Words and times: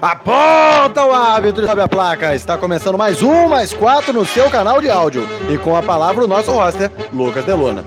Aponta 0.00 1.06
o 1.06 1.12
árbitro 1.12 1.64
e 1.64 1.66
sobe 1.66 1.80
a 1.80 1.88
placa. 1.88 2.34
Está 2.34 2.58
começando 2.58 2.98
mais 2.98 3.22
um, 3.22 3.48
mais 3.48 3.72
quatro 3.72 4.12
no 4.12 4.26
seu 4.26 4.50
canal 4.50 4.80
de 4.80 4.90
áudio. 4.90 5.22
E 5.50 5.56
com 5.56 5.74
a 5.74 5.82
palavra 5.82 6.24
o 6.24 6.28
nosso 6.28 6.50
roster, 6.52 6.90
Lucas 7.14 7.44
Delona. 7.46 7.82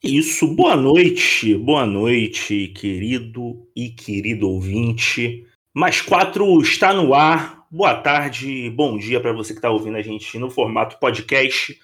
Isso, 0.00 0.46
boa 0.54 0.76
noite, 0.76 1.56
boa 1.56 1.84
noite, 1.84 2.68
querido 2.68 3.66
e 3.74 3.88
querido 3.88 4.48
ouvinte. 4.48 5.44
Mais 5.74 6.00
quatro 6.00 6.60
está 6.60 6.94
no 6.94 7.14
ar. 7.14 7.64
Boa 7.68 7.96
tarde, 7.96 8.70
bom 8.70 8.96
dia 8.96 9.20
para 9.20 9.32
você 9.32 9.52
que 9.52 9.58
está 9.58 9.70
ouvindo 9.70 9.96
a 9.96 10.02
gente 10.02 10.38
no 10.38 10.50
formato 10.50 11.00
podcast. 11.00 11.76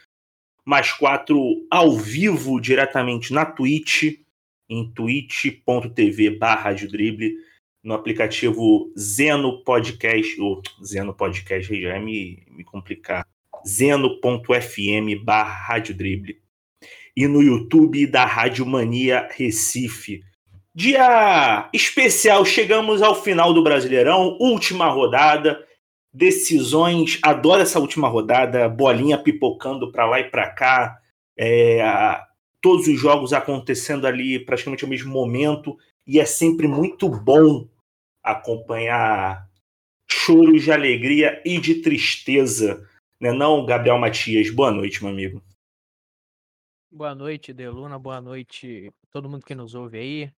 Mais 0.64 0.92
quatro 0.92 1.66
ao 1.68 1.90
vivo, 1.90 2.60
diretamente 2.60 3.32
na 3.32 3.44
Twitch 3.44 4.23
em 4.68 4.90
twitch.tv 4.92 6.30
barra 6.30 6.74
no 7.82 7.92
aplicativo 7.92 8.90
Zeno 8.98 9.62
Podcast, 9.62 10.40
ou 10.40 10.62
Zeno 10.82 11.12
Podcast, 11.12 11.80
já 11.80 11.94
é 11.94 12.00
me, 12.00 12.42
me 12.50 12.64
complicar, 12.64 13.26
zeno.fm 13.66 15.22
barra 15.22 15.82
e 17.16 17.26
no 17.28 17.42
YouTube 17.42 18.06
da 18.06 18.24
Rádio 18.24 18.66
Mania 18.66 19.28
Recife. 19.32 20.22
Dia 20.74 21.68
especial, 21.72 22.44
chegamos 22.44 23.00
ao 23.00 23.14
final 23.14 23.54
do 23.54 23.62
Brasileirão, 23.62 24.36
última 24.40 24.88
rodada, 24.88 25.64
decisões, 26.12 27.18
adoro 27.22 27.62
essa 27.62 27.78
última 27.78 28.08
rodada, 28.08 28.68
bolinha 28.68 29.16
pipocando 29.16 29.92
para 29.92 30.06
lá 30.06 30.20
e 30.20 30.24
para 30.24 30.50
cá, 30.50 30.98
é, 31.38 31.80
todos 32.64 32.88
os 32.88 32.98
jogos 32.98 33.34
acontecendo 33.34 34.06
ali 34.06 34.42
praticamente 34.42 34.84
ao 34.84 34.88
mesmo 34.88 35.12
momento, 35.12 35.76
e 36.06 36.18
é 36.18 36.24
sempre 36.24 36.66
muito 36.66 37.10
bom 37.10 37.68
acompanhar 38.22 39.46
choros 40.10 40.62
de 40.62 40.72
alegria 40.72 41.42
e 41.44 41.60
de 41.60 41.82
tristeza. 41.82 42.88
Né 43.20 43.32
não, 43.32 43.66
Gabriel 43.66 43.98
Matias? 43.98 44.48
Boa 44.48 44.70
noite, 44.70 45.04
meu 45.04 45.12
amigo. 45.12 45.42
Boa 46.90 47.14
noite, 47.14 47.52
Deluna. 47.52 47.98
Boa 47.98 48.22
noite 48.22 48.90
todo 49.10 49.28
mundo 49.28 49.44
que 49.44 49.54
nos 49.54 49.74
ouve 49.74 49.98
aí. 49.98 50.32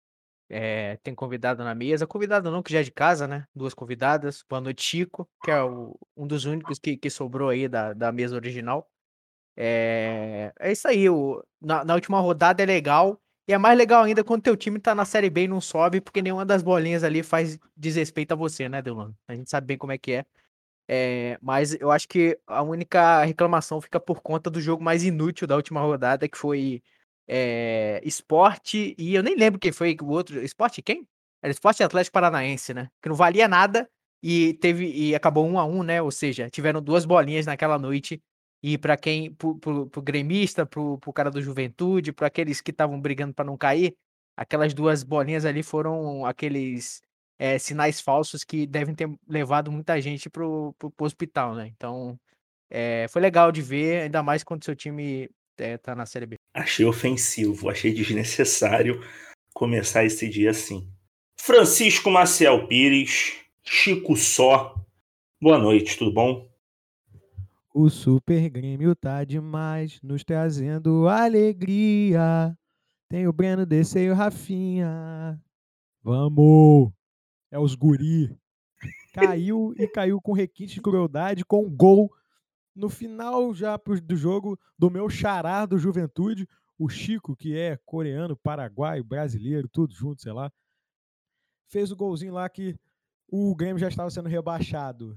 É, 0.49 0.97
tem 0.97 1.15
convidado 1.15 1.63
na 1.63 1.73
mesa. 1.73 2.05
Convidado 2.05 2.51
não, 2.51 2.61
que 2.61 2.73
já 2.73 2.81
é 2.81 2.83
de 2.83 2.91
casa, 2.91 3.25
né? 3.25 3.47
Duas 3.55 3.73
convidadas. 3.73 4.43
Boa 4.49 4.59
noite, 4.59 4.83
Chico, 4.83 5.29
que 5.45 5.51
é 5.51 5.63
o, 5.63 5.97
um 6.17 6.27
dos 6.27 6.43
únicos 6.43 6.77
que, 6.77 6.97
que 6.97 7.09
sobrou 7.09 7.47
aí 7.47 7.69
da, 7.69 7.93
da 7.93 8.11
mesa 8.11 8.35
original. 8.35 8.85
É, 9.57 10.53
é 10.59 10.71
isso 10.71 10.87
aí. 10.87 11.09
O, 11.09 11.43
na, 11.59 11.83
na, 11.83 11.95
última 11.95 12.19
rodada 12.19 12.61
é 12.61 12.65
legal. 12.65 13.19
E 13.47 13.53
é 13.53 13.57
mais 13.57 13.77
legal 13.77 14.03
ainda 14.03 14.23
quando 14.23 14.43
teu 14.43 14.55
time 14.57 14.79
tá 14.79 14.93
na 14.93 15.05
Série 15.05 15.29
B 15.29 15.43
e 15.43 15.47
não 15.47 15.61
sobe, 15.61 16.01
porque 16.01 16.21
nenhuma 16.21 16.45
das 16.45 16.61
bolinhas 16.61 17.03
ali 17.03 17.23
faz 17.23 17.57
desrespeito 17.75 18.33
a 18.33 18.35
você, 18.35 18.67
né, 18.69 18.81
Delano? 18.81 19.15
A 19.27 19.33
gente 19.33 19.49
sabe 19.49 19.67
bem 19.67 19.77
como 19.77 19.93
é 19.93 19.97
que 19.97 20.11
é. 20.13 20.25
é. 20.87 21.39
Mas 21.41 21.73
eu 21.75 21.91
acho 21.91 22.07
que 22.07 22.37
a 22.45 22.61
única 22.61 23.23
reclamação 23.23 23.81
fica 23.81 23.99
por 23.99 24.21
conta 24.21 24.49
do 24.49 24.61
jogo 24.61 24.83
mais 24.83 25.03
inútil 25.03 25.47
da 25.47 25.55
última 25.55 25.81
rodada, 25.81 26.27
que 26.27 26.37
foi 26.37 26.83
é, 27.27 28.01
esporte. 28.03 28.95
E 28.97 29.15
eu 29.15 29.23
nem 29.23 29.35
lembro 29.35 29.59
quem 29.59 29.71
foi 29.71 29.97
o 30.01 30.07
outro. 30.09 30.43
Esporte 30.43 30.81
quem? 30.81 31.07
Era 31.41 31.51
esporte 31.51 31.83
Atlético 31.83 32.13
Paranaense, 32.13 32.73
né? 32.73 32.89
Que 33.01 33.09
não 33.09 33.15
valia 33.15 33.47
nada 33.47 33.89
e 34.21 34.55
teve 34.55 34.91
e 34.91 35.15
acabou 35.15 35.47
um 35.47 35.59
a 35.59 35.65
um, 35.65 35.83
né? 35.83 36.01
Ou 36.01 36.11
seja, 36.11 36.49
tiveram 36.49 36.81
duas 36.81 37.05
bolinhas 37.05 37.45
naquela 37.45 37.79
noite 37.79 38.21
e 38.61 38.77
para 38.77 38.97
quem, 38.97 39.33
pro, 39.33 39.57
pro, 39.57 39.87
pro 39.87 40.01
gremista, 40.01 40.65
pro, 40.65 40.97
pro 40.97 41.13
cara 41.13 41.29
do 41.29 41.41
Juventude, 41.41 42.11
para 42.11 42.27
aqueles 42.27 42.61
que 42.61 42.71
estavam 42.71 42.99
brigando 42.99 43.33
para 43.33 43.45
não 43.45 43.57
cair, 43.57 43.95
aquelas 44.35 44.73
duas 44.73 45.03
bolinhas 45.03 45.45
ali 45.45 45.63
foram 45.63 46.25
aqueles 46.25 47.01
é, 47.39 47.57
sinais 47.59 48.01
falsos 48.01 48.43
que 48.43 48.65
devem 48.65 48.95
ter 48.95 49.09
levado 49.27 49.71
muita 49.71 49.99
gente 50.01 50.29
pro, 50.29 50.73
pro, 50.77 50.91
pro 50.91 51.05
hospital, 51.05 51.55
né? 51.55 51.71
Então, 51.75 52.19
é, 52.69 53.07
foi 53.09 53.21
legal 53.21 53.51
de 53.51 53.61
ver, 53.61 54.03
ainda 54.03 54.23
mais 54.23 54.43
quando 54.43 54.65
seu 54.65 54.75
time 54.75 55.29
é, 55.57 55.77
tá 55.77 55.95
na 55.95 56.05
Série 56.05 56.25
B. 56.25 56.35
Achei 56.53 56.85
ofensivo, 56.85 57.69
achei 57.69 57.93
desnecessário 57.93 59.01
começar 59.53 60.03
esse 60.03 60.27
dia 60.27 60.51
assim. 60.51 60.87
Francisco 61.39 62.09
Maciel 62.09 62.67
Pires, 62.67 63.35
Chico 63.63 64.15
Só, 64.15 64.75
boa 65.41 65.57
noite, 65.57 65.97
tudo 65.97 66.11
bom? 66.11 66.47
O 67.79 67.91
Super 67.91 68.49
Grêmio 68.49 68.95
tá 68.95 69.23
demais, 69.23 70.01
nos 70.01 70.23
trazendo 70.23 71.07
alegria. 71.07 72.57
Tem 73.07 73.27
o 73.27 73.31
Breno, 73.31 73.67
DC 73.67 74.03
e 74.03 74.09
o 74.09 74.15
Rafinha. 74.15 75.39
Vamos! 76.01 76.91
É 77.51 77.59
os 77.59 77.75
guri. 77.75 78.35
Caiu 79.13 79.75
e 79.77 79.87
caiu 79.87 80.19
com 80.19 80.33
requinte 80.33 80.73
de 80.73 80.81
crueldade, 80.81 81.45
com 81.45 81.69
gol 81.69 82.11
no 82.75 82.89
final 82.89 83.53
já 83.53 83.79
do 84.03 84.15
jogo 84.15 84.59
do 84.75 84.89
meu 84.89 85.07
xará 85.07 85.63
do 85.67 85.77
Juventude, 85.77 86.49
o 86.79 86.89
Chico, 86.89 87.35
que 87.35 87.55
é 87.55 87.77
coreano, 87.85 88.35
paraguaio, 88.35 89.03
brasileiro, 89.03 89.69
tudo 89.69 89.93
junto, 89.93 90.23
sei 90.23 90.33
lá. 90.33 90.51
Fez 91.69 91.91
o 91.91 91.95
golzinho 91.95 92.33
lá 92.33 92.49
que 92.49 92.75
o 93.27 93.55
Grêmio 93.55 93.77
já 93.77 93.87
estava 93.87 94.09
sendo 94.09 94.27
rebaixado 94.27 95.15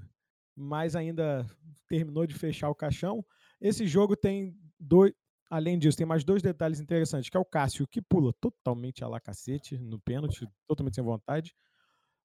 mas 0.55 0.95
ainda 0.95 1.45
terminou 1.87 2.25
de 2.25 2.33
fechar 2.33 2.69
o 2.69 2.75
caixão. 2.75 3.25
Esse 3.59 3.85
jogo 3.87 4.15
tem 4.15 4.55
dois. 4.79 5.13
Além 5.49 5.77
disso, 5.77 5.97
tem 5.97 6.07
mais 6.07 6.23
dois 6.23 6.41
detalhes 6.41 6.79
interessantes, 6.79 7.29
que 7.29 7.35
é 7.35 7.39
o 7.39 7.45
Cássio, 7.45 7.85
que 7.85 8.01
pula 8.01 8.31
totalmente 8.39 9.03
a 9.03 9.07
la 9.07 9.19
cacete 9.19 9.77
no 9.77 9.99
pênalti, 9.99 10.47
totalmente 10.65 10.95
sem 10.95 11.03
vontade. 11.03 11.53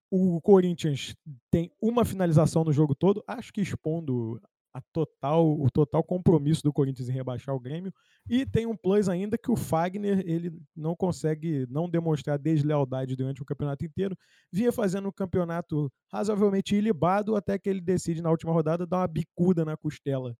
O 0.08 0.40
Corinthians 0.40 1.16
tem 1.50 1.68
uma 1.82 2.04
finalização 2.04 2.62
no 2.62 2.72
jogo 2.72 2.94
todo, 2.94 3.24
acho 3.26 3.52
que 3.52 3.60
expondo 3.60 4.40
a 4.76 4.82
total, 4.92 5.58
o 5.58 5.70
total 5.70 6.04
compromisso 6.04 6.62
do 6.62 6.70
Corinthians 6.70 7.08
em 7.08 7.12
rebaixar 7.12 7.54
o 7.54 7.60
Grêmio. 7.60 7.90
E 8.28 8.44
tem 8.44 8.66
um 8.66 8.76
plus 8.76 9.08
ainda 9.08 9.38
que 9.38 9.50
o 9.50 9.56
Fagner 9.56 10.22
ele 10.26 10.52
não 10.76 10.94
consegue 10.94 11.66
não 11.70 11.88
demonstrar 11.88 12.38
deslealdade 12.38 13.16
durante 13.16 13.40
o 13.40 13.44
campeonato 13.44 13.86
inteiro. 13.86 14.14
Vinha 14.52 14.70
fazendo 14.70 15.08
um 15.08 15.12
campeonato 15.12 15.90
razoavelmente 16.12 16.76
ilibado 16.76 17.36
até 17.36 17.58
que 17.58 17.70
ele 17.70 17.80
decide 17.80 18.20
na 18.20 18.30
última 18.30 18.52
rodada 18.52 18.86
dar 18.86 18.98
uma 18.98 19.08
bicuda 19.08 19.64
na 19.64 19.78
costela 19.78 20.36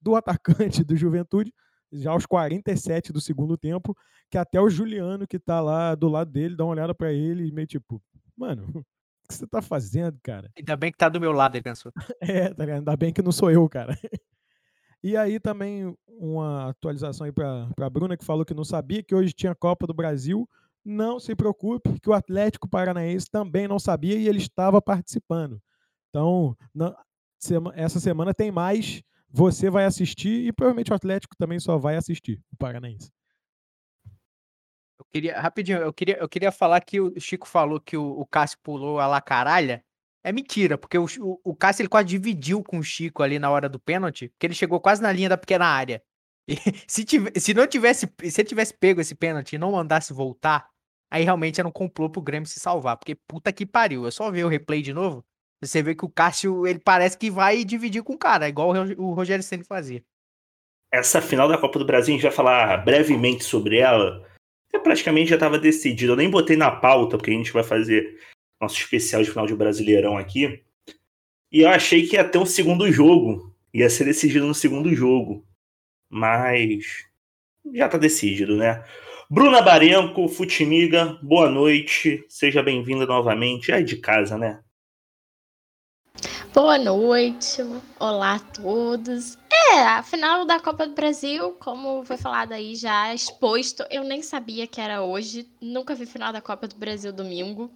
do 0.00 0.16
atacante 0.16 0.82
do 0.82 0.96
Juventude, 0.96 1.52
já 1.92 2.12
aos 2.12 2.24
47 2.24 3.12
do 3.12 3.20
segundo 3.20 3.58
tempo, 3.58 3.94
que 4.30 4.38
até 4.38 4.58
o 4.58 4.70
Juliano 4.70 5.26
que 5.26 5.38
tá 5.38 5.60
lá 5.60 5.94
do 5.94 6.08
lado 6.08 6.30
dele 6.30 6.56
dá 6.56 6.64
uma 6.64 6.72
olhada 6.72 6.94
para 6.94 7.12
ele 7.12 7.46
e 7.46 7.52
meio 7.52 7.66
tipo, 7.66 8.02
mano, 8.34 8.84
que 9.28 9.34
você 9.34 9.46
tá 9.46 9.62
fazendo, 9.62 10.18
cara? 10.22 10.50
Ainda 10.56 10.76
bem 10.76 10.92
que 10.92 10.98
tá 10.98 11.08
do 11.08 11.20
meu 11.20 11.32
lado, 11.32 11.56
ele 11.56 11.62
pensou. 11.62 11.92
é, 12.20 12.52
tá 12.52 12.64
ligado? 12.64 12.78
Ainda 12.78 12.96
bem 12.96 13.12
que 13.12 13.22
não 13.22 13.32
sou 13.32 13.50
eu, 13.50 13.68
cara. 13.68 13.98
E 15.06 15.18
aí 15.18 15.38
também 15.38 15.94
uma 16.08 16.70
atualização 16.70 17.26
aí 17.26 17.32
para 17.32 17.68
a 17.78 17.90
Bruna, 17.90 18.16
que 18.16 18.24
falou 18.24 18.42
que 18.42 18.54
não 18.54 18.64
sabia 18.64 19.02
que 19.02 19.14
hoje 19.14 19.34
tinha 19.34 19.54
Copa 19.54 19.86
do 19.86 19.92
Brasil. 19.92 20.48
Não 20.82 21.20
se 21.20 21.36
preocupe, 21.36 22.00
que 22.00 22.08
o 22.08 22.14
Atlético 22.14 22.66
Paranaense 22.66 23.26
também 23.30 23.68
não 23.68 23.78
sabia 23.78 24.16
e 24.16 24.26
ele 24.26 24.38
estava 24.38 24.80
participando. 24.80 25.60
Então, 26.08 26.56
não, 26.74 26.96
essa 27.74 28.00
semana 28.00 28.32
tem 28.32 28.50
mais. 28.50 29.02
Você 29.28 29.68
vai 29.68 29.84
assistir 29.84 30.46
e 30.46 30.52
provavelmente 30.54 30.90
o 30.90 30.94
Atlético 30.94 31.36
também 31.36 31.60
só 31.60 31.76
vai 31.76 31.96
assistir, 31.96 32.40
o 32.50 32.56
Paranaense. 32.56 33.12
Queria, 35.14 35.40
rapidinho, 35.40 35.78
eu 35.78 35.92
queria, 35.92 36.16
eu 36.18 36.28
queria 36.28 36.50
falar 36.50 36.80
que 36.80 37.00
o 37.00 37.20
Chico 37.20 37.46
falou 37.46 37.78
que 37.78 37.96
o, 37.96 38.04
o 38.18 38.26
Cássio 38.26 38.58
pulou 38.60 38.98
a 38.98 39.06
la 39.06 39.20
caralha. 39.20 39.80
É 40.24 40.32
mentira, 40.32 40.76
porque 40.76 40.98
o, 40.98 41.06
o, 41.20 41.40
o 41.44 41.54
Cássio 41.54 41.82
ele 41.82 41.88
quase 41.88 42.08
dividiu 42.08 42.64
com 42.64 42.80
o 42.80 42.82
Chico 42.82 43.22
ali 43.22 43.38
na 43.38 43.48
hora 43.48 43.68
do 43.68 43.78
pênalti, 43.78 44.28
porque 44.30 44.44
ele 44.44 44.54
chegou 44.54 44.80
quase 44.80 45.00
na 45.00 45.12
linha 45.12 45.28
da 45.28 45.36
pequena 45.36 45.66
área. 45.66 46.02
E 46.46 46.56
se, 46.86 47.04
tive, 47.04 47.32
se 47.40 47.54
não 47.54 47.66
tivesse, 47.66 48.06
se 48.28 48.40
ele 48.40 48.48
tivesse 48.48 48.74
pego 48.74 49.00
esse 49.00 49.14
pênalti 49.14 49.54
e 49.54 49.58
não 49.58 49.72
mandasse 49.72 50.12
voltar, 50.12 50.68
aí 51.10 51.24
realmente 51.24 51.58
era 51.58 51.66
um 51.66 51.72
complô 51.72 52.10
pro 52.10 52.20
Grêmio 52.20 52.46
se 52.46 52.60
salvar, 52.60 52.98
porque 52.98 53.14
puta 53.14 53.50
que 53.50 53.64
pariu. 53.64 54.06
É 54.06 54.10
só 54.10 54.30
ver 54.30 54.44
o 54.44 54.48
replay 54.48 54.82
de 54.82 54.92
novo, 54.92 55.24
você 55.62 55.82
vê 55.82 55.94
que 55.94 56.04
o 56.04 56.10
Cássio, 56.10 56.66
ele 56.66 56.80
parece 56.80 57.16
que 57.16 57.30
vai 57.30 57.64
dividir 57.64 58.02
com 58.02 58.12
o 58.12 58.18
cara, 58.18 58.46
igual 58.46 58.72
o 58.98 59.14
Rogério 59.14 59.42
Ceni 59.42 59.64
fazia. 59.64 60.04
Essa 60.92 61.22
final 61.22 61.48
da 61.48 61.56
Copa 61.56 61.78
do 61.78 61.86
Brasil, 61.86 62.12
a 62.12 62.16
gente 62.16 62.26
vai 62.26 62.32
falar 62.32 62.76
brevemente 62.84 63.42
sobre 63.42 63.78
ela 63.78 64.33
praticamente 64.78 65.30
já 65.30 65.36
estava 65.36 65.58
decidido. 65.58 66.12
Eu 66.12 66.16
nem 66.16 66.30
botei 66.30 66.56
na 66.56 66.70
pauta, 66.70 67.16
porque 67.16 67.30
a 67.30 67.34
gente 67.34 67.52
vai 67.52 67.62
fazer 67.62 68.18
nosso 68.60 68.76
especial 68.76 69.22
de 69.22 69.30
final 69.30 69.46
de 69.46 69.54
Brasileirão 69.54 70.16
aqui. 70.16 70.62
E 71.50 71.60
eu 71.60 71.68
achei 71.68 72.06
que 72.06 72.16
ia 72.16 72.24
ter 72.24 72.38
um 72.38 72.46
segundo 72.46 72.90
jogo. 72.90 73.54
Ia 73.72 73.88
ser 73.90 74.04
decidido 74.04 74.46
no 74.46 74.54
segundo 74.54 74.94
jogo. 74.94 75.44
Mas 76.08 77.06
já 77.72 77.86
está 77.86 77.98
decidido, 77.98 78.56
né? 78.56 78.84
Bruna 79.30 79.62
Barenco, 79.62 80.28
Futimiga, 80.28 81.18
boa 81.22 81.50
noite. 81.50 82.24
Seja 82.28 82.62
bem-vinda 82.62 83.06
novamente. 83.06 83.72
É 83.72 83.82
de 83.82 83.96
casa, 83.96 84.36
né? 84.36 84.60
Boa 86.54 86.78
noite, 86.78 87.62
olá 87.98 88.36
a 88.36 88.38
todos. 88.38 89.36
É, 89.72 89.80
a 89.80 90.04
final 90.04 90.44
da 90.46 90.60
Copa 90.60 90.86
do 90.86 90.94
Brasil, 90.94 91.50
como 91.54 92.04
foi 92.04 92.16
falado 92.16 92.52
aí, 92.52 92.76
já 92.76 93.12
exposto. 93.12 93.84
Eu 93.90 94.04
nem 94.04 94.22
sabia 94.22 94.64
que 94.64 94.80
era 94.80 95.02
hoje, 95.02 95.50
nunca 95.60 95.96
vi 95.96 96.06
final 96.06 96.32
da 96.32 96.40
Copa 96.40 96.68
do 96.68 96.76
Brasil 96.76 97.12
domingo. 97.12 97.72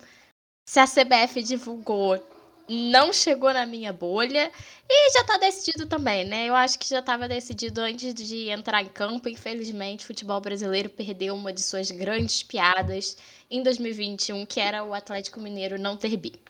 se 0.64 0.78
a 0.78 0.86
CBF 0.86 1.42
divulgou, 1.42 2.24
não 2.68 3.12
chegou 3.12 3.52
na 3.52 3.66
minha 3.66 3.92
bolha. 3.92 4.52
E 4.88 5.12
já 5.12 5.24
tá 5.24 5.38
decidido 5.38 5.84
também, 5.86 6.24
né? 6.24 6.46
Eu 6.48 6.54
acho 6.54 6.78
que 6.78 6.88
já 6.88 7.00
estava 7.00 7.26
decidido 7.26 7.80
antes 7.80 8.14
de 8.14 8.48
entrar 8.48 8.80
em 8.80 8.88
campo. 8.88 9.28
Infelizmente, 9.28 10.04
o 10.04 10.06
futebol 10.06 10.40
brasileiro 10.40 10.88
perdeu 10.88 11.34
uma 11.34 11.52
de 11.52 11.62
suas 11.62 11.90
grandes 11.90 12.44
piadas 12.44 13.16
em 13.50 13.60
2021, 13.60 14.46
que 14.46 14.60
era 14.60 14.84
o 14.84 14.94
Atlético 14.94 15.40
Mineiro 15.40 15.80
não 15.80 15.96
ter 15.96 16.16
bi. 16.16 16.40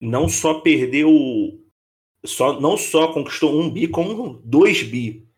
Não 0.00 0.28
só 0.28 0.60
perdeu, 0.60 1.10
só, 2.24 2.58
não 2.60 2.76
só 2.76 3.12
conquistou 3.12 3.60
um 3.60 3.70
bi, 3.70 3.86
como 3.86 4.40
dois 4.44 4.82
bi. 4.82 5.28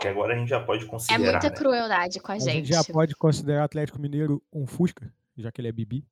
Que 0.00 0.08
agora 0.08 0.34
a 0.34 0.38
gente 0.38 0.48
já 0.48 0.60
pode 0.60 0.84
É 0.84 0.88
considerar. 0.88 1.32
muita 1.32 1.50
né? 1.50 1.56
crueldade 1.56 2.20
com 2.20 2.32
a 2.32 2.34
A 2.34 2.38
gente. 2.38 2.66
gente 2.66 2.74
já 2.74 2.82
pode 2.84 3.14
considerar 3.14 3.62
o 3.62 3.64
Atlético 3.64 4.00
Mineiro 4.00 4.42
um 4.52 4.66
Fusca, 4.66 5.12
já 5.36 5.52
que 5.52 5.60
ele 5.60 5.68
é 5.68 5.72
Bibi. 5.72 6.04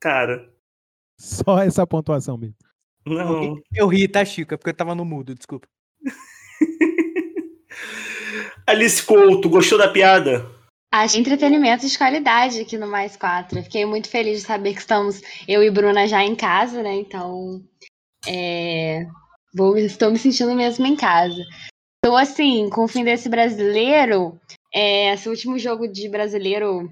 Cara, 0.00 0.52
Só 1.18 1.60
essa 1.62 1.86
pontuação 1.86 2.36
mesmo. 2.36 2.56
não. 3.06 3.58
Eu 3.74 3.88
ri, 3.88 4.06
tá, 4.06 4.24
Chico? 4.24 4.54
É 4.54 4.56
porque 4.56 4.70
eu 4.70 4.74
tava 4.76 4.94
no 4.94 5.04
mudo, 5.04 5.34
desculpa. 5.34 5.66
Alice 8.66 9.02
Couto, 9.04 9.48
gostou 9.48 9.78
da 9.78 9.88
piada? 9.88 10.46
Achei 10.96 11.18
entretenimento 11.18 11.84
de 11.88 11.98
qualidade 11.98 12.60
aqui 12.60 12.78
no 12.78 12.86
Mais 12.86 13.16
4. 13.16 13.60
Fiquei 13.64 13.84
muito 13.84 14.08
feliz 14.08 14.38
de 14.38 14.46
saber 14.46 14.74
que 14.74 14.78
estamos, 14.78 15.20
eu 15.48 15.60
e 15.60 15.68
Bruna, 15.68 16.06
já 16.06 16.22
em 16.22 16.36
casa, 16.36 16.84
né? 16.84 16.94
Então, 16.94 17.60
é, 18.24 19.04
vou, 19.52 19.76
estou 19.76 20.12
me 20.12 20.18
sentindo 20.18 20.54
mesmo 20.54 20.86
em 20.86 20.94
casa. 20.94 21.42
Estou, 21.96 22.16
assim, 22.16 22.70
com 22.70 22.84
o 22.84 22.88
fim 22.88 23.02
desse 23.02 23.28
brasileiro, 23.28 24.40
é, 24.72 25.12
esse 25.12 25.28
último 25.28 25.58
jogo 25.58 25.88
de 25.88 26.08
brasileiro, 26.08 26.88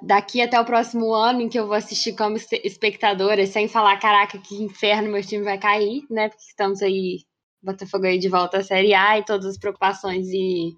daqui 0.00 0.40
até 0.40 0.58
o 0.58 0.64
próximo 0.64 1.12
ano, 1.12 1.42
em 1.42 1.50
que 1.50 1.58
eu 1.58 1.66
vou 1.66 1.76
assistir 1.76 2.16
como 2.16 2.38
espe- 2.38 2.62
espectadora, 2.64 3.46
sem 3.46 3.68
falar, 3.68 3.98
caraca, 3.98 4.38
que 4.38 4.54
inferno, 4.54 5.12
meu 5.12 5.22
time 5.22 5.44
vai 5.44 5.58
cair, 5.58 6.06
né? 6.08 6.30
Porque 6.30 6.44
estamos 6.48 6.80
aí, 6.80 7.18
Botafogo 7.62 8.06
aí 8.06 8.18
de 8.18 8.30
volta 8.30 8.60
à 8.60 8.64
Série 8.64 8.94
A 8.94 9.18
e 9.18 9.24
todas 9.26 9.44
as 9.44 9.58
preocupações 9.58 10.26
e 10.28 10.74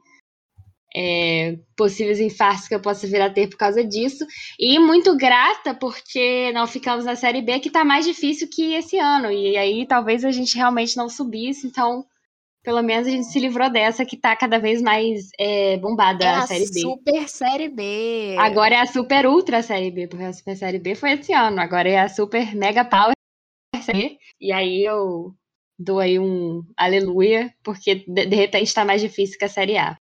é, 0.97 1.59
possíveis 1.77 2.21
infartos 2.21 2.69
que 2.69 2.75
eu 2.75 2.81
possa 2.81 3.07
vir 3.07 3.21
a 3.21 3.31
ter 3.31 3.49
por 3.49 3.57
causa 3.57 3.85
disso. 3.85 4.25
E 4.59 4.79
muito 4.79 5.17
grata 5.17 5.75
porque 5.75 6.53
não 6.53 6.67
ficamos 6.67 7.05
na 7.05 7.17
Série 7.17 7.43
B, 7.43 7.59
que 7.59 7.71
tá 7.71 7.85
mais 7.85 8.05
difícil 8.05 8.49
que 8.49 8.75
esse 8.75 8.99
ano. 8.99 9.31
E 9.33 9.57
aí 9.57 9.87
talvez 9.87 10.25
a 10.25 10.31
gente 10.31 10.57
realmente 10.57 10.97
não 10.97 11.09
subisse, 11.09 11.67
então 11.67 12.05
pelo 12.63 12.83
menos 12.83 13.07
a 13.07 13.11
gente 13.11 13.27
se 13.27 13.39
livrou 13.39 13.69
dessa 13.69 14.07
que 14.07 14.17
tá 14.17 14.35
cada 14.35 14.59
vez 14.59 14.81
mais 14.81 15.29
é, 15.39 15.77
bombada 15.77 16.25
É 16.25 16.29
a 16.29 16.39
a 16.39 16.47
Série 16.47 16.71
B. 16.71 16.81
Super 16.81 17.29
Série 17.29 17.69
B. 17.69 18.37
Agora 18.39 18.75
é 18.75 18.81
a 18.81 18.87
Super 18.87 19.27
Ultra 19.27 19.63
Série 19.63 19.91
B, 19.91 20.07
porque 20.07 20.25
a 20.25 20.33
Super 20.33 20.57
Série 20.57 20.79
B 20.79 20.95
foi 20.95 21.13
esse 21.13 21.33
ano. 21.33 21.61
Agora 21.61 21.89
é 21.89 21.99
a 21.99 22.09
Super 22.09 22.55
Mega 22.55 22.85
Power 22.85 23.13
Série 23.83 24.11
B. 24.11 24.19
E 24.41 24.51
aí 24.51 24.83
eu 24.83 25.35
dou 25.79 25.99
aí 25.99 26.19
um 26.19 26.63
aleluia, 26.77 27.53
porque 27.63 27.97
de, 28.07 28.27
de 28.27 28.37
repente 28.37 28.73
tá 28.73 28.85
mais 28.85 29.03
difícil 29.03 29.39
que 29.39 29.45
a 29.45 29.49
Série 29.49 29.77
A. 29.77 29.99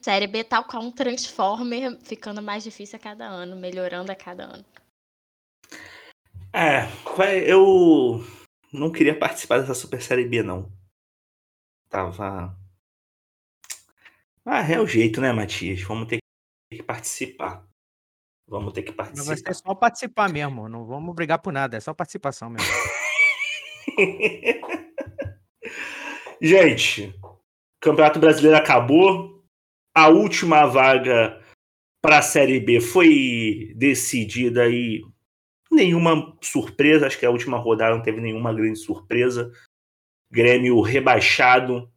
Série 0.00 0.26
B 0.26 0.42
tal 0.44 0.64
qual 0.64 0.82
um 0.82 0.90
Transformer, 0.90 1.98
ficando 2.00 2.40
mais 2.40 2.64
difícil 2.64 2.96
a 2.96 3.00
cada 3.00 3.26
ano, 3.26 3.54
melhorando 3.56 4.10
a 4.10 4.16
cada 4.16 4.44
ano. 4.44 4.64
É, 6.52 6.88
eu 7.46 8.24
não 8.72 8.90
queria 8.90 9.16
participar 9.16 9.58
dessa 9.60 9.74
Super 9.74 10.00
Série 10.02 10.24
B, 10.24 10.42
não. 10.42 10.72
Tava. 11.88 12.56
Ah, 14.44 14.68
é 14.68 14.80
o 14.80 14.86
jeito, 14.86 15.20
né, 15.20 15.32
Matias? 15.32 15.82
Vamos 15.82 16.08
ter 16.08 16.18
que 16.72 16.82
participar. 16.82 17.68
Vamos 18.48 18.72
ter 18.72 18.82
que 18.82 18.90
Mas 18.96 18.96
vai 18.96 19.06
participar. 19.06 19.54
ser 19.54 19.62
só 19.62 19.74
participar 19.74 20.28
mesmo. 20.28 20.68
Não 20.68 20.84
vamos 20.84 21.14
brigar 21.14 21.38
por 21.40 21.52
nada, 21.52 21.76
é 21.76 21.80
só 21.80 21.94
participação 21.94 22.50
mesmo. 22.50 22.66
Gente, 26.40 27.14
Campeonato 27.80 28.18
Brasileiro 28.18 28.56
acabou. 28.56 29.39
A 29.94 30.08
última 30.08 30.66
vaga 30.66 31.40
para 32.00 32.18
a 32.18 32.22
Série 32.22 32.60
B 32.60 32.80
foi 32.80 33.72
decidida 33.76 34.62
aí. 34.62 35.02
Nenhuma 35.70 36.36
surpresa, 36.42 37.06
acho 37.06 37.18
que 37.18 37.26
a 37.26 37.30
última 37.30 37.56
rodada 37.58 37.94
não 37.94 38.02
teve 38.02 38.20
nenhuma 38.20 38.52
grande 38.52 38.78
surpresa. 38.78 39.52
Grêmio 40.30 40.80
rebaixado 40.80 41.90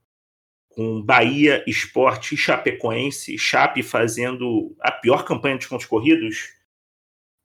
com 0.70 1.02
Bahia, 1.02 1.64
Esporte 1.68 2.36
e 2.36 2.38
Chapecoense. 2.38 3.38
Chape 3.38 3.84
fazendo 3.84 4.76
a 4.80 4.92
pior 4.92 5.24
campanha 5.24 5.58
de 5.58 5.68
pontos 5.68 5.86
corridos. 5.86 6.52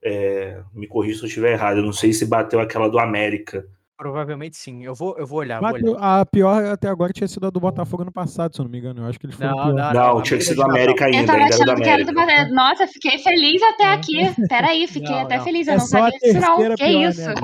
É, 0.02 0.62
me 0.72 0.86
corrija 0.86 1.18
se 1.18 1.24
eu 1.24 1.28
estiver 1.28 1.52
errado. 1.52 1.78
Eu 1.78 1.84
não 1.84 1.92
sei 1.92 2.12
se 2.12 2.24
bateu 2.24 2.60
aquela 2.60 2.88
do 2.88 2.98
América. 2.98 3.68
Provavelmente 3.98 4.56
sim. 4.56 4.84
Eu 4.84 4.94
vou, 4.94 5.18
eu 5.18 5.26
vou 5.26 5.40
olhar, 5.40 5.60
vou 5.60 5.72
Bateu- 5.72 5.90
olhar. 5.94 6.20
a 6.20 6.24
pior 6.24 6.64
até 6.66 6.86
agora 6.88 7.12
tinha 7.12 7.26
sido 7.26 7.46
a 7.46 7.50
do 7.50 7.58
Botafogo 7.58 8.04
no 8.04 8.12
passado, 8.12 8.54
se 8.54 8.60
eu 8.60 8.64
não 8.64 8.70
me 8.70 8.78
engano. 8.78 9.02
Eu 9.02 9.06
acho 9.06 9.18
que 9.18 9.26
eles 9.26 9.34
foram 9.34 9.50
Não, 9.50 9.56
pior. 9.64 9.74
não, 9.74 9.92
Não, 9.92 10.18
a 10.18 10.22
tinha 10.22 10.38
que 10.38 10.44
ser 10.44 10.54
do 10.54 10.62
América 10.62 11.04
América 11.04 11.04
Eu 11.04 11.18
ainda. 11.20 11.26
tava 11.26 11.38
ainda 11.42 11.54
achando 11.56 11.82
que 11.82 11.88
era 11.88 12.04
do 12.04 12.10
América. 12.10 12.26
Botafogo. 12.44 12.54
Nossa, 12.54 12.86
fiquei 12.86 13.18
feliz 13.18 13.60
até 13.60 13.84
aqui. 13.86 14.18
Peraí, 14.48 14.86
fiquei 14.86 15.10
Não, 15.10 15.18
até 15.22 15.36
não. 15.38 15.44
feliz. 15.44 15.66
Eu 15.66 15.74
É 15.74 15.76
não 15.78 15.84
sabia 15.86 16.18
disso, 16.20 16.40
não. 16.40 16.56
Que 16.58 16.76
pior, 16.76 17.10
isso? 17.10 17.28
né? 17.28 17.34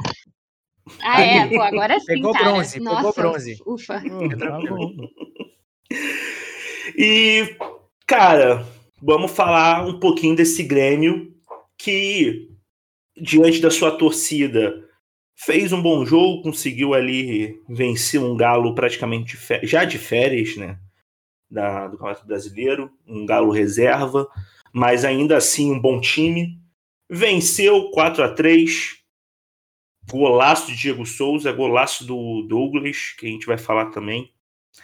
Ah, 1.02 1.20
é, 1.22 1.46
pô, 1.48 1.60
agora 1.62 1.98
sim, 1.98 2.06
Pegou 2.06 2.32
cara. 2.32 2.44
bronze, 2.44 2.78
pegou 2.78 2.92
Nossa, 3.02 3.20
bronze. 3.20 3.58
Ufa. 3.66 4.02
Tá. 4.38 4.58
E, 6.96 7.56
cara, 8.06 8.64
vamos 9.02 9.30
falar 9.32 9.86
um 9.86 9.98
pouquinho 9.98 10.36
desse 10.36 10.62
Grêmio 10.62 11.32
que, 11.78 12.48
diante 13.20 13.60
da 13.60 13.70
sua 13.70 13.90
torcida, 13.92 14.74
fez 15.36 15.72
um 15.72 15.82
bom 15.82 16.04
jogo, 16.04 16.42
conseguiu 16.42 16.94
ali 16.94 17.60
vencer 17.69 18.20
um 18.20 18.36
galo 18.36 18.75
praticamente 18.75 19.38
já 19.62 19.84
de 19.84 19.98
férias, 19.98 20.56
né? 20.56 20.78
Da, 21.50 21.86
do 21.86 21.96
Campeonato 21.96 22.26
Brasileiro, 22.26 22.90
um 23.06 23.26
galo 23.26 23.50
reserva, 23.50 24.28
mas 24.72 25.04
ainda 25.04 25.36
assim 25.36 25.70
um 25.70 25.81
bom 25.81 26.00
time. 26.00 26.58
Venceu 27.10 27.90
4 27.90 28.25
a 28.25 28.28
3 28.32 29.04
Golaço 30.10 30.70
de 30.70 30.76
Diego 30.76 31.06
Souza, 31.06 31.50
golaço 31.52 32.04
do 32.04 32.42
Douglas, 32.42 33.14
que 33.19 33.26
a 33.26 33.31
gente 33.31 33.46
vai 33.46 33.56
falar 33.56 33.86
também. 33.86 34.31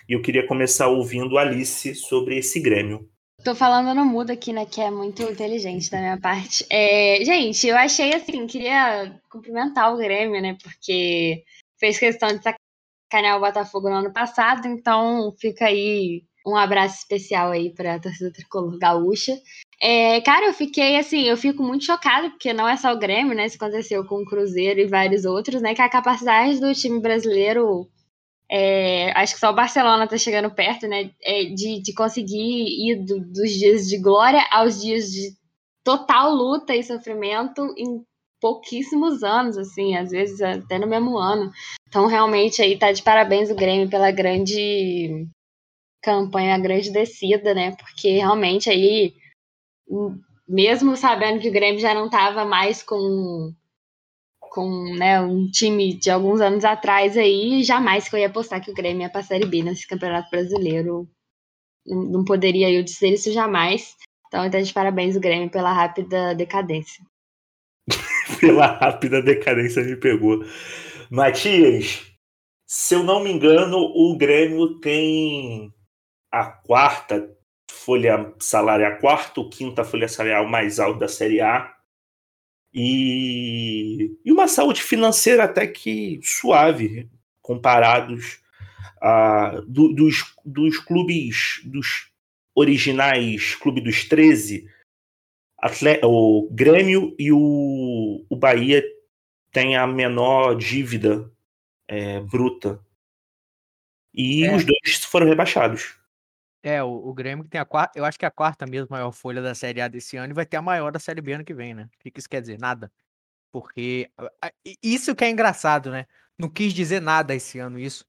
E 0.09 0.15
eu 0.15 0.23
queria 0.23 0.47
começar 0.47 0.89
ouvindo 0.89 1.37
Alice 1.37 1.95
sobre 1.95 2.39
esse 2.39 2.59
Grêmio. 2.61 3.09
Tô 3.45 3.55
falando 3.55 3.95
no 3.95 4.05
mudo 4.05 4.31
aqui, 4.31 4.53
né? 4.53 4.67
Que 4.67 4.83
é 4.83 4.91
muito 4.91 5.23
inteligente 5.23 5.91
da 5.91 5.99
minha 5.99 6.21
parte. 6.21 6.67
É, 6.71 7.25
gente, 7.25 7.67
eu 7.67 7.77
achei 7.77 8.15
assim, 8.15 8.47
queria 8.47 9.19
cumprimentar 9.31 9.93
o 9.93 9.97
Grêmio, 9.97 10.43
né? 10.43 10.57
Porque 10.63 11.43
fez 11.79 11.99
questão 11.99 12.29
de 12.29 12.43
sacanear 12.43 13.39
o 13.39 13.41
Botafogo 13.41 13.89
no 13.89 13.97
ano 13.97 14.13
passado, 14.13 14.69
então 14.69 15.35
fica 15.41 15.67
aí 15.67 16.23
um 16.47 16.55
abraço 16.55 16.99
especial 16.99 17.51
aí 17.51 17.73
pra 17.73 17.99
torcida 17.99 18.33
tricolor 18.33 18.79
gaúcha. 18.79 19.33
É, 19.81 20.21
cara, 20.21 20.47
eu 20.47 20.53
fiquei 20.53 20.99
assim, 20.99 21.23
eu 21.23 21.37
fico 21.37 21.63
muito 21.63 21.85
chocada, 21.87 22.29
porque 22.29 22.53
não 22.53 22.69
é 22.69 22.77
só 22.77 22.93
o 22.93 22.99
Grêmio, 22.99 23.35
né? 23.35 23.47
Isso 23.47 23.57
aconteceu 23.57 24.05
com 24.05 24.17
o 24.17 24.27
Cruzeiro 24.27 24.81
e 24.81 24.87
vários 24.87 25.25
outros, 25.25 25.63
né? 25.63 25.75
Que 25.75 25.81
a 25.81 25.89
capacidade 25.89 26.61
do 26.61 26.75
time 26.75 27.01
brasileiro 27.01 27.89
é, 28.51 29.13
acho 29.13 29.35
que 29.35 29.41
só 29.41 29.51
o 29.51 29.55
Barcelona 29.55 30.07
tá 30.09 30.19
chegando 30.19 30.51
perto, 30.51 30.89
né? 30.89 31.11
é, 31.23 31.45
de, 31.45 31.81
de 31.83 31.95
conseguir 31.95 32.67
ir 32.91 33.05
do- 33.05 33.21
dos 33.21 33.51
dias 33.53 33.87
de 33.89 33.99
glória 33.99 34.45
aos 34.51 34.81
dias 34.83 35.11
de 35.11 35.33
total 35.85 36.33
luta 36.35 36.75
e 36.75 36.83
sofrimento 36.83 37.63
em 37.79 38.03
pouquíssimos 38.41 39.23
anos, 39.23 39.57
assim, 39.59 39.97
às 39.97 40.11
vezes 40.11 40.41
até 40.41 40.79
no 40.79 40.87
mesmo 40.87 41.17
ano. 41.19 41.51
Então, 41.89 42.07
realmente, 42.07 42.63
aí 42.63 42.79
tá 42.79 42.91
de 42.91 43.03
parabéns 43.03 43.51
o 43.51 43.55
Grêmio 43.55 43.89
pela 43.89 44.11
grande 44.11 45.27
campanha, 46.03 46.55
a 46.55 46.59
grande 46.59 46.91
descida, 46.91 47.55
né? 47.55 47.73
Porque 47.77 48.13
realmente 48.19 48.71
aí, 48.71 49.13
mesmo 50.49 50.97
sabendo 50.97 51.41
que 51.41 51.49
o 51.49 51.53
Grêmio 51.53 51.81
já 51.81 51.95
não 51.95 52.09
tava 52.09 52.45
mais 52.45 52.83
com 52.83 53.53
com 54.51 54.69
né, 54.97 55.21
um 55.21 55.49
time 55.49 55.95
de 55.95 56.11
alguns 56.11 56.41
anos 56.41 56.65
atrás 56.65 57.17
aí, 57.17 57.63
jamais 57.63 58.09
que 58.09 58.17
eu 58.17 58.21
ia 58.21 58.27
apostar 58.27 58.61
que 58.61 58.71
o 58.71 58.75
Grêmio 58.75 59.03
ia 59.03 59.09
pra 59.09 59.23
Série 59.23 59.47
B 59.47 59.63
nesse 59.63 59.87
Campeonato 59.87 60.29
Brasileiro. 60.29 61.09
Não, 61.87 62.03
não 62.03 62.25
poderia 62.25 62.71
eu 62.71 62.83
dizer 62.83 63.11
isso 63.11 63.33
jamais. 63.33 63.97
Então, 64.27 64.45
então, 64.45 64.61
de 64.61 64.73
parabéns 64.73 65.17
o 65.17 65.21
Grêmio 65.21 65.51
pela 65.51 65.73
rápida 65.73 66.35
decadência. 66.35 67.05
Pela 68.39 68.67
rápida 68.67 69.21
decadência 69.21 69.83
me 69.83 69.97
pegou. 69.97 70.45
Matias, 71.11 72.07
se 72.67 72.95
eu 72.95 73.03
não 73.03 73.23
me 73.23 73.33
engano, 73.33 73.77
o 73.77 74.17
Grêmio 74.17 74.79
tem 74.79 75.73
a 76.33 76.47
quarta 76.47 77.29
folha 77.69 78.33
salarial, 78.39 78.93
a 78.93 78.97
quarta 78.97 79.41
ou 79.41 79.51
quinta 79.51 79.83
folha 79.83 80.07
salarial 80.07 80.47
mais 80.47 80.79
alta 80.79 81.01
da 81.01 81.09
Série 81.09 81.41
A. 81.41 81.75
E, 82.73 84.17
e 84.25 84.31
uma 84.33 84.47
saúde 84.49 84.83
financeira 84.83 85.45
até 85.45 85.67
que 85.67 86.21
suave, 86.23 87.09
comparados 87.43 88.41
a, 89.01 89.61
do- 89.67 89.93
dos, 89.93 90.35
dos 90.45 90.79
clubes, 90.79 91.61
dos 91.65 92.11
originais 92.55 93.55
Clube 93.57 93.81
dos 93.81 94.05
13, 94.05 94.69
Atle- 95.59 96.01
o 96.05 96.49
Grêmio 96.51 97.15
e 97.19 97.33
o, 97.33 98.25
o 98.29 98.37
Bahia 98.37 98.85
têm 99.53 99.77
a 99.77 99.87
menor 99.87 100.55
dívida 100.57 101.31
é, 101.89 102.21
bruta. 102.21 102.81
E 104.15 104.45
É. 104.45 104.55
os 104.55 104.65
dois 104.65 105.05
foram 105.05 105.27
rebaixados. 105.27 105.97
É, 106.63 106.83
o, 106.83 106.89
o 106.91 107.15
Grêmio 107.15 107.45
que 107.45 107.51
tem 107.51 107.61
a 107.61 107.65
quarta, 107.65 107.99
eu 107.99 108.05
acho 108.05 108.19
que 108.19 108.25
é 108.25 108.29
a 108.29 108.31
quarta 108.31 108.67
mesmo 108.67 108.89
maior 108.91 109.13
folha 109.13 109.41
da 109.41 109.55
Série 109.55 109.81
A 109.81 109.89
desse 109.89 110.17
ano 110.17 110.33
e 110.33 110.35
vai 110.35 110.45
ter 110.45 110.59
a 110.59 110.63
maior 110.63 110.93
da 110.93 110.99
Série 110.99 111.21
B 111.23 111.33
ano 111.33 111.45
que 111.45 111.55
vem, 111.55 111.75
né? 111.75 111.89
O 111.99 112.11
que 112.11 112.19
isso 112.19 112.29
quer 112.29 112.41
dizer? 112.41 112.59
Nada. 112.59 112.93
Porque 113.53 114.11
isso 114.83 115.15
que 115.15 115.25
é 115.25 115.31
engraçado, 115.31 115.91
né? 115.91 116.07
Não 116.39 116.49
quis 116.49 116.73
dizer 116.73 117.01
nada 117.01 117.35
esse 117.35 117.59
ano 117.59 117.79
isso. 117.79 118.05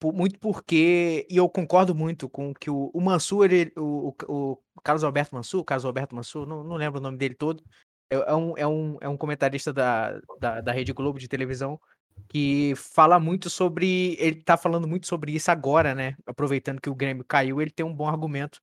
Por- 0.00 0.12
muito 0.14 0.38
porque, 0.38 1.26
e 1.30 1.36
eu 1.36 1.48
concordo 1.48 1.94
muito 1.94 2.28
com 2.28 2.54
que 2.54 2.70
o, 2.70 2.90
o 2.94 3.00
Mansur, 3.00 3.46
ele, 3.52 3.72
o, 3.76 4.14
o, 4.28 4.52
o 4.52 4.80
Carlos 4.82 5.04
Alberto 5.04 5.34
Mansur, 5.34 5.64
Carlos 5.64 5.84
Alberto 5.84 6.14
Mansur, 6.14 6.46
não, 6.46 6.64
não 6.64 6.76
lembro 6.76 7.00
o 7.00 7.02
nome 7.02 7.18
dele 7.18 7.34
todo, 7.34 7.62
é, 8.10 8.16
é 8.16 8.34
um, 8.34 8.58
é, 8.58 8.66
um, 8.66 8.98
é 9.00 9.08
um 9.08 9.16
comentarista 9.16 9.72
da, 9.72 10.20
da, 10.40 10.60
da 10.60 10.72
Rede 10.72 10.92
Globo 10.92 11.18
de 11.18 11.28
televisão 11.28 11.80
que 12.28 12.74
fala 12.76 13.20
muito 13.20 13.48
sobre. 13.50 14.16
Ele 14.18 14.42
tá 14.42 14.56
falando 14.56 14.88
muito 14.88 15.06
sobre 15.06 15.32
isso 15.32 15.50
agora, 15.50 15.94
né? 15.94 16.16
Aproveitando 16.26 16.80
que 16.80 16.90
o 16.90 16.94
Grêmio 16.94 17.24
caiu, 17.24 17.60
ele 17.60 17.70
tem 17.70 17.84
um 17.84 17.94
bom 17.94 18.08
argumento 18.08 18.60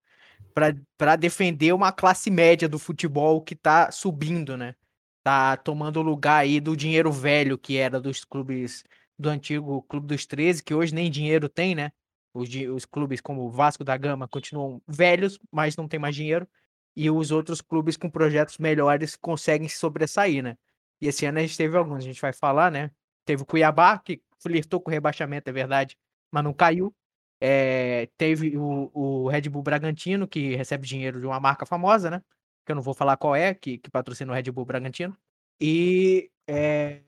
para 0.54 1.16
defender 1.18 1.74
uma 1.74 1.92
classe 1.92 2.32
média 2.32 2.68
do 2.68 2.80
futebol 2.80 3.42
que 3.42 3.56
tá 3.56 3.92
subindo, 3.92 4.56
né? 4.56 4.76
Tá 5.24 5.58
tomando 5.58 6.02
lugar 6.02 6.38
aí 6.40 6.60
do 6.60 6.78
dinheiro 6.78 7.12
velho 7.12 7.58
que 7.58 7.78
era 7.78 8.00
dos 8.00 8.24
clubes 8.24 8.84
do 9.18 9.30
antigo 9.30 9.82
Clube 9.84 10.08
dos 10.08 10.26
13, 10.26 10.64
que 10.64 10.74
hoje 10.74 10.94
nem 10.94 11.10
dinheiro 11.10 11.50
tem, 11.50 11.76
né? 11.76 11.92
Os, 12.34 12.50
os 12.74 12.86
clubes 12.86 13.22
como 13.22 13.44
o 13.46 13.50
Vasco 13.50 13.84
da 13.84 13.96
Gama 13.98 14.28
continuam 14.28 14.82
velhos, 14.88 15.40
mas 15.52 15.76
não 15.76 15.88
tem 15.88 16.00
mais 16.00 16.16
dinheiro. 16.16 16.48
E 16.96 17.10
os 17.10 17.32
outros 17.32 17.62
clubes 17.62 17.98
com 17.98 18.10
projetos 18.10 18.58
melhores 18.58 19.16
conseguem 19.16 19.68
se 19.68 19.78
sobressair, 19.78 20.44
né? 20.44 20.58
E 21.02 21.08
esse 21.08 21.26
ano 21.26 21.40
a 21.40 21.42
gente 21.42 21.58
teve 21.58 21.76
alguns, 21.78 21.98
a 21.98 22.08
gente 22.08 22.22
vai 22.22 22.34
falar, 22.34 22.72
né? 22.72 22.92
Teve 23.26 23.44
o 23.44 23.46
Cuiabá, 23.46 23.98
que 24.00 24.22
flertou 24.40 24.80
com 24.80 24.90
o 24.90 24.94
rebaixamento, 24.94 25.50
é 25.50 25.54
verdade, 25.54 25.98
mas 26.32 26.44
não 26.44 26.54
caiu. 26.54 26.94
É, 27.42 28.08
teve 28.18 28.58
o, 28.58 28.90
o 28.94 29.28
Red 29.28 29.50
Bull 29.50 29.64
Bragantino, 29.64 30.28
que 30.28 30.56
recebe 30.56 30.88
dinheiro 30.88 31.20
de 31.20 31.26
uma 31.26 31.40
marca 31.40 31.66
famosa, 31.66 32.10
né? 32.10 32.22
Que 32.66 32.72
eu 32.72 32.76
não 32.76 32.84
vou 32.84 32.94
falar 32.94 33.18
qual 33.18 33.36
é, 33.36 33.54
que, 33.54 33.78
que 33.78 33.90
patrocina 33.90 34.32
o 34.32 34.36
Red 34.36 34.52
Bull 34.52 34.66
Bragantino. 34.66 35.18
E 35.60 36.30
é, 36.48 37.02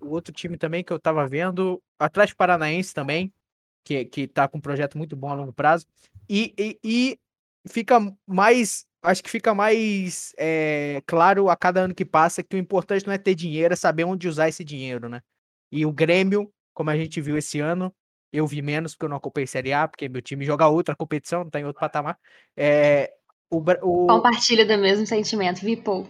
o 0.00 0.08
outro 0.08 0.32
time 0.32 0.56
também 0.56 0.82
que 0.82 0.92
eu 0.92 0.98
tava 0.98 1.26
vendo, 1.26 1.82
Atlético 1.98 2.38
Paranaense 2.38 2.92
também, 2.94 3.32
que, 3.84 4.04
que 4.04 4.26
tá 4.26 4.48
com 4.48 4.58
um 4.58 4.60
projeto 4.60 4.98
muito 4.98 5.16
bom 5.16 5.28
a 5.30 5.34
longo 5.34 5.52
prazo. 5.52 5.86
E, 6.28 6.54
e, 6.58 6.78
e 6.84 7.18
fica 7.68 7.98
mais. 8.26 8.86
Acho 9.02 9.22
que 9.22 9.30
fica 9.30 9.52
mais 9.52 10.32
é, 10.38 11.02
claro 11.06 11.50
a 11.50 11.56
cada 11.56 11.80
ano 11.80 11.94
que 11.94 12.04
passa 12.04 12.42
que 12.42 12.54
o 12.54 12.58
importante 12.58 13.04
não 13.04 13.12
é 13.12 13.18
ter 13.18 13.34
dinheiro, 13.34 13.72
é 13.72 13.76
saber 13.76 14.04
onde 14.04 14.28
usar 14.28 14.48
esse 14.48 14.62
dinheiro, 14.62 15.08
né? 15.08 15.20
E 15.72 15.86
o 15.86 15.92
Grêmio, 15.92 16.52
como 16.74 16.90
a 16.90 16.96
gente 16.96 17.20
viu 17.20 17.36
esse 17.38 17.58
ano, 17.58 17.92
eu 18.30 18.46
vi 18.46 18.60
menos 18.60 18.92
porque 18.92 19.06
eu 19.06 19.08
não 19.08 19.16
acompanhei 19.16 19.46
Série 19.46 19.72
A, 19.72 19.88
porque 19.88 20.08
meu 20.08 20.20
time 20.20 20.44
joga 20.44 20.68
outra 20.68 20.94
competição, 20.94 21.44
não 21.44 21.50
tá 21.50 21.58
em 21.58 21.64
outro 21.64 21.80
patamar. 21.80 22.18
É, 22.54 23.10
o, 23.50 23.58
o, 23.58 24.06
Compartilho 24.06 24.66
do 24.66 24.78
mesmo 24.78 25.06
sentimento, 25.06 25.60
Vipo. 25.60 26.08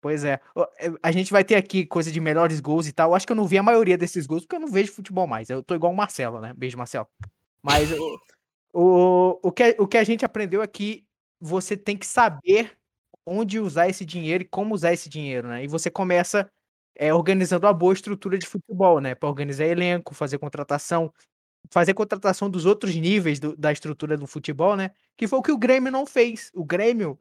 Pois 0.00 0.24
é. 0.24 0.40
É, 0.78 0.90
A 1.02 1.10
gente 1.10 1.32
vai 1.32 1.44
ter 1.44 1.56
aqui 1.56 1.84
coisa 1.86 2.12
de 2.12 2.20
melhores 2.20 2.60
gols 2.60 2.86
e 2.86 2.92
tal. 2.92 3.10
Eu 3.10 3.14
acho 3.14 3.26
que 3.26 3.32
eu 3.32 3.36
não 3.36 3.46
vi 3.46 3.58
a 3.58 3.62
maioria 3.62 3.98
desses 3.98 4.26
gols 4.26 4.42
porque 4.42 4.56
eu 4.56 4.60
não 4.60 4.68
vejo 4.68 4.92
futebol 4.92 5.26
mais. 5.26 5.50
Eu 5.50 5.62
tô 5.62 5.74
igual 5.74 5.92
o 5.92 5.96
Marcelo, 5.96 6.40
né? 6.40 6.52
Beijo, 6.56 6.78
Marcelo. 6.78 7.08
Mas 7.62 7.90
o, 7.92 8.20
o, 8.72 9.40
o, 9.42 9.52
que, 9.52 9.76
o 9.78 9.86
que 9.88 9.98
a 9.98 10.04
gente 10.04 10.24
aprendeu 10.24 10.62
é 10.62 10.66
que 10.66 11.04
você 11.40 11.76
tem 11.76 11.96
que 11.96 12.06
saber 12.06 12.76
onde 13.26 13.58
usar 13.58 13.88
esse 13.88 14.04
dinheiro 14.04 14.44
e 14.44 14.48
como 14.48 14.74
usar 14.74 14.92
esse 14.92 15.08
dinheiro, 15.08 15.48
né? 15.48 15.64
E 15.64 15.66
você 15.66 15.90
começa 15.90 16.48
é, 16.96 17.12
organizando 17.14 17.66
uma 17.66 17.72
boa 17.74 17.94
estrutura 17.94 18.38
de 18.38 18.46
futebol, 18.46 19.00
né? 19.00 19.14
Para 19.14 19.28
organizar 19.28 19.66
elenco, 19.66 20.14
fazer 20.14 20.38
contratação, 20.38 21.12
fazer 21.70 21.94
contratação 21.94 22.50
dos 22.50 22.66
outros 22.66 22.94
níveis 22.96 23.40
do- 23.40 23.56
da 23.56 23.72
estrutura 23.72 24.16
do 24.16 24.26
futebol, 24.26 24.76
né? 24.76 24.90
Que 25.16 25.28
foi 25.28 25.38
o 25.38 25.42
que 25.42 25.52
o 25.52 25.58
Grêmio 25.58 25.92
não 25.92 26.06
fez. 26.06 26.50
O 26.54 26.64
Grêmio, 26.64 27.18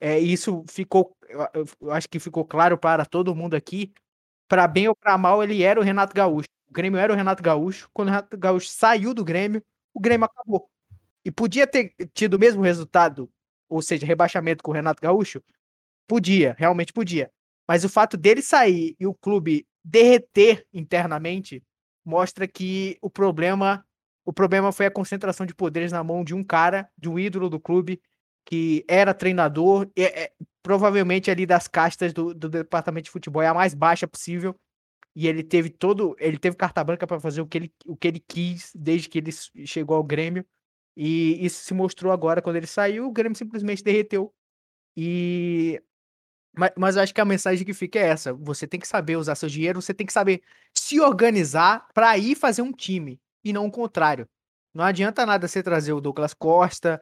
é, 0.00 0.18
isso 0.20 0.64
ficou, 0.70 1.16
eu, 1.28 1.92
acho 1.92 2.08
que 2.08 2.20
ficou 2.20 2.44
claro 2.46 2.78
para 2.78 3.06
todo 3.06 3.34
mundo 3.34 3.54
aqui, 3.56 3.92
para 4.48 4.66
bem 4.68 4.88
ou 4.88 4.96
para 4.96 5.18
mal, 5.18 5.42
ele 5.42 5.62
era 5.62 5.80
o 5.80 5.82
Renato 5.82 6.14
Gaúcho. 6.14 6.48
O 6.68 6.72
Grêmio 6.72 6.98
era 6.98 7.12
o 7.12 7.16
Renato 7.16 7.42
Gaúcho. 7.42 7.88
Quando 7.94 8.08
o 8.08 8.12
Renato 8.12 8.36
Gaúcho 8.38 8.68
saiu 8.68 9.14
do 9.14 9.24
Grêmio, 9.24 9.62
o 9.94 10.00
Grêmio 10.00 10.26
acabou. 10.26 10.68
E 11.24 11.30
podia 11.30 11.66
ter 11.66 11.94
tido 12.14 12.34
o 12.34 12.38
mesmo 12.38 12.62
resultado, 12.62 13.30
ou 13.68 13.82
seja, 13.82 14.06
rebaixamento 14.06 14.62
com 14.64 14.70
o 14.70 14.74
Renato 14.74 15.02
Gaúcho? 15.02 15.42
Podia, 16.08 16.54
realmente 16.58 16.92
podia. 16.92 17.30
Mas 17.66 17.84
o 17.84 17.88
fato 17.88 18.16
dele 18.16 18.42
sair 18.42 18.94
e 18.98 19.06
o 19.06 19.14
clube 19.14 19.66
derreter 19.82 20.66
internamente 20.72 21.62
mostra 22.04 22.46
que 22.46 22.98
o 23.00 23.10
problema 23.10 23.84
o 24.24 24.32
problema 24.32 24.72
foi 24.72 24.86
a 24.86 24.90
concentração 24.90 25.44
de 25.44 25.54
poderes 25.54 25.92
na 25.92 26.02
mão 26.02 26.24
de 26.24 26.34
um 26.34 26.42
cara, 26.42 26.88
de 26.96 27.10
um 27.10 27.18
ídolo 27.18 27.50
do 27.50 27.60
clube, 27.60 28.00
que 28.46 28.84
era 28.88 29.12
treinador, 29.12 29.86
e 29.94 30.02
é, 30.02 30.32
provavelmente 30.62 31.30
ali 31.30 31.44
das 31.44 31.68
castas 31.68 32.12
do, 32.12 32.32
do 32.34 32.48
departamento 32.48 33.04
de 33.04 33.10
futebol 33.10 33.42
é 33.42 33.48
a 33.48 33.54
mais 33.54 33.74
baixa 33.74 34.08
possível. 34.08 34.54
E 35.14 35.28
ele 35.28 35.44
teve 35.44 35.70
todo, 35.70 36.16
ele 36.18 36.38
teve 36.38 36.56
carta 36.56 36.82
branca 36.82 37.06
para 37.06 37.20
fazer 37.20 37.40
o 37.40 37.46
que, 37.46 37.58
ele, 37.58 37.72
o 37.86 37.96
que 37.96 38.08
ele 38.08 38.20
quis 38.26 38.72
desde 38.74 39.08
que 39.08 39.18
ele 39.18 39.30
chegou 39.66 39.96
ao 39.96 40.02
Grêmio. 40.02 40.44
E 40.96 41.44
isso 41.44 41.62
se 41.62 41.74
mostrou 41.74 42.12
agora 42.12 42.42
quando 42.42 42.56
ele 42.56 42.66
saiu, 42.66 43.06
o 43.06 43.12
Grêmio 43.12 43.36
simplesmente 43.36 43.82
derreteu. 43.84 44.32
E 44.96 45.80
mas, 46.56 46.70
mas 46.76 46.96
eu 46.96 47.02
acho 47.02 47.14
que 47.14 47.20
a 47.20 47.24
mensagem 47.24 47.64
que 47.64 47.74
fica 47.74 47.98
é 47.98 48.08
essa: 48.08 48.32
você 48.32 48.66
tem 48.66 48.80
que 48.80 48.88
saber 48.88 49.16
usar 49.16 49.34
seu 49.34 49.48
dinheiro, 49.48 49.80
você 49.80 49.94
tem 49.94 50.06
que 50.06 50.12
saber 50.12 50.42
se 50.74 51.00
organizar 51.00 51.86
para 51.94 52.16
ir 52.18 52.34
fazer 52.34 52.62
um 52.62 52.72
time 52.72 53.20
e 53.44 53.52
não 53.52 53.66
o 53.66 53.70
contrário. 53.70 54.28
Não 54.72 54.84
adianta 54.84 55.24
nada 55.24 55.46
você 55.46 55.62
trazer 55.62 55.92
o 55.92 56.00
Douglas 56.00 56.34
Costa, 56.34 57.00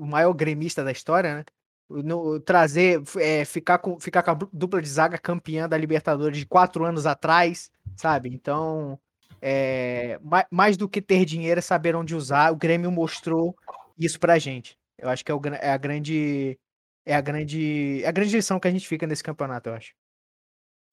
o 0.00 0.06
maior 0.06 0.32
gremista 0.32 0.82
da 0.82 0.90
história, 0.90 1.36
né? 1.36 1.44
No- 1.88 2.40
trazer, 2.40 3.00
é, 3.18 3.44
ficar, 3.44 3.78
com, 3.78 4.00
ficar 4.00 4.22
com 4.24 4.30
a 4.32 4.34
du- 4.34 4.50
dupla 4.52 4.82
de 4.82 4.88
zaga 4.88 5.16
campeã 5.18 5.68
da 5.68 5.76
Libertadores 5.78 6.36
de 6.38 6.44
quatro 6.46 6.84
anos 6.84 7.06
atrás, 7.06 7.70
sabe? 7.96 8.28
Então, 8.28 8.98
é, 9.40 10.18
ma- 10.20 10.46
mais 10.50 10.76
do 10.76 10.88
que 10.88 11.00
ter 11.00 11.24
dinheiro 11.24 11.60
é 11.60 11.62
saber 11.62 11.94
onde 11.94 12.16
usar. 12.16 12.52
O 12.52 12.56
Grêmio 12.56 12.90
mostrou 12.90 13.54
isso 13.96 14.18
pra 14.18 14.38
gente. 14.38 14.76
Eu 14.98 15.08
acho 15.08 15.24
que 15.24 15.30
é, 15.30 15.34
o 15.34 15.40
é 15.60 15.70
a 15.70 15.76
grande 15.76 16.58
é 17.06 17.14
a 17.14 17.20
grande 17.20 18.02
é 18.02 18.08
a 18.08 18.12
grande 18.12 18.34
lição 18.34 18.58
que 18.58 18.66
a 18.66 18.70
gente 18.70 18.86
fica 18.86 19.06
nesse 19.06 19.22
campeonato, 19.22 19.70
eu 19.70 19.74
acho. 19.74 19.94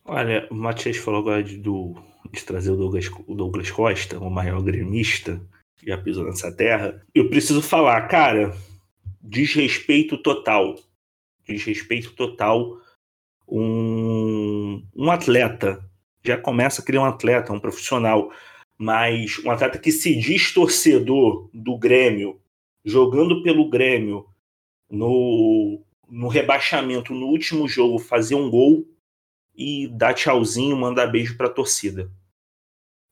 Olha, 0.05 0.48
o 0.51 0.53
Matias 0.53 0.98
falou 0.98 1.22
agora 1.22 1.43
de, 1.43 1.58
do, 1.58 1.96
de 2.32 2.43
trazer 2.43 2.72
o 2.72 2.77
Douglas, 2.77 3.10
o 3.25 3.34
Douglas 3.34 3.72
Costa, 3.72 4.20
o 4.20 4.29
maior 4.29 4.62
gremista 4.62 5.41
que 5.77 5.88
já 5.88 5.98
pisou 5.98 6.25
nessa 6.25 6.51
terra. 6.51 7.01
Eu 7.15 7.29
preciso 7.29 7.62
falar, 7.62 8.08
cara, 8.08 8.55
desrespeito 9.22 10.17
total. 10.22 10.75
Desrespeito 11.48 12.12
total. 12.12 12.77
Um, 13.48 14.86
um 14.96 15.10
atleta 15.10 15.84
já 16.24 16.38
começa 16.38 16.82
a 16.82 16.86
criar 16.86 17.01
um 17.01 17.05
atleta, 17.05 17.51
um 17.51 17.60
profissional, 17.60 18.32
mas 18.77 19.39
um 19.39 19.51
atleta 19.51 19.79
que 19.79 19.91
se 19.91 20.15
diz 20.15 20.53
torcedor 20.53 21.50
do 21.53 21.77
Grêmio, 21.77 22.39
jogando 22.84 23.41
pelo 23.43 23.70
Grêmio 23.70 24.25
no, 24.89 25.82
no 26.13 26.27
rebaixamento 26.27 27.12
no 27.12 27.25
último 27.25 27.67
jogo, 27.67 27.98
fazer 27.98 28.36
um 28.36 28.48
gol 28.48 28.86
e 29.55 29.88
dar 29.88 30.13
tchauzinho, 30.13 30.77
mandar 30.77 31.08
beijo 31.08 31.36
pra 31.36 31.50
torcida. 31.50 32.12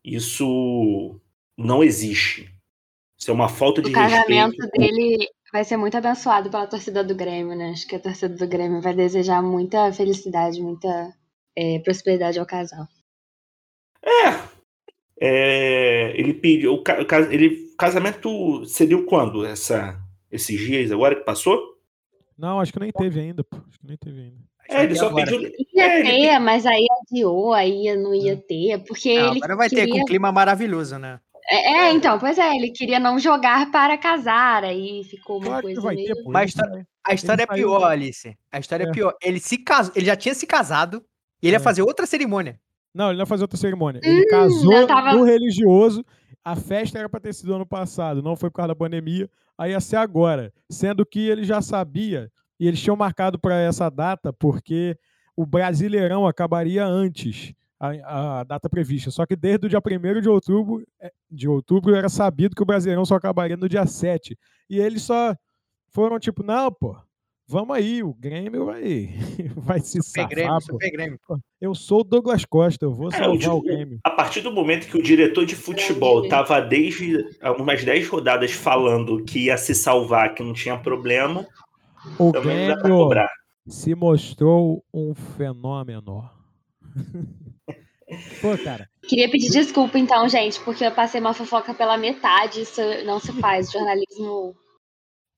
Isso 0.03 1.19
não 1.57 1.83
existe. 1.83 2.53
Isso 3.17 3.31
é 3.31 3.33
uma 3.33 3.49
falta 3.49 3.81
de 3.81 3.89
O 3.89 3.93
casamento 3.93 4.55
respeito. 4.55 4.77
dele 4.77 5.27
vai 5.51 5.63
ser 5.63 5.77
muito 5.77 5.97
abençoado 5.97 6.51
pela 6.51 6.67
torcida 6.67 7.03
do 7.03 7.15
Grêmio, 7.15 7.55
né? 7.55 7.71
Acho 7.71 7.87
que 7.87 7.95
a 7.95 7.99
torcida 7.99 8.35
do 8.35 8.47
Grêmio 8.47 8.81
vai 8.81 8.93
desejar 8.93 9.41
muita 9.41 9.91
felicidade, 9.91 10.61
muita 10.61 11.11
é, 11.55 11.79
prosperidade 11.79 12.39
ao 12.39 12.45
casal. 12.45 12.87
É, 15.19 16.13
ele 16.19 16.35
pediu. 16.35 16.75
O, 16.75 16.77
o 16.77 17.31
ele, 17.31 17.71
o 17.73 17.77
casamento 17.77 18.63
seria 18.65 19.03
quando? 19.05 19.43
Essa, 19.43 19.99
esses 20.31 20.59
dias 20.59 20.91
agora 20.91 21.15
que 21.15 21.23
passou? 21.23 21.70
Não, 22.37 22.59
acho 22.59 22.73
que 22.73 22.79
nem 22.79 22.91
teve 22.91 23.19
ainda, 23.19 23.43
pô. 23.43 23.57
Acho 23.67 23.79
que 23.79 23.87
nem 23.87 23.97
teve 23.97 24.21
ainda. 24.21 24.37
É, 24.69 24.83
ele 24.83 24.95
só 24.95 25.07
agora? 25.07 25.25
pediu. 25.29 25.51
Ia 25.73 25.83
É, 25.83 25.99
ele 25.99 26.09
ter, 26.09 26.39
mas 26.39 26.65
aí 26.65 26.85
adiou, 27.01 27.53
aí 27.53 27.95
não 27.95 28.13
ia 28.13 28.37
ter, 28.37 28.79
porque 28.85 29.19
Não, 29.19 29.29
ele 29.31 29.37
agora 29.37 29.55
vai 29.57 29.69
ter 29.69 29.75
queria... 29.77 29.93
com 29.93 30.01
um 30.01 30.05
clima 30.05 30.31
maravilhoso, 30.31 30.97
né? 30.97 31.19
É, 31.49 31.71
é, 31.87 31.91
então, 31.93 32.17
pois 32.19 32.37
é, 32.37 32.55
ele 32.55 32.69
queria 32.71 32.99
não 32.99 33.19
jogar 33.19 33.69
para 33.71 33.97
casar, 33.97 34.63
aí 34.63 35.03
ficou 35.03 35.37
uma 35.37 35.47
Claro 35.47 35.63
coisa 35.63 35.81
vai 35.81 35.95
meio... 35.95 36.07
ter, 36.15 36.23
pô. 36.23 36.31
Mas 36.31 36.53
tá- 36.53 36.65
vai- 36.67 36.85
A 37.03 37.13
história 37.13 37.43
é 37.43 37.47
pior, 37.47 37.83
Alice. 37.83 38.37
A 38.51 38.59
história 38.59 38.85
é, 38.85 38.87
É. 38.87 38.91
pior. 38.91 39.13
Ele 39.21 39.39
se 39.39 39.57
casou, 39.57 39.91
ele 39.95 40.05
já 40.05 40.15
tinha 40.15 40.33
se 40.35 40.45
casado 40.45 41.03
e 41.41 41.47
ele 41.47 41.55
ia 41.55 41.57
É. 41.57 41.59
fazer 41.59 41.81
outra 41.81 42.05
cerimônia. 42.05 42.59
Não, 42.93 43.05
ele 43.09 43.13
não 43.17 43.25
vai 43.25 43.29
fazer 43.29 43.43
outra 43.43 43.57
cerimônia. 43.57 43.99
Hum, 44.05 44.07
Ele 44.09 44.25
casou 44.27 44.73
eu 44.73 44.85
tava- 44.87 45.13
no 45.13 45.23
religioso. 45.23 46.05
A 46.43 46.55
festa 46.55 46.99
era 46.99 47.09
para 47.09 47.19
ter 47.19 47.33
sido 47.33 47.53
ano 47.53 47.65
passado, 47.65 48.21
não 48.21 48.35
foi 48.35 48.49
por 48.49 48.57
causa 48.57 48.69
da 48.69 48.75
pandemia, 48.75 49.29
aí 49.57 49.71
ia 49.71 49.79
ser 49.79 49.97
agora. 49.97 50.53
Sendo 50.69 51.05
que 51.05 51.19
ele 51.19 51.43
já 51.43 51.61
sabia, 51.61 52.31
e 52.59 52.67
eles 52.67 52.81
tinham 52.81 52.95
marcado 52.95 53.39
para 53.39 53.59
essa 53.59 53.89
data, 53.89 54.31
porque 54.33 54.97
o 55.35 55.45
Brasileirão 55.45 56.27
acabaria 56.27 56.85
antes, 56.85 57.53
a, 57.79 58.39
a, 58.39 58.43
data 58.43 58.69
prevista. 58.69 59.09
Só 59.09 59.25
que 59.25 59.35
desde 59.35 59.65
o 59.65 59.69
dia 59.69 59.79
1 59.79 60.21
de 60.21 60.29
outubro, 60.29 60.85
é, 60.99 61.11
de 61.29 61.47
outubro 61.47 61.95
era 61.95 62.09
sabido 62.09 62.55
que 62.55 62.61
o 62.61 62.65
Brasileirão 62.65 63.05
só 63.05 63.15
acabaria 63.15 63.57
no 63.57 63.67
dia 63.67 63.85
7. 63.87 64.37
E 64.69 64.79
eles 64.79 65.01
só 65.01 65.35
foram 65.89 66.19
tipo, 66.19 66.43
não, 66.43 66.71
pô, 66.71 66.95
vamos 67.51 67.75
aí, 67.75 68.01
o 68.01 68.13
Grêmio 68.13 68.65
vai, 68.65 69.09
vai 69.57 69.79
se 69.81 70.01
super 70.01 70.21
safar. 70.21 70.29
Grêmio, 70.29 70.61
super 70.61 70.91
Grêmio. 70.91 71.19
Eu 71.59 71.75
sou 71.75 71.99
o 71.99 72.03
Douglas 72.03 72.45
Costa, 72.45 72.85
eu 72.85 72.93
vou 72.93 73.09
é, 73.09 73.17
salvar 73.17 73.43
é, 73.43 73.49
o, 73.49 73.57
o, 73.57 73.61
Grêmio. 73.61 73.99
A 74.05 74.11
partir 74.11 74.39
do 74.39 74.53
momento 74.53 74.87
que 74.87 74.97
o 74.97 75.03
diretor 75.03 75.45
de 75.45 75.53
futebol 75.53 76.23
estava 76.23 76.61
desde 76.61 77.17
umas 77.59 77.83
10 77.83 78.07
rodadas 78.07 78.51
falando 78.51 79.21
que 79.25 79.47
ia 79.47 79.57
se 79.57 79.75
salvar, 79.75 80.33
que 80.33 80.41
não 80.41 80.53
tinha 80.53 80.77
problema, 80.77 81.45
o 82.17 82.31
Grêmio 82.31 83.09
se 83.67 83.93
mostrou 83.93 84.81
um 84.93 85.13
fenômeno. 85.13 86.29
Pô, 88.41 88.57
cara. 88.63 88.89
Queria 89.03 89.29
pedir 89.29 89.51
desculpa, 89.51 89.97
então, 89.97 90.27
gente, 90.27 90.59
porque 90.61 90.85
eu 90.85 90.91
passei 90.91 91.19
uma 91.19 91.33
fofoca 91.33 91.73
pela 91.73 91.97
metade. 91.97 92.61
Isso 92.61 92.81
não 93.05 93.19
se 93.19 93.31
faz. 93.33 93.71
Jornalismo 93.71 94.55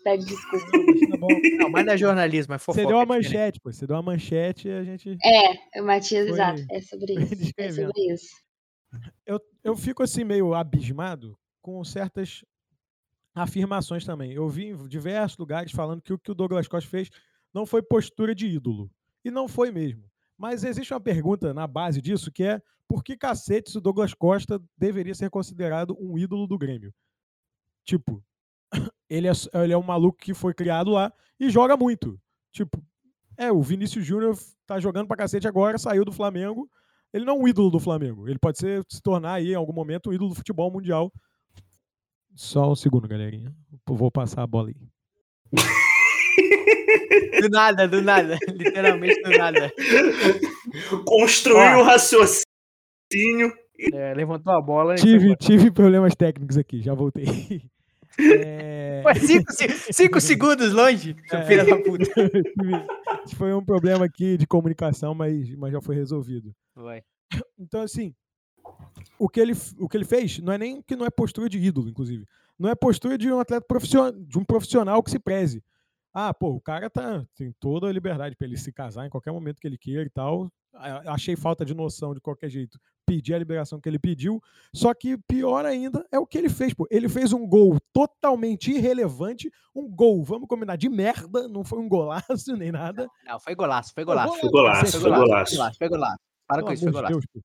pede 0.04 0.26
desculpa. 0.26 0.68
Tá 1.10 1.18
bom. 1.18 1.28
Não, 1.58 1.70
mas 1.70 1.86
não 1.86 1.94
é 1.94 1.98
jornalismo, 1.98 2.54
é 2.54 2.60
fofoca. 2.60 2.82
Você 2.82 2.88
deu 2.88 2.98
uma 2.98 3.06
manchete, 3.06 3.60
pô. 3.60 3.72
Você 3.72 3.88
deu 3.88 3.96
uma 3.96 4.02
manchete 4.02 4.68
e 4.68 4.72
a 4.72 4.84
gente. 4.84 5.18
É, 5.24 5.80
o 5.82 5.86
Matias, 5.86 6.28
foi... 6.28 6.34
exato. 6.34 6.66
É 6.70 6.82
sobre 6.82 7.14
isso. 7.14 7.54
É 7.58 7.72
sobre 7.72 8.14
isso. 8.14 8.44
Eu, 9.26 9.40
eu 9.64 9.76
fico 9.76 10.04
assim 10.04 10.24
meio 10.24 10.54
abismado 10.54 11.38
com 11.62 11.84
certas 11.84 12.44
afirmações 13.34 14.06
também. 14.06 14.34
Eu 14.34 14.48
vi 14.48 14.68
em 14.68 14.88
diversos 14.88 15.38
lugares 15.38 15.72
falando 15.72 16.02
que 16.02 16.14
o 16.14 16.20
que 16.20 16.32
o 16.32 16.36
Douglas 16.36 16.68
Costa 16.68 16.90
fez 16.90 17.10
não 17.54 17.66
foi 17.66 17.82
postura 17.82 18.36
de 18.36 18.48
ídolo. 18.48 18.92
E 19.24 19.32
não 19.32 19.48
foi 19.48 19.72
mesmo. 19.72 20.04
Mas 20.38 20.64
existe 20.64 20.94
uma 20.94 21.00
pergunta 21.00 21.54
na 21.54 21.66
base 21.66 22.02
disso 22.02 22.32
que 22.32 22.44
é 22.44 22.62
por 22.88 23.04
que 23.04 23.18
cacete 23.18 23.76
o 23.78 23.82
Douglas 23.82 24.14
Costa 24.14 24.62
deveria 24.78 25.16
ser 25.16 25.30
considerado 25.30 25.98
um 26.00 26.18
ídolo 26.18 26.46
do 26.46 26.58
Grêmio? 26.58 26.94
Tipo, 27.86 28.24
ele 29.14 29.28
é, 29.28 29.32
ele 29.64 29.74
é 29.74 29.78
um 29.78 29.84
maluco 29.84 30.18
que 30.18 30.34
foi 30.34 30.54
criado 30.54 30.92
lá 30.92 31.12
e 31.40 31.50
joga 31.50 31.78
muito. 31.78 32.20
Tipo, 32.52 32.84
é, 33.38 33.52
o 33.52 33.62
Vinícius 33.62 34.06
Júnior 34.06 34.38
tá 34.66 34.80
jogando 34.80 35.08
pra 35.08 35.18
cacete 35.18 35.48
agora, 35.48 35.78
saiu 35.78 36.04
do 36.04 36.12
Flamengo. 36.12 36.70
Ele 37.14 37.26
não 37.26 37.36
é 37.36 37.38
um 37.40 37.48
ídolo 37.48 37.70
do 37.70 37.80
Flamengo. 37.80 38.28
Ele 38.28 38.40
pode 38.40 38.58
ser, 38.58 38.84
se 38.90 39.02
tornar 39.02 39.34
aí 39.34 39.52
em 39.52 39.56
algum 39.56 39.74
momento 39.74 40.10
um 40.10 40.14
ídolo 40.14 40.30
do 40.30 40.36
futebol 40.36 40.72
mundial. 40.72 41.12
Só 42.36 42.72
um 42.72 42.76
segundo, 42.76 43.08
galerinha. 43.08 43.54
Vou 43.88 44.10
passar 44.10 44.42
a 44.42 44.48
bola 44.48 44.70
aí. 44.70 44.76
Do 47.44 47.50
nada, 47.50 47.88
do 47.88 48.02
nada. 48.02 48.38
Literalmente 48.48 49.22
do 49.22 49.38
nada. 49.38 49.72
Construiu 51.06 51.80
o 51.80 51.82
um 51.82 51.84
raciocínio. 51.84 52.44
É, 53.94 54.14
levantou 54.14 54.54
a 54.54 54.62
bola. 54.62 54.96
Tive, 54.96 55.36
tive 55.36 55.70
problemas 55.70 56.16
técnicos 56.16 56.58
aqui, 56.58 56.82
já 56.82 56.94
voltei. 56.94 57.26
É... 58.20 59.02
Foi 59.04 59.16
cinco, 59.16 59.52
cinco 59.92 60.22
segundos 60.22 60.72
longe, 60.72 61.16
seu 61.28 61.40
é, 61.40 61.46
filho 61.46 61.66
da 61.66 61.78
puta. 61.78 62.06
Foi 63.36 63.54
um 63.54 63.64
problema 63.64 64.06
aqui 64.06 64.38
de 64.38 64.46
comunicação, 64.46 65.16
mas, 65.16 65.56
mas 65.56 65.72
já 65.72 65.82
foi 65.82 65.96
resolvido. 65.96 66.54
Vai. 66.76 67.02
Então, 67.58 67.82
assim, 67.82 68.14
o 69.18 69.30
que, 69.30 69.40
ele, 69.40 69.54
o 69.80 69.88
que 69.88 69.96
ele 69.96 70.06
fez 70.06 70.40
não 70.40 70.52
é 70.52 70.58
nem 70.58 70.82
que 70.82 70.96
não 70.96 71.06
é 71.06 71.10
postura 71.10 71.48
de 71.48 71.58
ídolo, 71.58 71.90
inclusive. 71.90 72.26
Não 72.60 72.70
é 72.70 72.76
postura 72.76 73.18
de 73.18 73.32
um 73.32 73.40
atleta 73.40 73.66
profissional, 73.66 74.12
de 74.12 74.38
um 74.38 74.44
profissional 74.44 75.02
que 75.02 75.10
se 75.10 75.20
preze. 75.20 75.64
Ah, 76.14 76.34
pô, 76.34 76.50
o 76.50 76.62
cara 76.62 76.90
tá, 76.90 77.26
tem 77.36 77.52
toda 77.60 77.88
a 77.88 77.92
liberdade 77.92 78.36
para 78.36 78.46
ele 78.46 78.58
se 78.58 78.72
casar 78.72 79.08
em 79.08 79.10
qualquer 79.10 79.32
momento 79.32 79.60
que 79.60 79.68
ele 79.68 79.78
queira 79.78 80.04
e 80.04 80.10
tal. 80.10 80.52
Achei 80.74 81.36
falta 81.36 81.64
de 81.64 81.74
noção 81.74 82.14
de 82.14 82.20
qualquer 82.20 82.50
jeito. 82.50 82.80
Pedir 83.06 83.34
a 83.34 83.40
liberação 83.40 83.80
que 83.80 83.88
ele 83.88 84.00
pediu. 84.00 84.42
Só 84.74 84.94
que 84.94 85.18
pior 85.18 85.66
ainda 85.66 86.06
é 86.12 86.18
o 86.18 86.26
que 86.26 86.38
ele 86.38 86.50
fez, 86.50 86.74
pô. 86.74 86.88
Ele 86.90 87.08
fez 87.08 87.32
um 87.32 87.48
gol 87.48 87.78
totalmente 87.92 88.72
irrelevante. 88.72 89.52
Um 89.76 89.88
gol, 89.88 90.24
vamos 90.24 90.48
combinar, 90.48 90.76
de 90.76 90.90
merda. 90.90 91.48
Não 91.48 91.64
foi 91.64 91.80
um 91.80 91.88
golaço 91.88 92.24
nem 92.58 92.72
nada. 92.72 93.08
Não, 93.26 93.40
foi 93.40 93.56
golaço, 93.56 93.94
foi 93.94 94.04
golaço. 94.04 94.40
Foi 94.40 94.50
golaço, 94.50 95.00
foi 95.00 95.12
golaço. 95.12 95.78
Foi 95.78 95.90
golaço. 95.90 96.20
Para 96.48 96.64
com 96.64 96.72
isso, 96.72 96.84
foi 96.84 96.92
golaço. 96.92 97.14
Deus, 97.14 97.44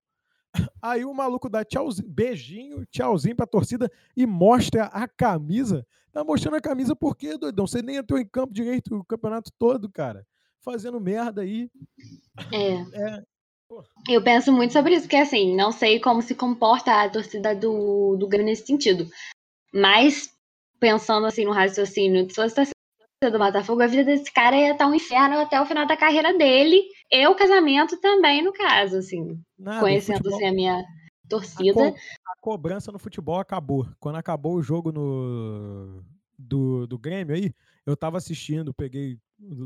Aí 0.81 1.05
o 1.05 1.13
maluco 1.13 1.49
dá 1.49 1.65
tchauzinho, 1.65 2.09
beijinho, 2.09 2.87
tchauzinho 2.87 3.37
pra 3.37 3.47
torcida 3.47 3.91
e 4.17 4.27
mostra 4.27 4.85
a 4.85 5.07
camisa. 5.07 5.87
Tá 6.13 6.25
mostrando 6.25 6.57
a 6.57 6.61
camisa 6.61 6.97
por 6.97 7.17
quê, 7.17 7.37
doidão? 7.37 7.67
Você 7.67 7.83
nem 7.83 7.97
entrou 7.97 8.19
em 8.19 8.27
campo 8.27 8.53
direito 8.53 8.97
o 8.97 9.05
campeonato 9.05 9.51
todo, 9.59 9.91
cara. 9.91 10.27
Fazendo 10.61 11.01
merda 11.01 11.43
aí. 11.43 11.71
É. 12.53 12.75
é. 12.75 13.23
Eu 14.09 14.23
penso 14.23 14.51
muito 14.53 14.73
sobre 14.73 14.95
isso, 14.95 15.03
porque 15.03 15.17
assim, 15.17 15.55
não 15.55 15.71
sei 15.71 16.01
como 16.01 16.23
se 16.23 16.35
comporta 16.35 17.03
a 17.03 17.11
torcida 17.11 17.55
do, 17.55 18.17
do 18.17 18.27
Grêmio 18.27 18.47
nesse 18.47 18.67
sentido. 18.67 19.09
Mas, 19.73 20.33
pensando 20.81 21.27
assim 21.27 21.45
no 21.45 21.53
raciocínio, 21.53 22.29
se 22.31 22.37
você 22.37 22.55
torcida 22.55 23.31
do 23.31 23.39
Botafogo, 23.39 23.83
a 23.83 23.87
vida 23.87 24.05
desse 24.05 24.33
cara 24.33 24.57
ia 24.57 24.73
estar 24.73 24.87
um 24.87 24.95
inferno 24.95 25.39
até 25.39 25.61
o 25.61 25.67
final 25.67 25.87
da 25.87 25.97
carreira 25.97 26.37
dele. 26.37 26.83
E 27.11 27.27
o 27.27 27.35
casamento 27.35 27.97
também, 28.01 28.43
no 28.43 28.53
caso, 28.53 28.97
assim. 28.97 29.41
Nada, 29.59 29.81
conhecendo 29.81 30.19
futebol... 30.19 30.39
assim, 30.39 30.47
a 30.47 30.53
minha 30.53 30.85
torcida. 31.29 31.89
A, 31.89 31.93
co 31.93 31.99
a, 32.27 32.37
cobrança 32.41 32.93
no 32.93 32.99
futebol 32.99 33.41
acabou. 33.41 33.87
Quando 33.99 34.17
acabou 34.17 34.55
o 34.55 34.63
jogo 34.63 34.93
no 34.93 36.03
do, 36.39 36.87
do 36.87 36.99
Grêmio 36.99 37.35
aí, 37.35 37.53
eu 37.85 37.97
tava 37.97 38.17
assistindo, 38.17 38.73
peguei 38.73 39.19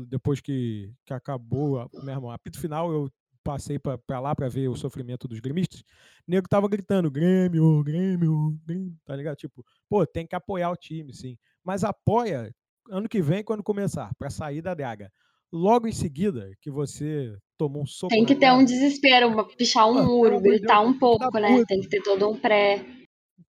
depois 0.07 0.39
que, 0.39 0.93
que 1.05 1.13
acabou, 1.13 1.89
mesmo 2.03 2.29
apito 2.29 2.59
final, 2.59 2.91
eu 2.91 3.11
passei 3.43 3.77
para 3.79 4.19
lá 4.19 4.35
para 4.35 4.47
ver 4.47 4.69
o 4.69 4.75
sofrimento 4.75 5.27
dos 5.27 5.39
gremistas. 5.39 5.81
O 5.81 6.31
nego 6.31 6.47
tava 6.47 6.67
gritando: 6.67 7.11
Grêmio, 7.11 7.83
Grêmio, 7.83 8.57
Grêmio, 8.65 8.95
tá 9.05 9.15
ligado? 9.15 9.35
Tipo, 9.35 9.65
pô, 9.89 10.05
tem 10.05 10.25
que 10.25 10.35
apoiar 10.35 10.71
o 10.71 10.77
time, 10.77 11.13
sim. 11.13 11.37
Mas 11.63 11.83
apoia 11.83 12.53
ano 12.89 13.09
que 13.09 13.21
vem, 13.21 13.43
quando 13.43 13.63
começar, 13.63 14.13
para 14.17 14.29
sair 14.29 14.61
da 14.61 14.73
draga. 14.73 15.11
Logo 15.51 15.87
em 15.87 15.91
seguida, 15.91 16.51
que 16.59 16.71
você 16.71 17.37
tomou 17.57 17.83
um 17.83 17.85
soco. 17.85 18.13
Tem 18.13 18.25
que 18.25 18.33
ter 18.33 18.47
cara, 18.47 18.57
um 18.57 18.65
desespero, 18.65 19.47
pichar 19.55 19.87
um 19.87 20.03
muro, 20.03 20.41
gritar 20.41 20.81
um 20.81 20.97
pouco, 20.97 21.37
né? 21.37 21.63
Tem 21.67 21.79
que 21.79 21.89
ter 21.89 22.01
todo 22.01 22.27
um 22.27 22.37
pré. 22.37 22.83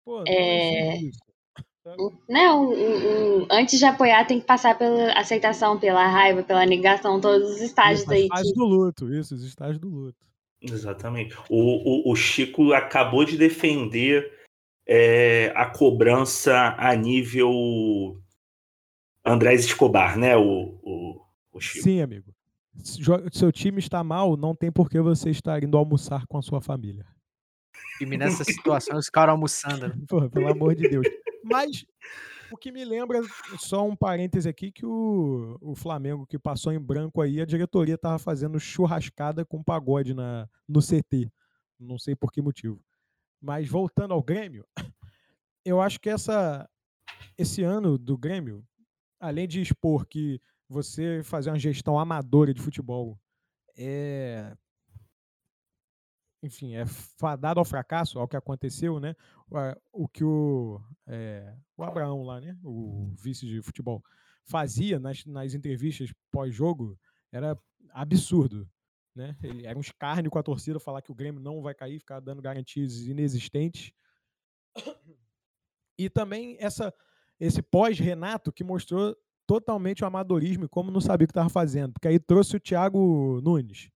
Pô, 0.05 0.23
é... 0.29 0.99
Não, 2.29 2.71
um, 2.71 3.43
um, 3.43 3.47
antes 3.51 3.79
de 3.79 3.85
apoiar, 3.85 4.27
tem 4.27 4.41
que 4.41 4.47
passar 4.47 4.77
pela 4.79 5.13
aceitação, 5.13 5.79
pela 5.79 6.07
raiva, 6.07 6.43
pela 6.43 6.65
negação, 6.65 7.21
todos 7.21 7.51
os 7.51 7.61
estágios 7.61 8.03
isso, 8.03 8.13
aí. 8.13 8.21
Os 8.21 8.25
estágios 8.25 8.53
que... 8.53 8.59
do 8.59 8.65
luto, 8.65 9.15
isso, 9.15 9.35
os 9.35 9.45
estágios 9.45 9.79
do 9.79 9.89
luto. 9.89 10.25
Exatamente. 10.63 11.37
O, 11.51 12.09
o, 12.09 12.13
o 12.13 12.17
Chico 12.17 12.73
acabou 12.73 13.25
de 13.25 13.37
defender 13.37 14.33
é, 14.87 15.53
a 15.55 15.67
cobrança 15.67 16.75
a 16.79 16.95
nível 16.95 18.19
Andrés 19.23 19.65
Escobar, 19.67 20.19
né? 20.19 20.37
O, 20.37 20.79
o, 20.83 21.21
o 21.53 21.61
Chico. 21.61 21.85
Sim, 21.85 22.01
amigo. 22.01 22.35
Seu 23.31 23.53
time 23.53 23.79
está 23.79 24.03
mal, 24.03 24.37
não 24.37 24.55
tem 24.55 24.73
por 24.73 24.89
que 24.89 25.01
você 25.01 25.31
estar 25.31 25.63
indo 25.63 25.77
almoçar 25.77 26.27
com 26.27 26.39
a 26.39 26.43
sua 26.43 26.61
família. 26.61 27.07
E 28.01 28.07
nessa 28.07 28.43
situação, 28.43 28.99
os 28.99 29.09
caras 29.09 29.33
almoçando. 29.33 29.89
Né? 29.89 29.95
Pô, 30.09 30.29
pelo 30.29 30.51
amor 30.51 30.75
de 30.75 30.89
Deus. 30.89 31.07
Mas 31.45 31.85
o 32.51 32.57
que 32.57 32.73
me 32.73 32.85
lembra, 32.85 33.21
só 33.59 33.87
um 33.87 33.95
parêntese 33.95 34.49
aqui, 34.49 34.73
que 34.73 34.87
o, 34.87 35.57
o 35.61 35.75
Flamengo 35.75 36.27
que 36.27 36.39
passou 36.39 36.73
em 36.73 36.81
branco 36.81 37.21
aí, 37.21 37.41
a 37.41 37.47
diretoria 37.47 37.99
tava 37.99 38.19
fazendo 38.19 38.59
churrascada 38.59 39.45
com 39.45 39.63
pagode 39.63 40.15
na, 40.15 40.49
no 40.69 40.81
CT. 40.81 41.31
Não 41.79 41.99
sei 41.99 42.15
por 42.15 42.33
que 42.33 42.41
motivo. 42.41 42.81
Mas 43.41 43.69
voltando 43.69 44.15
ao 44.15 44.23
Grêmio, 44.23 44.67
eu 45.65 45.81
acho 45.81 46.01
que 46.01 46.09
essa, 46.09 46.69
esse 47.37 47.63
ano 47.63 47.99
do 47.99 48.17
Grêmio 48.17 48.65
além 49.25 49.49
de 49.49 49.61
expor 49.63 50.07
que 50.07 50.39
você 50.69 51.23
fazer 51.25 51.51
uma 51.51 51.59
gestão 51.59 51.99
amadora 51.99 52.53
de 52.53 52.61
futebol 52.61 53.19
é 53.77 54.55
enfim, 56.45 56.75
é 56.75 56.85
fadado 56.87 57.59
ao 57.59 57.65
fracasso, 57.65 58.19
ao 58.19 58.29
que 58.29 58.37
aconteceu, 58.37 59.01
né? 59.01 59.17
O 59.91 60.07
que 60.07 60.23
o, 60.23 60.81
é, 61.07 61.57
o 61.77 61.83
Abraão 61.83 62.23
lá, 62.23 62.41
né? 62.41 62.57
O 62.63 63.11
vice 63.17 63.47
de 63.47 63.63
futebol, 63.63 64.05
fazia 64.45 64.99
nas, 64.99 65.25
nas 65.25 65.55
entrevistas 65.55 66.13
pós-jogo 66.31 66.99
era 67.33 67.59
absurdo, 67.91 68.69
né? 69.15 69.37
Ele 69.43 69.67
era 69.67 69.77
um 69.77 69.81
escárnio 69.81 70.31
com 70.31 70.39
a 70.39 70.43
torcida 70.43 70.79
falar 70.79 71.01
que 71.01 71.11
o 71.11 71.15
Grêmio 71.15 71.41
não 71.41 71.63
vai 71.63 71.75
cair, 71.75 71.99
ficar 71.99 72.21
dando 72.21 72.43
garantias 72.43 73.01
inexistentes. 73.01 73.93
E 75.97 76.11
também 76.11 76.57
essa 76.61 76.93
esse 77.41 77.63
pós-Renato 77.63 78.53
que 78.53 78.63
mostrou 78.63 79.17
totalmente 79.47 80.03
o 80.03 80.07
amadorismo 80.07 80.65
e 80.65 80.69
como 80.69 80.91
não 80.91 81.01
sabia 81.01 81.25
o 81.25 81.29
que 81.29 81.33
estava 81.33 81.49
fazendo. 81.49 81.93
Porque 81.93 82.09
aí 82.09 82.19
trouxe 82.19 82.57
o 82.57 82.61
Thiago 82.61 83.41
Nunes. 83.43 83.91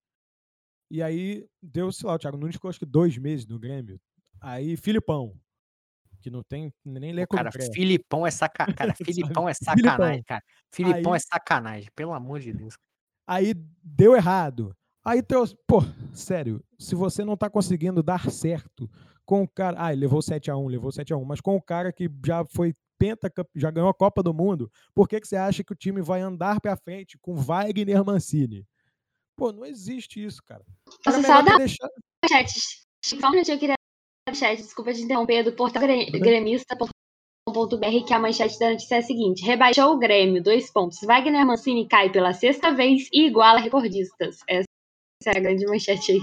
E 0.89 1.03
aí 1.03 1.45
deu, 1.61 1.91
sei 1.91 2.07
lá, 2.07 2.15
o 2.15 2.19
Thiago 2.19 2.37
Nunes 2.37 2.55
ficou 2.55 2.69
acho 2.69 2.79
que 2.79 2.85
dois 2.85 3.17
meses 3.17 3.45
no 3.45 3.59
Grêmio. 3.59 3.99
Aí 4.41 4.75
Filipão. 4.77 5.33
que 6.21 6.29
não 6.29 6.43
tem 6.43 6.73
nem 6.83 7.13
lê 7.13 7.25
Cara, 7.27 7.51
concreto. 7.51 7.73
Filipão 7.73 8.25
é 8.25 8.31
saca... 8.31 8.73
Cara? 8.73 8.93
Filipão 8.95 9.47
é 9.47 9.53
sacanagem, 9.53 10.23
cara. 10.23 10.43
Filipão 10.73 11.13
Aí- 11.13 11.17
é 11.17 11.19
sacanagem, 11.19 11.89
pelo 11.95 12.13
amor 12.13 12.39
de 12.39 12.51
Deus. 12.53 12.75
Aí 13.27 13.53
deu 13.83 14.15
errado. 14.15 14.75
Aí 15.05 15.21
trouxe. 15.21 15.55
Pô, 15.67 15.81
sério, 16.13 16.63
se 16.77 16.95
você 16.95 17.23
não 17.23 17.37
tá 17.37 17.49
conseguindo 17.49 18.03
dar 18.03 18.29
certo 18.29 18.89
com 19.25 19.43
o 19.43 19.47
cara. 19.47 19.77
Ah, 19.79 19.93
ele 19.93 20.01
levou 20.01 20.19
7x1, 20.19 20.67
levou 20.67 20.91
7x1, 20.91 21.23
mas 21.23 21.39
com 21.39 21.55
o 21.55 21.61
cara 21.61 21.93
que 21.93 22.09
já 22.25 22.43
foi 22.45 22.73
pentacamp... 22.97 23.47
já 23.55 23.71
ganhou 23.71 23.89
a 23.89 23.93
Copa 23.93 24.21
do 24.21 24.33
Mundo, 24.33 24.69
por 24.93 25.07
que, 25.07 25.21
que 25.21 25.27
você 25.27 25.35
acha 25.35 25.63
que 25.63 25.71
o 25.71 25.75
time 25.75 26.01
vai 26.01 26.19
andar 26.21 26.59
pra 26.59 26.75
frente 26.75 27.17
com 27.21 27.35
Wagner 27.35 28.03
Mancini? 28.03 28.67
Pô, 29.39 29.51
não 29.51 29.65
existe 29.65 30.23
isso, 30.23 30.41
cara. 30.43 30.63
Melhor 31.07 31.23
só 31.23 31.43
ter 31.43 31.49
dá 31.51 31.57
deixado. 31.57 31.91
chat. 32.29 32.49
Só 33.03 33.15
um 33.27 33.31
minutinho, 33.31 33.55
eu 33.55 33.59
queria 33.59 33.75
chat, 34.35 34.57
desculpa 34.61 34.93
te 34.93 35.01
interromper, 35.01 35.43
do 35.43 35.53
portal 35.53 35.81
gre- 35.81 36.11
gremista.com.br, 36.11 38.05
que 38.07 38.13
a 38.13 38.19
manchete 38.19 38.59
da 38.59 38.71
notícia 38.71 38.95
é 38.95 38.99
a 38.99 39.01
seguinte: 39.03 39.43
rebaixou 39.45 39.93
o 39.93 39.97
Grêmio, 39.99 40.43
dois 40.43 40.71
pontos. 40.71 40.99
Wagner 41.01 41.45
Mancini 41.45 41.87
cai 41.87 42.11
pela 42.11 42.33
sexta 42.33 42.73
vez 42.73 43.07
e 43.13 43.27
iguala 43.27 43.59
recordistas. 43.59 44.39
Essa 44.47 44.65
é 45.27 45.37
a 45.37 45.39
grande 45.39 45.65
manchete 45.65 46.11
aí. 46.13 46.19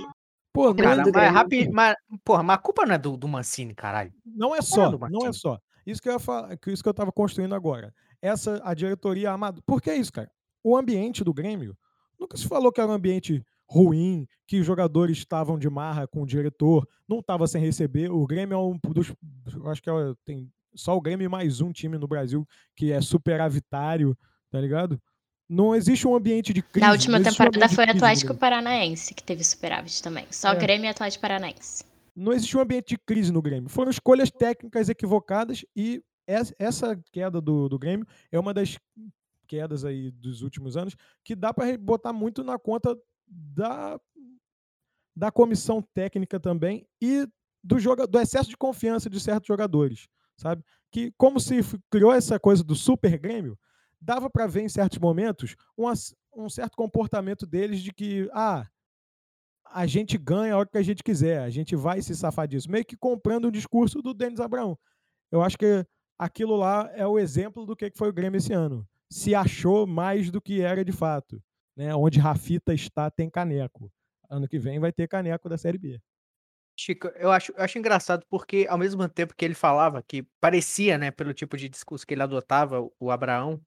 Pô, 0.52 0.68
não, 0.68 0.74
Cara, 0.76 1.02
do 1.02 1.12
mas, 1.12 1.68
mas, 1.70 1.96
porra, 2.24 2.42
mas 2.42 2.56
a 2.56 2.58
culpa 2.58 2.86
não 2.86 2.94
é 2.94 2.98
do, 2.98 3.14
do 3.16 3.28
Mancini, 3.28 3.74
caralho. 3.74 4.10
não 4.24 4.54
é 4.54 4.62
só, 4.62 4.90
não 4.90 4.96
é 4.96 5.00
Martins. 5.10 5.38
só. 5.40 5.58
Isso 5.86 6.00
que 6.00 6.08
eu 6.08 6.14
ia 6.14 6.18
falar, 6.18 6.56
que 6.56 6.70
isso 6.72 6.82
que 6.82 6.88
eu 6.88 6.94
tava 6.94 7.12
construindo 7.12 7.54
agora. 7.54 7.92
Essa 8.22 8.60
a 8.64 8.72
diretoria 8.72 9.30
amada. 9.32 9.60
Por 9.66 9.82
que 9.82 9.92
isso, 9.92 10.10
cara? 10.12 10.30
O 10.64 10.76
ambiente 10.76 11.22
do 11.22 11.34
Grêmio 11.34 11.76
nunca 12.18 12.36
se 12.36 12.46
falou 12.46 12.70
que 12.72 12.80
era 12.80 12.90
um 12.90 12.94
ambiente 12.94 13.44
ruim, 13.68 14.26
que 14.46 14.60
os 14.60 14.66
jogadores 14.66 15.18
estavam 15.18 15.58
de 15.58 15.68
marra 15.68 16.06
com 16.06 16.22
o 16.22 16.26
diretor, 16.26 16.86
não 17.08 17.18
estava 17.18 17.46
sem 17.46 17.60
receber. 17.60 18.10
O 18.10 18.26
Grêmio 18.26 18.54
é 18.54 18.58
um 18.58 18.78
dos. 18.92 19.12
Acho 19.66 19.82
que 19.82 19.90
é, 19.90 20.14
tem 20.24 20.50
só 20.74 20.96
o 20.96 21.00
Grêmio 21.00 21.24
e 21.24 21.28
mais 21.28 21.60
um 21.60 21.72
time 21.72 21.98
no 21.98 22.06
Brasil 22.06 22.46
que 22.76 22.92
é 22.92 23.00
superavitário, 23.00 24.16
tá 24.50 24.60
ligado? 24.60 25.00
Não 25.48 25.74
existe 25.74 26.06
um 26.08 26.14
ambiente 26.14 26.52
de 26.52 26.60
crise. 26.62 26.84
Na 26.86 26.92
última 26.92 27.18
um 27.18 27.22
temporada 27.22 27.68
de 27.68 27.74
foi 27.74 27.84
o 27.84 27.88
crise 27.88 28.04
Atlético. 28.04 28.34
Paranaense, 28.34 29.14
que 29.14 29.22
teve 29.22 29.44
superávit 29.44 30.02
também. 30.02 30.26
Só 30.30 30.50
É. 30.52 30.56
Grêmio 30.56 30.86
e 30.86 30.88
Atlético 30.88 31.22
Paranaense. 31.22 31.84
não 32.14 32.32
existe 32.32 32.56
um 32.56 32.60
ambiente 32.60 32.88
de 32.90 32.98
crise 32.98 33.30
no 33.32 33.40
Grêmio. 33.42 33.68
Foram 33.68 33.90
escolhas 33.90 34.30
técnicas 34.30 34.88
equivocadas 34.88 35.64
e 35.76 36.02
es- 36.26 36.52
essa 36.58 36.98
queda 37.12 37.40
do, 37.40 37.68
do 37.68 37.78
Grêmio 37.78 38.06
é 38.32 38.38
uma 38.40 38.52
das 38.54 38.76
quedas 39.46 39.84
aí 39.84 40.10
dos 40.10 40.42
últimos 40.42 40.76
anos 40.76 40.96
que 41.24 41.34
dá 41.34 41.54
para 41.54 41.76
botar 41.78 42.12
muito 42.12 42.42
na 42.44 42.58
conta 42.58 42.98
da, 43.26 44.00
da 45.14 45.30
comissão 45.30 45.80
técnica 45.80 46.38
também 46.38 46.86
e 47.00 47.26
do, 47.62 47.78
joga, 47.78 48.06
do 48.06 48.18
excesso 48.18 48.50
de 48.50 48.56
confiança 48.56 49.10
de 49.10 49.18
certos 49.18 49.48
jogadores, 49.48 50.06
sabe? 50.36 50.64
Que 50.90 51.12
como 51.16 51.40
se 51.40 51.60
criou 51.90 52.12
essa 52.12 52.38
coisa 52.38 52.62
do 52.62 52.74
super 52.74 53.18
Grêmio, 53.18 53.58
dava 54.00 54.30
para 54.30 54.46
ver 54.46 54.62
em 54.62 54.68
certos 54.68 54.98
momentos 54.98 55.56
um, 55.76 56.48
certo 56.48 56.76
comportamento 56.76 57.46
deles 57.46 57.80
de 57.80 57.92
que, 57.92 58.28
ah, 58.32 58.66
a 59.64 59.86
gente 59.86 60.16
ganha 60.16 60.54
a 60.54 60.58
hora 60.58 60.68
que 60.68 60.78
a 60.78 60.82
gente 60.82 61.02
quiser, 61.02 61.40
a 61.40 61.50
gente 61.50 61.74
vai 61.74 62.00
se 62.00 62.14
safar 62.14 62.46
disso. 62.46 62.70
Meio 62.70 62.84
que 62.84 62.96
comprando 62.96 63.46
o 63.46 63.52
discurso 63.52 64.00
do 64.00 64.14
Denis 64.14 64.38
Abraão. 64.38 64.78
Eu 65.30 65.42
acho 65.42 65.58
que 65.58 65.84
aquilo 66.16 66.56
lá 66.56 66.88
é 66.94 67.06
o 67.06 67.18
exemplo 67.18 67.66
do 67.66 67.74
que 67.74 67.90
foi 67.96 68.08
o 68.08 68.12
Grêmio 68.12 68.38
esse 68.38 68.52
ano. 68.52 68.86
Se 69.10 69.34
achou 69.34 69.86
mais 69.86 70.30
do 70.30 70.40
que 70.40 70.60
era 70.60 70.84
de 70.84 70.92
fato. 70.92 71.42
Né? 71.76 71.94
Onde 71.94 72.18
Rafita 72.18 72.72
está, 72.72 73.10
tem 73.10 73.28
caneco. 73.30 73.92
Ano 74.28 74.48
que 74.48 74.58
vem 74.58 74.80
vai 74.80 74.92
ter 74.92 75.06
caneco 75.06 75.48
da 75.48 75.58
Série 75.58 75.78
B. 75.78 76.00
Chico, 76.78 77.08
eu 77.16 77.30
acho, 77.30 77.52
eu 77.52 77.64
acho 77.64 77.78
engraçado 77.78 78.24
porque, 78.28 78.66
ao 78.68 78.76
mesmo 78.76 79.08
tempo 79.08 79.34
que 79.34 79.44
ele 79.44 79.54
falava, 79.54 80.02
que 80.02 80.22
parecia, 80.40 80.98
né, 80.98 81.10
pelo 81.10 81.32
tipo 81.32 81.56
de 81.56 81.68
discurso 81.68 82.06
que 82.06 82.12
ele 82.12 82.22
adotava, 82.22 82.86
o- 83.00 83.10
Abraão, 83.10 83.60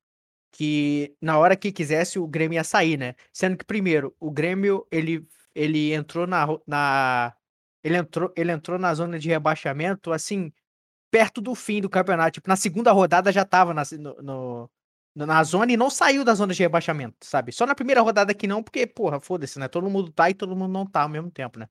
que 0.51 1.15
na 1.21 1.37
hora 1.39 1.55
que 1.55 1.71
quisesse 1.71 2.19
o 2.19 2.27
Grêmio 2.27 2.55
ia 2.57 2.63
sair, 2.63 2.97
né? 2.97 3.15
Sendo 3.33 3.57
que, 3.57 3.65
primeiro, 3.65 4.15
o 4.19 4.31
Grêmio, 4.31 4.87
ele, 4.91 5.27
ele 5.55 5.93
entrou 5.93 6.27
na, 6.27 6.47
na. 6.67 7.35
Ele 7.83 7.97
entrou, 7.97 8.33
ele 8.35 8.51
entrou 8.51 8.77
na 8.79 8.93
zona 8.93 9.17
de 9.19 9.29
rebaixamento, 9.29 10.11
assim, 10.11 10.51
perto 11.11 11.41
do 11.41 11.55
fim 11.55 11.81
do 11.81 11.89
campeonato. 11.89 12.33
Tipo, 12.33 12.49
na 12.49 12.55
segunda 12.57 12.91
rodada 12.91 13.31
já 13.31 13.45
tava 13.45 13.73
na, 13.73 13.83
no- 13.99 14.21
no- 14.21 14.71
na 15.15 15.43
zona 15.43 15.71
e 15.71 15.77
não 15.77 15.89
saiu 15.89 16.23
da 16.23 16.33
zona 16.33 16.53
de 16.53 16.61
rebaixamento, 16.61 17.17
sabe? 17.21 17.51
Só 17.51 17.65
na 17.65 17.75
primeira 17.75 18.01
rodada 18.01 18.33
que 18.33 18.47
não, 18.47 18.63
porque, 18.63 18.85
porra, 18.87 19.19
foda-se, 19.19 19.59
né? 19.59 19.67
Todo 19.67 19.89
mundo 19.89 20.11
tá 20.11 20.29
e 20.29 20.33
todo 20.33 20.55
mundo 20.55 20.71
não 20.71 20.85
tá 20.85 21.01
ao 21.01 21.09
mesmo 21.09 21.31
tempo, 21.31 21.59
né? 21.59 21.67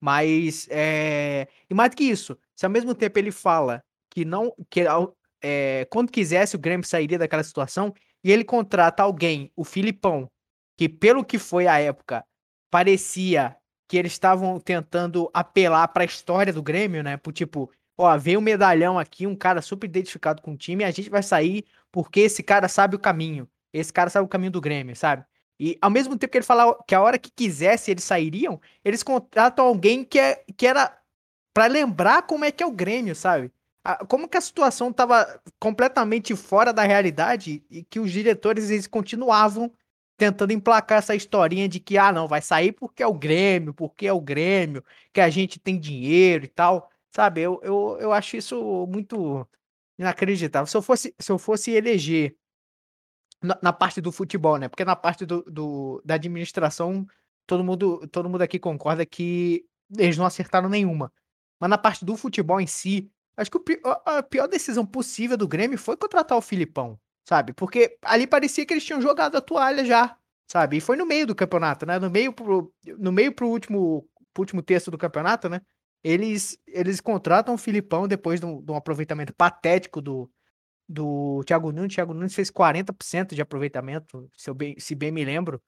Mas, 0.00 0.66
é... 0.70 1.46
e 1.68 1.74
mais 1.74 1.90
do 1.90 1.96
que 1.96 2.04
isso, 2.04 2.38
se 2.56 2.64
ao 2.64 2.70
mesmo 2.70 2.94
tempo 2.94 3.18
ele 3.18 3.30
fala 3.30 3.82
que 4.10 4.24
não, 4.24 4.54
que 4.68 4.82
é, 5.42 5.86
quando 5.90 6.10
quisesse 6.10 6.56
o 6.56 6.58
Grêmio 6.58 6.86
sairia 6.86 7.18
daquela 7.18 7.42
situação, 7.42 7.94
e 8.22 8.30
ele 8.30 8.44
contrata 8.44 9.02
alguém, 9.02 9.50
o 9.56 9.64
Filipão, 9.64 10.30
que 10.76 10.88
pelo 10.88 11.24
que 11.24 11.38
foi 11.38 11.66
a 11.66 11.78
época, 11.78 12.24
parecia 12.70 13.56
que 13.88 13.96
eles 13.96 14.12
estavam 14.12 14.60
tentando 14.60 15.30
apelar 15.34 15.88
para 15.88 16.02
a 16.02 16.06
história 16.06 16.52
do 16.52 16.62
Grêmio, 16.62 17.02
né? 17.02 17.16
Por 17.16 17.32
tipo, 17.32 17.70
ó, 18.04 18.16
veio 18.18 18.38
um 18.38 18.42
medalhão 18.42 18.98
aqui, 18.98 19.26
um 19.26 19.36
cara 19.36 19.62
super 19.62 19.86
identificado 19.86 20.42
com 20.42 20.52
o 20.52 20.56
time, 20.56 20.84
a 20.84 20.90
gente 20.90 21.10
vai 21.10 21.22
sair 21.22 21.64
porque 21.92 22.20
esse 22.20 22.42
cara 22.42 22.68
sabe 22.68 22.96
o 22.96 22.98
caminho. 22.98 23.48
Esse 23.72 23.92
cara 23.92 24.10
sabe 24.10 24.24
o 24.26 24.28
caminho 24.28 24.52
do 24.52 24.60
Grêmio, 24.60 24.96
sabe? 24.96 25.24
E 25.58 25.78
ao 25.80 25.90
mesmo 25.90 26.16
tempo 26.18 26.30
que 26.32 26.38
ele 26.38 26.44
falava 26.46 26.76
que 26.86 26.94
a 26.94 27.02
hora 27.02 27.18
que 27.18 27.30
quisesse 27.30 27.90
eles 27.90 28.04
sairiam, 28.04 28.60
eles 28.84 29.02
contratam 29.02 29.66
alguém 29.66 30.04
que, 30.04 30.18
é, 30.18 30.44
que 30.56 30.66
era 30.66 30.96
para 31.52 31.66
lembrar 31.66 32.22
como 32.22 32.44
é 32.44 32.52
que 32.52 32.62
é 32.62 32.66
o 32.66 32.70
Grêmio, 32.72 33.14
sabe? 33.14 33.52
A- 33.84 34.04
Como 34.06 34.28
que 34.28 34.36
a 34.36 34.40
situação 34.40 34.92
tava 34.92 35.40
completamente 35.58 36.34
fora 36.36 36.72
da 36.72 36.82
realidade 36.84 37.64
e 37.70 37.82
que 37.84 37.98
os 38.00 38.10
diretores 38.12 38.70
eles 38.70 38.86
continuavam 38.86 39.72
tentando 40.16 40.52
emplacar 40.52 40.98
essa 40.98 41.14
historinha 41.14 41.68
de 41.68 41.80
que, 41.80 41.96
ah, 41.96 42.12
não, 42.12 42.28
vai 42.28 42.42
sair 42.42 42.72
porque 42.72 43.02
é 43.02 43.06
o 43.06 43.14
Grêmio, 43.14 43.72
porque 43.74 44.06
é 44.06 44.12
o 44.12 44.20
Grêmio, 44.20 44.84
que 45.12 45.20
a 45.20 45.30
gente 45.30 45.58
tem 45.58 45.78
dinheiro 45.80 46.44
e 46.44 46.48
tal, 46.48 46.89
sabe? 47.14 47.40
Eu, 47.42 47.60
eu, 47.62 47.98
eu 48.00 48.12
acho 48.12 48.36
isso 48.36 48.86
muito 48.88 49.46
inacreditável. 49.98 50.66
Se 50.66 50.76
eu 50.76 50.82
fosse, 50.82 51.14
se 51.18 51.32
eu 51.32 51.38
fosse 51.38 51.70
eleger 51.72 52.36
na, 53.42 53.58
na 53.62 53.72
parte 53.72 54.00
do 54.00 54.12
futebol, 54.12 54.56
né? 54.58 54.68
Porque 54.68 54.84
na 54.84 54.96
parte 54.96 55.24
do, 55.26 55.42
do- 55.42 56.02
da 56.04 56.14
administração, 56.14 57.06
todo 57.46 57.64
mundo, 57.64 58.06
todo 58.08 58.28
mundo 58.28 58.42
aqui 58.42 58.58
concorda 58.58 59.04
que 59.06 59.64
eles 59.98 60.16
não 60.16 60.26
acertaram 60.26 60.68
nenhuma. 60.68 61.12
Mas 61.58 61.70
na 61.70 61.78
parte 61.78 62.04
do 62.04 62.16
futebol 62.16 62.60
em 62.60 62.66
si, 62.66 63.10
acho 63.36 63.50
que 63.50 63.58
o 63.58 63.62
a 64.06 64.22
pior 64.22 64.46
decisão 64.46 64.84
possível 64.86 65.36
do 65.36 65.48
Grêmio 65.48 65.78
foi 65.78 65.96
contratar 65.96 66.36
o 66.38 66.42
Filipão, 66.42 66.98
sabe? 67.28 67.52
Porque 67.52 67.96
ali 68.02 68.26
parecia 68.26 68.64
que 68.66 68.72
eles 68.74 68.84
tinham 68.84 69.00
jogado 69.00 69.36
a 69.36 69.40
toalha 69.40 69.84
já, 69.84 70.16
sabe? 70.46 70.78
E 70.78 70.80
foi 70.80 70.96
no 70.96 71.06
meio 71.06 71.26
do 71.26 71.34
campeonato, 71.34 71.84
né? 71.86 71.98
No 71.98 72.10
meio 72.10 72.32
pro, 72.32 72.72
no 72.98 73.12
meio 73.12 73.32
pro 73.34 73.48
último, 73.48 74.08
pro 74.32 74.42
último 74.42 74.62
terço 74.62 74.90
do 74.90 74.98
campeonato, 74.98 75.48
né? 75.48 75.60
Eles, 76.02 76.58
eles 76.66 77.00
contratam 77.00 77.54
o 77.54 77.58
Filipão 77.58 78.08
depois 78.08 78.40
de 78.40 78.46
um, 78.46 78.62
de 78.62 78.72
um 78.72 78.76
aproveitamento 78.76 79.34
patético 79.34 80.00
do, 80.00 80.30
do 80.88 81.42
Thiago 81.44 81.72
Nunes. 81.72 81.94
Thiago 81.94 82.14
Nunes 82.14 82.34
fez 82.34 82.50
40% 82.50 83.34
de 83.34 83.42
aproveitamento, 83.42 84.28
se, 84.36 84.52
bem, 84.52 84.74
se 84.78 84.94
bem 84.94 85.12
me 85.12 85.24
lembro. 85.24 85.62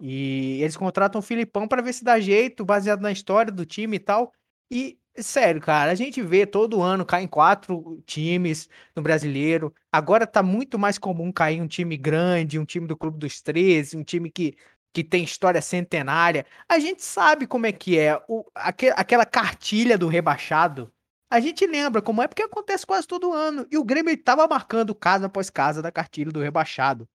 E 0.00 0.60
eles 0.62 0.76
contratam 0.76 1.20
o 1.20 1.22
Filipão 1.22 1.68
para 1.68 1.82
ver 1.82 1.92
se 1.92 2.02
dá 2.02 2.18
jeito, 2.18 2.64
baseado 2.64 3.00
na 3.00 3.12
história 3.12 3.52
do 3.52 3.64
time 3.64 3.96
e 3.96 4.00
tal. 4.00 4.32
E, 4.70 4.98
sério, 5.16 5.60
cara, 5.60 5.92
a 5.92 5.94
gente 5.94 6.22
vê 6.22 6.46
todo 6.46 6.82
ano 6.82 7.04
caem 7.04 7.28
quatro 7.28 8.02
times 8.06 8.68
no 8.96 9.02
brasileiro. 9.02 9.72
Agora 9.92 10.26
tá 10.26 10.42
muito 10.42 10.78
mais 10.78 10.98
comum 10.98 11.30
cair 11.30 11.60
um 11.60 11.68
time 11.68 11.96
grande, 11.96 12.58
um 12.58 12.64
time 12.64 12.86
do 12.86 12.96
Clube 12.96 13.18
dos 13.18 13.40
13, 13.42 13.96
um 13.96 14.02
time 14.02 14.30
que, 14.30 14.56
que 14.92 15.02
tem 15.04 15.24
história 15.24 15.62
centenária. 15.62 16.46
A 16.68 16.78
gente 16.78 17.02
sabe 17.02 17.46
como 17.46 17.66
é 17.66 17.72
que 17.72 17.98
é. 17.98 18.20
O, 18.28 18.44
aque- 18.54 18.92
aquela 18.96 19.24
cartilha 19.26 19.96
do 19.98 20.08
rebaixado. 20.08 20.92
A 21.30 21.40
gente 21.40 21.66
lembra 21.66 22.02
como 22.02 22.22
é 22.22 22.28
porque 22.28 22.42
acontece 22.42 22.86
quase 22.86 23.06
todo 23.06 23.32
ano. 23.32 23.66
E 23.70 23.78
o 23.78 23.84
Grêmio 23.84 24.12
estava 24.12 24.46
marcando 24.46 24.94
casa 24.94 25.26
após 25.26 25.48
casa 25.48 25.80
da 25.80 25.90
cartilha 25.90 26.30
do 26.30 26.40
rebaixado. 26.40 27.08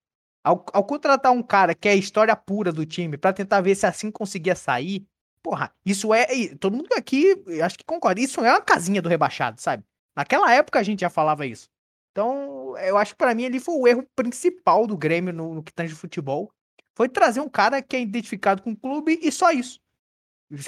Ao, 0.43 0.65
ao 0.73 0.83
contratar 0.85 1.31
um 1.33 1.43
cara 1.43 1.75
que 1.75 1.87
é 1.87 1.91
a 1.91 1.95
história 1.95 2.35
pura 2.35 2.71
do 2.71 2.85
time 2.85 3.17
pra 3.17 3.33
tentar 3.33 3.61
ver 3.61 3.75
se 3.75 3.85
assim 3.85 4.09
conseguia 4.09 4.55
sair, 4.55 5.05
porra, 5.43 5.71
isso 5.85 6.13
é. 6.13 6.25
Todo 6.55 6.75
mundo 6.77 6.87
aqui, 6.97 7.35
acho 7.63 7.77
que 7.77 7.83
concorda, 7.85 8.21
isso 8.21 8.41
é 8.43 8.51
uma 8.51 8.61
casinha 8.61 9.01
do 9.01 9.09
rebaixado, 9.09 9.61
sabe? 9.61 9.83
Naquela 10.15 10.51
época 10.53 10.79
a 10.79 10.83
gente 10.83 11.01
já 11.01 11.09
falava 11.09 11.45
isso. 11.45 11.69
Então, 12.11 12.75
eu 12.79 12.97
acho 12.97 13.11
que 13.13 13.17
pra 13.17 13.35
mim 13.35 13.45
ali 13.45 13.59
foi 13.59 13.75
o 13.75 13.87
erro 13.87 14.07
principal 14.15 14.87
do 14.87 14.97
Grêmio 14.97 15.31
no, 15.33 15.53
no 15.55 15.63
que 15.63 15.71
tange 15.71 15.93
futebol. 15.93 16.51
Foi 16.97 17.07
trazer 17.07 17.39
um 17.41 17.47
cara 17.47 17.79
que 17.79 17.95
é 17.95 18.01
identificado 18.01 18.63
com 18.63 18.71
o 18.71 18.75
clube 18.75 19.19
e 19.21 19.31
só 19.31 19.51
isso. 19.51 19.79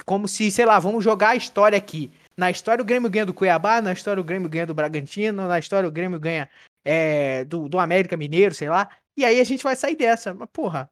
Como 0.06 0.28
se, 0.28 0.52
sei 0.52 0.64
lá, 0.64 0.78
vamos 0.78 1.04
jogar 1.04 1.30
a 1.30 1.36
história 1.36 1.76
aqui. 1.76 2.12
Na 2.38 2.52
história 2.52 2.84
o 2.84 2.86
Grêmio 2.86 3.10
ganha 3.10 3.26
do 3.26 3.34
Cuiabá, 3.34 3.82
na 3.82 3.92
história 3.92 4.22
o 4.22 4.24
Grêmio 4.24 4.48
ganha 4.48 4.68
do 4.68 4.76
Bragantino, 4.76 5.48
na 5.48 5.58
história 5.58 5.90
o 5.90 5.92
Grêmio 5.92 6.20
ganha 6.20 6.48
é, 6.86 7.44
do, 7.46 7.68
do 7.68 7.80
América 7.80 8.16
Mineiro, 8.16 8.54
sei 8.54 8.70
lá. 8.70 8.88
E 9.18 9.26
aí 9.26 9.42
a 9.42 9.44
gente 9.44 9.64
vai 9.64 9.76
sair 9.76 9.96
dessa. 9.96 10.32
Mas, 10.32 10.48
porra, 10.54 10.88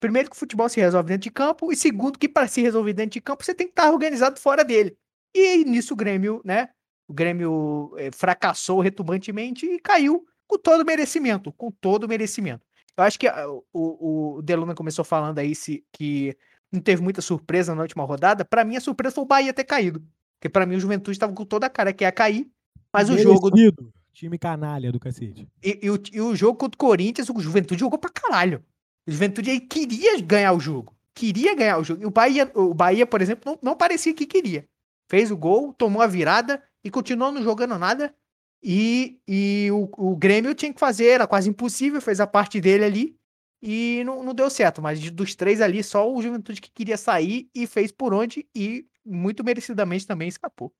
primeiro 0.00 0.28
que 0.28 0.34
o 0.34 0.38
futebol 0.40 0.68
se 0.68 0.80
resolve 0.80 1.10
dentro 1.10 1.22
de 1.22 1.30
campo, 1.30 1.70
e 1.70 1.76
segundo 1.76 2.18
que 2.18 2.28
para 2.28 2.48
se 2.48 2.60
resolver 2.60 2.92
dentro 2.92 3.12
de 3.12 3.20
campo, 3.20 3.44
você 3.44 3.54
tem 3.54 3.68
que 3.68 3.74
estar 3.74 3.88
organizado 3.88 4.40
fora 4.40 4.64
dele. 4.64 4.98
E 5.32 5.64
nisso 5.64 5.94
o 5.94 5.96
Grêmio, 5.96 6.42
né? 6.44 6.70
o 7.06 7.14
Grêmio 7.14 7.94
eh, 7.98 8.10
fracassou 8.10 8.80
retumbantemente 8.80 9.64
e 9.64 9.78
caiu 9.78 10.26
com 10.48 10.58
todo 10.58 10.84
merecimento, 10.84 11.52
com 11.52 11.70
todo 11.70 12.08
merecimento. 12.08 12.66
Eu 12.96 13.04
acho 13.04 13.18
que 13.18 13.26
ah, 13.26 13.46
o, 13.72 14.36
o 14.36 14.42
Deluna 14.42 14.74
começou 14.74 15.04
falando 15.04 15.38
aí 15.38 15.54
se, 15.54 15.84
que 15.92 16.36
não 16.70 16.80
teve 16.80 17.02
muita 17.02 17.20
surpresa 17.20 17.74
na 17.74 17.82
última 17.82 18.04
rodada. 18.04 18.44
Para 18.44 18.64
mim, 18.64 18.76
a 18.76 18.80
surpresa 18.80 19.14
foi 19.14 19.24
o 19.24 19.26
Bahia 19.26 19.52
ter 19.52 19.64
caído. 19.64 20.02
Porque 20.38 20.48
para 20.48 20.66
mim 20.66 20.76
o 20.76 20.80
Juventude 20.80 21.16
estava 21.16 21.32
com 21.32 21.44
toda 21.44 21.66
a 21.66 21.70
cara 21.70 21.92
que 21.92 22.02
ia 22.02 22.10
cair, 22.10 22.50
mas 22.92 23.08
o 23.08 23.16
jogo. 23.16 23.50
Merecido. 23.54 23.92
Time 24.12 24.38
canalha 24.38 24.92
do 24.92 25.00
cacete. 25.00 25.48
E, 25.62 25.80
e 25.82 25.90
o, 25.90 26.02
e 26.12 26.20
o 26.20 26.36
jogo 26.36 26.58
contra 26.58 26.76
o 26.76 26.78
Corinthians, 26.78 27.30
o 27.30 27.40
Juventude 27.40 27.80
jogou 27.80 27.98
pra 27.98 28.10
caralho. 28.10 28.62
O 29.06 29.10
Juventude 29.10 29.50
aí 29.50 29.60
queria 29.60 30.20
ganhar 30.20 30.52
o 30.52 30.60
jogo. 30.60 30.94
Queria 31.14 31.54
ganhar 31.54 31.78
o 31.78 31.84
jogo. 31.84 32.02
E 32.02 32.06
o 32.06 32.10
Bahia, 32.10 32.50
o 32.54 32.74
Bahia 32.74 33.06
por 33.06 33.22
exemplo, 33.22 33.52
não, 33.52 33.58
não 33.70 33.76
parecia 33.76 34.12
que 34.12 34.26
queria. 34.26 34.66
Fez 35.08 35.30
o 35.30 35.36
gol, 35.36 35.72
tomou 35.72 36.02
a 36.02 36.06
virada 36.06 36.62
e 36.84 36.90
continuou 36.90 37.32
não 37.32 37.42
jogando 37.42 37.78
nada. 37.78 38.14
E, 38.62 39.18
e 39.26 39.68
o, 39.72 39.88
o 39.98 40.16
Grêmio 40.16 40.54
tinha 40.54 40.72
que 40.72 40.78
fazer, 40.78 41.06
era 41.06 41.26
quase 41.26 41.48
impossível, 41.48 42.00
fez 42.00 42.20
a 42.20 42.26
parte 42.26 42.60
dele 42.60 42.84
ali 42.84 43.16
e 43.60 44.02
não, 44.04 44.22
não 44.22 44.34
deu 44.34 44.48
certo. 44.48 44.80
Mas 44.80 45.10
dos 45.10 45.34
três 45.34 45.60
ali, 45.60 45.82
só 45.82 46.10
o 46.10 46.22
Juventude 46.22 46.60
que 46.60 46.70
queria 46.70 46.96
sair 46.96 47.48
e 47.54 47.66
fez 47.66 47.90
por 47.90 48.14
onde 48.14 48.46
e 48.54 48.86
muito 49.04 49.42
merecidamente 49.44 50.06
também 50.06 50.28
escapou. 50.28 50.72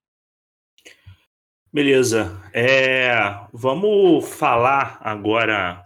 Beleza. 1.73 2.40
É, 2.53 3.14
vamos 3.53 4.29
falar 4.29 4.99
agora 5.01 5.85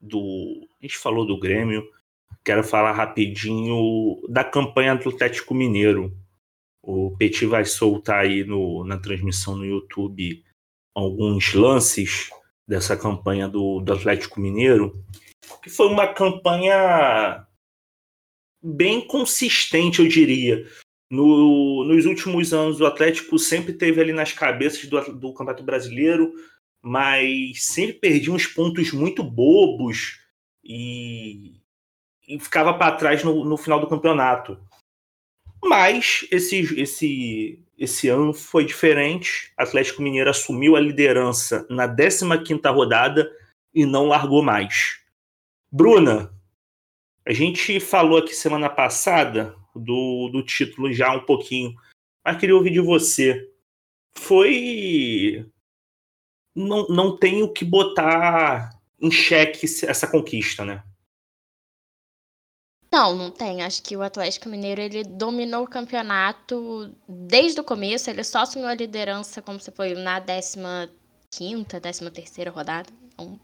do. 0.00 0.66
A 0.80 0.86
gente 0.86 0.96
falou 0.96 1.26
do 1.26 1.38
Grêmio. 1.38 1.84
Quero 2.44 2.62
falar 2.62 2.92
rapidinho 2.92 4.22
da 4.28 4.44
campanha 4.44 4.94
do 4.94 5.10
Atlético 5.10 5.54
Mineiro. 5.54 6.16
O 6.80 7.14
Petit 7.18 7.44
vai 7.46 7.64
soltar 7.64 8.20
aí 8.20 8.44
no, 8.44 8.84
na 8.84 8.96
transmissão 8.96 9.56
no 9.56 9.66
YouTube 9.66 10.42
alguns 10.98 11.54
lances 11.54 12.30
dessa 12.66 12.96
campanha 12.96 13.48
do, 13.48 13.80
do 13.80 13.92
Atlético 13.92 14.40
Mineiro, 14.40 14.92
que 15.62 15.70
foi 15.70 15.86
uma 15.86 16.12
campanha 16.12 17.46
bem 18.62 19.06
consistente, 19.06 20.00
eu 20.00 20.08
diria. 20.08 20.66
No, 21.10 21.84
nos 21.84 22.04
últimos 22.04 22.52
anos, 22.52 22.80
o 22.80 22.86
Atlético 22.86 23.38
sempre 23.38 23.72
teve 23.72 24.00
ali 24.00 24.12
nas 24.12 24.32
cabeças 24.32 24.84
do, 24.86 25.00
do 25.14 25.32
Campeonato 25.32 25.62
Brasileiro, 25.62 26.34
mas 26.82 27.64
sempre 27.64 27.94
perdia 27.94 28.32
uns 28.32 28.46
pontos 28.46 28.92
muito 28.92 29.22
bobos 29.22 30.18
e, 30.62 31.54
e 32.26 32.38
ficava 32.38 32.74
para 32.74 32.96
trás 32.96 33.24
no, 33.24 33.44
no 33.44 33.56
final 33.56 33.80
do 33.80 33.88
campeonato. 33.88 34.60
Mas 35.64 36.26
esse, 36.30 36.80
esse, 36.80 37.64
esse 37.78 38.08
ano 38.08 38.34
foi 38.34 38.64
diferente. 38.64 39.52
Atlético 39.56 40.02
Mineiro 40.02 40.28
assumiu 40.28 40.74
a 40.74 40.80
liderança 40.80 41.66
na 41.70 41.86
15 41.86 42.24
rodada 42.66 43.30
e 43.72 43.86
não 43.86 44.06
largou 44.06 44.42
mais. 44.42 45.00
Bruna, 45.70 46.32
a 47.24 47.32
gente 47.32 47.78
falou 47.78 48.18
aqui 48.18 48.34
semana 48.34 48.68
passada 48.68 49.54
do, 49.74 50.28
do 50.32 50.42
título 50.42 50.92
já 50.92 51.12
um 51.12 51.20
pouquinho, 51.20 51.74
mas 52.24 52.38
queria 52.38 52.56
ouvir 52.56 52.70
de 52.70 52.80
você. 52.80 53.48
Foi. 54.16 55.46
Não, 56.54 56.88
não 56.88 57.16
tenho 57.16 57.52
que 57.52 57.64
botar 57.64 58.70
em 59.00 59.10
xeque 59.10 59.66
essa 59.86 60.08
conquista, 60.08 60.64
né? 60.64 60.82
Não, 62.90 63.14
não 63.14 63.30
tem. 63.30 63.62
Acho 63.62 63.82
que 63.82 63.96
o 63.96 64.02
Atlético 64.02 64.48
Mineiro 64.48 64.80
ele 64.80 65.04
dominou 65.04 65.64
o 65.64 65.68
campeonato 65.68 66.94
desde 67.06 67.60
o 67.60 67.64
começo. 67.64 68.08
Ele 68.08 68.24
só 68.24 68.40
assumiu 68.40 68.66
a 68.68 68.74
liderança, 68.74 69.42
como 69.42 69.60
você 69.60 69.70
foi, 69.70 69.94
na 69.94 70.18
15 70.18 71.64
décima 71.80 72.10
terceira 72.10 72.50
rodada. 72.50 72.88
Então, 73.12 73.38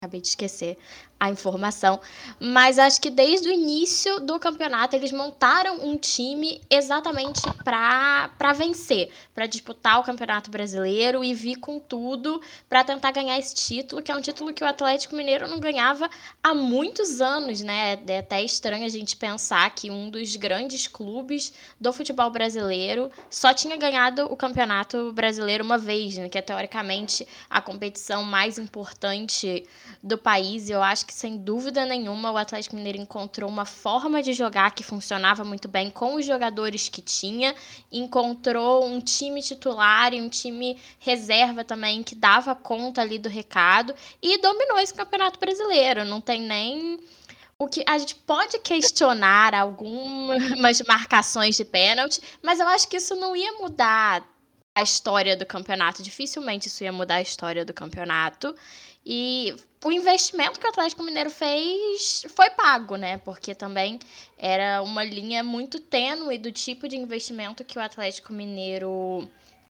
acabei 0.00 0.20
de 0.20 0.28
esquecer 0.28 0.78
a 1.18 1.28
informação, 1.28 2.00
mas 2.38 2.78
acho 2.78 3.00
que 3.00 3.10
desde 3.10 3.48
o 3.48 3.52
início 3.52 4.20
do 4.20 4.38
campeonato 4.38 4.94
eles 4.94 5.10
montaram 5.10 5.84
um 5.84 5.96
time 5.96 6.60
exatamente 6.70 7.40
para 7.64 8.52
vencer, 8.52 9.10
para 9.34 9.46
disputar 9.46 9.98
o 9.98 10.04
Campeonato 10.04 10.48
Brasileiro 10.48 11.24
e 11.24 11.34
vir 11.34 11.56
com 11.56 11.80
tudo 11.80 12.40
para 12.68 12.84
tentar 12.84 13.10
ganhar 13.10 13.36
esse 13.36 13.52
título, 13.52 14.00
que 14.00 14.12
é 14.12 14.14
um 14.14 14.20
título 14.20 14.54
que 14.54 14.62
o 14.62 14.66
Atlético 14.68 15.16
Mineiro 15.16 15.48
não 15.48 15.58
ganhava 15.58 16.08
há 16.40 16.54
muitos 16.54 17.20
anos, 17.20 17.60
né? 17.60 17.98
É 18.06 18.18
até 18.18 18.40
estranho 18.40 18.84
a 18.84 18.88
gente 18.88 19.16
pensar 19.16 19.68
que 19.74 19.90
um 19.90 20.08
dos 20.08 20.36
grandes 20.36 20.86
clubes 20.86 21.52
do 21.80 21.92
futebol 21.92 22.30
brasileiro 22.30 23.10
só 23.28 23.52
tinha 23.52 23.76
ganhado 23.76 24.26
o 24.26 24.36
Campeonato 24.36 25.12
Brasileiro 25.12 25.64
uma 25.64 25.78
vez, 25.78 26.16
né? 26.16 26.28
Que 26.28 26.38
é 26.38 26.42
teoricamente 26.42 27.26
a 27.50 27.60
competição 27.60 28.22
mais 28.22 28.56
importante 28.56 29.66
do 30.02 30.16
país. 30.16 30.70
Eu 30.70 30.82
acho 30.82 31.06
que 31.06 31.12
sem 31.12 31.36
dúvida 31.36 31.84
nenhuma 31.84 32.30
o 32.30 32.36
Atlético 32.36 32.76
Mineiro 32.76 32.98
encontrou 32.98 33.48
uma 33.48 33.64
forma 33.64 34.22
de 34.22 34.32
jogar 34.32 34.70
que 34.72 34.82
funcionava 34.82 35.44
muito 35.44 35.68
bem 35.68 35.90
com 35.90 36.14
os 36.14 36.26
jogadores 36.26 36.88
que 36.88 37.02
tinha, 37.02 37.54
encontrou 37.90 38.86
um 38.86 39.00
time 39.00 39.42
titular 39.42 40.12
e 40.14 40.20
um 40.20 40.28
time 40.28 40.78
reserva 40.98 41.64
também 41.64 42.02
que 42.02 42.14
dava 42.14 42.54
conta 42.54 43.00
ali 43.00 43.18
do 43.18 43.28
recado 43.28 43.94
e 44.22 44.38
dominou 44.38 44.78
esse 44.78 44.94
Campeonato 44.94 45.38
Brasileiro. 45.38 46.04
Não 46.04 46.20
tem 46.20 46.42
nem 46.42 46.98
o 47.58 47.66
que 47.66 47.82
a 47.86 47.98
gente 47.98 48.14
pode 48.14 48.58
questionar 48.60 49.52
algumas 49.52 50.80
marcações 50.86 51.56
de 51.56 51.64
pênalti, 51.64 52.20
mas 52.40 52.60
eu 52.60 52.68
acho 52.68 52.86
que 52.86 52.98
isso 52.98 53.16
não 53.16 53.34
ia 53.34 53.52
mudar 53.54 54.24
a 54.78 54.82
história 54.82 55.36
do 55.36 55.44
campeonato. 55.44 56.02
Dificilmente 56.02 56.68
isso 56.68 56.84
ia 56.84 56.92
mudar 56.92 57.16
a 57.16 57.22
história 57.22 57.64
do 57.64 57.74
campeonato. 57.74 58.54
E 59.10 59.56
o 59.82 59.90
investimento 59.90 60.60
que 60.60 60.66
o 60.66 60.68
Atlético 60.68 61.02
Mineiro 61.02 61.30
fez 61.30 62.26
foi 62.28 62.50
pago, 62.50 62.96
né? 62.96 63.16
Porque 63.16 63.54
também 63.54 63.98
era 64.36 64.82
uma 64.82 65.02
linha 65.02 65.42
muito 65.42 65.80
tênue 65.80 66.36
do 66.36 66.52
tipo 66.52 66.86
de 66.86 66.98
investimento 66.98 67.64
que 67.64 67.78
o 67.78 67.82
Atlético 67.82 68.34
Mineiro 68.34 69.26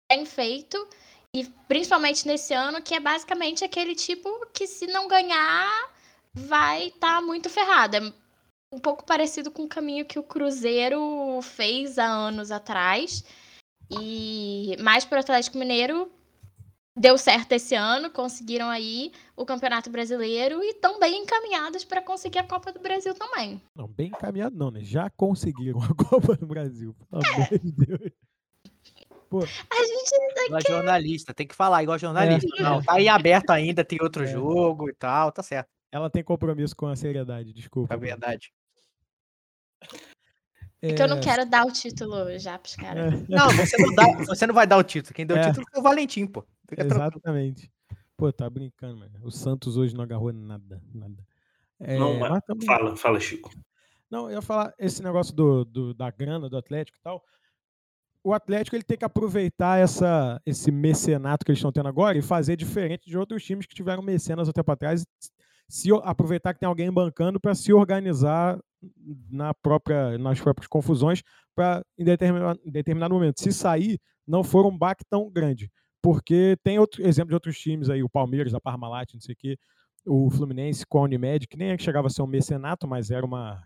tem 0.09 0.27
feito. 0.27 0.89
E 1.33 1.45
principalmente 1.69 2.27
nesse 2.27 2.53
ano, 2.53 2.83
que 2.83 2.95
é 2.95 3.01
basicamente 3.01 3.63
aquele 3.63 3.95
tipo 3.95 4.29
que, 4.53 4.67
se 4.67 4.89
não 4.89 5.07
ganhar, 5.07 5.89
vai 6.35 6.89
estar 6.89 7.17
tá 7.17 7.21
muito 7.21 7.49
ferrado. 7.49 7.97
É 7.97 8.13
um 8.75 8.81
pouco 8.81 9.05
parecido 9.05 9.53
com 9.53 9.63
o 9.63 9.69
caminho 9.69 10.05
que 10.05 10.19
o 10.19 10.23
Cruzeiro 10.25 11.39
fez 11.43 11.97
há 11.97 12.07
anos 12.07 12.51
atrás. 12.51 13.23
E 13.89 14.77
mais 14.81 15.05
para 15.05 15.19
o 15.19 15.21
Atlético 15.21 15.59
Mineiro, 15.59 16.11
deu 16.99 17.17
certo 17.17 17.53
esse 17.53 17.75
ano, 17.75 18.11
conseguiram 18.11 18.69
aí 18.69 19.13
o 19.37 19.47
Campeonato 19.47 19.89
Brasileiro 19.89 20.63
e 20.63 20.71
estão 20.71 20.99
bem 20.99 21.23
encaminhados 21.23 21.85
para 21.85 22.03
conseguir 22.03 22.39
a 22.39 22.45
Copa 22.45 22.73
do 22.73 22.81
Brasil 22.81 23.15
também. 23.15 23.63
Não, 23.75 23.87
bem 23.87 24.09
encaminhado 24.09 24.57
não, 24.57 24.71
né? 24.71 24.81
Já 24.83 25.09
conseguiram 25.11 25.81
a 25.83 25.89
Copa 25.95 26.37
do 26.37 26.47
Brasil, 26.47 26.95
pelo 27.11 27.23
é. 27.23 27.35
amor 27.35 27.59
de 27.59 27.73
Deus. 27.73 28.13
Pô. 29.31 29.41
A 29.41 29.85
gente 29.85 30.15
ainda 30.15 30.45
igual 30.47 30.63
quer... 30.63 30.73
jornalista, 30.73 31.35
tem 31.35 31.47
que 31.47 31.55
falar 31.55 31.83
igual 31.83 31.99
jornalista. 31.99 32.49
É. 32.59 32.63
Não, 32.63 32.83
tá 32.83 32.95
aí 32.95 33.09
aberto 33.09 33.51
ainda, 33.51 33.85
tem 33.85 33.99
outro 34.03 34.25
é. 34.25 34.27
jogo 34.27 34.89
e 34.89 34.95
tal, 34.95 35.31
tá 35.31 35.43
certo. 35.43 35.69
Ela 35.93 36.11
tem 36.11 36.23
compromisso 36.23 36.75
com 36.75 36.87
a 36.87 36.97
seriedade, 36.97 37.53
desculpa. 37.53 37.95
É 37.95 37.97
verdade. 37.97 38.53
É 40.81 40.93
que 40.93 41.03
eu 41.03 41.09
não 41.09 41.19
é. 41.19 41.21
quero 41.21 41.45
dar 41.45 41.67
o 41.67 41.73
título 41.73 42.39
já 42.39 42.59
pros 42.59 42.77
caras. 42.77 43.13
É. 43.13 43.25
Não, 43.29 43.51
você 43.51 43.77
não, 43.79 43.95
dá, 43.95 44.05
você 44.25 44.47
não 44.47 44.55
vai 44.55 44.67
dar 44.67 44.77
o 44.77 44.83
título. 44.83 45.15
Quem 45.15 45.27
deu 45.27 45.37
o 45.37 45.41
é. 45.41 45.47
título 45.49 45.67
foi 45.71 45.81
o 45.81 45.83
Valentim, 45.83 46.27
pô. 46.27 46.45
Fica 46.69 46.85
Exatamente. 46.85 47.69
Tranquilo. 47.69 47.79
Pô, 48.17 48.33
tá 48.33 48.51
brincando, 48.51 48.99
mano. 48.99 49.13
O 49.23 49.31
Santos 49.31 49.77
hoje 49.77 49.95
não 49.95 50.03
agarrou 50.03 50.33
nada, 50.33 50.83
nada. 50.93 51.25
É, 51.79 51.97
não, 51.97 52.19
mas 52.19 52.43
também... 52.45 52.67
fala, 52.67 52.97
fala, 52.97 53.21
Chico. 53.21 53.51
Não, 54.11 54.29
eu 54.29 54.37
ia 54.37 54.43
falar 54.43 54.75
esse 54.79 55.03
negócio 55.03 55.35
do, 55.35 55.65
do, 55.65 55.95
da 55.95 56.11
grana 56.11 56.49
do 56.49 56.57
Atlético 56.57 56.99
e 56.99 57.01
tal. 57.01 57.23
O 58.25 58.33
Atlético 58.33 58.75
ele 58.75 58.83
tem 58.83 58.99
que 58.99 59.05
aproveitar 59.05 59.79
essa, 59.79 60.41
esse 60.45 60.73
mecenato 60.73 61.45
que 61.45 61.53
eles 61.53 61.59
estão 61.59 61.71
tendo 61.71 61.89
agora 61.89 62.19
e 62.19 62.23
fazer 62.23 62.57
diferente 62.57 63.09
de 63.09 63.17
outros 63.17 63.45
times 63.45 63.67
que 63.67 63.75
tiveram 63.75 64.03
mecenas 64.03 64.49
até 64.49 64.63
para 64.63 64.77
trás. 64.77 65.07
Se 65.69 65.91
aproveitar 66.03 66.53
que 66.55 66.61
tem 66.61 66.69
alguém 66.69 66.91
bancando 66.91 67.39
para 67.39 67.55
se 67.55 67.73
organizar 67.73 68.59
na 69.31 69.55
própria, 69.55 70.19
nas 70.19 70.41
próprias 70.41 70.67
confusões 70.67 71.23
para 71.55 71.85
em 71.97 72.05
determinado, 72.05 72.61
em 72.65 72.71
determinado 72.71 73.15
momento. 73.15 73.41
Se 73.41 73.53
sair, 73.53 74.01
não 74.27 74.43
for 74.43 74.67
um 74.67 74.77
baque 74.77 75.05
tão 75.09 75.31
grande. 75.31 75.71
Porque 76.03 76.57
tem 76.63 76.79
outro 76.79 77.07
exemplo 77.07 77.31
de 77.31 77.35
outros 77.35 77.59
times 77.59 77.91
aí, 77.91 78.03
o 78.03 78.09
Palmeiras, 78.09 78.55
a 78.55 78.61
Parmalat, 78.61 79.13
não 79.15 79.21
sei 79.21 79.35
o 79.35 79.37
quê, 79.37 79.59
o 80.07 80.31
Fluminense 80.31 80.87
com 80.87 80.99
a 80.99 81.03
Unimed, 81.03 81.47
que 81.47 81.57
nem 81.57 81.71
é 81.71 81.77
que 81.77 81.83
chegava 81.83 82.07
a 82.07 82.11
ser 82.11 82.23
um 82.23 82.27
mecenato, 82.27 82.87
mas 82.87 83.11
era 83.11 83.25
uma. 83.25 83.63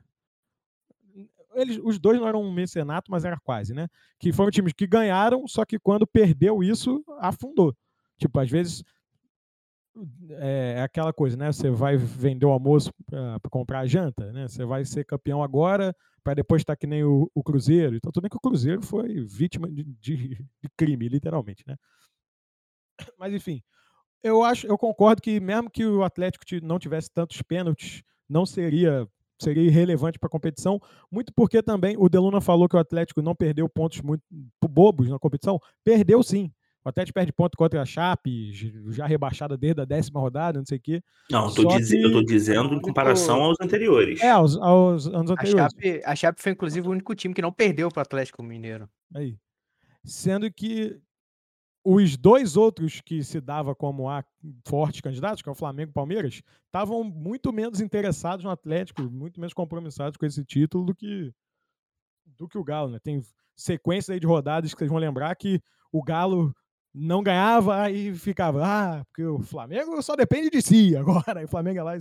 Eles, 1.54 1.78
os 1.82 1.98
dois 1.98 2.18
não 2.18 2.26
eram 2.26 2.42
um 2.42 2.52
mecenato, 2.52 3.10
mas 3.10 3.24
era 3.24 3.38
quase, 3.38 3.74
né? 3.74 3.86
Que 4.18 4.32
foram 4.32 4.50
times 4.50 4.72
que 4.72 4.86
ganharam, 4.86 5.46
só 5.46 5.64
que 5.64 5.78
quando 5.78 6.06
perdeu 6.06 6.62
isso, 6.62 7.04
afundou. 7.18 7.76
Tipo, 8.18 8.40
às 8.40 8.50
vezes 8.50 8.82
é, 10.30 10.76
é 10.78 10.82
aquela 10.82 11.12
coisa, 11.12 11.36
né? 11.36 11.52
Você 11.52 11.70
vai 11.70 11.96
vender 11.96 12.46
o 12.46 12.50
almoço 12.50 12.90
para 13.06 13.50
comprar 13.50 13.80
a 13.80 13.86
janta, 13.86 14.32
né? 14.32 14.48
Você 14.48 14.64
vai 14.64 14.84
ser 14.84 15.04
campeão 15.04 15.42
agora 15.42 15.94
para 16.24 16.34
depois 16.34 16.62
estar 16.62 16.76
que 16.76 16.86
nem 16.86 17.04
o, 17.04 17.30
o, 17.34 17.42
Cruzeiro. 17.42 17.96
Então, 17.96 18.10
tudo 18.10 18.22
bem 18.22 18.30
que 18.30 18.36
o 18.36 18.40
Cruzeiro 18.40 18.80
foi 18.80 19.20
vítima 19.24 19.68
de, 19.68 19.84
de, 19.84 20.16
de 20.36 20.68
crime, 20.76 21.08
literalmente, 21.08 21.64
né? 21.66 21.76
Mas 23.18 23.32
enfim, 23.34 23.62
eu 24.22 24.42
acho, 24.42 24.66
eu 24.66 24.78
concordo 24.78 25.20
que 25.22 25.40
mesmo 25.40 25.70
que 25.70 25.84
o 25.84 26.02
Atlético 26.04 26.44
ti- 26.44 26.60
não 26.62 26.78
tivesse 26.78 27.10
tantos 27.10 27.40
pênaltis, 27.42 28.02
não 28.28 28.46
seria 28.46 29.06
seria 29.40 29.64
irrelevante 29.64 30.20
para 30.20 30.28
a 30.28 30.30
competição, 30.30 30.80
muito 31.10 31.32
porque 31.34 31.60
também 31.60 31.96
o 31.98 32.08
Deluna 32.08 32.40
falou 32.40 32.68
que 32.68 32.76
o 32.76 32.78
Atlético 32.78 33.20
não 33.20 33.34
perdeu 33.34 33.68
pontos 33.68 34.00
muito 34.00 34.22
bobos 34.70 35.08
na 35.08 35.18
competição, 35.18 35.58
perdeu 35.82 36.22
sim. 36.22 36.52
O 36.84 36.88
Atlético 36.88 37.14
perde 37.14 37.32
ponto 37.32 37.56
contra 37.56 37.82
a 37.82 37.84
Chape, 37.84 38.52
já 38.92 39.04
rebaixada 39.04 39.56
desde 39.56 39.80
a 39.80 39.84
décima 39.84 40.20
rodada, 40.20 40.58
não 40.60 40.66
sei 40.66 40.78
o 40.78 40.80
quê. 40.80 41.02
Não, 41.28 41.48
eu 41.48 41.54
tô, 41.54 41.62
Só 41.62 41.76
dize- 41.76 42.00
eu 42.00 42.12
tô 42.12 42.18
que 42.20 42.26
dizendo 42.26 42.72
em 42.74 42.80
comparação 42.80 43.42
aos 43.42 43.56
anteriores. 43.60 44.20
é 44.20 44.30
aos, 44.30 44.56
aos 44.56 45.06
anos 45.08 45.30
A 45.30 45.34
anteriores. 45.34 45.72
Chape, 45.72 46.02
a 46.04 46.14
Chape 46.16 46.40
foi 46.42 46.52
inclusive 46.52 46.86
o 46.86 46.90
único 46.92 47.12
time 47.14 47.34
que 47.34 47.42
não 47.42 47.52
perdeu 47.52 47.88
pro 47.88 48.00
Atlético 48.02 48.42
Mineiro. 48.44 48.88
Aí. 49.14 49.36
Sendo 50.04 50.52
que 50.52 50.98
os 51.84 52.16
dois 52.16 52.56
outros 52.56 53.00
que 53.00 53.24
se 53.24 53.40
dava 53.40 53.74
como 53.74 54.08
a 54.08 54.24
fortes 54.66 55.00
candidatos, 55.00 55.42
que 55.42 55.48
é 55.48 55.52
o 55.52 55.56
Flamengo 55.56 55.90
e 55.90 55.92
o 55.92 55.94
Palmeiras, 55.94 56.42
estavam 56.66 57.02
muito 57.02 57.52
menos 57.52 57.80
interessados 57.80 58.44
no 58.44 58.50
Atlético, 58.50 59.02
muito 59.02 59.40
menos 59.40 59.52
compromissados 59.52 60.16
com 60.16 60.24
esse 60.24 60.44
título 60.44 60.86
do 60.86 60.94
que 60.94 61.32
do 62.24 62.48
que 62.48 62.56
o 62.56 62.64
Galo, 62.64 62.90
né? 62.90 62.98
Tem 63.02 63.20
sequência 63.56 64.14
aí 64.14 64.20
de 64.20 64.26
rodadas 64.26 64.72
que 64.72 64.78
vocês 64.78 64.90
vão 64.90 64.98
lembrar 64.98 65.34
que 65.36 65.60
o 65.92 66.02
Galo 66.02 66.54
não 66.94 67.22
ganhava 67.22 67.90
e 67.90 68.14
ficava, 68.14 68.62
ah, 68.64 69.04
porque 69.06 69.24
o 69.24 69.40
Flamengo 69.40 70.00
só 70.02 70.14
depende 70.14 70.50
de 70.50 70.62
si 70.62 70.96
agora. 70.96 71.40
E 71.42 71.44
o 71.44 71.48
Flamengo 71.48 71.76
ia 71.76 71.84
lá 71.84 71.98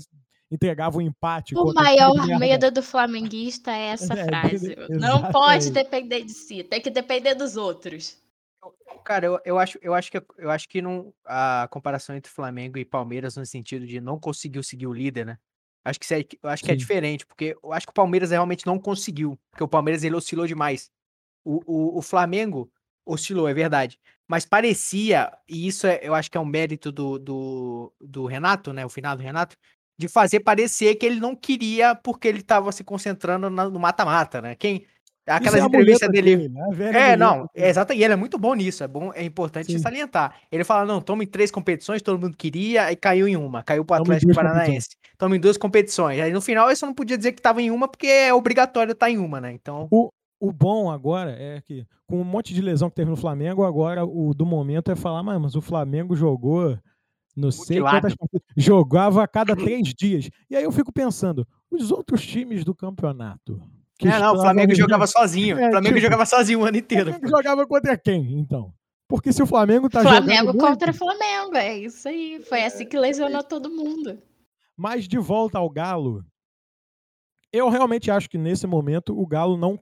entregava 0.52 0.98
um 0.98 1.02
empate. 1.02 1.56
O 1.56 1.74
maior 1.74 2.14
merda. 2.14 2.40
medo 2.40 2.72
do 2.72 2.84
flamenguista 2.84 3.72
é 3.72 3.88
essa 3.88 4.14
É, 4.20 4.26
frase. 4.26 4.76
Não 4.90 5.20
exatamente. 5.20 5.32
pode 5.32 5.70
depender 5.72 6.24
de 6.24 6.34
si, 6.34 6.64
tem 6.64 6.82
que 6.82 6.90
depender 6.90 7.36
dos 7.36 7.56
outros. 7.56 8.21
Cara, 9.04 9.26
eu, 9.26 9.40
eu 9.46 9.60
acho, 9.60 9.80
eu 9.82 9.94
acho 9.94 10.12
que 10.12 10.24
eu 10.38 10.50
acho 10.50 10.68
que 10.70 10.82
não 10.82 11.14
a 11.26 11.68
comparação 11.72 12.16
entre 12.16 12.32
Flamengo 12.32 12.78
e 12.78 12.86
Palmeiras 12.86 13.36
no 13.36 13.46
sentido 13.46 13.86
de 13.86 14.00
não 14.00 14.20
conseguiu 14.20 14.64
seguir 14.64 14.88
o 14.88 14.94
líder, 14.94 15.26
né? 15.26 15.38
Acho 15.84 16.00
que 16.00 16.14
é, 16.14 16.26
eu 16.44 16.50
acho 16.50 16.64
que 16.64 16.72
é 16.72 16.76
diferente, 16.76 17.26
porque 17.26 17.58
eu 17.64 17.74
acho 17.74 17.88
que 17.88 17.92
o 17.92 17.94
Palmeiras 17.96 18.30
realmente 18.30 18.66
não 18.68 18.78
conseguiu, 18.78 19.38
porque 19.50 19.64
o 19.64 19.68
Palmeiras 19.68 20.04
ele 20.04 20.16
oscilou 20.16 20.46
demais. 20.46 20.92
O, 21.44 21.60
o, 21.66 21.98
o 21.98 22.02
Flamengo 22.04 22.72
oscilou, 23.04 23.48
é 23.48 23.54
verdade, 23.54 24.00
mas 24.28 24.46
parecia, 24.46 25.32
e 25.50 25.68
isso 25.68 25.88
é, 25.88 26.00
eu 26.04 26.14
acho 26.14 26.30
que 26.30 26.38
é 26.38 26.40
um 26.40 26.46
mérito 26.46 26.92
do, 26.92 27.18
do, 27.18 27.94
do 28.00 28.26
Renato, 28.28 28.72
né, 28.72 28.86
o 28.86 28.90
final 28.90 29.18
do 29.18 29.24
Renato, 29.24 29.58
de 29.98 30.08
fazer 30.08 30.42
parecer 30.42 30.96
que 30.96 31.06
ele 31.06 31.20
não 31.20 31.36
queria 31.36 31.96
porque 31.96 32.28
ele 32.28 32.40
estava 32.42 32.72
se 32.72 32.84
concentrando 32.84 33.50
na- 33.50 33.70
no 33.70 33.80
mata-mata, 33.80 34.40
né? 34.42 34.56
Quem 34.56 34.86
aquelas 35.36 35.62
é 35.62 35.66
entrevistas 35.66 36.10
dele, 36.10 36.38
dele, 36.38 36.60
a 36.60 36.74
velha 36.74 36.98
é, 36.98 37.18
não, 37.18 37.48
é 37.56 37.70
exato, 37.70 37.94
e 37.94 38.04
ele 38.04 38.14
é 38.14 38.16
muito 38.16 38.38
bom 38.38 38.54
nisso, 38.54 38.84
é 38.84 38.88
bom, 38.88 39.12
é 39.14 39.24
importante 39.24 39.72
Sim. 39.72 39.80
salientar. 39.80 40.36
Ele 40.52 40.64
fala, 40.64 40.86
não, 40.86 41.02
toma 41.02 41.24
em 41.24 41.28
três 41.28 41.52
competições, 41.52 42.02
todo 42.02 42.20
mundo 42.22 42.36
queria, 42.38 42.92
e 42.92 42.96
caiu 42.96 43.28
em 43.28 43.36
uma, 43.36 43.64
caiu 43.64 43.84
pro 43.86 43.96
Atlético 43.98 44.34
Paranaense. 44.34 44.90
Toma 45.18 45.36
em 45.36 45.40
duas 45.40 45.58
competições. 45.58 46.20
Aí 46.20 46.32
no 46.32 46.42
final 46.42 46.74
só 46.76 46.86
não 46.86 46.94
podia 46.94 47.18
dizer 47.18 47.32
que 47.34 47.42
tava 47.42 47.62
em 47.62 47.72
uma, 47.72 47.88
porque 47.88 48.08
é 48.08 48.34
obrigatório 48.34 48.92
estar 48.94 49.10
em 49.10 49.18
uma, 49.18 49.40
né? 49.42 49.52
Então, 49.54 49.88
O 50.40 50.52
bom 50.52 50.90
agora 50.90 51.36
é 51.38 51.62
que, 51.62 51.86
com 52.08 52.20
um 52.20 52.24
monte 52.24 52.52
de 52.52 52.62
lesão 52.64 52.90
que 52.90 52.96
teve 52.96 53.12
no 53.12 53.16
Flamengo, 53.16 53.64
agora 53.64 54.04
o 54.04 54.34
do 54.34 54.44
momento 54.44 54.92
é 54.92 54.96
falar, 54.96 55.22
"Mas- 55.22 55.40
mas 55.40 55.56
o 55.56 55.62
Flamengo 55.62 56.16
jogou, 56.16 56.76
não 57.38 57.52
sei 57.52 57.80
quantas 57.80 58.16
partidas, 58.16 58.42
jogava 58.58 59.24
a 59.24 59.28
cada 59.28 59.56
três 59.56 59.94
dias. 59.94 60.30
E 60.50 60.56
aí 60.56 60.64
eu 60.64 60.72
fico 60.72 60.92
pensando, 60.92 61.48
os 61.70 61.92
outros 61.92 62.26
times 62.26 62.64
do 62.66 62.74
campeonato. 62.74 63.62
Que 64.02 64.08
é, 64.08 64.20
não, 64.20 64.34
o 64.34 64.42
Flamengo 64.42 64.74
jogava 64.76 65.06
sozinho. 65.08 65.58
É, 65.60 65.68
o 65.68 65.72
Flamengo 65.72 65.96
tipo, 65.96 66.06
jogava 66.06 66.26
sozinho 66.26 66.60
o 66.60 66.66
ano 66.66 66.76
O 66.76 66.80
inteiro. 66.80 67.12
Flamengo 67.12 67.30
jogava 67.30 67.68
contra 67.68 67.98
quem, 67.98 68.34
então? 68.40 68.74
Porque 69.08 69.32
se 69.32 69.44
o 69.44 69.46
Flamengo 69.46 69.90
tá 69.90 70.02
Flamengo 70.02 70.48
jogando 70.54 70.58
contra 70.58 70.88
muito, 70.88 70.98
Flamengo, 70.98 71.56
é 71.56 71.78
isso 71.78 72.08
aí. 72.08 72.42
Foi 72.48 72.64
assim 72.64 72.86
que 72.86 72.98
lesionou 72.98 73.44
todo 73.44 73.70
mundo. 73.70 74.18
mas 74.76 75.08
de 75.08 75.18
volta 75.18 75.58
ao 75.60 75.70
Galo, 75.70 76.26
eu 77.54 77.70
realmente 77.70 78.10
acho 78.10 78.30
que 78.30 78.38
nesse 78.38 78.66
momento 78.66 79.18
o 79.20 79.28
Galo 79.28 79.58
não. 79.58 79.80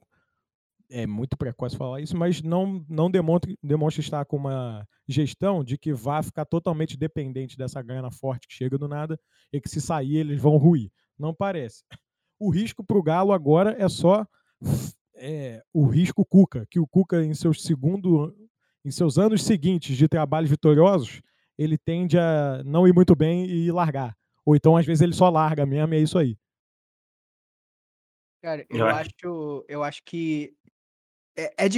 É 0.92 1.06
muito 1.06 1.38
precoce 1.38 1.78
falar 1.78 2.02
isso, 2.02 2.18
mas 2.18 2.42
não, 2.42 2.84
não 2.90 3.12
demonstra, 3.12 3.54
demonstra 3.62 4.02
estar 4.02 4.26
com 4.26 4.38
uma 4.38 4.84
gestão 5.08 5.64
de 5.64 5.78
que 5.78 5.94
vá 5.94 6.24
ficar 6.24 6.46
totalmente 6.46 6.98
dependente 6.98 7.56
dessa 7.56 7.80
grana 7.84 8.10
forte 8.10 8.48
que 8.48 8.56
chega 8.56 8.76
do 8.76 8.88
nada 8.88 9.20
e 9.54 9.62
que 9.62 9.70
se 9.70 9.80
sair 9.80 10.18
eles 10.18 10.42
vão 10.42 10.58
ruir. 10.58 10.92
Não 11.18 11.32
parece. 11.32 11.84
O 12.40 12.50
risco 12.50 12.84
para 12.84 12.98
o 12.98 13.04
Galo 13.04 13.34
agora 13.34 13.76
é 13.78 13.90
só 13.90 14.26
é, 15.16 15.62
o 15.74 15.86
risco 15.86 16.26
Cuca, 16.26 16.66
que 16.70 16.80
o 16.80 16.88
Cuca 16.88 17.24
em 17.24 17.34
seus 17.34 17.64
segundo, 17.64 18.36
em 18.86 18.92
seus 18.92 19.18
anos 19.18 19.44
seguintes 19.44 19.98
de 19.98 20.08
trabalhos 20.08 20.50
vitoriosos, 20.50 21.22
ele 21.58 21.78
tende 21.78 22.18
a 22.18 22.64
não 22.64 22.88
ir 22.88 22.94
muito 22.94 23.16
bem 23.16 23.46
e 23.46 23.72
largar. 23.72 24.16
Ou 24.46 24.56
então, 24.56 24.78
às 24.78 24.86
vezes, 24.86 25.02
ele 25.02 25.14
só 25.14 25.30
larga 25.30 25.66
mesmo, 25.66 25.94
e 25.94 25.98
é 25.98 26.02
isso 26.02 26.18
aí. 26.18 26.38
Cara, 28.42 28.66
Eu 28.70 28.88
acho, 28.88 29.66
eu 29.68 29.84
acho 29.84 30.02
que 30.06 30.56
é, 31.38 31.66
é 31.66 31.70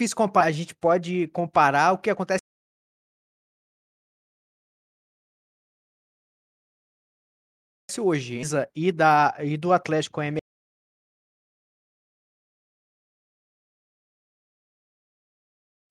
difícil 0.00 0.16
comparar. 0.16 0.46
A 0.46 0.52
gente 0.52 0.74
pode 0.74 1.28
comparar 1.28 1.92
o 1.92 1.98
que 1.98 2.10
acontece 2.10 2.40
hoje 7.98 8.40
e 8.74 8.90
da 8.92 9.34
e 9.40 9.56
do 9.56 9.72
Atlético 9.72 10.20
a 10.20 10.26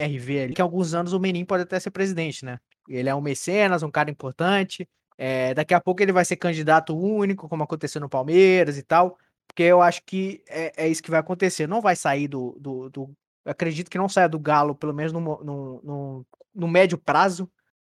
MRV 0.02 0.44
ali, 0.44 0.54
que 0.54 0.62
alguns 0.62 0.94
anos 0.94 1.14
o 1.14 1.20
Menin 1.20 1.46
pode 1.46 1.64
até 1.64 1.80
ser 1.80 1.92
presidente, 1.92 2.46
né? 2.46 2.60
Ele 2.88 3.10
é 3.10 3.16
um 3.16 3.22
mecenas, 3.22 3.84
um 3.84 3.92
cara 3.92 4.10
importante. 4.10 4.88
é, 5.18 5.54
daqui 5.54 5.74
a 5.74 5.82
pouco 5.82 6.02
ele 6.02 6.14
vai 6.14 6.24
ser 6.26 6.38
candidato 6.38 6.98
único, 6.98 7.50
como 7.50 7.64
aconteceu 7.64 8.00
no 8.02 8.10
Palmeiras 8.10 8.78
e 8.78 8.84
tal. 8.84 9.18
Porque 9.48 9.64
eu 9.64 9.82
acho 9.82 10.02
que 10.06 10.42
é, 10.48 10.86
é 10.86 10.88
isso 10.88 11.04
que 11.04 11.12
vai 11.12 11.20
acontecer. 11.20 11.68
Não 11.68 11.82
vai 11.82 11.96
sair 11.96 12.28
do. 12.28 12.58
do, 12.60 12.90
do- 12.90 13.16
acredito 13.50 13.90
que 13.90 13.98
não 13.98 14.10
saia 14.10 14.30
do 14.30 14.40
Galo, 14.40 14.76
pelo 14.76 14.94
menos 14.94 15.12
no, 15.14 15.20
no, 15.22 15.82
no, 15.84 16.26
no 16.54 16.68
médio 16.68 16.98
prazo. 16.98 17.50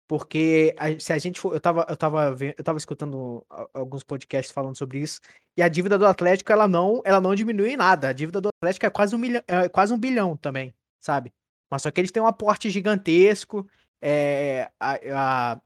Porque 0.08 0.74
a- 0.78 0.98
se 1.00 1.12
a 1.12 1.17
gente 1.17 1.39
for. 1.39 1.54
Eu 1.54 1.60
tava, 1.60 1.86
eu 1.89 1.98
tava, 1.98 2.36
eu 2.58 2.63
tava 2.63 2.78
escutando 2.78 3.46
alguns 3.74 4.04
podcasts 4.04 4.54
falando 4.54 4.76
sobre 4.78 5.00
isso. 5.00 5.20
E 5.58 5.62
a 5.62 5.67
dívida 5.67 5.98
do 5.98 6.06
Atlético, 6.06 6.52
ela 6.52 6.67
não, 6.67 7.02
ela 7.04 7.20
não 7.20 7.36
diminui 7.36 7.72
em 7.74 7.78
nada. 7.78 8.10
A 8.10 8.13
dívida 8.13 8.39
do 8.39 8.50
Atlético 8.62 8.86
é 8.86 8.89
quase 8.89 9.15
um, 9.15 9.20
milhão, 9.20 9.41
é 9.48 9.67
quase 9.67 9.93
um 9.93 9.98
bilhão 10.00 10.38
também, 10.38 10.74
sabe? 11.02 11.34
Mas 11.70 11.82
só 11.82 11.91
que 11.91 12.00
eles 12.00 12.12
têm 12.12 12.24
um 12.24 12.28
aporte 12.28 12.70
gigantesco. 12.70 13.67
É, 14.02 14.70
a, 14.80 15.54
a, 15.56 15.62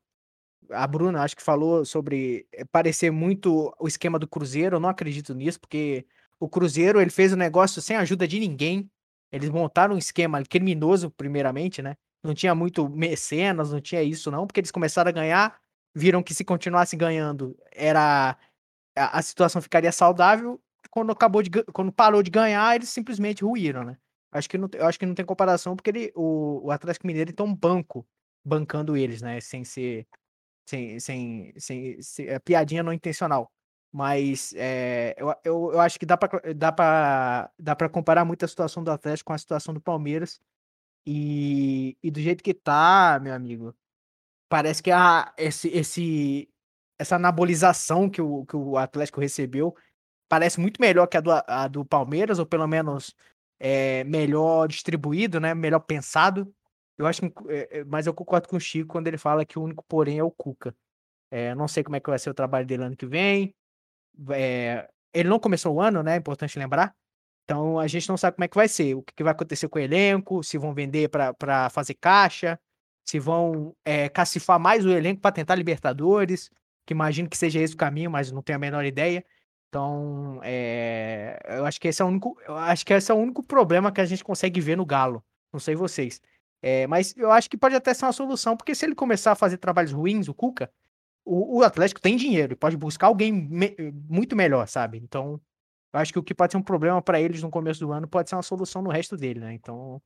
a 0.71 0.87
Bruna, 0.87 1.21
acho 1.23 1.35
que 1.35 1.43
falou 1.43 1.85
sobre 1.85 2.47
eh, 2.51 2.65
parecer 2.71 3.11
muito 3.11 3.73
o 3.79 3.87
esquema 3.87 4.17
do 4.17 4.27
Cruzeiro. 4.27 4.77
Eu 4.77 4.79
não 4.79 4.89
acredito 4.89 5.33
nisso, 5.35 5.59
porque 5.59 6.05
o 6.39 6.49
Cruzeiro 6.49 6.99
ele 7.01 7.11
fez 7.11 7.33
o 7.33 7.37
negócio 7.37 7.81
sem 7.81 7.95
ajuda 7.97 8.27
de 8.27 8.39
ninguém. 8.39 8.89
Eles 9.31 9.49
montaram 9.49 9.95
um 9.95 9.97
esquema 9.97 10.43
criminoso, 10.43 11.11
primeiramente, 11.11 11.81
né? 11.81 11.95
Não 12.23 12.33
tinha 12.33 12.53
muito 12.53 12.87
mecenas, 12.89 13.71
não 13.71 13.81
tinha 13.81 14.03
isso, 14.03 14.29
não, 14.31 14.45
porque 14.45 14.59
eles 14.59 14.71
começaram 14.71 15.09
a 15.09 15.11
ganhar, 15.11 15.59
viram 15.95 16.21
que 16.23 16.33
se 16.33 16.43
continuasse 16.45 16.95
ganhando, 16.95 17.57
era 17.71 18.37
a, 18.95 19.21
situação 19.21 19.61
ficaria 19.61 19.91
saudável. 19.91 20.61
Quando 20.89 21.11
acabou 21.11 21.41
de, 21.41 21.49
quando 21.73 21.91
parou 21.91 22.21
de 22.23 22.31
ganhar, 22.31 22.75
eles 22.75 22.89
simplesmente 22.89 23.43
ruíram, 23.43 23.83
né? 23.83 23.97
Acho 24.31 24.49
que 24.49 24.57
não, 24.57 24.69
acho 24.81 24.99
que 24.99 25.05
não 25.05 25.15
tem 25.15 25.25
comparação, 25.25 25.75
porque 25.75 25.89
ele, 25.89 26.11
o, 26.15 26.65
o 26.67 26.71
Atlético 26.71 27.07
Mineiro 27.07 27.33
tem 27.33 27.45
um 27.45 27.55
banco 27.55 28.05
bancando 28.45 28.95
eles, 28.97 29.21
né? 29.21 29.39
Sem 29.41 29.63
ser. 29.63 30.07
Sem, 30.67 30.99
sem, 30.99 31.53
sem, 31.59 32.01
sem- 32.01 32.27
é 32.27 32.39
piadinha 32.39 32.83
não 32.83 32.93
intencional. 32.93 33.51
Mas 33.91 34.53
é, 34.55 35.15
eu, 35.17 35.35
eu, 35.43 35.71
eu 35.73 35.79
acho 35.79 35.99
que 35.99 36.05
dá 36.05 36.15
pra, 36.17 36.41
dá, 36.55 36.71
pra, 36.71 37.51
dá 37.59 37.75
pra 37.75 37.89
comparar 37.89 38.23
muito 38.23 38.45
a 38.45 38.47
situação 38.47 38.83
do 38.83 38.91
Atlético 38.91 39.27
com 39.27 39.33
a 39.33 39.37
situação 39.37 39.73
do 39.73 39.81
Palmeiras. 39.81 40.39
E, 41.05 41.97
e 42.01 42.11
do 42.11 42.21
jeito 42.21 42.43
que 42.43 42.53
tá, 42.53 43.19
meu 43.21 43.33
amigo, 43.33 43.75
parece 44.49 44.83
que 44.83 44.91
a, 44.91 45.33
esse, 45.37 45.67
esse, 45.69 46.49
essa 46.99 47.15
anabolização 47.15 48.09
que 48.09 48.21
o, 48.21 48.45
que 48.45 48.55
o 48.55 48.77
Atlético 48.77 49.19
recebeu 49.19 49.75
parece 50.29 50.59
muito 50.59 50.79
melhor 50.81 51.07
que 51.07 51.17
a 51.17 51.21
do, 51.21 51.31
a 51.31 51.67
do 51.67 51.83
Palmeiras, 51.85 52.39
ou 52.39 52.45
pelo 52.45 52.67
menos 52.67 53.15
é, 53.59 54.03
melhor 54.05 54.67
distribuído, 54.67 55.39
né? 55.39 55.53
Melhor 55.53 55.81
pensado. 55.81 56.53
Eu 56.97 57.05
acho 57.07 57.21
que, 57.21 57.33
é, 57.49 57.83
mas 57.85 58.07
eu 58.07 58.13
concordo 58.13 58.47
com 58.47 58.57
o 58.57 58.59
Chico 58.59 58.89
quando 58.89 59.07
ele 59.07 59.17
fala 59.17 59.45
que 59.45 59.59
o 59.59 59.63
único 59.63 59.83
porém 59.87 60.19
é 60.19 60.23
o 60.23 60.31
Cuca. 60.31 60.75
É, 61.31 61.55
não 61.55 61.67
sei 61.67 61.83
como 61.83 61.95
é 61.95 61.99
que 61.99 62.09
vai 62.09 62.19
ser 62.19 62.29
o 62.29 62.33
trabalho 62.33 62.65
dele 62.65 62.83
ano 62.83 62.95
que 62.95 63.05
vem. 63.05 63.55
É, 64.31 64.87
ele 65.13 65.29
não 65.29 65.39
começou 65.39 65.75
o 65.75 65.81
ano, 65.81 66.03
né? 66.03 66.13
É 66.15 66.17
importante 66.17 66.57
lembrar. 66.57 66.95
Então 67.43 67.79
a 67.79 67.87
gente 67.87 68.07
não 68.07 68.17
sabe 68.17 68.35
como 68.35 68.45
é 68.45 68.47
que 68.47 68.55
vai 68.55 68.67
ser, 68.67 68.95
o 68.95 69.03
que, 69.03 69.23
vai 69.23 69.31
acontecer 69.31 69.67
com 69.67 69.79
o 69.79 69.81
elenco, 69.81 70.43
se 70.43 70.57
vão 70.57 70.73
vender 70.73 71.09
para 71.09 71.69
fazer 71.69 71.95
caixa, 71.95 72.59
se 73.05 73.19
vão 73.19 73.75
é, 73.83 74.07
cacifar 74.09 74.59
mais 74.59 74.85
o 74.85 74.89
elenco 74.89 75.21
para 75.21 75.31
tentar 75.33 75.55
Libertadores, 75.55 76.49
que 76.85 76.93
imagino 76.93 77.29
que 77.29 77.37
seja 77.37 77.59
esse 77.59 77.73
o 77.73 77.77
caminho, 77.77 78.09
mas 78.09 78.31
não 78.31 78.41
tenho 78.41 78.57
a 78.57 78.59
menor 78.59 78.85
ideia. 78.85 79.25
Então, 79.69 80.39
é, 80.43 81.39
eu 81.57 81.65
acho 81.65 81.79
que 81.79 81.87
esse 81.87 82.01
é 82.01 82.05
o 82.05 82.07
único, 82.07 82.37
eu 82.45 82.55
acho 82.57 82.85
que 82.85 82.93
esse 82.93 83.11
é 83.11 83.15
o 83.15 83.17
único 83.17 83.41
problema 83.43 83.91
que 83.91 84.01
a 84.01 84.05
gente 84.05 84.23
consegue 84.23 84.59
ver 84.61 84.77
no 84.77 84.85
Galo. 84.85 85.23
Não 85.51 85.59
sei 85.59 85.75
vocês. 85.75 86.21
É, 86.61 86.85
mas 86.87 87.15
eu 87.17 87.31
acho 87.31 87.49
que 87.49 87.57
pode 87.57 87.75
até 87.75 87.93
ser 87.93 88.05
uma 88.05 88.13
solução, 88.13 88.55
porque 88.55 88.75
se 88.75 88.85
ele 88.85 88.95
começar 88.95 89.31
a 89.31 89.35
fazer 89.35 89.57
trabalhos 89.57 89.91
ruins, 89.91 90.27
o 90.27 90.33
Cuca, 90.33 90.71
o, 91.33 91.59
o 91.59 91.63
Atlético 91.63 92.01
tem 92.01 92.15
dinheiro 92.17 92.53
e 92.53 92.55
pode 92.55 92.77
buscar 92.77 93.07
alguém 93.07 93.31
me- 93.33 93.75
muito 94.09 94.35
melhor, 94.35 94.67
sabe? 94.67 94.97
Então, 94.99 95.39
acho 95.93 96.13
que 96.13 96.19
o 96.19 96.23
que 96.23 96.33
pode 96.35 96.53
ser 96.53 96.57
um 96.57 96.63
problema 96.63 97.01
para 97.01 97.21
eles 97.21 97.41
no 97.43 97.49
começo 97.51 97.79
do 97.81 97.91
ano 97.93 98.07
pode 98.07 98.29
ser 98.29 98.35
uma 98.35 98.43
solução 98.43 98.81
no 98.81 98.89
resto 98.91 99.17
dele, 99.17 99.39
né? 99.41 99.53
Então, 99.53 100.01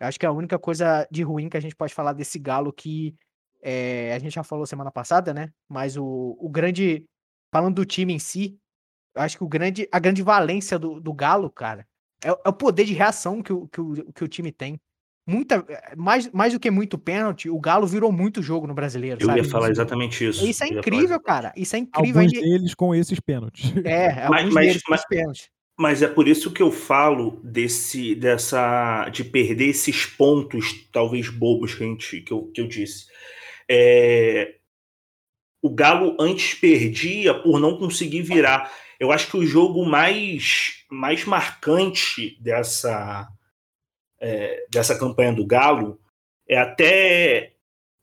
acho 0.00 0.18
que 0.20 0.26
a 0.26 0.32
única 0.32 0.58
coisa 0.58 1.06
de 1.10 1.22
ruim 1.22 1.48
que 1.48 1.56
a 1.56 1.60
gente 1.60 1.76
pode 1.76 1.94
falar 1.94 2.12
desse 2.14 2.38
Galo 2.38 2.72
que 2.72 3.16
é, 3.62 4.14
a 4.14 4.18
gente 4.18 4.34
já 4.34 4.44
falou 4.44 4.66
semana 4.66 4.90
passada, 4.92 5.34
né? 5.34 5.50
Mas 5.68 5.96
o, 5.96 6.36
o 6.40 6.48
grande. 6.50 7.06
Falando 7.52 7.76
do 7.76 7.84
time 7.86 8.12
em 8.14 8.18
si, 8.18 8.58
acho 9.16 9.38
que 9.38 9.44
o 9.44 9.48
grande, 9.48 9.88
a 9.92 9.98
grande 9.98 10.22
valência 10.22 10.78
do, 10.78 11.00
do 11.00 11.12
Galo, 11.14 11.50
cara, 11.50 11.86
é, 12.24 12.32
o- 12.32 12.38
é 12.44 12.48
o 12.48 12.52
poder 12.52 12.84
de 12.84 12.94
reação 12.94 13.42
que 13.42 13.52
o, 13.52 13.68
que 13.68 13.80
o, 13.80 14.12
que 14.12 14.24
o 14.24 14.28
time 14.28 14.52
tem. 14.52 14.80
Muita, 15.26 15.64
é, 15.68 15.96
mais, 15.96 16.30
mais 16.30 16.52
do 16.52 16.60
que 16.60 16.70
muito 16.70 16.96
pênalti, 16.96 17.50
o 17.50 17.58
Galo 17.58 17.86
virou 17.86 18.12
muito 18.12 18.40
jogo 18.42 18.66
no 18.66 18.74
brasileiro, 18.74 19.20
Eu 19.20 19.26
sabe? 19.26 19.40
ia 19.40 19.44
falar 19.44 19.70
exatamente 19.70 20.24
isso. 20.24 20.46
Isso 20.46 20.62
é 20.62 20.68
incrível, 20.68 21.18
cara. 21.18 21.52
Isso 21.56 21.74
é 21.74 21.80
incrível. 21.80 22.20
Alguns 22.20 22.32
Aí- 22.32 22.40
deles 22.40 22.74
com 22.74 22.94
esses 22.94 23.18
pênaltis. 23.18 23.72
É, 23.84 24.08
Mas- 24.30 24.38
alguns 24.40 24.54
mas- 24.54 24.66
deles 24.66 24.82
com 24.82 24.90
mas- 24.92 25.06
pênaltis. 25.08 25.48
Mas 25.78 26.00
é 26.00 26.08
por 26.08 26.26
isso 26.26 26.50
que 26.52 26.62
eu 26.62 26.70
falo 26.72 27.38
desse, 27.44 28.14
dessa, 28.14 29.10
de 29.10 29.22
perder 29.22 29.66
esses 29.70 30.06
pontos, 30.06 30.88
talvez 30.90 31.28
bobos 31.28 31.74
que, 31.74 31.84
a 31.84 31.86
gente, 31.86 32.20
que, 32.22 32.32
eu, 32.32 32.44
que 32.54 32.60
eu 32.62 32.66
disse. 32.66 33.04
É, 33.68 34.54
o 35.60 35.68
Galo 35.68 36.16
antes 36.18 36.54
perdia 36.54 37.34
por 37.34 37.60
não 37.60 37.76
conseguir 37.76 38.22
virar. 38.22 38.72
Eu 38.98 39.12
acho 39.12 39.30
que 39.30 39.36
o 39.36 39.44
jogo 39.44 39.84
mais, 39.84 40.84
mais 40.90 41.26
marcante 41.26 42.38
dessa, 42.40 43.28
é, 44.20 44.66
dessa 44.70 44.98
campanha 44.98 45.32
do 45.32 45.46
Galo 45.46 46.00
é 46.48 46.58
até 46.58 47.52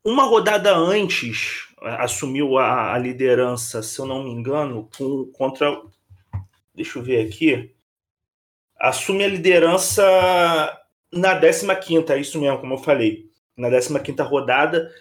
uma 0.05 0.23
rodada 0.23 0.75
antes 0.75 1.67
assumiu 1.83 2.57
a, 2.57 2.93
a 2.93 2.97
liderança, 2.97 3.83
se 3.83 3.99
eu 3.99 4.05
não 4.05 4.23
me 4.23 4.31
engano, 4.31 4.89
com, 4.97 5.25
contra 5.33 5.81
deixa 6.73 6.97
eu 6.97 7.03
ver 7.03 7.27
aqui, 7.27 7.75
assume 8.79 9.23
a 9.23 9.27
liderança 9.27 10.03
na 11.11 11.39
15ª, 11.39 12.09
é 12.09 12.19
isso 12.19 12.39
mesmo, 12.39 12.59
como 12.59 12.73
eu 12.73 12.79
falei, 12.79 13.29
na 13.55 13.69
15ª 13.69 14.23
rodada, 14.27 14.91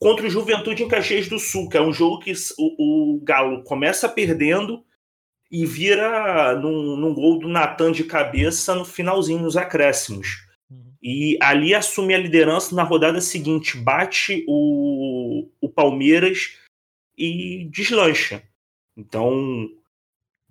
contra 0.00 0.26
o 0.26 0.30
Juventude 0.30 0.82
em 0.82 0.88
Caxias 0.88 1.28
do 1.28 1.38
Sul, 1.38 1.68
que 1.68 1.76
é 1.76 1.82
um 1.82 1.92
jogo 1.92 2.20
que 2.20 2.32
o, 2.58 3.14
o 3.16 3.20
Galo 3.22 3.62
começa 3.62 4.08
perdendo 4.08 4.84
e 5.50 5.64
vira 5.64 6.56
num, 6.56 6.96
num 6.96 7.14
gol 7.14 7.38
do 7.38 7.48
Natan 7.48 7.92
de 7.92 8.02
cabeça 8.02 8.74
no 8.74 8.84
finalzinho, 8.84 9.42
nos 9.42 9.56
acréscimos. 9.56 10.43
E 11.06 11.36
ali 11.38 11.74
assume 11.74 12.14
a 12.14 12.18
liderança 12.18 12.74
na 12.74 12.82
rodada 12.82 13.20
seguinte, 13.20 13.76
bate 13.76 14.42
o, 14.48 15.46
o 15.60 15.68
Palmeiras 15.68 16.56
e 17.16 17.68
deslancha. 17.70 18.42
Então, 18.96 19.68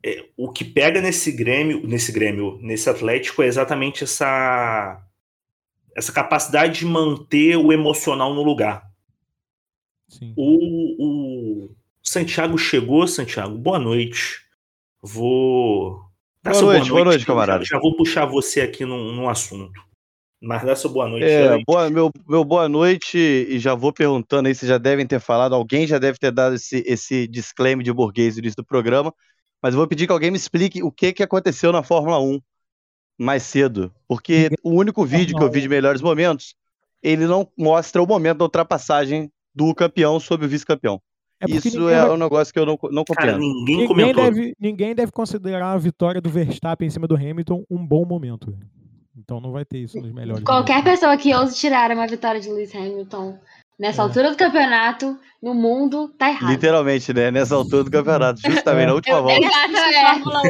é, 0.05 0.25
o 0.37 0.51
que 0.51 0.63
pega 0.63 1.01
nesse 1.01 1.31
Grêmio, 1.31 1.81
nesse 1.87 2.11
Grêmio, 2.11 2.59
nesse 2.61 2.87
Atlético 2.87 3.41
é 3.41 3.47
exatamente 3.47 4.03
essa 4.03 5.03
essa 5.95 6.11
capacidade 6.11 6.79
de 6.79 6.85
manter 6.85 7.55
o 7.55 7.71
emocional 7.73 8.33
no 8.33 8.43
lugar. 8.43 8.83
Sim. 10.07 10.33
O, 10.37 11.65
o 11.65 11.69
Santiago 12.03 12.57
chegou, 12.59 13.07
Santiago. 13.07 13.57
Boa 13.57 13.79
noite. 13.79 14.41
Vou 15.01 15.99
dá 16.43 16.51
Boa 16.51 16.63
noite, 16.63 16.89
boa 16.89 17.05
noite, 17.05 17.21
já- 17.21 17.25
camarada. 17.27 17.65
Já, 17.65 17.79
vou 17.79 17.95
puxar 17.95 18.25
você 18.25 18.61
aqui 18.61 18.85
num, 18.85 19.13
num 19.15 19.27
assunto. 19.29 19.92
Mas 20.45 20.61
dá 20.65 20.75
sua 20.75 20.91
boa 20.91 21.07
noite. 21.07 21.25
É, 21.25 21.57
boa, 21.65 21.89
meu, 21.89 22.11
meu 22.27 22.43
boa 22.43 22.67
noite 22.67 23.17
e 23.17 23.57
já 23.59 23.73
vou 23.73 23.93
perguntando 23.93 24.47
aí, 24.49 24.53
vocês 24.53 24.67
já 24.67 24.77
devem 24.77 25.07
ter 25.07 25.21
falado, 25.21 25.55
alguém 25.55 25.87
já 25.87 25.97
deve 25.97 26.17
ter 26.17 26.31
dado 26.31 26.55
esse, 26.55 26.83
esse 26.85 27.25
disclaimer 27.27 27.81
de 27.83 27.93
burguês 27.93 28.35
no 28.35 28.39
início 28.41 28.57
do 28.57 28.65
programa, 28.65 29.13
mas 29.61 29.73
eu 29.73 29.77
vou 29.77 29.87
pedir 29.87 30.05
que 30.05 30.11
alguém 30.11 30.29
me 30.31 30.35
explique 30.37 30.83
o 30.83 30.91
que, 30.91 31.13
que 31.13 31.23
aconteceu 31.23 31.71
na 31.71 31.81
Fórmula 31.81 32.19
1 32.19 32.41
mais 33.17 33.43
cedo, 33.43 33.89
porque 34.05 34.49
o 34.61 34.71
único 34.71 35.05
vídeo 35.05 35.37
que 35.37 35.43
eu 35.43 35.49
vi 35.49 35.61
de 35.61 35.69
melhores 35.69 36.01
momentos, 36.01 36.55
ele 37.01 37.25
não 37.25 37.47
mostra 37.57 38.03
o 38.03 38.07
momento 38.07 38.39
da 38.39 38.45
ultrapassagem 38.45 39.31
do 39.55 39.73
campeão 39.73 40.19
sobre 40.19 40.45
o 40.45 40.49
vice-campeão. 40.49 40.99
É 41.39 41.45
Isso 41.49 41.69
ninguém 41.77 41.93
é 41.95 42.01
vai- 42.01 42.09
um 42.11 42.17
negócio 42.17 42.53
que 42.53 42.59
eu 42.59 42.65
não, 42.65 42.77
não 42.91 43.03
Cara, 43.05 43.33
compreendo. 43.33 43.39
ninguém, 43.39 43.75
Ninguém 43.77 43.87
comentou. 43.87 44.23
deve, 44.23 44.53
ninguém 44.59 44.95
deve 44.95 45.11
considerar 45.11 45.71
a 45.71 45.77
vitória 45.77 46.19
do 46.19 46.29
Verstappen 46.29 46.87
em 46.87 46.91
cima 46.91 47.07
do 47.07 47.15
Hamilton 47.15 47.63
um 47.69 47.85
bom 47.85 48.03
momento. 48.05 48.53
Então 49.17 49.39
não 49.39 49.51
vai 49.51 49.63
ter 49.65 49.79
isso 49.79 49.99
nos 49.99 50.11
melhores. 50.11 50.43
Qualquer 50.43 50.77
momentos. 50.77 50.99
pessoa 50.99 51.17
que 51.17 51.33
ouse 51.35 51.55
tirar 51.55 51.91
uma 51.91 52.07
vitória 52.07 52.41
de 52.41 52.49
Lewis 52.49 52.73
Hamilton 52.75 53.37
nessa 53.79 54.01
É. 54.01 54.03
altura 54.03 54.31
do 54.31 54.37
campeonato, 54.37 55.17
no 55.41 55.53
mundo, 55.53 56.07
tá 56.17 56.29
errado. 56.29 56.49
Literalmente, 56.49 57.13
né? 57.13 57.29
Nessa 57.29 57.55
altura 57.55 57.83
do 57.83 57.91
campeonato, 57.91 58.41
justamente 58.43 58.87
na 58.87 58.93
última 58.93 59.17
Eu- 59.17 59.23
volta. 59.23 59.39
Exato, 59.45 59.75
Assisti 59.75 59.95
é. 59.95 60.05
Fórmula 60.13 60.41
1, 60.41 60.43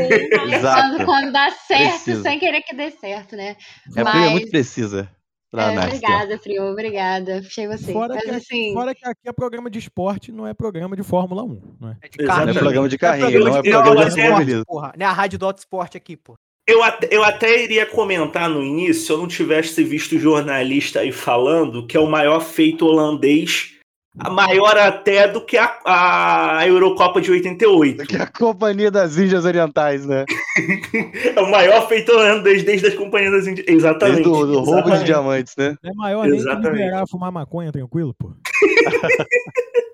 mas 0.45 0.53
Exato. 0.53 1.05
Quando, 1.05 1.31
dá 1.31 1.51
certo, 1.51 1.89
Precisa. 1.89 2.21
sem 2.21 2.39
querer 2.39 2.61
que 2.61 2.75
dê 2.75 2.91
certo, 2.91 3.35
né? 3.35 3.55
É, 3.97 4.01
a 4.01 4.05
prima 4.05 4.25
é 4.25 4.29
muito 4.29 4.43
Mas- 4.43 4.51
precisa. 4.51 5.09
É, 5.55 5.79
obrigada, 5.85 6.39
Frio, 6.39 6.63
obrigada. 6.63 7.37
Achei 7.39 7.67
você. 7.67 7.93
Fora 7.93 8.15
Mas 8.15 8.23
que, 8.23 8.29
assim, 8.31 8.73
fora 8.73 8.95
que 8.95 9.05
aqui 9.07 9.19
é 9.27 9.31
programa 9.31 9.69
de 9.69 9.77
esporte, 9.77 10.31
não 10.31 10.47
é 10.47 10.53
programa 10.53 10.95
de 10.95 11.03
Fórmula 11.03 11.43
1. 11.43 11.75
Não 11.79 11.89
é? 11.89 11.97
É 12.01 12.07
de 12.09 12.23
Exato. 12.23 12.39
Não 12.39 12.45
carro. 12.45 12.49
é 12.49 12.59
programa 12.59 12.89
de 12.89 12.97
carrinho, 12.97 13.29
programa 13.29 13.49
não 13.51 13.57
é 13.57 13.61
de- 13.61 13.69
programa 13.69 14.09
de 14.09 14.21
automobilismo. 14.21 14.65
Porra, 14.65 14.93
não 14.97 15.05
é 15.05 15.09
a 15.09 15.13
rádio 15.13 15.37
do 15.37 15.45
Auto 15.45 15.59
Esporte 15.59 15.95
aqui, 15.95 16.17
pô. 16.17 16.35
Eu 16.65 16.81
até, 16.81 17.07
eu 17.11 17.23
até 17.23 17.63
iria 17.63 17.85
comentar 17.85 18.49
no 18.49 18.63
início, 18.63 19.03
se 19.03 19.11
eu 19.11 19.17
não 19.17 19.27
tivesse 19.27 19.83
visto 19.83 20.15
o 20.15 20.19
jornalista 20.19 21.01
aí 21.01 21.11
falando 21.11 21.85
que 21.85 21.97
é 21.97 21.99
o 21.99 22.09
maior 22.09 22.39
feito 22.39 22.85
holandês, 22.85 23.73
a 24.17 24.29
maior 24.29 24.77
até 24.77 25.27
do 25.27 25.43
que 25.43 25.57
a, 25.57 25.75
a 25.85 26.67
Eurocopa 26.67 27.19
de 27.19 27.31
88. 27.31 28.05
Que 28.05 28.15
a 28.15 28.27
Companhia 28.27 28.91
das 28.91 29.17
Índias 29.17 29.43
Orientais, 29.43 30.05
né? 30.05 30.23
É 31.35 31.41
o 31.41 31.49
maior 31.49 31.87
feito 31.87 32.11
holandês 32.11 32.63
desde 32.63 32.87
as 32.87 32.93
companhias 32.93 33.31
das 33.31 33.47
Índias. 33.47 33.67
Exatamente. 33.67 34.23
Desde 34.23 34.31
do, 34.31 34.45
do 34.45 34.59
roubo 34.59 34.65
de 34.65 34.77
exatamente. 34.79 35.05
diamantes, 35.05 35.55
né? 35.57 35.75
Não 35.81 35.91
é 35.91 35.95
maior 35.95 36.21
nem 36.27 36.33
que 36.33 36.37
Exatamente. 36.37 36.77
liberar 36.77 37.07
fumar 37.07 37.31
maconha 37.31 37.71
tranquilo, 37.71 38.13
pô. 38.13 38.31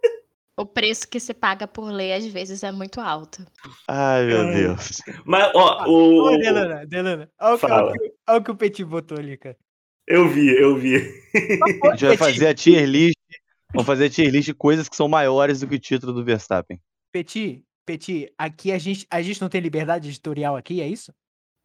o 0.62 0.66
preço 0.66 1.08
que 1.08 1.20
se 1.20 1.34
paga 1.34 1.68
por 1.68 1.90
lei 1.92 2.14
às 2.14 2.26
vezes 2.26 2.64
é 2.64 2.72
muito 2.72 3.00
alto. 3.00 3.46
Ai, 3.88 4.26
meu 4.26 4.42
É. 4.42 4.54
Deus. 4.54 5.02
Mas, 5.26 5.52
ó, 5.56 5.86
o, 5.88 6.34
Ô, 6.34 6.38
Delana, 6.38 6.86
Delana. 6.86 7.30
Olha 7.40 7.54
o, 7.56 7.58
que- 7.60 7.68
Fala. 7.68 7.84
olha 7.84 7.92
o 7.96 8.00
que- 8.00 8.14
olha 8.28 8.40
o 8.40 8.44
que 8.44 8.52
o 8.52 8.56
Petit 8.56 8.84
botou 8.86 9.18
ali, 9.18 9.38
cara. 9.38 9.56
eu 10.08 10.28
vi, 10.28 10.48
eu 10.60 10.76
vi. 10.78 10.96
A 11.84 11.92
gente 11.96 12.06
vai 12.08 12.18
fazer 12.18 12.48
a 12.48 12.54
tier 12.54 12.86
list. 12.86 13.16
Vamos 13.74 13.86
fazer 13.86 14.06
a 14.06 14.10
tier 14.10 14.32
list 14.32 14.48
de 14.48 14.54
coisas 14.54 14.90
que 14.90 14.96
são 14.96 15.08
maiores 15.08 15.60
do 15.60 15.68
que 15.68 15.76
o 15.76 15.80
título 15.80 16.12
do 16.14 16.24
Verstappen. 16.26 16.80
Petit, 17.14 17.62
Petit, 17.86 18.32
aqui 18.38 18.72
a 18.72 18.78
gente, 18.80 19.06
a 19.12 19.22
gente 19.22 19.40
não 19.42 19.50
tem 19.50 19.62
liberdade 19.62 20.08
editorial 20.10 20.56
aqui, 20.58 20.82
é 20.82 20.88
isso? 20.88 21.14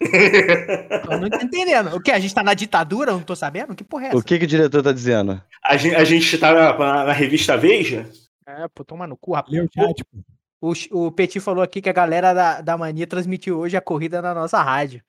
Eu 1.11 1.21
não 1.21 1.31
tô 1.31 1.39
entendendo. 1.41 1.95
O 1.97 2.01
que? 2.01 2.11
A 2.11 2.19
gente 2.19 2.35
tá 2.35 2.43
na 2.43 2.53
ditadura? 2.55 3.11
Eu 3.13 3.17
não 3.17 3.23
tô 3.25 3.35
sabendo? 3.37 3.75
Que 3.75 3.85
porra 3.85 4.07
é 4.07 4.09
essa? 4.09 4.17
O 4.19 4.23
que, 4.23 4.39
que 4.39 4.45
o 4.45 4.49
diretor 4.49 4.83
tá 4.83 4.93
dizendo? 4.93 5.41
A 5.65 5.77
gente, 5.77 5.95
a 5.95 6.05
gente 6.05 6.37
tá 6.39 6.53
na, 6.53 6.79
na- 6.79 7.05
na 7.07 7.13
revista 7.13 7.57
Veja? 7.57 8.07
É, 8.47 8.69
pô, 8.69 8.85
toma 8.85 9.07
no 9.07 9.17
cu, 9.17 9.33
rapaz. 9.33 9.53
O 9.57 9.69
chat, 9.73 10.05
pô. 10.05 10.19
O, 10.61 11.07
o 11.07 11.13
Petit 11.13 11.41
falou 11.41 11.63
aqui 11.63 11.83
que 11.83 11.91
a 11.91 11.93
galera 11.93 12.33
da, 12.33 12.61
da 12.61 12.79
Mania 12.79 13.07
transmitiu 13.07 13.59
hoje 13.59 13.77
a 13.77 13.81
corrida 13.83 14.23
na 14.23 14.33
nossa 14.35 14.63
rádio. 14.63 15.03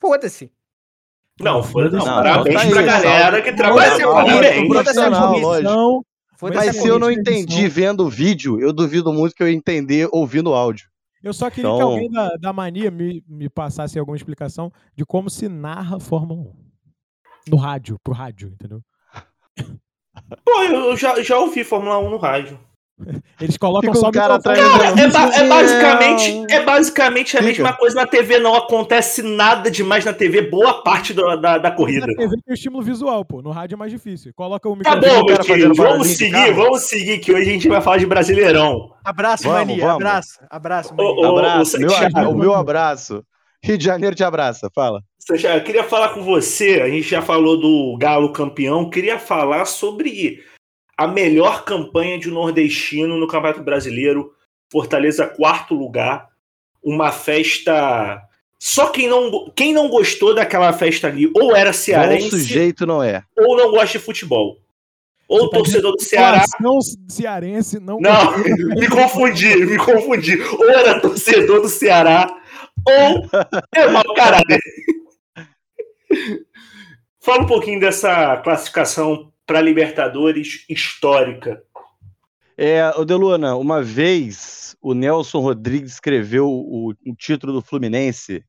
Foda-se. 0.00 0.50
Não, 1.38 1.60
não, 1.60 1.90
Não, 1.90 2.04
parabéns 2.04 2.64
então 2.64 2.70
tá 2.70 2.82
pra 2.82 2.96
aí, 2.96 3.02
galera 3.02 3.42
que 3.42 3.50
Foda-se 3.52 3.98
trabalhou. 3.98 4.16
a 4.16 4.66
foda-se 4.68 5.00
a. 5.00 6.06
Foda-se 6.38 6.66
Mas 6.66 6.76
a 6.76 6.80
se 6.80 6.88
eu 6.88 6.98
não 6.98 7.10
entendi 7.10 7.68
vendo 7.68 8.04
o 8.06 8.10
vídeo, 8.10 8.58
eu 8.60 8.72
duvido 8.72 9.12
muito 9.12 9.34
que 9.34 9.42
eu 9.42 9.48
entender 9.48 10.08
ouvindo 10.12 10.50
o 10.50 10.54
áudio. 10.54 10.88
Eu 11.22 11.32
só 11.34 11.50
queria 11.50 11.68
que 11.70 11.76
Então- 11.76 11.88
alguém 11.90 12.10
da, 12.10 12.28
da 12.36 12.52
mania 12.52 12.90
me, 12.90 13.22
me 13.28 13.48
passasse 13.50 13.98
alguma 13.98 14.16
explicação 14.16 14.72
de 14.94 15.04
como 15.04 15.28
se 15.28 15.48
narra 15.48 15.98
Fórmula 16.00 16.40
1. 16.40 16.54
No 17.48 17.56
rádio, 17.56 17.98
pro 18.02 18.14
rádio, 18.14 18.48
entendeu? 18.48 18.80
Pô, 20.44 20.62
eu 20.62 20.96
já, 20.96 21.22
já 21.22 21.38
ouvi 21.38 21.64
Fórmula 21.64 21.98
1 21.98 22.10
no 22.10 22.16
rádio. 22.16 22.58
Eles 23.40 23.56
colocam 23.58 23.90
Fica 23.92 24.00
só 24.00 24.08
um 24.08 24.12
cara 24.12 24.36
atrás 24.36 24.58
é, 24.58 25.08
ba- 25.08 25.30
é 25.36 25.46
basicamente, 25.48 26.46
é 26.52 26.64
basicamente 26.64 27.36
a 27.36 27.40
Fica. 27.42 27.62
mesma 27.62 27.72
coisa 27.74 27.96
na 27.96 28.06
TV. 28.06 28.38
Não 28.38 28.54
acontece 28.54 29.22
nada 29.22 29.70
demais 29.70 30.04
na 30.04 30.12
TV, 30.14 30.42
boa 30.42 30.82
parte 30.82 31.12
do- 31.12 31.36
da, 31.36 31.58
da 31.58 31.70
corrida. 31.70 32.06
Na 32.06 32.14
TV 32.14 32.36
tem 32.42 32.52
o 32.52 32.54
estímulo 32.54 32.82
visual, 32.82 33.24
pô. 33.24 33.42
No 33.42 33.50
rádio 33.50 33.74
é 33.74 33.78
mais 33.78 33.92
difícil. 33.92 34.32
Coloca 34.34 34.66
o 34.68 34.76
Tá 34.82 34.96
microfone. 34.96 35.14
bom, 35.14 35.22
o 35.22 35.26
meu 35.26 35.38
querido. 35.38 35.74
Vamos 35.74 36.08
seguir, 36.08 36.52
vamos 36.54 36.82
seguir, 36.88 37.18
que 37.18 37.32
hoje 37.32 37.50
a 37.50 37.52
gente 37.52 37.68
vai 37.68 37.80
falar 37.82 37.98
de 37.98 38.06
Brasileirão. 38.06 38.90
Abraço, 39.04 39.44
Vamos, 39.44 39.58
Mania. 39.60 39.76
vamos. 39.84 39.94
Abraço. 39.96 40.38
Abraço, 40.50 40.94
Mania. 40.96 41.12
ô, 41.12 41.36
Abraço, 41.36 41.76
ô, 41.76 41.80
meu, 41.80 42.30
o 42.30 42.34
meu 42.34 42.54
abraço. 42.54 43.22
Rio 43.62 43.76
de 43.76 43.84
Janeiro 43.84 44.14
te 44.14 44.22
abraça, 44.24 44.70
fala. 44.74 45.00
Santiago, 45.18 45.58
eu 45.58 45.64
queria 45.64 45.82
falar 45.84 46.10
com 46.10 46.22
você. 46.22 46.80
A 46.82 46.88
gente 46.88 47.08
já 47.08 47.20
falou 47.20 47.58
do 47.60 47.96
Galo 47.98 48.32
campeão. 48.32 48.88
Queria 48.88 49.18
falar 49.18 49.64
sobre 49.64 50.40
a 50.96 51.06
melhor 51.06 51.64
campanha 51.64 52.18
de 52.18 52.30
um 52.30 52.34
nordestino 52.34 53.16
no 53.18 53.28
Campeonato 53.28 53.62
Brasileiro. 53.62 54.32
Fortaleza, 54.70 55.26
quarto 55.26 55.74
lugar. 55.74 56.28
uma 56.82 57.12
festa. 57.12 58.22
Só 58.58 58.88
quem 58.88 59.08
não, 59.08 59.50
quem 59.54 59.72
não 59.72 59.88
gostou 59.88 60.34
daquela 60.34 60.72
festa 60.72 61.08
ali, 61.08 61.30
ou 61.34 61.54
era 61.54 61.72
cearense. 61.72 62.30
Bom 62.30 62.36
sujeito 62.36 62.86
não 62.86 63.02
é. 63.02 63.22
Ou 63.36 63.56
não 63.56 63.70
gosta 63.70 63.98
de 63.98 64.04
futebol. 64.04 64.58
Ou 65.28 65.40
Você 65.40 65.50
tá 65.50 65.56
torcedor 65.56 65.92
do 65.92 66.02
Ceará. 66.02 66.44
Não 66.60 66.78
cearense, 67.08 67.80
não. 67.80 67.98
Não, 68.00 68.38
me 68.78 68.88
confundi, 68.88 69.56
me 69.66 69.76
confundi. 69.76 70.40
Ou 70.40 70.70
era 70.70 71.00
torcedor 71.00 71.60
do 71.62 71.68
Ceará, 71.68 72.28
ou 72.84 73.28
é 73.74 73.88
mau 73.88 74.14
caralho. 74.14 74.44
Fala 77.20 77.42
um 77.42 77.46
pouquinho 77.46 77.80
dessa 77.80 78.36
classificação 78.38 79.32
para 79.46 79.60
Libertadores 79.60 80.64
histórica. 80.68 81.62
É, 82.58 82.82
Deluna, 83.04 83.54
uma 83.54 83.82
vez 83.82 84.76
o 84.80 84.94
Nelson 84.94 85.40
Rodrigues 85.40 85.92
escreveu 85.92 86.48
o, 86.48 86.90
o 86.90 87.14
título 87.14 87.52
do 87.52 87.62
Fluminense 87.62 88.44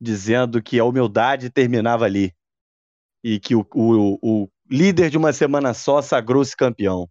dizendo 0.00 0.62
que 0.62 0.78
a 0.78 0.84
humildade 0.84 1.50
terminava 1.50 2.04
ali 2.04 2.32
e 3.22 3.38
que 3.38 3.54
o, 3.54 3.66
o, 3.74 4.18
o 4.22 4.48
líder 4.68 5.10
de 5.10 5.18
uma 5.18 5.32
semana 5.32 5.74
só 5.74 6.02
sagrou-se 6.02 6.56
campeão. 6.56 7.08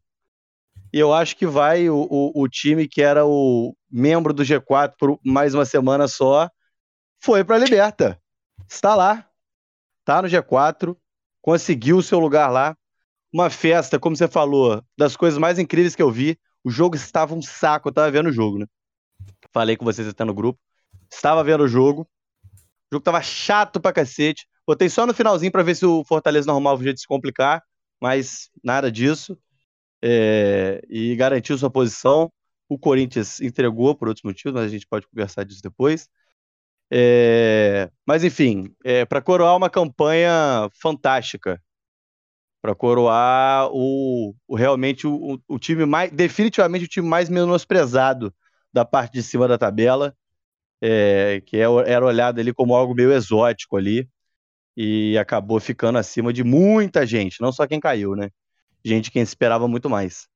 E 0.93 0.99
eu 0.99 1.13
acho 1.13 1.37
que 1.37 1.47
vai 1.47 1.89
o, 1.89 2.07
o, 2.09 2.43
o, 2.43 2.49
time 2.49 2.87
que 2.87 3.01
era 3.01 3.25
o 3.25 3.73
membro 3.89 4.33
do 4.33 4.43
G4 4.43 4.93
por 4.97 5.19
mais 5.23 5.53
uma 5.53 5.63
semana 5.63 6.07
só, 6.07 6.49
foi 7.21 7.45
para 7.45 7.55
a 7.55 7.59
Liberta. 7.59 8.19
Está 8.67 8.93
lá. 8.95 9.25
Está 10.01 10.21
no 10.21 10.27
G4, 10.27 10.97
conseguiu 11.41 11.97
o 11.97 12.03
seu 12.03 12.19
lugar 12.19 12.49
lá. 12.49 12.75
Uma 13.33 13.49
festa, 13.49 13.99
como 13.99 14.15
você 14.15 14.27
falou, 14.27 14.83
das 14.97 15.15
coisas 15.15 15.39
mais 15.39 15.57
incríveis 15.57 15.95
que 15.95 16.01
eu 16.01 16.11
vi. 16.11 16.37
O 16.63 16.69
jogo 16.69 16.95
estava 16.95 17.33
um 17.33 17.41
saco, 17.41 17.87
eu 17.87 17.91
estava 17.91 18.11
vendo 18.11 18.29
o 18.29 18.31
jogo, 18.31 18.59
né? 18.59 18.65
Falei 19.53 19.77
com 19.77 19.85
vocês 19.85 20.07
até 20.07 20.23
no 20.23 20.33
grupo. 20.33 20.59
Estava 21.11 21.43
vendo 21.43 21.63
o 21.63 21.67
jogo. 21.67 22.01
O 22.43 22.95
jogo 22.95 23.01
estava 23.01 23.21
chato 23.21 23.79
pra 23.79 23.93
cacete. 23.93 24.45
Botei 24.67 24.89
só 24.89 25.05
no 25.05 25.13
finalzinho 25.13 25.51
para 25.51 25.63
ver 25.63 25.75
se 25.75 25.85
o 25.85 26.03
Fortaleza 26.03 26.47
não 26.47 26.55
arrumava 26.55 26.81
de 26.83 26.99
se 26.99 27.07
complicar, 27.07 27.63
mas 28.01 28.49
nada 28.63 28.91
disso. 28.91 29.37
É, 30.01 30.81
e 30.89 31.15
garantiu 31.15 31.57
sua 31.57 31.69
posição. 31.69 32.31
O 32.69 32.77
Corinthians 32.77 33.41
entregou 33.41 33.95
por 33.95 34.07
outros 34.07 34.23
motivos, 34.23 34.53
mas 34.53 34.65
a 34.65 34.69
gente 34.69 34.87
pode 34.87 35.07
conversar 35.07 35.43
disso 35.43 35.61
depois. 35.61 36.07
É, 36.93 37.89
mas 38.05 38.23
enfim, 38.23 38.73
é, 38.83 39.05
para 39.05 39.21
coroar 39.21 39.55
uma 39.55 39.69
campanha 39.69 40.69
fantástica, 40.81 41.61
para 42.61 42.75
coroar 42.75 43.69
o, 43.71 44.35
o 44.47 44.55
realmente 44.55 45.07
o, 45.07 45.41
o, 45.47 45.57
time 45.57 45.85
mais, 45.85 46.11
definitivamente 46.11 46.85
o 46.85 46.87
time 46.87 47.07
mais 47.07 47.27
menosprezado 47.27 48.33
da 48.71 48.85
parte 48.85 49.13
de 49.13 49.23
cima 49.23 49.47
da 49.47 49.57
tabela, 49.57 50.15
é, 50.79 51.41
que 51.45 51.57
é 51.57 51.65
era 51.85 52.05
olhado 52.05 52.39
ali 52.39 52.53
como 52.53 52.75
algo 52.75 52.93
meio 52.93 53.11
exótico 53.11 53.77
ali 53.77 54.07
e 54.77 55.17
acabou 55.17 55.59
ficando 55.59 55.97
acima 55.97 56.31
de 56.31 56.43
muita 56.43 57.05
gente, 57.05 57.41
não 57.41 57.51
só 57.51 57.67
quem 57.67 57.79
caiu, 57.79 58.15
né? 58.15 58.29
Gente 58.83 59.11
que 59.11 59.19
esperava 59.19 59.67
muito 59.67 59.89
mais. 59.89 60.27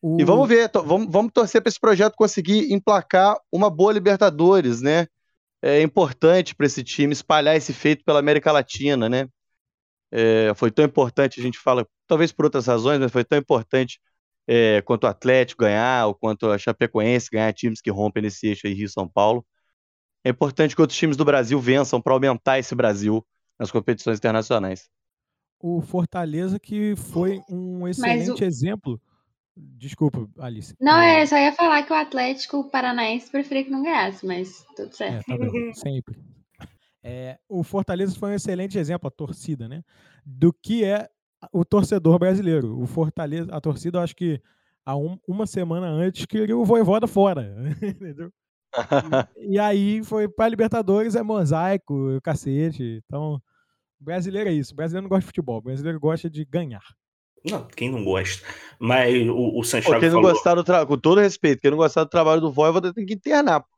O... 0.00 0.20
E 0.20 0.24
vamos 0.24 0.48
ver, 0.48 0.70
vamos, 0.72 1.10
vamos 1.10 1.32
torcer 1.32 1.60
para 1.60 1.68
esse 1.70 1.80
projeto 1.80 2.14
conseguir 2.14 2.72
emplacar 2.72 3.36
uma 3.50 3.70
boa 3.70 3.92
Libertadores, 3.92 4.80
né? 4.80 5.06
É 5.62 5.80
importante 5.80 6.54
para 6.54 6.66
esse 6.66 6.84
time 6.84 7.14
espalhar 7.14 7.56
esse 7.56 7.72
feito 7.72 8.04
pela 8.04 8.18
América 8.18 8.52
Latina, 8.52 9.08
né? 9.08 9.28
É, 10.16 10.54
foi 10.54 10.70
tão 10.70 10.84
importante, 10.84 11.40
a 11.40 11.42
gente 11.42 11.58
fala, 11.58 11.84
talvez 12.06 12.30
por 12.30 12.44
outras 12.44 12.68
razões, 12.68 13.00
mas 13.00 13.10
foi 13.10 13.24
tão 13.24 13.36
importante 13.36 14.00
é, 14.46 14.80
quanto 14.82 15.04
o 15.04 15.06
Atlético 15.08 15.64
ganhar, 15.64 16.06
ou 16.06 16.14
quanto 16.14 16.48
a 16.48 16.56
Chapecoense 16.56 17.28
ganhar 17.32 17.52
times 17.52 17.80
que 17.80 17.90
rompem 17.90 18.22
nesse 18.22 18.46
eixo 18.46 18.68
aí 18.68 18.74
Rio-São 18.74 19.08
Paulo. 19.08 19.44
É 20.22 20.30
importante 20.30 20.76
que 20.76 20.80
outros 20.80 20.96
times 20.96 21.16
do 21.16 21.24
Brasil 21.24 21.58
vençam 21.58 22.00
para 22.00 22.12
aumentar 22.12 22.60
esse 22.60 22.76
Brasil 22.76 23.26
nas 23.58 23.72
competições 23.72 24.18
internacionais. 24.18 24.88
O 25.60 25.80
Fortaleza 25.80 26.60
que 26.60 26.94
foi 26.94 27.40
um 27.50 27.88
excelente 27.88 28.40
o... 28.40 28.46
exemplo. 28.46 29.00
Desculpa, 29.56 30.28
Alice. 30.38 30.74
Não, 30.80 30.96
é, 30.96 31.26
só 31.26 31.36
ia 31.36 31.52
falar 31.52 31.82
que 31.82 31.92
o 31.92 31.96
Atlético 31.96 32.70
Paranaense 32.70 33.30
preferia 33.30 33.64
que 33.64 33.70
não 33.70 33.82
ganhasse, 33.82 34.24
mas 34.24 34.64
tudo 34.76 34.94
certo. 34.94 35.28
É, 35.28 35.36
tá 35.36 35.50
bem, 35.50 35.74
sempre. 35.74 36.16
É, 37.06 37.38
o 37.46 37.62
Fortaleza 37.62 38.18
foi 38.18 38.30
um 38.30 38.34
excelente 38.34 38.78
exemplo, 38.78 39.06
a 39.06 39.10
torcida, 39.10 39.68
né? 39.68 39.84
Do 40.24 40.50
que 40.54 40.82
é 40.82 41.06
o 41.52 41.62
torcedor 41.62 42.18
brasileiro. 42.18 42.80
O 42.80 42.86
Fortaleza, 42.86 43.52
a 43.52 43.60
torcida, 43.60 43.98
eu 43.98 44.02
acho 44.02 44.16
que 44.16 44.40
há 44.86 44.96
um, 44.96 45.18
uma 45.28 45.46
semana 45.46 45.86
antes 45.86 46.24
queria 46.24 46.56
o 46.56 46.64
Voivoda 46.64 47.06
fora, 47.06 47.54
entendeu? 47.82 48.32
e, 49.36 49.58
aí 49.58 50.02
foi 50.02 50.26
para 50.28 50.48
Libertadores, 50.48 51.14
é 51.14 51.22
mosaico, 51.22 52.16
o 52.16 52.22
cacete. 52.22 53.02
Então, 53.04 53.40
brasileiro 54.00 54.48
é 54.48 54.52
isso. 54.52 54.72
O 54.72 54.76
brasileiro 54.76 55.04
não 55.04 55.10
gosta 55.10 55.20
de 55.20 55.26
futebol, 55.26 55.58
o 55.58 55.62
brasileiro 55.62 56.00
gosta 56.00 56.30
de 56.30 56.42
ganhar. 56.46 56.82
Não, 57.44 57.66
quem 57.66 57.90
não 57.90 58.02
gosta? 58.02 58.42
Mas 58.78 59.14
o, 59.28 59.58
o 59.58 59.62
Santiago. 59.62 59.96
Pô, 59.96 60.00
quem 60.00 60.08
não 60.08 60.22
falou... 60.22 60.32
gostar 60.32 60.54
do 60.54 60.64
tra... 60.64 60.86
Com 60.86 60.96
todo 60.96 61.20
respeito, 61.20 61.60
quem 61.60 61.70
não 61.70 61.76
gostar 61.76 62.04
do 62.04 62.10
trabalho 62.10 62.40
do 62.40 62.50
Voivoda 62.50 62.94
tem 62.94 63.04
que 63.04 63.12
internar. 63.12 63.60
Pô. 63.60 63.73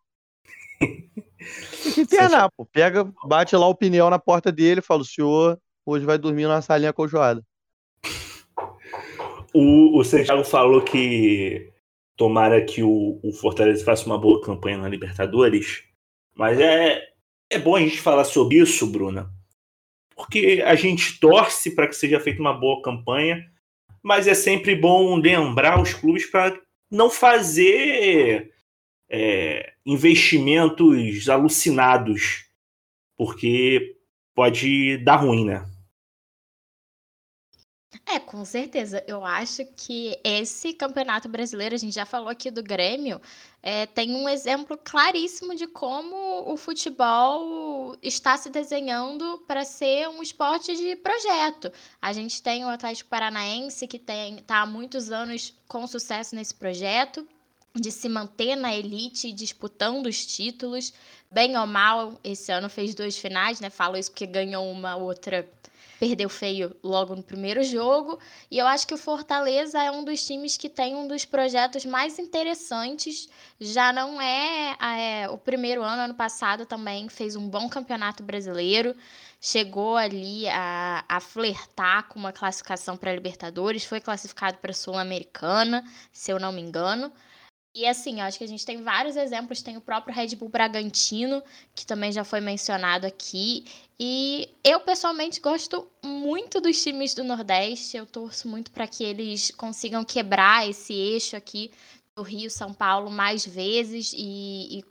Que 0.78 2.00
internar, 2.00 2.50
pô. 2.56 2.66
Pega, 2.66 3.10
bate 3.24 3.56
lá 3.56 3.66
o 3.66 3.74
pneu 3.74 4.10
na 4.10 4.18
porta 4.18 4.50
dele 4.50 4.80
fala: 4.80 5.02
o 5.02 5.04
senhor 5.04 5.58
hoje 5.84 6.04
vai 6.04 6.18
dormir 6.18 6.46
na 6.46 6.62
salinha 6.62 6.92
cojoada. 6.92 7.42
O, 9.54 9.98
o 9.98 10.04
Santiago 10.04 10.44
falou 10.44 10.82
que 10.82 11.72
Tomara 12.16 12.64
que 12.64 12.82
o, 12.82 13.20
o 13.22 13.30
Fortaleza 13.30 13.84
faça 13.84 14.06
uma 14.06 14.18
boa 14.18 14.40
campanha 14.40 14.78
na 14.78 14.88
Libertadores. 14.88 15.84
Mas 16.34 16.58
é, 16.58 17.02
é 17.50 17.58
bom 17.58 17.76
a 17.76 17.80
gente 17.80 18.00
falar 18.00 18.24
sobre 18.24 18.56
isso, 18.56 18.86
Bruna. 18.86 19.30
Porque 20.14 20.62
a 20.64 20.74
gente 20.74 21.20
torce 21.20 21.74
para 21.74 21.86
que 21.86 21.94
seja 21.94 22.18
feita 22.18 22.40
uma 22.40 22.54
boa 22.54 22.80
campanha, 22.80 23.44
mas 24.02 24.26
é 24.26 24.34
sempre 24.34 24.74
bom 24.74 25.16
lembrar 25.16 25.80
os 25.80 25.92
clubes 25.92 26.24
para 26.24 26.58
não 26.90 27.10
fazer 27.10 28.50
é, 29.08 29.74
investimentos 29.84 31.28
alucinados, 31.28 32.46
porque 33.16 33.96
pode 34.34 34.98
dar 34.98 35.16
ruim, 35.16 35.44
né? 35.44 35.64
É, 38.08 38.20
com 38.20 38.44
certeza. 38.44 39.02
Eu 39.06 39.24
acho 39.24 39.64
que 39.76 40.16
esse 40.22 40.72
campeonato 40.72 41.28
brasileiro, 41.28 41.74
a 41.74 41.78
gente 41.78 41.94
já 41.94 42.06
falou 42.06 42.28
aqui 42.28 42.50
do 42.50 42.62
Grêmio, 42.62 43.20
é, 43.62 43.84
tem 43.86 44.14
um 44.14 44.28
exemplo 44.28 44.78
claríssimo 44.78 45.54
de 45.56 45.66
como 45.66 46.50
o 46.50 46.56
futebol 46.56 47.96
está 48.00 48.36
se 48.36 48.48
desenhando 48.48 49.38
para 49.48 49.64
ser 49.64 50.08
um 50.08 50.22
esporte 50.22 50.76
de 50.76 50.94
projeto. 50.96 51.72
A 52.00 52.12
gente 52.12 52.40
tem 52.42 52.64
o 52.64 52.68
Atlético 52.68 53.10
Paranaense, 53.10 53.88
que 53.88 53.96
está 53.96 54.60
há 54.60 54.66
muitos 54.66 55.10
anos 55.10 55.52
com 55.66 55.86
sucesso 55.86 56.34
nesse 56.36 56.54
projeto, 56.54 57.26
de 57.80 57.90
se 57.90 58.08
manter 58.08 58.56
na 58.56 58.74
elite, 58.74 59.32
disputando 59.32 60.06
os 60.06 60.24
títulos. 60.26 60.92
Bem 61.30 61.56
ou 61.56 61.66
mal, 61.66 62.18
esse 62.22 62.50
ano 62.52 62.68
fez 62.68 62.94
duas 62.94 63.16
finais, 63.16 63.60
né? 63.60 63.70
Falo 63.70 63.96
isso 63.96 64.10
porque 64.10 64.26
ganhou 64.26 64.70
uma 64.70 64.96
outra 64.96 65.48
perdeu 65.98 66.28
feio 66.28 66.76
logo 66.82 67.14
no 67.14 67.22
primeiro 67.22 67.62
jogo. 67.64 68.18
E 68.50 68.58
eu 68.58 68.66
acho 68.66 68.86
que 68.86 68.94
o 68.94 68.98
Fortaleza 68.98 69.82
é 69.82 69.90
um 69.90 70.04
dos 70.04 70.24
times 70.24 70.56
que 70.56 70.68
tem 70.68 70.94
um 70.94 71.08
dos 71.08 71.24
projetos 71.24 71.84
mais 71.84 72.18
interessantes. 72.18 73.28
Já 73.60 73.92
não 73.92 74.20
é, 74.20 74.76
é 74.80 75.28
o 75.28 75.38
primeiro 75.38 75.82
ano, 75.82 76.02
ano 76.02 76.14
passado 76.14 76.66
também 76.66 77.08
fez 77.08 77.36
um 77.36 77.48
bom 77.48 77.68
campeonato 77.68 78.22
brasileiro. 78.22 78.94
Chegou 79.40 79.96
ali 79.96 80.48
a, 80.48 81.04
a 81.08 81.20
flertar 81.20 82.08
com 82.08 82.18
uma 82.18 82.32
classificação 82.32 82.96
para 82.96 83.14
Libertadores, 83.14 83.84
foi 83.84 84.00
classificado 84.00 84.58
para 84.58 84.72
Sul-Americana, 84.72 85.84
se 86.10 86.30
eu 86.30 86.40
não 86.40 86.52
me 86.52 86.60
engano. 86.60 87.12
E 87.76 87.86
assim, 87.86 88.22
acho 88.22 88.38
que 88.38 88.44
a 88.44 88.48
gente 88.48 88.64
tem 88.64 88.82
vários 88.82 89.16
exemplos. 89.16 89.60
Tem 89.60 89.76
o 89.76 89.82
próprio 89.82 90.14
Red 90.14 90.34
Bull 90.34 90.48
Bragantino, 90.48 91.42
que 91.74 91.84
também 91.84 92.10
já 92.10 92.24
foi 92.24 92.40
mencionado 92.40 93.06
aqui. 93.06 93.66
E 94.00 94.48
eu 94.64 94.80
pessoalmente 94.80 95.40
gosto 95.40 95.86
muito 96.02 96.58
dos 96.58 96.82
times 96.82 97.12
do 97.12 97.22
Nordeste. 97.22 97.98
Eu 97.98 98.06
torço 98.06 98.48
muito 98.48 98.70
para 98.70 98.86
que 98.86 99.04
eles 99.04 99.50
consigam 99.50 100.02
quebrar 100.06 100.66
esse 100.66 100.94
eixo 100.94 101.36
aqui 101.36 101.70
do 102.14 102.22
Rio, 102.22 102.50
São 102.50 102.72
Paulo 102.72 103.10
mais 103.10 103.44
vezes 103.44 104.14
e, 104.14 104.78
e 104.78 104.84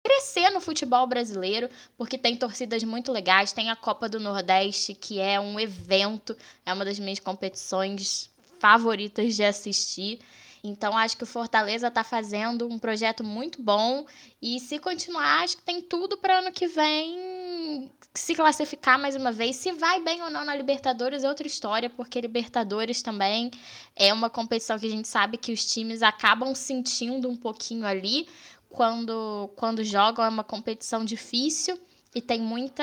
crescer 0.00 0.48
no 0.50 0.60
futebol 0.60 1.08
brasileiro, 1.08 1.68
porque 1.96 2.16
tem 2.16 2.36
torcidas 2.36 2.84
muito 2.84 3.10
legais. 3.10 3.50
Tem 3.50 3.68
a 3.68 3.74
Copa 3.74 4.08
do 4.08 4.20
Nordeste, 4.20 4.94
que 4.94 5.18
é 5.18 5.40
um 5.40 5.58
evento, 5.58 6.36
é 6.64 6.72
uma 6.72 6.84
das 6.84 7.00
minhas 7.00 7.18
competições 7.18 8.30
favoritas 8.60 9.34
de 9.34 9.42
assistir. 9.42 10.20
Então, 10.62 10.96
acho 10.96 11.16
que 11.16 11.22
o 11.22 11.26
Fortaleza 11.26 11.88
está 11.88 12.02
fazendo 12.02 12.68
um 12.68 12.78
projeto 12.78 13.22
muito 13.22 13.62
bom. 13.62 14.06
E, 14.40 14.58
se 14.60 14.78
continuar, 14.78 15.42
acho 15.42 15.56
que 15.56 15.62
tem 15.62 15.80
tudo 15.80 16.16
para 16.18 16.38
ano 16.38 16.52
que 16.52 16.66
vem 16.66 17.90
se 18.14 18.34
classificar 18.34 18.98
mais 18.98 19.14
uma 19.14 19.30
vez. 19.32 19.56
Se 19.56 19.72
vai 19.72 20.02
bem 20.02 20.22
ou 20.22 20.30
não 20.30 20.44
na 20.44 20.54
Libertadores 20.54 21.24
é 21.24 21.28
outra 21.28 21.46
história, 21.46 21.88
porque 21.88 22.20
Libertadores 22.20 23.02
também 23.02 23.50
é 23.94 24.12
uma 24.12 24.28
competição 24.28 24.78
que 24.78 24.86
a 24.86 24.90
gente 24.90 25.08
sabe 25.08 25.36
que 25.36 25.52
os 25.52 25.64
times 25.64 26.02
acabam 26.02 26.54
sentindo 26.54 27.28
um 27.28 27.36
pouquinho 27.36 27.86
ali 27.86 28.28
quando, 28.68 29.50
quando 29.56 29.84
jogam. 29.84 30.24
É 30.24 30.28
uma 30.28 30.44
competição 30.44 31.04
difícil 31.04 31.78
e 32.14 32.22
tem 32.22 32.40
muita. 32.40 32.82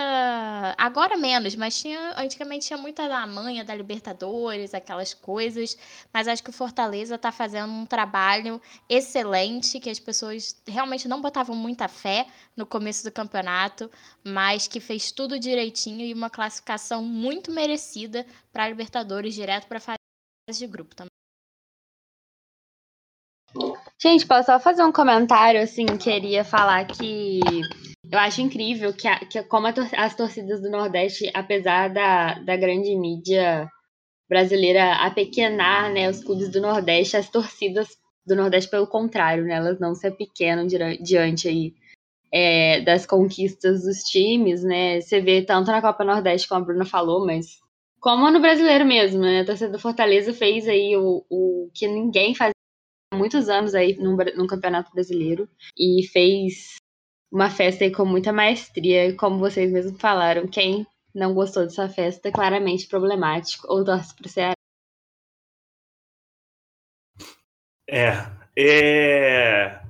Agora 0.78 1.18
menos, 1.18 1.56
mas 1.56 1.80
tinha 1.80 2.14
antigamente 2.18 2.68
tinha 2.68 2.78
muita 2.78 3.08
da 3.08 3.26
manha 3.26 3.64
da 3.64 3.74
Libertadores, 3.74 4.74
aquelas 4.74 5.14
coisas. 5.14 5.78
Mas 6.14 6.28
acho 6.28 6.44
que 6.44 6.52
o 6.52 6.54
Fortaleza 6.54 7.16
está 7.16 7.32
fazendo 7.32 7.72
um 7.72 7.86
trabalho 7.86 8.62
excelente, 8.88 9.80
que 9.80 9.90
as 9.90 10.00
pessoas 10.00 10.62
realmente 10.68 11.08
não 11.08 11.22
botavam 11.22 11.56
muita 11.56 11.88
fé 11.88 12.28
no 12.56 12.66
começo 12.66 13.04
do 13.04 13.12
campeonato, 13.12 13.90
mas 14.24 14.68
que 14.68 14.80
fez 14.80 15.12
tudo 15.12 15.40
direitinho 15.40 16.06
e 16.06 16.14
uma 16.14 16.30
classificação 16.30 17.04
muito 17.04 17.52
merecida 17.52 18.26
para 18.54 18.64
a 18.64 18.70
Libertadores, 18.70 19.34
direto 19.34 19.68
para 19.68 19.80
fase 19.80 19.98
de 20.54 20.68
grupo 20.68 20.96
também. 20.96 21.10
Gente, 24.02 24.28
posso 24.28 24.48
só 24.48 24.60
fazer 24.60 24.84
um 24.84 24.92
comentário, 24.92 25.62
assim, 25.62 25.86
queria 25.98 26.44
falar 26.44 26.86
que 26.86 27.40
eu 28.16 28.20
acho 28.20 28.42
incrível 28.42 28.94
que, 28.94 29.08
a, 29.08 29.20
que 29.20 29.44
como 29.44 29.72
tor 29.74 29.88
as 29.94 30.16
torcidas 30.16 30.62
do 30.62 30.70
Nordeste, 30.70 31.30
apesar 31.34 31.90
da, 31.90 32.40
da 32.40 32.56
grande 32.56 32.96
mídia 32.96 33.70
brasileira 34.28 34.96
apequenar 34.96 35.92
né, 35.92 36.10
os 36.10 36.24
clubes 36.24 36.50
do 36.50 36.62
Nordeste, 36.62 37.18
as 37.18 37.30
torcidas 37.30 37.90
do 38.26 38.36
Nordeste, 38.36 38.72
pelo 38.72 38.88
contrário, 38.88 39.44
né, 39.44 39.56
elas 39.56 39.80
não 39.80 39.94
se 39.94 40.08
apequenam 40.08 40.66
diante 40.66 41.48
aí, 41.48 41.74
é, 42.32 42.82
das 42.82 43.06
conquistas 43.06 43.84
dos 43.84 44.04
times, 44.04 44.64
né? 44.64 45.00
Você 45.00 45.22
vê 45.22 45.42
tanto 45.42 45.72
na 45.72 45.82
Copa 45.82 46.04
Nordeste, 46.04 46.48
como 46.48 46.62
a 46.62 46.66
Bruna 46.66 46.86
falou, 46.86 47.26
mas 47.26 47.60
como 48.00 48.30
no 48.32 48.40
brasileiro 48.40 48.86
mesmo, 48.86 49.22
né? 49.22 49.42
A 49.42 49.46
torcida 49.46 49.72
do 49.72 49.80
Fortaleza 49.80 50.34
fez 50.34 50.68
aí 50.68 50.96
o, 50.98 51.24
o 51.30 51.70
que 51.74 51.88
ninguém 51.88 52.34
fazia 52.34 52.54
há 53.14 53.18
muitos 53.18 53.48
anos 53.48 53.76
aí 53.76 53.96
no, 53.96 54.16
no 54.16 54.48
Campeonato 54.48 54.92
Brasileiro 54.92 55.48
e 55.78 56.04
fez 56.12 56.76
uma 57.36 57.50
festa 57.50 57.84
aí 57.84 57.92
com 57.92 58.06
muita 58.06 58.32
maestria, 58.32 59.14
como 59.18 59.40
vocês 59.40 59.70
mesmos 59.70 60.00
falaram. 60.00 60.48
Quem 60.48 60.88
não 61.14 61.34
gostou 61.34 61.64
dessa 61.64 61.90
festa, 61.90 62.32
claramente 62.32 62.88
problemático, 62.88 63.68
ou 63.70 63.84
torce 63.84 64.16
pro 64.16 64.30
Ceará. 64.30 64.54
É, 67.90 68.14
é. 68.58 69.82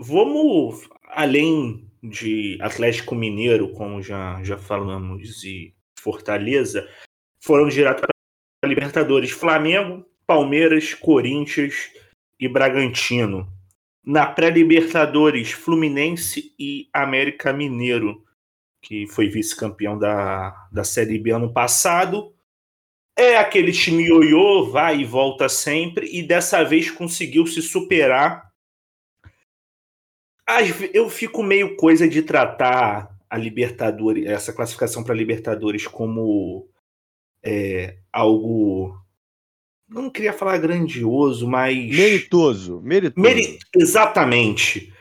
Vamos 0.00 0.88
além 1.04 1.88
de 2.02 2.58
Atlético 2.60 3.14
Mineiro, 3.14 3.72
como 3.74 4.02
já, 4.02 4.42
já 4.42 4.58
falamos, 4.58 5.44
e 5.44 5.72
Fortaleza, 5.96 6.88
foram 7.40 7.68
direto 7.68 8.00
para 8.00 8.68
Libertadores. 8.68 9.30
Flamengo, 9.30 10.04
Palmeiras, 10.26 10.92
Corinthians 10.92 11.92
e 12.40 12.48
Bragantino 12.48 13.46
na 14.04 14.26
pré-Libertadores, 14.26 15.52
Fluminense 15.52 16.54
e 16.58 16.88
América 16.92 17.52
Mineiro, 17.52 18.24
que 18.80 19.06
foi 19.06 19.28
vice-campeão 19.28 19.98
da, 19.98 20.68
da 20.72 20.82
Série 20.82 21.18
B 21.18 21.30
ano 21.30 21.52
passado. 21.52 22.34
É 23.16 23.36
aquele 23.36 23.72
time 23.72 24.04
ioiô, 24.04 24.70
vai 24.70 25.00
e 25.00 25.04
volta 25.04 25.48
sempre, 25.48 26.08
e 26.12 26.22
dessa 26.22 26.64
vez 26.64 26.90
conseguiu 26.90 27.46
se 27.46 27.62
superar. 27.62 28.50
Eu 30.92 31.08
fico 31.08 31.42
meio 31.42 31.76
coisa 31.76 32.08
de 32.08 32.22
tratar 32.22 33.16
a 33.30 33.38
Libertadores, 33.38 34.26
essa 34.26 34.52
classificação 34.52 35.04
para 35.04 35.14
Libertadores 35.14 35.86
como 35.86 36.68
é, 37.42 37.98
algo 38.12 39.01
não 39.92 40.10
queria 40.10 40.32
falar 40.32 40.58
grandioso, 40.58 41.46
mas. 41.46 41.76
Meritoso. 41.76 42.80
Meritoso. 42.82 43.20
Meri... 43.20 43.58
Exatamente. 43.76 44.92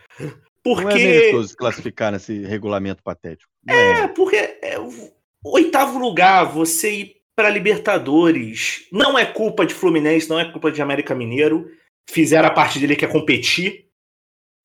Porque. 0.64 0.84
Não 0.84 0.92
é 0.92 0.96
meritoso 0.96 1.56
classificar 1.56 2.12
nesse 2.12 2.44
regulamento 2.44 3.02
patético. 3.02 3.52
É, 3.68 3.92
é, 3.92 4.08
porque 4.08 4.36
é, 4.36 4.78
oitavo 5.44 5.98
lugar, 5.98 6.46
você 6.46 6.94
ir 6.94 7.16
para 7.36 7.50
Libertadores. 7.50 8.88
Não 8.92 9.18
é 9.18 9.26
culpa 9.26 9.66
de 9.66 9.74
Fluminense, 9.74 10.30
não 10.30 10.39
é 10.39 10.52
culpa 10.52 10.72
de 10.72 10.82
América 10.82 11.16
Mineiro. 11.16 11.70
Fizeram 12.10 12.48
a 12.48 12.52
parte 12.52 12.80
dele 12.80 12.96
que 12.96 13.06
é 13.06 13.08
competir. 13.08 13.88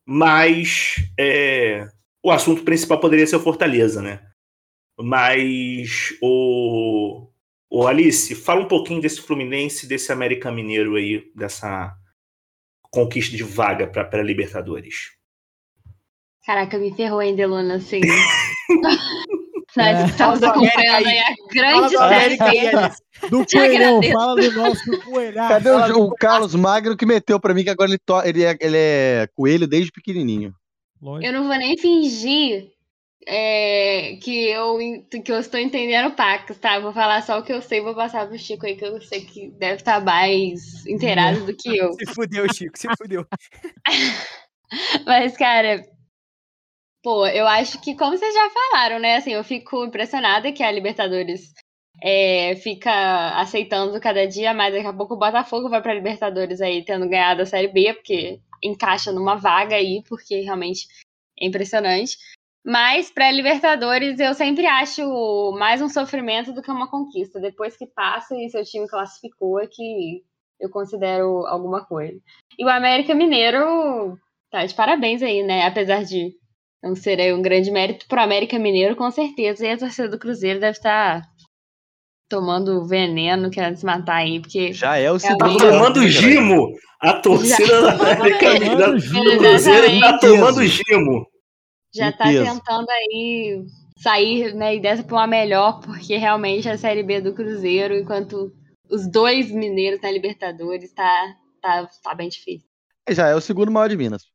Mas 0.09 0.95
é, 1.19 1.89
o 2.23 2.31
assunto 2.31 2.63
principal 2.63 3.01
poderia 3.01 3.27
ser 3.27 3.37
o 3.37 3.41
Fortaleza, 3.41 4.01
né? 4.03 4.21
Mas 4.99 6.17
o, 6.23 6.96
Ô 7.79 7.87
Alice, 7.87 8.35
fala 8.35 8.63
um 8.63 8.69
pouquinho 8.69 9.03
desse 9.03 9.21
Fluminense, 9.21 9.87
desse 9.87 10.11
América 10.11 10.51
Mineiro 10.51 10.97
aí, 10.97 11.31
dessa 11.35 11.95
conquista 12.91 13.37
de 13.37 13.43
vaga 13.43 13.87
para 13.87 14.23
Libertadores. 14.23 15.11
Caraca, 16.47 16.79
me 16.79 16.95
ferrou, 16.95 17.21
hein, 17.21 17.37
Delona, 17.37 17.75
assim. 17.75 18.01
Nós 19.77 19.95
é. 19.95 20.07
estamos 20.07 20.43
acompanhando 20.43 21.07
aí 21.07 21.19
a 21.19 21.35
grande 21.53 21.99
série 21.99 23.29
do 23.29 23.45
Coelhão, 23.53 24.03
fala 24.05 24.41
do 24.41 24.53
nosso 24.53 25.01
Coelhão. 25.03 25.49
Cadê 25.49 25.71
o, 25.71 26.05
o 26.05 26.15
Carlos 26.15 26.55
Magno 26.55 26.97
que 26.97 27.05
meteu 27.05 27.39
pra 27.39 27.53
mim 27.53 27.63
que 27.63 27.69
agora 27.69 27.91
ele, 27.91 27.99
to, 27.99 28.23
ele, 28.25 28.43
é, 28.43 28.57
ele 28.59 28.79
é 28.79 29.29
coelho 29.35 29.67
desde 29.67 29.93
pequenininho? 29.93 30.55
Eu 31.21 31.31
não 31.31 31.47
vou 31.47 31.59
nem 31.59 31.77
fingir 31.77 32.71
é, 33.29 34.17
que, 34.23 34.49
eu, 34.49 34.79
que 35.25 35.33
eu 35.33 35.41
estou 35.41 35.59
entendendo 35.59 36.15
Pacas, 36.15 36.59
tá? 36.59 36.79
Vou 36.79 36.93
falar 36.93 37.23
só 37.23 37.41
o 37.41 37.43
que 37.43 37.53
eu 37.53 37.61
sei, 37.61 37.81
vou 37.81 37.95
passar 37.95 38.29
pro 38.29 38.39
Chico 38.39 38.65
aí, 38.65 38.77
que 38.77 38.85
eu 38.85 39.01
sei 39.01 39.25
que 39.25 39.51
deve 39.51 39.77
estar 39.77 39.99
tá 39.99 40.01
mais 40.01 40.87
inteirado 40.87 41.45
do 41.45 41.57
que 41.57 41.77
eu. 41.77 41.93
Se 41.99 42.07
fudeu, 42.07 42.47
Chico, 42.55 42.79
se 42.79 42.89
fudeu. 42.97 43.27
Mas, 45.05 45.37
cara, 45.37 45.85
pô, 47.03 47.27
eu 47.27 47.49
acho 47.49 47.81
que, 47.81 47.97
como 47.97 48.17
vocês 48.17 48.33
já 48.33 48.49
falaram, 48.51 49.01
né? 49.01 49.17
Assim, 49.17 49.33
eu 49.33 49.43
fico 49.43 49.85
impressionada 49.85 50.53
que 50.53 50.63
a 50.63 50.71
Libertadores 50.71 51.53
é, 52.01 52.55
fica 52.57 53.41
aceitando 53.41 54.01
cada 54.01 54.27
dia 54.27 54.55
mais. 54.55 54.73
Daqui 54.73 54.87
a 54.87 54.93
pouco 54.93 55.15
o 55.15 55.19
Botafogo 55.19 55.69
vai 55.69 55.83
pra 55.83 55.95
Libertadores 55.95 56.61
aí, 56.61 56.85
tendo 56.85 57.09
ganhado 57.09 57.43
a 57.43 57.47
Série 57.47 57.69
B, 57.69 57.95
porque 57.95 58.41
encaixa 58.63 59.11
numa 59.11 59.35
vaga 59.35 59.75
aí, 59.75 60.03
porque 60.09 60.43
realmente 60.43 60.87
é 61.41 61.47
impressionante. 61.47 62.17
Mas 62.67 63.13
para 63.13 63.31
Libertadores 63.31 64.19
eu 64.19 64.35
sempre 64.35 64.67
acho 64.67 65.53
mais 65.57 65.81
um 65.81 65.89
sofrimento 65.89 66.53
do 66.53 66.61
que 66.61 66.69
uma 66.69 66.91
conquista. 66.91 67.39
Depois 67.39 67.77
que 67.77 67.87
passa 67.87 68.35
e 68.35 68.51
seu 68.51 68.65
time 68.65 68.89
classificou 68.89 69.61
é 69.61 69.69
que 69.69 70.25
eu 70.59 70.69
considero 70.69 71.47
alguma 71.47 71.85
coisa. 71.85 72.19
E 72.59 72.65
o 72.65 72.69
América 72.69 73.15
Mineiro 73.15 74.19
tá 74.51 74.67
de 74.67 74.75
parabéns 74.75 75.23
aí, 75.23 75.45
né? 75.45 75.65
Apesar 75.65 76.03
de 76.03 76.33
não 76.83 76.97
ser 76.97 77.21
aí 77.21 77.33
um 77.33 77.41
grande 77.41 77.71
mérito 77.71 78.05
para 78.09 78.23
o 78.23 78.25
América 78.25 78.59
Mineiro, 78.59 78.97
com 78.97 79.13
certeza. 79.13 79.65
E 79.65 79.71
a 79.71 79.79
torcida 79.79 80.09
do 80.09 80.19
Cruzeiro 80.19 80.59
deve 80.59 80.77
estar 80.77 81.21
tá 81.21 81.29
tomando 82.29 82.85
veneno, 82.85 83.49
querendo 83.49 83.77
se 83.77 83.87
matar 83.87 84.17
aí, 84.17 84.41
porque. 84.41 84.73
Já 84.73 84.97
é 84.97 85.09
o 85.13 85.21
segundo. 85.21 85.39
Tá 85.57 85.71
tomando 85.71 86.09
gimo! 86.09 86.73
A 87.01 87.13
torcida 87.13 87.83
da 87.83 87.93
América 87.93 88.55
Mineiro 88.55 88.97
do 88.97 89.39
Cruzeiro 89.39 90.01
tá 90.01 90.19
tomando 90.19 90.65
gimo 90.65 91.36
já 91.97 92.11
está 92.11 92.25
tentando 92.25 92.91
aí 92.91 93.67
sair 93.99 94.55
né, 94.55 94.79
dessa 94.79 95.03
para 95.03 95.17
uma 95.17 95.27
melhor, 95.27 95.81
porque 95.81 96.17
realmente 96.17 96.69
a 96.69 96.77
Série 96.77 97.03
B 97.03 97.21
do 97.21 97.35
Cruzeiro, 97.35 97.95
enquanto 97.95 98.55
os 98.91 99.11
dois 99.11 99.51
mineiros 99.51 100.01
na 100.01 100.11
Libertadores, 100.11 100.91
está 100.91 101.37
tá, 101.61 101.89
tá 102.03 102.15
bem 102.15 102.29
difícil. 102.29 102.69
Já 103.09 103.29
é 103.29 103.35
o 103.35 103.41
segundo 103.41 103.71
maior 103.71 103.89
de 103.89 103.97
Minas. 103.97 104.31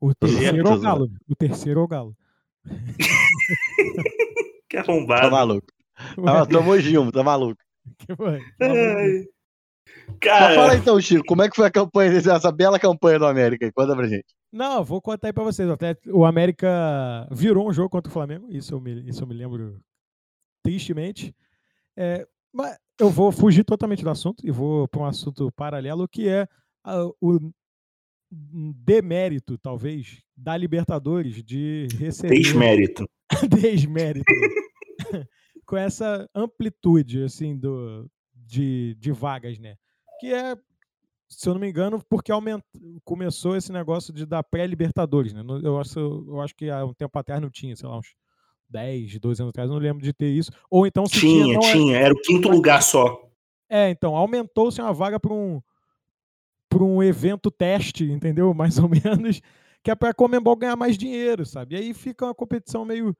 O 0.00 0.14
terceiro 0.14 0.68
é 0.68 0.70
o 0.70 0.80
Galo. 0.80 1.10
O 1.28 1.36
terceiro 1.36 1.80
é 1.80 1.82
o 1.82 1.88
Galo. 1.88 2.16
que 4.68 4.76
arrombado. 4.76 5.22
Tá 5.22 5.30
maluco. 5.30 5.66
Ah, 6.26 6.44
tomou 6.44 6.78
Gilmo, 6.78 7.12
tá 7.12 7.22
maluco. 7.22 7.62
Que 7.98 8.16
foi? 8.16 8.40
Cara... 10.20 10.54
fala 10.54 10.76
então, 10.76 11.00
Chico, 11.00 11.24
como 11.26 11.42
é 11.42 11.48
que 11.48 11.56
foi 11.56 11.66
a 11.66 11.70
campanha, 11.70 12.12
essa 12.12 12.52
bela 12.52 12.78
campanha 12.78 13.18
do 13.18 13.26
América? 13.26 13.70
Conta 13.72 13.94
pra 13.94 14.08
gente. 14.08 14.26
Não, 14.52 14.84
vou 14.84 15.00
contar 15.02 15.28
aí 15.28 15.32
pra 15.32 15.44
vocês. 15.44 15.68
Até 15.68 15.96
o 16.06 16.24
América 16.24 17.28
virou 17.30 17.68
um 17.68 17.72
jogo 17.72 17.90
contra 17.90 18.08
o 18.08 18.12
Flamengo, 18.12 18.46
isso 18.50 18.74
eu 18.74 18.80
me, 18.80 19.08
isso 19.08 19.22
eu 19.22 19.26
me 19.26 19.34
lembro 19.34 19.80
tristemente. 20.62 21.34
É, 21.96 22.26
mas 22.52 22.76
eu 22.98 23.10
vou 23.10 23.32
fugir 23.32 23.64
totalmente 23.64 24.02
do 24.02 24.10
assunto 24.10 24.46
e 24.46 24.50
vou 24.50 24.86
para 24.88 25.00
um 25.00 25.06
assunto 25.06 25.50
paralelo, 25.52 26.08
que 26.08 26.28
é 26.28 26.46
o 27.20 27.38
demérito, 28.30 29.58
talvez, 29.58 30.22
da 30.36 30.56
Libertadores 30.56 31.42
de 31.42 31.86
receber. 31.98 32.36
Desmérito. 32.36 33.08
Desmérito. 33.48 34.24
com 35.66 35.76
essa 35.76 36.28
amplitude, 36.34 37.22
assim, 37.22 37.56
do, 37.56 38.08
de, 38.34 38.94
de 38.98 39.12
vagas, 39.12 39.58
né? 39.58 39.76
Que 40.18 40.32
é, 40.32 40.56
se 41.28 41.48
eu 41.48 41.54
não 41.54 41.60
me 41.60 41.68
engano, 41.68 42.02
porque 42.08 42.32
aumenta, 42.32 42.64
começou 43.04 43.56
esse 43.56 43.72
negócio 43.72 44.12
de 44.12 44.26
dar 44.26 44.42
pré-Libertadores, 44.42 45.32
né? 45.32 45.42
Eu 45.62 45.78
acho, 45.78 45.98
eu 45.98 46.40
acho 46.40 46.54
que 46.54 46.70
há 46.70 46.84
um 46.84 46.94
tempo 46.94 47.18
atrás 47.18 47.40
não 47.40 47.50
tinha, 47.50 47.74
sei 47.76 47.88
lá, 47.88 47.98
uns 47.98 48.14
10, 48.68 49.18
12 49.18 49.42
anos 49.42 49.50
atrás, 49.50 49.70
não 49.70 49.78
lembro 49.78 50.02
de 50.02 50.12
ter 50.12 50.28
isso. 50.28 50.50
Ou 50.70 50.86
então 50.86 51.06
se 51.06 51.20
tinha. 51.20 51.58
Tinha, 51.58 51.72
tinha, 51.72 51.98
era 51.98 52.14
o 52.14 52.20
quinto 52.20 52.48
lugar 52.48 52.82
só. 52.82 53.20
É, 53.68 53.90
então, 53.90 54.14
aumentou-se 54.14 54.80
uma 54.80 54.92
vaga 54.92 55.18
para 55.18 55.32
um 55.32 55.60
para 56.68 56.82
um 56.82 57.00
evento 57.00 57.52
teste, 57.52 58.04
entendeu? 58.10 58.52
Mais 58.54 58.78
ou 58.78 58.88
menos, 58.88 59.40
que 59.82 59.90
é 59.90 59.94
para 59.94 60.10
a 60.10 60.14
Comembol 60.14 60.56
ganhar 60.56 60.76
mais 60.76 60.98
dinheiro, 60.98 61.46
sabe? 61.46 61.74
E 61.76 61.78
aí 61.78 61.94
fica 61.94 62.24
uma 62.24 62.34
competição 62.34 62.84
meio 62.84 63.16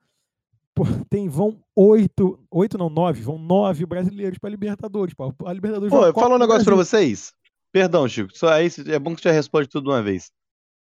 tem, 1.09 1.29
vão 1.29 1.59
oito, 1.75 2.39
oito 2.51 2.77
não, 2.77 2.89
nove, 2.89 3.21
vão 3.21 3.37
nove 3.37 3.85
brasileiros 3.85 4.37
para 4.37 4.49
Libertadores. 4.49 5.13
Pô. 5.13 5.33
A 5.45 5.53
Libertadores 5.53 5.93
Pô, 5.93 6.05
eu 6.05 6.13
falo 6.13 6.35
um 6.35 6.39
negócio 6.39 6.65
para 6.65 6.75
vocês. 6.75 7.33
Perdão, 7.71 8.07
Chico, 8.07 8.35
só 8.35 8.49
aí 8.49 8.69
é 8.87 8.99
bom 8.99 9.15
que 9.15 9.21
você 9.21 9.29
já 9.29 9.35
responde 9.35 9.67
tudo 9.67 9.85
de 9.85 9.89
uma 9.89 10.01
vez. 10.01 10.31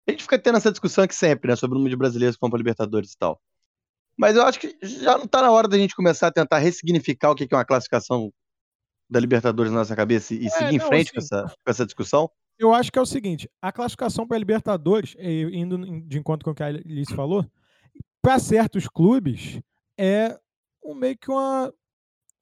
A 0.07 0.11
gente 0.11 0.23
fica 0.23 0.39
tendo 0.39 0.57
essa 0.57 0.71
discussão 0.71 1.03
aqui 1.03 1.15
sempre, 1.15 1.49
né, 1.49 1.55
sobre 1.55 1.75
o 1.75 1.79
número 1.79 1.95
de 1.95 1.97
brasileiros 1.97 2.35
que 2.35 2.41
vão 2.41 2.49
para 2.49 2.57
Libertadores 2.57 3.13
e 3.13 3.17
tal. 3.17 3.39
Mas 4.17 4.35
eu 4.35 4.43
acho 4.43 4.59
que 4.59 4.77
já 4.81 5.17
não 5.17 5.25
está 5.25 5.41
na 5.41 5.51
hora 5.51 5.67
da 5.67 5.77
gente 5.77 5.95
começar 5.95 6.27
a 6.27 6.31
tentar 6.31 6.59
ressignificar 6.59 7.31
o 7.31 7.35
que 7.35 7.47
é 7.49 7.55
uma 7.55 7.65
classificação 7.65 8.31
da 9.09 9.19
Libertadores 9.19 9.71
na 9.71 9.79
nossa 9.79 9.95
cabeça 9.95 10.33
e 10.33 10.45
é, 10.45 10.49
seguir 10.49 10.77
não, 10.77 10.85
em 10.85 10.87
frente 10.87 11.11
assim, 11.17 11.29
com, 11.29 11.35
essa, 11.35 11.55
com 11.63 11.71
essa 11.71 11.85
discussão? 11.85 12.29
Eu 12.57 12.73
acho 12.73 12.91
que 12.91 12.99
é 12.99 13.01
o 13.01 13.05
seguinte: 13.05 13.49
a 13.61 13.71
classificação 13.71 14.27
para 14.27 14.37
a 14.37 14.39
Libertadores, 14.39 15.15
indo 15.19 16.01
de 16.01 16.19
encontro 16.19 16.45
com 16.45 16.51
o 16.51 16.55
que 16.55 16.63
a 16.63 16.67
Alice 16.67 17.15
falou, 17.15 17.45
para 18.21 18.37
certos 18.37 18.87
clubes 18.87 19.61
é 20.01 20.35
um, 20.83 20.95
meio 20.95 21.15
que 21.15 21.29
uma, 21.29 21.71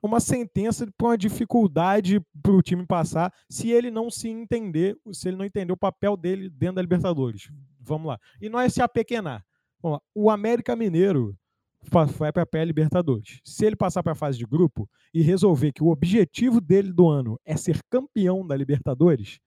uma 0.01 0.22
sentença 0.22 0.88
para 0.97 1.07
uma 1.07 1.18
dificuldade 1.18 2.22
para 2.41 2.53
o 2.53 2.62
time 2.62 2.86
passar 2.86 3.34
se 3.49 3.70
ele 3.70 3.91
não 3.91 4.10
se 4.10 4.30
entender, 4.30 4.97
se 5.12 5.28
ele 5.28 5.36
não 5.36 5.43
entender 5.43 5.74
o 5.74 5.78
papel 5.78 6.16
dele 6.16 6.49
dentro 6.49 6.76
da 6.76 6.82
Libertadores. 6.82 7.51
Vamos 7.82 8.07
lá. 8.07 8.20
E 8.39 8.47
não 8.47 8.60
é 8.60 8.70
se 8.70 8.82
apequenar. 8.82 9.45
Vamos 9.82 9.97
lá. 9.97 10.01
O 10.16 10.30
América 10.30 10.74
Mineiro 10.74 11.38
vai 11.82 12.32
para 12.32 12.43
a 12.43 12.45
pré-Libertadores. 12.45 13.41
Se 13.43 13.66
ele 13.66 13.76
passar 13.76 14.03
para 14.03 14.14
a 14.14 14.16
fase 14.16 14.38
de 14.38 14.45
grupo 14.45 14.89
e 15.14 15.22
resolver 15.22 15.74
que 15.74 15.84
o 15.84 15.89
objetivo 15.89 16.62
dele 16.62 16.93
do 16.93 17.10
ano 17.10 17.38
é 17.43 17.57
ser 17.57 17.82
campeão 17.89 18.47
da 18.47 18.55
Libertadores, 18.55 19.39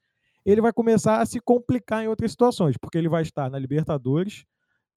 ele 0.44 0.60
vai 0.60 0.72
começar 0.72 1.20
a 1.20 1.26
se 1.26 1.40
complicar 1.40 2.04
em 2.04 2.08
outras 2.08 2.30
situações, 2.30 2.76
porque 2.76 2.98
ele 2.98 3.08
vai 3.08 3.22
estar 3.22 3.50
na 3.50 3.58
Libertadores, 3.58 4.44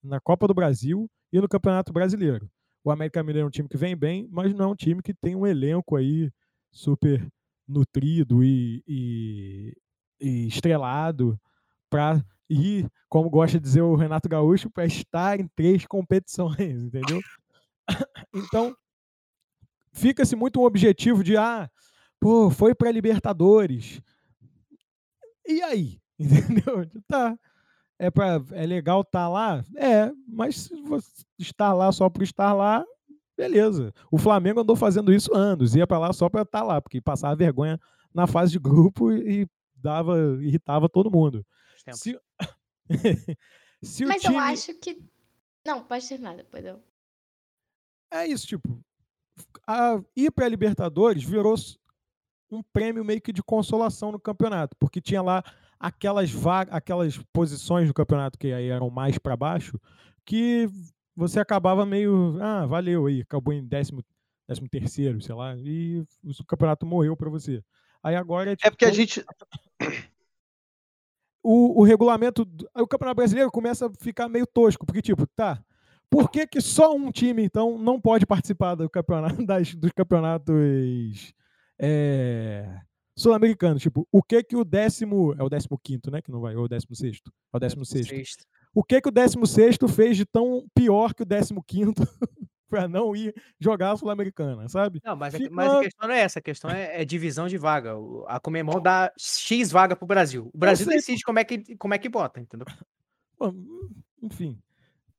na 0.04 0.20
Copa 0.20 0.48
do 0.48 0.54
Brasil 0.54 1.10
e 1.32 1.40
no 1.40 1.48
Campeonato 1.48 1.94
Brasileiro. 1.94 2.50
O 2.86 2.92
América 2.92 3.24
Mineiro 3.24 3.48
é 3.48 3.48
um 3.48 3.52
time 3.52 3.68
que 3.68 3.78
vem 3.78 3.96
bem, 3.96 4.30
mas 4.32 4.54
não 4.54 4.66
é 4.66 4.68
um 4.68 4.76
time 4.76 5.02
que 5.02 5.12
tem 5.12 5.36
um 5.36 5.48
elenco 5.48 5.96
aí 5.96 6.32
super 6.72 7.28
nutrido 7.68 8.44
e, 8.44 8.84
e, 8.88 9.74
e 10.22 10.48
estrelado 10.48 11.36
para 11.90 12.24
ir, 12.48 12.88
como 13.10 13.28
gosta 13.28 13.58
de 13.58 13.64
dizer 13.64 13.82
o 13.82 13.96
Renato 13.96 14.30
Gaúcho, 14.30 14.70
para 14.70 14.86
estar 14.86 15.40
em 15.40 15.48
três 15.56 15.88
competições, 15.88 16.60
entendeu? 16.86 17.20
Então, 18.32 18.78
fica-se 19.92 20.36
muito 20.36 20.62
um 20.62 20.66
objetivo 20.66 21.24
de, 21.24 21.36
ah, 21.38 21.68
pô, 22.20 22.52
foi 22.52 22.76
para 22.76 22.92
Libertadores. 22.92 24.00
E 25.44 25.60
aí? 25.64 26.00
Entendeu? 26.20 26.88
Tá 27.08 27.36
é, 27.98 28.10
pra, 28.12 28.42
é 28.52 28.66
legal 28.66 29.02
estar 29.02 29.26
tá 29.26 29.30
lá? 29.30 29.64
É, 29.76 30.12
mas 30.28 30.56
se 30.56 30.82
você 30.82 31.24
estar 31.40 31.74
lá 31.74 31.92
só 31.92 32.10
por 32.10 32.24
estar 32.24 32.54
lá, 32.54 32.86
beleza. 33.38 33.94
O 34.12 34.18
Flamengo 34.18 34.62
andou 34.62 34.76
fazendo 34.76 35.14
isso 35.14 35.34
anos, 35.34 35.76
ia 35.76 35.88
para 35.88 36.00
lá 36.00 36.14
só 36.14 36.30
para 36.30 36.42
estar 36.42 36.60
tá 36.60 36.66
lá, 36.66 36.82
porque 36.82 37.02
passava 37.02 37.36
vergonha 37.36 37.80
na 38.14 38.28
fase 38.28 38.52
de 38.52 38.60
grupo 38.60 39.12
e 39.12 39.48
dava, 39.76 40.18
irritava 40.42 40.90
todo 40.90 41.12
mundo. 41.12 41.46
Se... 41.94 42.20
se 43.84 44.06
mas 44.06 44.22
time... 44.22 44.36
eu 44.36 44.40
acho 44.40 44.74
que. 44.76 45.02
Não, 45.66 45.84
pode 45.84 46.08
ter 46.08 46.20
nada, 46.20 46.38
depois 46.38 46.66
eu. 46.66 46.82
É 48.12 48.28
isso, 48.28 48.48
tipo. 48.48 48.80
A... 49.68 50.02
Ir 50.16 50.32
para 50.32 50.46
a 50.46 50.50
Libertadores 50.50 51.24
virou 51.24 51.56
um 52.50 52.62
prêmio 52.62 53.04
meio 53.04 53.22
que 53.22 53.34
de 53.34 53.44
consolação 53.44 54.12
no 54.12 54.20
campeonato, 54.20 54.76
porque 54.80 55.02
tinha 55.02 55.22
lá 55.22 55.44
aquelas 55.80 56.32
aquelas 56.70 57.18
posições 57.32 57.88
do 57.88 57.94
campeonato 57.94 58.38
que 58.38 58.52
aí 58.52 58.70
eram 58.70 58.90
mais 58.90 59.18
para 59.18 59.36
baixo, 59.36 59.80
que 60.26 60.70
você 61.16 61.40
acabava 61.40 61.86
meio, 61.86 62.38
ah, 62.42 62.66
valeu 62.66 63.06
aí, 63.06 63.22
acabou 63.22 63.54
em 63.54 63.66
décimo, 63.66 64.04
décimo 64.48 64.68
terceiro, 64.70 65.22
sei 65.22 65.36
lá, 65.36 65.56
e 65.58 66.04
o 66.24 66.46
campeonato 66.46 66.86
morreu 66.86 67.16
para 67.16 67.30
você. 67.30 67.64
Aí 68.04 68.16
agora 68.16 68.52
é, 68.52 68.56
tipo, 68.56 68.68
é 68.68 68.72
porque 68.72 68.86
a 68.86 68.92
gente 68.92 69.24
o, 71.42 71.82
o 71.82 71.84
regulamento, 71.84 72.48
o 72.76 72.88
Campeonato 72.88 73.18
Brasileiro 73.18 73.52
começa 73.52 73.88
a 73.88 73.92
ficar 74.00 74.28
meio 74.28 74.46
tosco, 74.46 74.86
porque 74.86 75.02
tipo, 75.02 75.26
tá, 75.28 75.64
por 76.10 76.30
que, 76.30 76.46
que 76.46 76.62
só 76.62 76.96
um 76.96 77.12
time 77.12 77.44
então 77.44 77.78
não 77.78 78.00
pode 78.00 78.26
participar 78.26 78.76
do 78.76 78.90
campeonato 78.90 79.44
das, 79.46 79.74
dos 79.74 79.92
campeonatos 79.92 81.34
é, 81.80 82.82
sul-americano. 83.16 83.80
Tipo, 83.80 84.08
o 84.12 84.22
que 84.22 84.44
que 84.44 84.56
o 84.56 84.64
décimo. 84.64 85.34
É 85.38 85.44
o 85.44 85.50
décimo 85.50 85.80
quinto, 85.82 86.12
né? 86.12 86.22
Que 86.22 86.32
não 86.32 86.42
vai, 86.42 86.56
ou 86.56 86.66
o 86.66 86.68
décimo 86.68 86.96
sexto. 86.96 87.32
É 87.54 87.58
o 87.58 87.60
décimo 87.60 87.86
sexto. 87.86 88.46
O 88.74 88.84
que 88.84 89.00
que 89.00 89.08
o 89.08 89.12
décimo 89.12 89.48
sexto 89.48 89.88
fez 89.88 90.18
de 90.18 90.26
tão 90.26 90.66
pior 90.74 91.14
que 91.14 91.24
o 91.24 91.26
décimo 91.26 91.64
quinto 91.64 92.04
para 92.70 92.88
não 92.88 93.16
ir 93.16 93.34
jogar 93.60 93.92
a 93.92 93.98
Sul-Americana, 93.98 94.68
sabe? 94.68 95.02
Não, 95.04 95.16
mas, 95.16 95.34
Fica... 95.34 95.48
a, 95.48 95.52
mas 95.52 95.74
a 95.74 95.82
questão 95.82 96.08
não 96.10 96.16
é 96.16 96.20
essa, 96.20 96.40
a 96.40 96.42
questão 96.42 96.70
é, 96.70 97.02
é 97.02 97.06
divisão 97.06 97.48
de 97.48 97.58
vaga. 97.58 97.94
A 98.28 98.40
Comemol 98.40 98.82
dá 98.82 99.12
X 99.18 99.72
vaga 99.72 99.96
pro 99.96 100.06
Brasil. 100.06 100.50
O 100.54 100.58
Brasil 100.58 100.86
decide 100.88 101.24
como 101.24 101.40
é 101.40 101.44
que, 101.46 101.78
como 101.78 101.94
é 101.94 101.98
que 101.98 102.10
bota, 102.10 102.40
entendeu? 102.42 102.68
Enfim. 104.22 104.60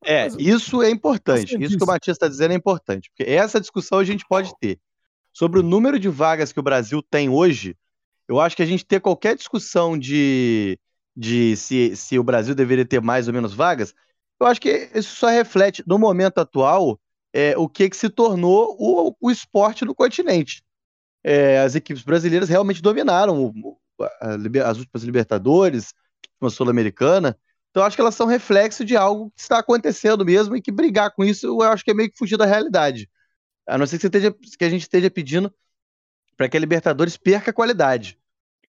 É, 0.04 0.24
mas, 0.24 0.36
isso 0.38 0.82
é 0.82 0.90
importante. 0.90 1.56
Isso 1.62 1.78
que 1.78 1.84
o 1.84 1.86
Matias 1.86 2.16
está 2.16 2.28
dizendo 2.28 2.52
é 2.52 2.54
importante, 2.54 3.10
porque 3.10 3.30
essa 3.30 3.60
discussão 3.60 3.98
a 3.98 4.04
gente 4.04 4.24
pode 4.28 4.52
ter. 4.58 4.78
Sobre 5.32 5.60
o 5.60 5.62
número 5.62 5.98
de 5.98 6.08
vagas 6.08 6.52
que 6.52 6.60
o 6.60 6.62
Brasil 6.62 7.02
tem 7.02 7.28
hoje, 7.28 7.76
eu 8.28 8.40
acho 8.40 8.56
que 8.56 8.62
a 8.62 8.66
gente 8.66 8.84
ter 8.84 9.00
qualquer 9.00 9.36
discussão 9.36 9.98
de, 9.98 10.78
de 11.16 11.56
se, 11.56 11.96
se 11.96 12.18
o 12.18 12.24
Brasil 12.24 12.54
deveria 12.54 12.84
ter 12.84 13.00
mais 13.00 13.28
ou 13.28 13.34
menos 13.34 13.54
vagas, 13.54 13.94
eu 14.40 14.46
acho 14.46 14.60
que 14.60 14.90
isso 14.94 15.16
só 15.16 15.28
reflete, 15.28 15.82
no 15.86 15.98
momento 15.98 16.38
atual, 16.38 17.00
é, 17.32 17.56
o 17.56 17.68
que, 17.68 17.88
que 17.88 17.96
se 17.96 18.08
tornou 18.08 18.76
o, 18.78 19.16
o 19.20 19.30
esporte 19.30 19.84
no 19.84 19.94
continente. 19.94 20.64
É, 21.24 21.60
as 21.60 21.74
equipes 21.74 22.02
brasileiras 22.02 22.48
realmente 22.48 22.82
dominaram 22.82 23.44
o, 23.44 23.78
a, 24.00 24.68
as 24.68 24.78
últimas 24.78 25.02
Libertadores, 25.02 25.94
a 26.40 26.50
Sul-Americana. 26.50 27.38
Então, 27.70 27.82
acho 27.82 27.96
que 27.96 28.00
elas 28.00 28.14
são 28.14 28.26
reflexo 28.26 28.84
de 28.84 28.96
algo 28.96 29.30
que 29.34 29.40
está 29.40 29.58
acontecendo 29.58 30.24
mesmo 30.24 30.56
e 30.56 30.62
que 30.62 30.72
brigar 30.72 31.12
com 31.12 31.24
isso 31.24 31.46
eu 31.46 31.62
acho 31.62 31.84
que 31.84 31.90
é 31.90 31.94
meio 31.94 32.10
que 32.10 32.18
fugir 32.18 32.36
da 32.36 32.46
realidade. 32.46 33.08
A 33.66 33.76
não 33.76 33.86
ser 33.86 33.98
que, 33.98 34.06
esteja, 34.06 34.32
que 34.32 34.64
a 34.64 34.70
gente 34.70 34.82
esteja 34.82 35.10
pedindo 35.10 35.52
para 36.36 36.48
que 36.48 36.56
a 36.56 36.60
Libertadores 36.60 37.16
perca 37.16 37.52
qualidade. 37.52 38.18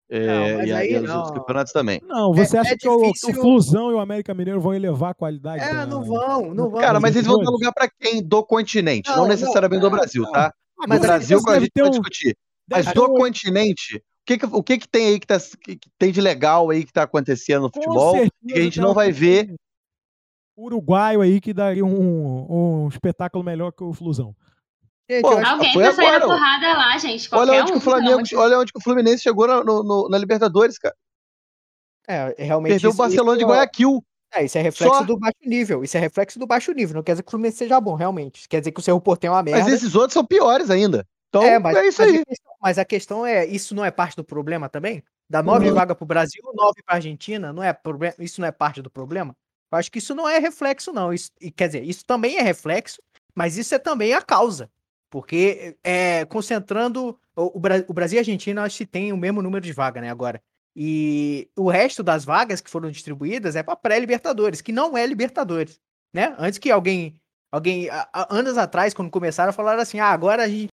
É, 0.09 0.25
não, 0.25 0.63
e, 0.63 0.71
aí, 0.71 0.93
e 0.93 0.99
os 0.99 1.09
outros 1.09 1.37
campeonatos 1.37 1.73
também. 1.73 2.01
Não, 2.05 2.33
você 2.33 2.55
é, 2.55 2.59
acha 2.61 2.73
é 2.73 2.77
que 2.77 2.87
o, 2.87 3.09
o, 3.09 3.33
Flusão 3.33 3.91
e 3.91 3.93
o 3.95 3.99
América 3.99 4.33
Mineiro 4.33 4.61
vão 4.61 4.73
elevar 4.73 5.11
a 5.11 5.13
qualidade? 5.13 5.61
É, 5.61 5.85
não 5.85 6.01
vão, 6.03 6.53
não 6.53 6.69
vão. 6.69 6.79
Cara, 6.79 6.99
mas 6.99 7.15
eles 7.15 7.27
vão 7.27 7.39
dar 7.39 7.51
lugar 7.51 7.73
para 7.73 7.89
quem? 7.89 8.23
Do 8.23 8.41
continente, 8.41 9.09
não, 9.09 9.17
não 9.17 9.27
necessariamente 9.27 9.83
não, 9.83 9.89
do 9.89 9.95
Brasil, 9.95 10.23
tá? 10.31 10.53
Ah, 10.79 10.85
mas 10.87 11.01
do 11.01 11.07
Brasil 11.07 11.39
a 11.45 11.59
gente 11.59 11.71
vai 11.75 11.87
um... 11.87 11.91
discutir. 11.91 12.37
Mas 12.69 12.85
do 12.93 13.03
um... 13.03 13.15
continente, 13.15 13.97
o 13.97 14.01
que, 14.25 14.37
que, 14.37 14.45
o 14.45 14.63
que, 14.63 14.77
que 14.77 14.87
tem 14.87 15.07
aí 15.07 15.19
que, 15.19 15.27
tá, 15.27 15.37
que 15.39 15.77
tem 15.99 16.11
de 16.11 16.21
legal 16.21 16.69
aí 16.69 16.85
que 16.85 16.93
tá 16.93 17.03
acontecendo 17.03 17.63
no 17.63 17.69
futebol 17.73 18.15
que 18.47 18.53
a 18.53 18.61
gente 18.61 18.79
não 18.79 18.93
vai 18.93 19.11
ver? 19.11 19.53
Uruguaio 20.57 21.21
aí 21.21 21.41
que 21.41 21.53
daria 21.53 21.85
um, 21.85 22.85
um 22.85 22.87
espetáculo 22.87 23.43
melhor 23.43 23.71
que 23.71 23.83
o 23.83 23.93
Flusão. 23.93 24.33
Gente, 25.09 25.21
Pô, 25.21 25.29
Alguém 25.29 25.73
foi 25.73 25.83
tá 25.83 25.93
saindo 25.93 26.27
porrada 26.27 26.73
lá, 26.73 26.97
gente. 26.97 27.29
Olha 27.31 27.53
onde, 27.53 27.71
um, 27.71 27.73
que 27.73 27.77
o 27.77 27.81
Flamengo, 27.81 28.21
olha 28.35 28.59
onde 28.59 28.73
que 28.73 28.79
o 28.79 28.81
Fluminense 28.81 29.23
chegou 29.23 29.47
no, 29.47 29.83
no, 29.83 30.09
na 30.09 30.17
Libertadores, 30.17 30.77
cara. 30.77 30.95
É, 32.07 32.35
realmente. 32.37 32.73
Perdeu 32.73 32.89
isso, 32.89 32.97
o 32.97 33.03
Barcelona 33.03 33.37
isso, 33.37 33.45
de 33.45 33.51
Guayaquil. 33.51 34.03
É, 34.33 34.43
isso 34.43 34.57
é 34.57 34.61
reflexo 34.61 34.97
Só... 34.97 35.03
do 35.03 35.17
baixo 35.17 35.37
nível. 35.45 35.83
Isso 35.83 35.95
é 35.95 35.99
reflexo 35.99 36.37
do 36.37 36.45
baixo 36.45 36.71
nível. 36.73 36.95
Não 36.95 37.03
quer 37.03 37.13
dizer 37.13 37.23
que 37.23 37.29
o 37.29 37.31
Fluminense 37.31 37.57
seja 37.57 37.79
bom, 37.79 37.95
realmente. 37.95 38.49
Quer 38.49 38.59
dizer 38.59 38.71
que 38.71 38.79
o 38.81 38.83
Cerro 38.83 38.99
Porteño 38.99 39.27
é 39.27 39.31
uma 39.31 39.43
merda. 39.43 39.63
Mas 39.63 39.73
esses 39.73 39.95
outros 39.95 40.13
são 40.13 40.25
piores 40.25 40.69
ainda. 40.69 41.05
Então 41.29 41.43
é, 41.43 41.57
mas, 41.57 41.77
é 41.77 41.87
isso 41.87 42.01
mas 42.01 42.11
aí. 42.11 42.19
A 42.19 42.25
questão, 42.25 42.53
mas 42.61 42.77
a 42.77 42.85
questão 42.85 43.25
é, 43.25 43.45
isso 43.45 43.75
não 43.75 43.85
é 43.85 43.91
parte 43.91 44.15
do 44.15 44.23
problema 44.23 44.67
também? 44.67 45.03
Dá 45.29 45.41
nove 45.43 45.69
uhum. 45.69 45.75
vagas 45.75 45.97
pro 45.97 46.05
Brasil, 46.05 46.41
nove 46.53 46.81
pra 46.85 46.95
Argentina, 46.95 47.51
não 47.51 47.61
é 47.61 47.73
problema, 47.73 48.15
isso 48.19 48.39
não 48.39 48.47
é 48.47 48.51
parte 48.51 48.81
do 48.81 48.89
problema? 48.89 49.35
Eu 49.69 49.77
acho 49.77 49.91
que 49.91 49.99
isso 49.99 50.15
não 50.15 50.27
é 50.27 50.39
reflexo, 50.39 50.93
não. 50.93 51.13
Isso, 51.13 51.29
quer 51.55 51.67
dizer, 51.67 51.83
isso 51.83 52.05
também 52.05 52.37
é 52.37 52.41
reflexo, 52.41 53.01
mas 53.35 53.57
isso 53.57 53.75
é 53.75 53.79
também 53.79 54.13
a 54.13 54.21
causa. 54.21 54.69
Porque 55.09 55.77
é, 55.83 56.25
concentrando. 56.25 57.17
O, 57.35 57.57
o, 57.57 57.93
Brasil 57.93 58.15
e 58.15 58.19
a 58.19 58.21
Argentina 58.21 58.63
acho 58.63 58.77
que 58.79 58.85
tem 58.85 59.13
o 59.13 59.17
mesmo 59.17 59.41
número 59.41 59.63
de 59.63 59.73
vagas, 59.73 60.01
né? 60.01 60.09
Agora. 60.09 60.41
E 60.79 61.49
o 61.57 61.69
resto 61.69 62.03
das 62.03 62.23
vagas 62.23 62.61
que 62.61 62.69
foram 62.69 62.91
distribuídas 62.91 63.55
é 63.55 63.63
para 63.63 63.75
pré-Libertadores, 63.75 64.61
que 64.61 64.71
não 64.71 64.95
é 64.95 65.05
Libertadores. 65.07 65.79
Né? 66.13 66.35
Antes 66.37 66.59
que 66.59 66.69
alguém. 66.69 67.19
Alguém. 67.51 67.89
Anos 68.29 68.57
atrás, 68.57 68.93
quando 68.93 69.09
começaram, 69.09 69.51
falaram 69.51 69.81
assim: 69.81 69.99
ah, 69.99 70.11
agora 70.11 70.43
a, 70.43 70.47
gente, 70.47 70.69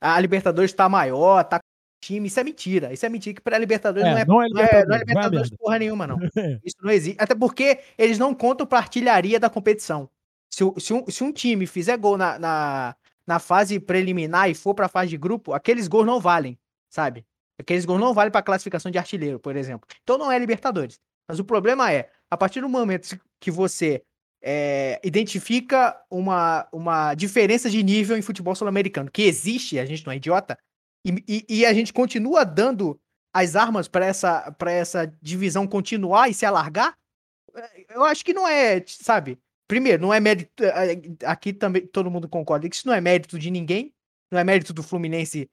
a 0.00 0.20
Libertadores 0.20 0.72
está 0.72 0.88
maior, 0.88 1.42
tá 1.44 1.58
time. 2.00 2.28
Isso 2.28 2.40
é 2.40 2.44
mentira. 2.44 2.92
Isso 2.92 3.06
é 3.06 3.08
mentira 3.08 3.34
que 3.34 3.40
pré-Libertadores 3.40 4.06
é, 4.06 4.24
não, 4.24 4.42
é, 4.42 4.48
não, 4.48 4.60
é, 4.60 4.68
não, 4.68 4.78
é, 4.80 4.86
não 4.86 4.94
é 4.94 4.98
Libertadores 4.98 5.50
porra 5.50 5.78
nenhuma, 5.78 6.06
não. 6.06 6.18
Isso 6.64 6.76
não 6.82 6.90
existe. 6.90 7.16
Até 7.20 7.34
porque 7.34 7.80
eles 7.96 8.18
não 8.18 8.34
contam 8.34 8.66
para 8.66 8.78
artilharia 8.78 9.40
da 9.40 9.50
competição. 9.50 10.08
Se, 10.50 10.64
se, 10.78 10.92
um, 10.92 11.04
se 11.08 11.24
um 11.24 11.32
time 11.32 11.66
fizer 11.66 11.96
gol 11.96 12.16
na, 12.16 12.38
na, 12.38 12.96
na 13.26 13.38
fase 13.38 13.80
preliminar 13.80 14.48
e 14.48 14.54
for 14.54 14.74
para 14.74 14.86
a 14.86 14.88
fase 14.88 15.10
de 15.10 15.16
grupo, 15.16 15.52
aqueles 15.52 15.88
gols 15.88 16.06
não 16.06 16.20
valem, 16.20 16.58
sabe? 16.88 17.26
Aqueles 17.58 17.84
gols 17.84 18.00
não 18.00 18.14
valem 18.14 18.30
para 18.30 18.42
classificação 18.42 18.90
de 18.90 18.98
artilheiro, 18.98 19.40
por 19.40 19.56
exemplo. 19.56 19.88
Então 20.02 20.18
não 20.18 20.30
é 20.30 20.38
Libertadores. 20.38 21.00
Mas 21.28 21.38
o 21.38 21.44
problema 21.44 21.92
é, 21.92 22.10
a 22.30 22.36
partir 22.36 22.60
do 22.60 22.68
momento 22.68 23.18
que 23.40 23.50
você 23.50 24.02
é, 24.42 25.00
identifica 25.02 26.00
uma, 26.10 26.68
uma 26.70 27.14
diferença 27.14 27.68
de 27.68 27.82
nível 27.82 28.16
em 28.16 28.22
futebol 28.22 28.54
sul-americano, 28.54 29.10
que 29.10 29.22
existe, 29.22 29.78
a 29.78 29.84
gente 29.84 30.06
não 30.06 30.12
é 30.12 30.16
idiota, 30.16 30.56
e, 31.04 31.24
e, 31.26 31.46
e 31.48 31.66
a 31.66 31.72
gente 31.72 31.92
continua 31.92 32.44
dando 32.44 33.00
as 33.34 33.56
armas 33.56 33.88
para 33.88 34.06
essa, 34.06 34.54
essa 34.66 35.06
divisão 35.20 35.66
continuar 35.66 36.28
e 36.28 36.34
se 36.34 36.46
alargar, 36.46 36.96
é, 37.56 37.96
eu 37.96 38.04
acho 38.04 38.24
que 38.24 38.32
não 38.32 38.46
é, 38.46 38.84
sabe? 38.86 39.38
Primeiro, 39.68 40.02
não 40.02 40.14
é 40.14 40.20
mérito. 40.20 40.62
Aqui 41.24 41.52
também 41.52 41.86
todo 41.86 42.10
mundo 42.10 42.28
concorda 42.28 42.68
que 42.68 42.76
isso 42.76 42.86
não 42.86 42.94
é 42.94 43.00
mérito 43.00 43.38
de 43.38 43.50
ninguém, 43.50 43.92
não 44.30 44.38
é 44.38 44.44
mérito 44.44 44.72
do 44.72 44.82
Fluminense 44.82 45.50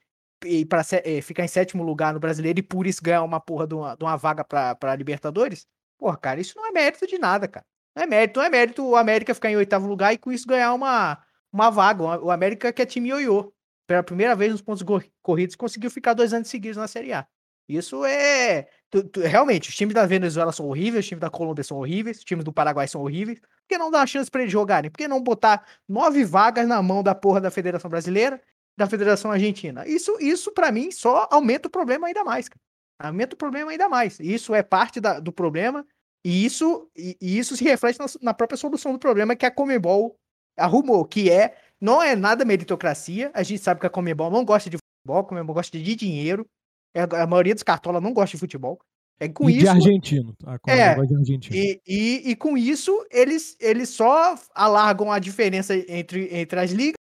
para 0.68 0.82
é, 1.04 1.22
ficar 1.22 1.44
em 1.44 1.48
sétimo 1.48 1.84
lugar 1.84 2.14
no 2.14 2.20
brasileiro 2.20 2.60
e 2.60 2.64
por 2.64 2.86
isso 2.86 3.02
ganhar 3.02 3.24
uma 3.24 3.40
porra 3.40 3.66
de 3.66 3.74
uma, 3.76 3.96
de 3.96 4.04
uma 4.04 4.18
vaga 4.18 4.44
para 4.44 4.96
Libertadores. 4.96 5.66
Porra, 5.98 6.18
cara, 6.18 6.42
isso 6.42 6.54
não 6.58 6.68
é 6.68 6.72
mérito 6.72 7.08
de 7.08 7.18
nada, 7.18 7.48
cara. 7.48 7.66
Não 7.96 8.04
é 8.04 8.08
mérito, 8.08 8.40
não 8.40 8.46
é 8.46 8.50
mérito 8.50 8.84
o 8.86 8.96
América 8.96 9.34
ficar 9.34 9.52
em 9.52 9.56
oitavo 9.56 9.88
lugar 9.88 10.14
e 10.14 10.18
com 10.18 10.32
isso 10.32 10.48
ganhar 10.48 10.74
uma, 10.74 11.24
uma 11.52 11.70
vaga. 11.70 12.04
O 12.04 12.32
América 12.32 12.74
que 12.74 12.82
é 12.82 12.86
time 12.86 13.10
ioiô. 13.10 13.54
Pela 13.88 14.04
primeira 14.04 14.36
vez 14.36 14.52
nos 14.52 14.62
pontos 14.62 14.84
corridos 15.22 15.56
conseguiu 15.56 15.92
ficar 15.92 16.14
dois 16.14 16.34
anos 16.34 16.48
seguidos 16.48 16.78
na 16.78 16.88
Série 16.88 17.14
A. 17.14 17.28
Isso 17.68 18.04
é. 18.06 18.68
Tu, 18.90 19.04
tu, 19.06 19.22
realmente, 19.22 19.70
os 19.70 19.76
times 19.76 19.94
da 19.94 20.06
Venezuela 20.06 20.52
são 20.52 20.68
horríveis, 20.68 21.06
os 21.06 21.10
times 21.10 21.22
da 21.22 21.30
Colômbia 21.30 21.64
são 21.64 21.78
horríveis, 21.78 22.18
os 22.18 22.24
times 22.24 22.44
do 22.44 22.54
Paraguai 22.54 22.88
são 22.88 23.02
horríveis. 23.02 23.40
Por 23.40 23.68
que 23.70 23.78
não 23.78 23.90
dar 23.90 24.00
uma 24.00 24.08
chance 24.08 24.30
para 24.30 24.42
eles 24.42 24.52
jogarem? 24.52 24.92
Por 24.92 24.98
que 24.98 25.08
não 25.08 25.22
botar 25.22 25.66
nove 25.88 26.24
vagas 26.24 26.68
na 26.68 26.82
mão 26.82 27.02
da 27.02 27.16
porra 27.16 27.42
da 27.42 27.50
Federação 27.50 27.90
Brasileira 27.90 28.42
da 28.78 28.88
Federação 28.88 29.32
Argentina? 29.32 29.88
Isso, 29.88 30.18
isso 30.20 30.52
para 30.52 30.72
mim, 30.72 30.92
só 30.92 31.28
aumenta 31.32 31.68
o 31.68 31.72
problema 31.72 32.08
ainda 32.08 32.24
mais. 32.24 32.50
Cara. 32.50 32.60
Aumenta 33.00 33.36
o 33.36 33.38
problema 33.38 33.72
ainda 33.72 33.90
mais. 33.90 34.20
Isso 34.20 34.54
é 34.54 34.62
parte 34.62 35.00
da, 35.00 35.20
do 35.20 35.32
problema 35.32 35.86
e 36.26 36.46
isso, 36.46 36.90
e, 36.96 37.18
e 37.20 37.38
isso 37.38 37.58
se 37.58 37.64
reflete 37.64 38.00
na, 38.00 38.06
na, 38.22 38.34
própria 38.34 38.58
solução 38.58 38.94
do 38.94 39.00
problema 39.00 39.36
que 39.36 39.46
a 39.46 39.52
Comebol 39.52 40.18
arrumou, 40.58 41.04
que 41.04 41.30
é 41.30 41.58
não 41.82 42.02
é 42.02 42.16
nada 42.16 42.46
meritocracia. 42.46 43.30
A 43.34 43.44
gente 43.44 43.62
sabe 43.62 43.82
que 43.82 43.88
a 43.88 43.90
Comebol 43.90 44.32
não 44.32 44.46
gosta 44.46 44.70
de 44.70 44.78
futebol, 44.78 45.22
a 45.22 45.28
Comebol 45.28 45.56
gosta 45.56 45.78
de 45.78 45.96
dinheiro. 45.96 46.48
É, 46.94 47.02
a 47.02 47.28
maioria 47.28 47.54
dos 47.54 47.64
cartolas 47.64 48.02
não 48.02 48.14
gosta 48.14 48.36
de 48.36 48.40
futebol. 48.40 48.80
É 49.20 49.28
com 49.28 49.50
e 49.50 49.54
isso. 49.54 49.62
De 49.62 49.68
argentino. 49.70 50.36
A 50.46 50.58
é, 50.68 50.96
de 50.96 51.16
argentino. 51.16 51.56
E, 51.56 51.82
e, 51.88 52.32
e, 52.32 52.36
com 52.36 52.58
isso, 52.58 53.06
eles, 53.12 53.56
eles 53.60 53.90
só 53.90 54.36
alargam 54.54 55.12
a 55.12 55.20
diferença 55.20 55.76
entre, 55.76 56.28
entre 56.36 56.60
as 56.60 56.72
ligas, 56.72 56.98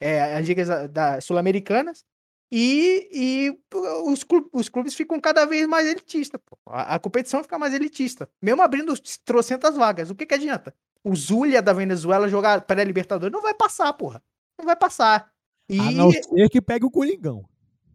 é, 0.00 0.36
as 0.36 0.46
ligas 0.46 0.68
da, 0.90 1.20
sul-americanas, 1.20 2.04
e, 2.52 3.08
e 3.12 3.58
os, 4.06 4.24
clubes, 4.24 4.50
os 4.52 4.68
clubes 4.68 4.94
ficam 4.94 5.20
cada 5.20 5.44
vez 5.44 5.68
mais 5.68 5.86
elitistas. 5.86 6.40
A, 6.66 6.96
a, 6.96 6.98
competição 6.98 7.42
fica 7.42 7.58
mais 7.58 7.72
elitista. 7.72 8.28
Mesmo 8.42 8.62
abrindo 8.62 8.92
trocentas 9.24 9.76
vagas. 9.76 10.10
O 10.10 10.16
que, 10.16 10.26
que 10.26 10.34
adianta? 10.34 10.74
O 11.04 11.14
Zulia 11.14 11.62
da 11.62 11.72
Venezuela 11.72 12.28
jogar 12.28 12.62
pré-Libertadores 12.62 13.32
não 13.32 13.40
vai 13.40 13.54
passar, 13.54 13.92
porra. 13.92 14.20
Não 14.58 14.66
vai 14.66 14.76
passar. 14.76 15.30
E... 15.68 15.78
A 15.78 15.90
não 15.92 16.10
ser 16.10 16.48
que 16.48 16.60
pegue 16.60 16.84
o 16.84 16.90
Coringão. 16.90 17.48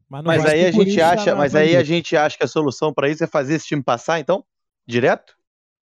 Mas, 0.07 0.23
mas 0.23 0.45
aí 0.45 0.65
a 0.65 0.71
gente 0.71 1.01
acha, 1.01 1.35
mas 1.35 1.55
aí 1.55 1.75
a 1.75 1.83
gente 1.83 2.15
acha 2.15 2.37
que 2.37 2.43
a 2.43 2.47
solução 2.47 2.93
para 2.93 3.09
isso 3.09 3.23
é 3.23 3.27
fazer 3.27 3.55
esse 3.55 3.65
time 3.65 3.83
passar, 3.83 4.19
então? 4.19 4.45
Direto? 4.85 5.35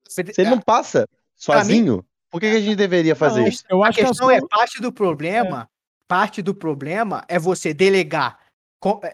Se 0.08 0.22
ele 0.38 0.50
não 0.50 0.62
passa 0.62 1.08
sozinho, 1.36 1.98
mim... 1.98 2.04
por 2.30 2.40
que, 2.40 2.50
que, 2.50 2.58
a 2.58 2.62
gente 2.62 2.76
deveria 2.76 3.16
fazer 3.16 3.42
não, 3.42 3.48
isso? 3.48 3.64
Eu 3.70 3.84
acho 3.84 4.00
a 4.00 4.06
questão 4.06 4.28
que 4.28 4.36
a 4.36 4.40
sua... 4.40 4.46
é 4.46 4.50
parte 4.50 4.82
do 4.82 4.92
problema. 4.92 5.70
É. 5.70 5.74
Parte 6.08 6.42
do 6.42 6.54
problema 6.54 7.24
é 7.28 7.40
você 7.40 7.74
delegar 7.74 8.38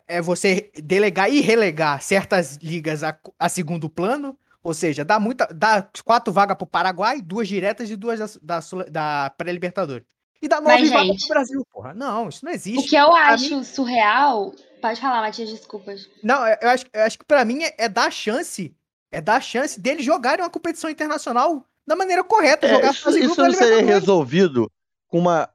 é 0.07 0.21
você 0.21 0.71
delegar 0.75 1.31
e 1.31 1.41
relegar 1.41 2.01
certas 2.01 2.57
ligas 2.57 3.03
a, 3.03 3.17
a 3.37 3.47
segundo 3.47 3.89
plano, 3.89 4.37
ou 4.63 4.73
seja, 4.73 5.05
dá 5.05 5.19
muita, 5.19 5.47
dá 5.53 5.87
quatro 6.03 6.33
vagas 6.33 6.57
para 6.57 6.63
o 6.63 6.67
Paraguai, 6.67 7.21
duas 7.21 7.47
diretas 7.47 7.89
e 7.89 7.95
duas 7.95 8.19
da, 8.19 8.59
da, 8.59 8.83
da 8.89 9.29
pré-Libertadores. 9.37 10.05
E 10.41 10.47
dá 10.47 10.61
nove 10.61 10.89
vagas 10.89 11.17
para 11.17 11.25
o 11.25 11.29
Brasil, 11.29 11.67
porra. 11.71 11.93
Não, 11.93 12.29
isso 12.29 12.43
não 12.43 12.51
existe. 12.51 12.79
O 12.79 12.89
que 12.89 12.95
eu 12.95 13.11
pra 13.11 13.33
acho 13.33 13.57
mim... 13.57 13.63
surreal. 13.63 14.53
Pode 14.81 14.99
falar, 14.99 15.21
Matias, 15.21 15.49
desculpas. 15.49 16.09
Não, 16.23 16.47
eu 16.47 16.69
acho, 16.69 16.85
eu 16.93 17.03
acho 17.03 17.19
que 17.19 17.25
para 17.25 17.43
mim 17.45 17.63
é, 17.63 17.75
é, 17.77 17.89
dar 17.89 18.11
chance. 18.11 18.75
É 19.11 19.19
dar 19.19 19.41
chance 19.41 19.79
deles 19.79 20.05
jogarem 20.05 20.43
uma 20.43 20.51
competição 20.51 20.89
internacional 20.89 21.65
da 21.85 21.95
maneira 21.95 22.23
correta. 22.23 22.67
É, 22.67 22.69
jogar 22.69 22.91
isso 22.91 23.17
isso 23.17 23.41
não 23.41 23.51
seria 23.51 23.83
resolvido 23.83 24.71
com 25.07 25.19
uma 25.19 25.49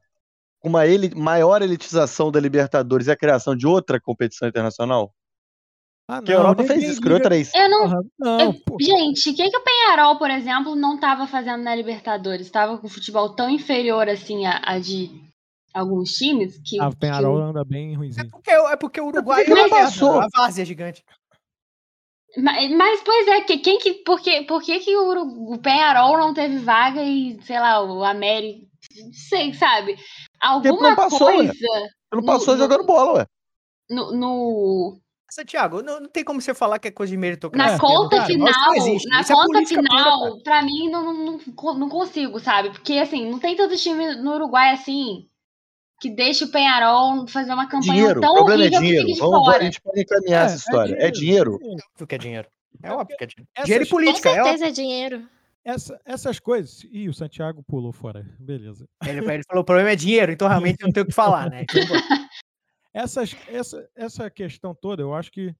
uma 0.65 0.87
ele, 0.87 1.15
maior 1.15 1.61
elitização 1.61 2.33
da 2.33 2.41
Libertadores 2.41 3.07
e 3.07 3.11
a 3.11 3.17
criação 3.17 3.55
de 3.55 3.67
outra 3.67 4.01
competição 4.01 4.49
internacional? 4.49 5.15
Ah, 6.09 6.21
não, 6.21 6.29
a 6.29 6.33
Europa 6.33 6.65
fez 6.65 6.85
isso, 6.85 7.01
criou 7.01 7.21
três. 7.21 7.53
Eu 7.55 7.69
não. 7.69 8.05
não 8.19 8.41
eu, 8.41 8.55
gente, 8.81 9.31
o 9.31 9.35
que, 9.35 9.51
que 9.51 9.57
o 9.57 9.63
Penharol, 9.63 10.19
por 10.19 10.31
exemplo, 10.31 10.75
não 10.75 10.97
estava 10.97 11.27
fazendo 11.27 11.63
na 11.63 11.75
Libertadores? 11.75 12.47
Estava 12.47 12.79
com 12.79 12.89
futebol 12.89 13.35
tão 13.35 13.49
inferior 13.49 14.09
assim 14.09 14.47
a, 14.47 14.61
a 14.65 14.79
de 14.79 15.11
alguns 15.75 16.13
times 16.13 16.61
que. 16.65 16.81
Ah, 16.81 16.89
o 16.89 16.97
Penharol 16.97 17.37
que... 17.37 17.43
anda 17.43 17.65
bem 17.65 17.97
ruimzinho. 17.97 18.27
É 18.27 18.31
porque, 18.31 18.51
é 18.51 18.77
porque 18.77 19.01
o 19.01 19.07
Uruguai 19.09 19.43
é 19.43 19.69
passou. 19.69 20.21
a 20.21 20.29
várzea 20.33 20.63
é 20.63 20.65
gigante. 20.65 21.05
Mas, 22.37 22.71
mas, 22.71 23.03
pois 23.05 23.29
é, 23.29 23.41
que, 23.43 23.59
quem 23.59 23.79
que. 23.79 23.95
Por 23.95 24.21
que, 24.21 24.43
por 24.43 24.63
que, 24.63 24.79
que 24.79 24.97
o, 24.97 25.53
o 25.53 25.59
Penharol 25.59 26.17
não 26.17 26.33
teve 26.33 26.59
vaga 26.59 27.03
e, 27.03 27.39
sei 27.43 27.59
lá, 27.59 27.83
o 27.83 28.05
América. 28.05 28.67
Sei, 29.13 29.53
sabe? 29.55 29.97
Alguma 30.41 30.91
não 30.91 30.97
passou, 30.97 31.33
coisa. 31.33 31.53
Ué. 31.53 31.89
Não 32.13 32.23
passou 32.23 32.55
no, 32.55 32.63
jogando 32.63 32.87
bola, 32.87 33.13
ué. 33.19 33.27
No. 33.91 34.13
no... 34.13 35.01
Santiago, 35.31 35.83
não, 35.83 35.99
não 35.99 36.09
tem 36.09 36.23
como 36.23 36.41
você 36.41 36.55
falar 36.55 36.79
que 36.79 36.87
é 36.87 36.93
coisa 36.93 37.11
de 37.11 37.17
meritocracia. 37.17 37.73
Na 37.73 37.81
conta 37.81 38.19
cara, 38.19 38.27
final, 38.27 38.47
na 38.47 39.21
Isso 39.21 39.33
é 39.33 39.35
conta 39.35 39.63
é 39.63 39.67
final, 39.67 40.31
pura, 40.31 40.43
pra 40.45 40.63
mim, 40.63 40.89
não, 40.89 41.13
não, 41.13 41.41
não 41.77 41.89
consigo, 41.89 42.39
sabe? 42.39 42.71
Porque, 42.71 42.93
assim, 42.99 43.29
não 43.29 43.41
tem 43.41 43.57
tanto 43.57 43.77
time 43.77 44.15
no 44.15 44.35
Uruguai 44.35 44.71
assim 44.71 45.29
que 46.05 46.11
deixa 46.11 46.45
o 46.45 46.49
Penharol 46.49 47.27
fazer 47.27 47.55
uma 47.55 47.67
campanha 47.67 47.95
dinheiro, 47.95 48.21
tão 48.21 48.33
o 48.33 48.35
problema 48.35 48.65
é 48.65 48.69
dinheiro. 48.69 49.09
Vamos, 49.19 49.49
a 49.49 49.63
gente 49.63 49.81
pode 49.81 50.03
encaminhar 50.03 50.43
é, 50.43 50.45
essa 50.45 50.57
história. 50.57 50.97
É 50.99 51.11
dinheiro. 51.11 51.59
É 51.59 51.59
dinheiro. 51.59 51.59
É 51.63 51.81
óbvio 51.89 52.07
que 52.07 52.15
é 52.15 52.19
dinheiro. 52.19 52.49
É 52.83 52.91
óbvio 52.93 53.17
que 53.17 53.25
é 53.25 53.27
dinheiro. 53.27 53.51
dinheiro 53.65 53.85
e 53.85 53.89
política. 53.89 54.29
Com 54.29 54.35
certeza 54.35 54.65
é, 54.67 54.69
é 54.69 54.71
dinheiro. 54.71 55.29
Essa, 55.65 55.99
essas 56.05 56.39
coisas. 56.39 56.85
Ih, 56.93 57.09
o 57.09 57.15
Santiago 57.15 57.63
pulou 57.63 57.91
fora. 57.91 58.27
Beleza. 58.39 58.87
Ele, 59.07 59.21
ele 59.33 59.43
falou: 59.49 59.63
o 59.63 59.65
problema 59.65 59.93
é 59.93 59.97
dinheiro, 59.97 60.31
então 60.31 60.47
realmente 60.47 60.83
não 60.83 60.93
tem 60.93 61.03
o 61.03 61.07
que 61.07 61.13
falar, 61.13 61.49
né? 61.49 61.63
Então, 61.63 61.81
Essas, 62.93 63.35
essa, 63.49 63.91
essa 63.97 64.31
questão 64.31 64.73
toda, 64.73 65.03
eu 65.03 65.13
acho 65.13 65.33
que 65.33 65.53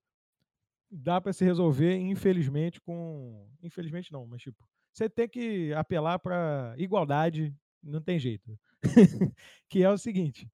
dá 0.89 1.21
para 1.21 1.33
se 1.33 1.45
resolver, 1.45 1.97
infelizmente, 1.97 2.81
com. 2.81 3.49
Infelizmente 3.61 4.13
não, 4.13 4.25
mas 4.25 4.41
tipo, 4.41 4.65
você 4.93 5.09
tem 5.09 5.29
que 5.29 5.73
apelar 5.75 6.21
para 6.21 6.77
igualdade, 6.79 7.53
não 7.83 8.01
tem 8.01 8.21
jeito. 8.21 8.57
que 9.69 9.83
é 9.83 9.91
o 9.91 9.99
seguinte: 9.99 10.49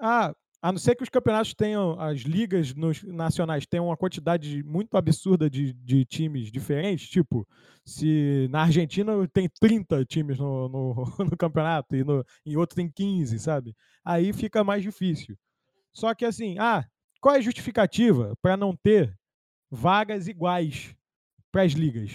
ah, 0.00 0.34
a 0.64 0.72
não 0.72 0.78
ser 0.78 0.94
que 0.94 1.02
os 1.02 1.10
campeonatos 1.10 1.52
tenham, 1.52 2.00
as 2.00 2.20
ligas 2.20 2.74
nos, 2.74 3.02
nacionais 3.02 3.66
tenham 3.66 3.84
uma 3.84 3.98
quantidade 3.98 4.62
muito 4.62 4.96
absurda 4.96 5.50
de, 5.50 5.74
de 5.74 6.06
times 6.06 6.50
diferentes, 6.50 7.06
tipo, 7.06 7.46
se 7.84 8.48
na 8.50 8.62
Argentina 8.62 9.12
tem 9.28 9.46
30 9.60 10.06
times 10.06 10.38
no, 10.38 10.68
no, 10.70 10.94
no 11.30 11.36
campeonato 11.36 11.94
e 11.94 12.02
no, 12.02 12.24
em 12.46 12.56
outro 12.56 12.76
tem 12.76 12.88
15, 12.88 13.38
sabe? 13.40 13.76
Aí 14.02 14.32
fica 14.32 14.64
mais 14.64 14.82
difícil. 14.82 15.36
Só 15.92 16.14
que 16.14 16.24
assim, 16.24 16.56
ah, 16.58 16.82
qual 17.20 17.34
é 17.34 17.38
a 17.38 17.42
justificativa 17.42 18.34
para 18.40 18.56
não 18.56 18.74
ter 18.74 19.14
vagas 19.70 20.28
iguais 20.28 20.96
para 21.52 21.64
as 21.64 21.72
ligas? 21.72 22.10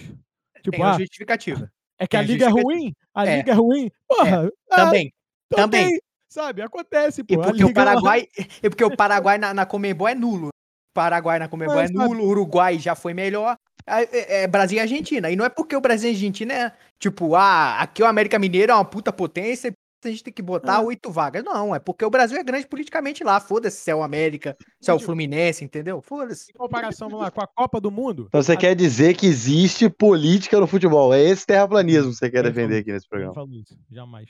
Tipo, 0.56 0.72
tem 0.72 0.82
ah, 0.82 0.98
justificativa. 0.98 1.70
É 2.02 2.06
que 2.06 2.16
a, 2.16 2.20
a 2.20 2.22
liga 2.22 2.46
é 2.46 2.48
ruim? 2.48 2.94
A 3.14 3.26
é. 3.26 3.36
liga 3.36 3.52
é 3.52 3.54
ruim? 3.54 3.90
Porra! 4.08 4.46
É. 4.46 5.10
Ah, 5.52 5.56
também. 5.56 5.84
também. 5.84 6.00
Sabe, 6.28 6.62
acontece, 6.62 7.24
pô. 7.24 7.34
E 7.34 7.36
porque 7.38 7.64
o 7.64 7.74
Paraguai, 7.74 8.28
e 8.62 8.70
porque 8.70 8.84
o 8.84 8.96
Paraguai 8.96 9.36
na, 9.36 9.52
na 9.52 9.66
Comembol 9.66 10.08
é 10.08 10.14
nulo. 10.14 10.48
Paraguai 10.94 11.38
na 11.38 11.48
Comembol 11.48 11.80
é 11.80 11.88
nulo, 11.88 12.24
Uruguai 12.24 12.78
já 12.78 12.94
foi 12.94 13.14
melhor. 13.14 13.56
É, 13.86 14.42
é, 14.42 14.46
Brasil 14.46 14.78
e 14.78 14.80
Argentina. 14.80 15.30
E 15.30 15.36
não 15.36 15.44
é 15.44 15.48
porque 15.48 15.74
o 15.74 15.80
Brasil 15.80 16.08
e 16.08 16.12
a 16.12 16.14
Argentina 16.14 16.54
é 16.54 16.72
tipo, 16.98 17.34
ah, 17.34 17.80
aqui 17.80 18.02
o 18.02 18.06
América 18.06 18.38
Mineiro 18.38 18.70
é 18.70 18.74
uma 18.74 18.84
puta 18.84 19.12
potência, 19.12 19.72
a 20.04 20.10
gente 20.10 20.24
tem 20.24 20.32
que 20.32 20.42
botar 20.42 20.80
oito 20.80 21.10
vagas. 21.10 21.44
Não, 21.44 21.74
é 21.74 21.78
porque 21.78 22.04
o 22.04 22.10
Brasil 22.10 22.38
é 22.38 22.44
grande 22.44 22.66
politicamente 22.66 23.22
lá. 23.24 23.40
Foda-se 23.40 23.78
se 23.78 23.90
é 23.90 23.94
o 23.94 24.02
América, 24.02 24.56
se 24.80 24.90
é 24.90 24.94
o 24.94 24.98
Fluminense, 24.98 25.64
entendeu? 25.64 26.00
Foda-se. 26.00 26.50
Em 26.50 26.58
comparação 26.58 27.08
lá, 27.08 27.30
com 27.30 27.42
a 27.42 27.46
Copa 27.46 27.80
do 27.80 27.90
Mundo. 27.90 28.26
Então 28.28 28.42
você 28.42 28.52
a... 28.52 28.56
quer 28.56 28.74
dizer 28.74 29.14
que 29.14 29.26
existe 29.26 29.90
política 29.90 30.58
no 30.58 30.66
futebol. 30.66 31.12
É 31.12 31.20
esse 31.22 31.44
terraplanismo 31.44 32.10
que 32.10 32.16
você 32.16 32.30
quer 32.30 32.42
defender 32.42 32.78
aqui 32.78 32.92
nesse 32.92 33.08
programa. 33.08 33.34
Não 33.34 33.42
falo 33.42 33.54
isso, 33.54 33.76
jamais. 33.90 34.28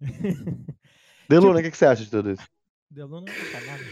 Deluna, 1.28 1.56
tipo... 1.56 1.68
o 1.68 1.70
que, 1.70 1.76
você 1.76 1.86
acha 1.86 2.04
de 2.04 2.10
tudo 2.10 2.32
isso? 2.32 2.46
Deluna 2.90 3.26
não 3.30 3.66
nada. 3.66 3.84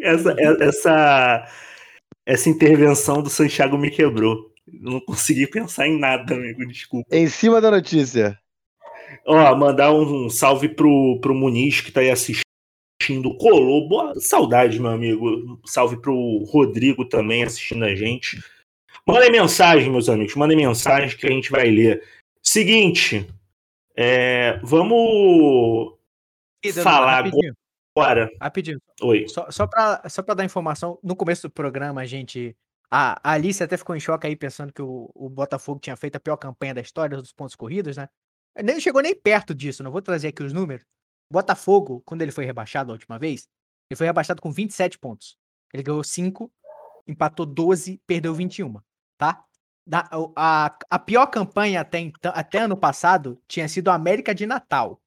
essa, 0.02 0.34
é, 0.38 0.64
essa, 0.64 1.48
essa 2.26 2.48
intervenção 2.48 3.22
do 3.22 3.30
Santiago 3.30 3.78
me 3.78 3.90
quebrou. 3.90 4.52
não 4.66 5.00
consegui 5.00 5.46
pensar 5.46 5.86
em 5.86 5.98
nada, 5.98 6.34
amigo, 6.34 6.66
desculpa. 6.66 7.14
Em 7.14 7.28
cima 7.28 7.60
da 7.60 7.70
notícia. 7.70 8.38
Ó, 9.26 9.54
mandar 9.56 9.92
um 9.92 10.28
salve 10.28 10.68
pro, 10.68 11.18
pro 11.20 11.34
Muniz 11.34 11.80
que 11.80 11.92
tá 11.92 12.00
aí 12.00 12.10
assistindo 12.10 12.42
assistindo, 13.02 13.36
colou. 13.36 13.88
Boa 13.88 14.14
saudade, 14.20 14.78
meu 14.80 14.90
amigo. 14.90 15.60
Salve 15.66 16.00
pro 16.00 16.44
Rodrigo 16.44 17.04
também 17.04 17.42
assistindo 17.42 17.84
a 17.84 17.94
gente. 17.94 18.42
Mandem 19.06 19.32
mensagem, 19.32 19.90
meus 19.90 20.08
amigos. 20.08 20.36
Mandem 20.36 20.56
mensagem 20.56 21.16
que 21.16 21.26
a 21.26 21.30
gente 21.30 21.50
vai 21.50 21.68
ler. 21.68 22.02
Seguinte, 22.40 23.26
é, 23.96 24.58
vamos 24.62 25.94
falar 26.82 27.16
rapidinho, 27.16 27.54
agora. 27.94 28.30
rapidinho. 28.40 28.80
Oi. 29.02 29.28
Só, 29.28 29.50
só 29.50 29.66
para 29.66 30.08
só 30.08 30.22
pra 30.22 30.34
dar 30.34 30.44
informação, 30.44 30.98
no 31.02 31.16
começo 31.16 31.48
do 31.48 31.50
programa, 31.50 32.00
a 32.00 32.06
gente. 32.06 32.56
A, 32.90 33.18
a 33.24 33.32
Alice 33.34 33.62
até 33.62 33.76
ficou 33.76 33.96
em 33.96 34.00
choque 34.00 34.26
aí, 34.26 34.36
pensando 34.36 34.72
que 34.72 34.82
o, 34.82 35.10
o 35.14 35.30
Botafogo 35.30 35.80
tinha 35.80 35.96
feito 35.96 36.16
a 36.16 36.20
pior 36.20 36.36
campanha 36.36 36.74
da 36.74 36.80
história 36.80 37.16
dos 37.16 37.32
pontos 37.32 37.56
corridos, 37.56 37.96
né? 37.96 38.08
Nem 38.62 38.78
chegou 38.80 39.00
nem 39.00 39.14
perto 39.14 39.54
disso, 39.54 39.82
não 39.82 39.90
vou 39.90 40.02
trazer 40.02 40.28
aqui 40.28 40.42
os 40.42 40.52
números. 40.52 40.84
O 41.30 41.32
Botafogo, 41.32 42.02
quando 42.04 42.20
ele 42.20 42.30
foi 42.30 42.44
rebaixado 42.44 42.90
a 42.90 42.94
última 42.94 43.18
vez, 43.18 43.48
ele 43.90 43.96
foi 43.96 44.06
rebaixado 44.06 44.42
com 44.42 44.52
27 44.52 44.98
pontos. 44.98 45.38
Ele 45.72 45.82
ganhou 45.82 46.04
5, 46.04 46.52
empatou 47.08 47.46
12, 47.46 47.98
perdeu 48.06 48.34
21, 48.34 48.74
tá? 49.16 49.42
Da, 49.84 50.08
a, 50.36 50.76
a 50.90 50.98
pior 50.98 51.26
campanha 51.26 51.80
até, 51.80 51.98
então, 51.98 52.32
até 52.34 52.58
ano 52.58 52.76
passado 52.76 53.40
tinha 53.48 53.68
sido 53.68 53.88
a 53.88 53.94
América 53.94 54.34
de 54.34 54.46
Natal. 54.46 55.00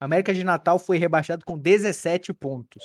A 0.00 0.04
América 0.04 0.32
de 0.32 0.42
Natal 0.42 0.78
foi 0.78 0.98
rebaixado 0.98 1.44
com 1.44 1.58
17 1.58 2.32
pontos. 2.32 2.82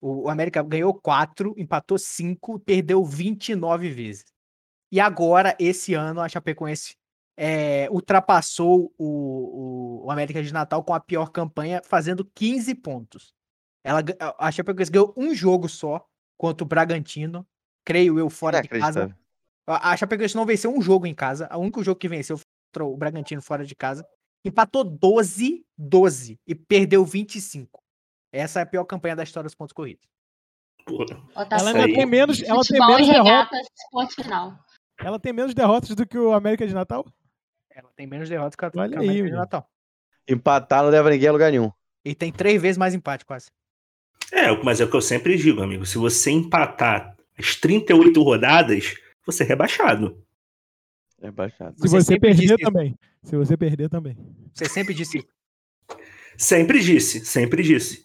O, 0.00 0.26
o 0.26 0.30
América 0.30 0.62
ganhou 0.62 0.94
4, 0.94 1.54
empatou 1.58 1.98
5, 1.98 2.60
perdeu 2.60 3.04
29 3.04 3.90
vezes. 3.90 4.26
E 4.90 5.00
agora, 5.00 5.54
esse 5.58 5.94
ano, 5.94 6.20
a 6.20 6.28
Chapecoense 6.28 6.96
é, 7.36 7.88
ultrapassou 7.90 8.92
o, 8.96 10.02
o, 10.02 10.06
o 10.06 10.10
América 10.10 10.42
de 10.42 10.52
Natal 10.52 10.82
com 10.82 10.94
a 10.94 11.00
pior 11.00 11.30
campanha, 11.30 11.82
fazendo 11.84 12.24
15 12.34 12.74
pontos. 12.76 13.34
Ela, 13.84 14.00
a 14.18 14.48
a 14.48 14.50
Chapecoense 14.50 14.90
ganhou 14.90 15.12
um 15.16 15.34
jogo 15.34 15.68
só 15.68 16.06
contra 16.36 16.64
o 16.64 16.68
Bragantino, 16.68 17.46
creio 17.84 18.18
eu, 18.18 18.30
fora 18.30 18.60
de 18.60 18.68
casa. 18.68 19.16
A 19.68 19.92
a 19.92 19.96
Chapecoense 19.96 20.34
não 20.34 20.46
venceu 20.46 20.74
um 20.74 20.80
jogo 20.80 21.06
em 21.06 21.14
casa. 21.14 21.48
O 21.52 21.58
único 21.58 21.84
jogo 21.84 22.00
que 22.00 22.08
venceu 22.08 22.38
foi 22.38 22.44
contra 22.72 22.84
o 22.84 22.96
Bragantino 22.96 23.42
fora 23.42 23.64
de 23.64 23.74
casa. 23.74 24.06
Empatou 24.44 24.82
12, 24.82 25.64
12 25.76 26.40
e 26.46 26.54
perdeu 26.54 27.04
25. 27.04 27.80
Essa 28.32 28.60
é 28.60 28.62
a 28.62 28.66
pior 28.66 28.84
campanha 28.84 29.16
da 29.16 29.22
história 29.22 29.46
dos 29.46 29.54
pontos 29.54 29.72
corridos. 29.72 30.06
Pô, 30.86 31.02
Ela 31.02 31.20
Botafogo, 31.34 31.68
ainda 31.68 31.84
tem 31.94 32.06
menos, 32.06 32.42
ela 32.42 32.62
tem 32.62 32.80
menos 32.80 33.06
derrotas. 33.06 33.66
Ela 34.98 35.18
tem 35.18 35.32
menos 35.32 35.54
derrotas 35.54 35.94
do 35.94 36.06
que 36.06 36.18
o 36.18 36.32
América 36.32 36.66
de 36.66 36.74
Natal? 36.74 37.04
Ela 37.70 37.90
tem 37.94 38.06
menos 38.06 38.28
derrotas 38.28 38.56
que 38.56 38.64
a, 38.64 38.70
que 38.70 38.78
Olha 38.78 38.98
América 38.98 39.12
aí, 39.12 39.30
de. 39.30 39.36
Natal. 39.36 39.68
Empatar 40.26 40.82
não 40.82 40.90
leva 40.90 41.10
ninguém 41.10 41.28
a 41.28 41.32
lugar 41.32 41.50
nenhum. 41.50 41.70
E 42.04 42.14
tem 42.14 42.32
três 42.32 42.60
vezes 42.60 42.78
mais 42.78 42.94
empate, 42.94 43.24
quase. 43.24 43.50
É, 44.32 44.50
mas 44.62 44.80
é 44.80 44.84
o 44.84 44.90
que 44.90 44.96
eu 44.96 45.00
sempre 45.00 45.36
digo, 45.36 45.62
amigo. 45.62 45.86
Se 45.86 45.98
você 45.98 46.30
empatar 46.30 47.16
as 47.38 47.54
38 47.56 48.22
rodadas, 48.22 48.94
você 49.28 49.42
é 49.42 49.46
rebaixado. 49.46 50.24
É 51.20 51.30
baixado. 51.30 51.74
Se 51.76 51.82
Você 51.82 51.96
você, 51.96 52.04
sempre 52.12 52.32
disse 52.32 52.48
perder 52.48 52.62
isso. 52.62 52.72
também. 52.72 52.98
Se 53.24 53.36
você 53.36 53.56
perder 53.56 53.88
também. 53.90 54.16
Você 54.54 54.64
sempre 54.66 54.94
disse. 54.94 55.28
Sempre 56.36 56.80
disse, 56.80 57.24
sempre 57.24 57.62
disse. 57.62 58.04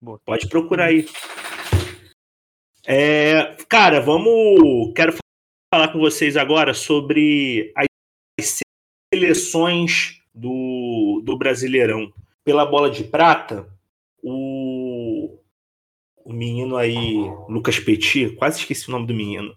Boa. 0.00 0.20
Pode 0.24 0.48
procurar 0.48 0.86
aí. 0.86 1.08
É, 2.86 3.56
cara, 3.68 4.00
vamos. 4.00 4.92
Quero 4.94 5.14
falar 5.72 5.88
com 5.88 5.98
vocês 5.98 6.36
agora 6.36 6.74
sobre 6.74 7.72
as 7.74 8.60
seleções 9.12 10.20
do, 10.34 11.22
do 11.24 11.36
Brasileirão. 11.36 12.12
Pela 12.44 12.66
bola 12.66 12.90
de 12.90 13.04
prata, 13.04 13.66
o, 14.22 15.38
o 16.22 16.32
menino 16.32 16.76
aí, 16.76 17.14
Lucas 17.48 17.80
Petit, 17.80 18.36
quase 18.36 18.60
esqueci 18.60 18.88
o 18.88 18.92
nome 18.92 19.06
do 19.06 19.14
menino. 19.14 19.56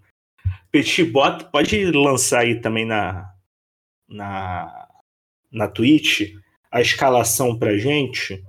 Petit, 0.72 1.04
bota, 1.06 1.46
pode 1.46 1.92
lançar 1.92 2.42
aí 2.42 2.60
também 2.60 2.86
na, 2.86 3.30
na, 4.08 4.88
na 5.52 5.68
Twitch 5.68 6.34
a 6.72 6.82
escalação 6.82 7.58
pra 7.58 7.78
gente. 7.78 8.44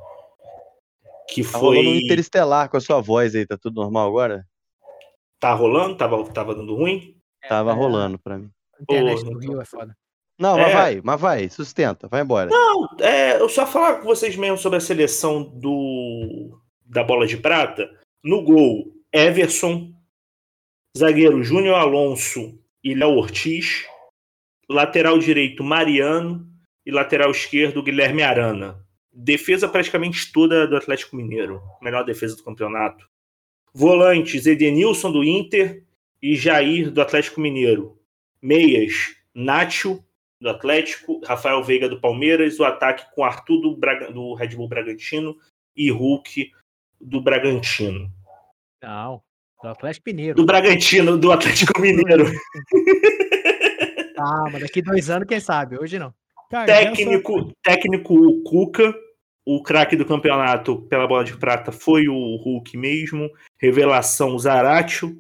Que 1.31 1.43
Tá 1.45 1.59
rolando 1.59 1.81
um 1.91 1.93
foi. 1.95 2.03
interestelar 2.05 2.69
com 2.71 2.77
a 2.77 2.81
sua 2.81 3.01
voz 3.01 3.35
aí, 3.35 3.47
tá 3.47 3.57
tudo 3.57 3.81
normal 3.83 4.09
agora? 4.09 4.47
Tá 5.39 5.53
rolando? 5.53 5.95
Tava, 5.97 6.25
tava 6.33 6.55
dando 6.55 6.75
ruim? 6.75 7.15
Tava 7.49 7.71
É, 7.71 7.75
rolando 7.75 8.19
pra 8.19 8.39
mim. 8.39 8.51
A 8.79 8.83
internet 8.83 9.21
Porra, 9.23 9.33
do 9.33 9.39
Rio 9.39 9.61
é 9.61 9.65
foda. 9.65 9.97
Não, 10.39 10.59
É. 10.59 10.63
mas 10.63 10.73
vai, 10.73 11.01
mas 11.05 11.21
vai, 11.21 11.49
sustenta, 11.49 12.09
vai 12.09 12.23
embora. 12.23 12.49
Não, 12.51 12.89
é, 13.01 13.41
eu 13.41 13.49
só 13.49 13.67
falar 13.67 13.97
com 13.99 14.05
vocês 14.05 14.37
mesmo 14.37 14.57
sobre 14.57 14.79
a 14.79 14.81
seleção 14.81 15.43
do 15.43 16.59
da 16.85 17.05
bola 17.05 17.27
de 17.27 17.37
prata. 17.37 17.89
No 18.25 18.43
gol, 18.43 18.87
Everson, 19.13 19.93
zagueiro 20.97 21.43
Júnior 21.43 21.77
Alonso 21.77 22.59
e 22.83 22.95
Léo 22.95 23.11
Ortiz, 23.11 23.85
lateral 24.69 25.19
direito 25.19 25.63
Mariano 25.63 26.47
e 26.85 26.91
lateral 26.91 27.31
esquerdo 27.31 27.83
Guilherme 27.83 28.23
Arana. 28.23 28.85
Defesa 29.13 29.69
praticamente 29.69 30.33
toda 30.33 30.67
do 30.67 30.77
Atlético 30.77 31.17
Mineiro, 31.17 31.61
melhor 31.83 32.05
defesa 32.05 32.37
do 32.37 32.45
campeonato. 32.45 33.09
Volantes 33.75 34.47
Edenilson 34.47 35.13
do 35.13 35.25
Inter 35.25 35.85
e 36.23 36.37
Jair 36.37 36.91
do 36.91 37.01
Atlético 37.01 37.41
Mineiro. 37.41 37.99
Meias 38.41 39.17
Nacho 39.35 40.03
do 40.41 40.49
Atlético, 40.49 41.21
Rafael 41.25 41.63
Veiga 41.63 41.89
do 41.89 42.01
Palmeiras, 42.01 42.59
o 42.61 42.65
ataque 42.65 43.13
com 43.15 43.25
Arthur 43.25 43.61
do, 43.61 43.77
Braga- 43.77 44.13
do 44.13 44.35
Red 44.35 44.49
Bull 44.49 44.69
Bragantino 44.69 45.37
e 45.77 45.91
Hulk 45.91 46.53
do 47.01 47.21
Bragantino. 47.21 48.11
Não. 48.83 49.23
Do 49.63 49.69
Atlético 49.69 50.05
Mineiro. 50.07 50.35
Do 50.37 50.45
Bragantino, 50.47 51.19
do 51.19 51.33
Atlético 51.33 51.73
Mineiro. 51.83 52.27
Ah, 54.19 54.45
mas 54.53 54.63
daqui 54.63 54.83
dois 54.83 55.11
anos, 55.11 55.27
quem 55.29 55.41
sabe? 55.41 55.79
Hoje 55.79 55.99
não. 55.99 56.13
Cara, 56.51 56.67
nessa- 56.67 56.93
técnico, 56.97 57.53
técnico 57.63 58.43
Cuca, 58.45 58.95
o 59.47 59.63
craque 59.63 59.97
do 59.97 60.05
campeonato 60.05 60.83
pela 60.83 61.07
bola 61.07 61.25
de 61.25 61.37
prata 61.37 61.71
foi 61.73 62.09
o 62.09 62.37
Hulk 62.37 62.77
mesmo. 62.77 63.29
Revelação 63.61 64.39
Zaratio. 64.39 65.17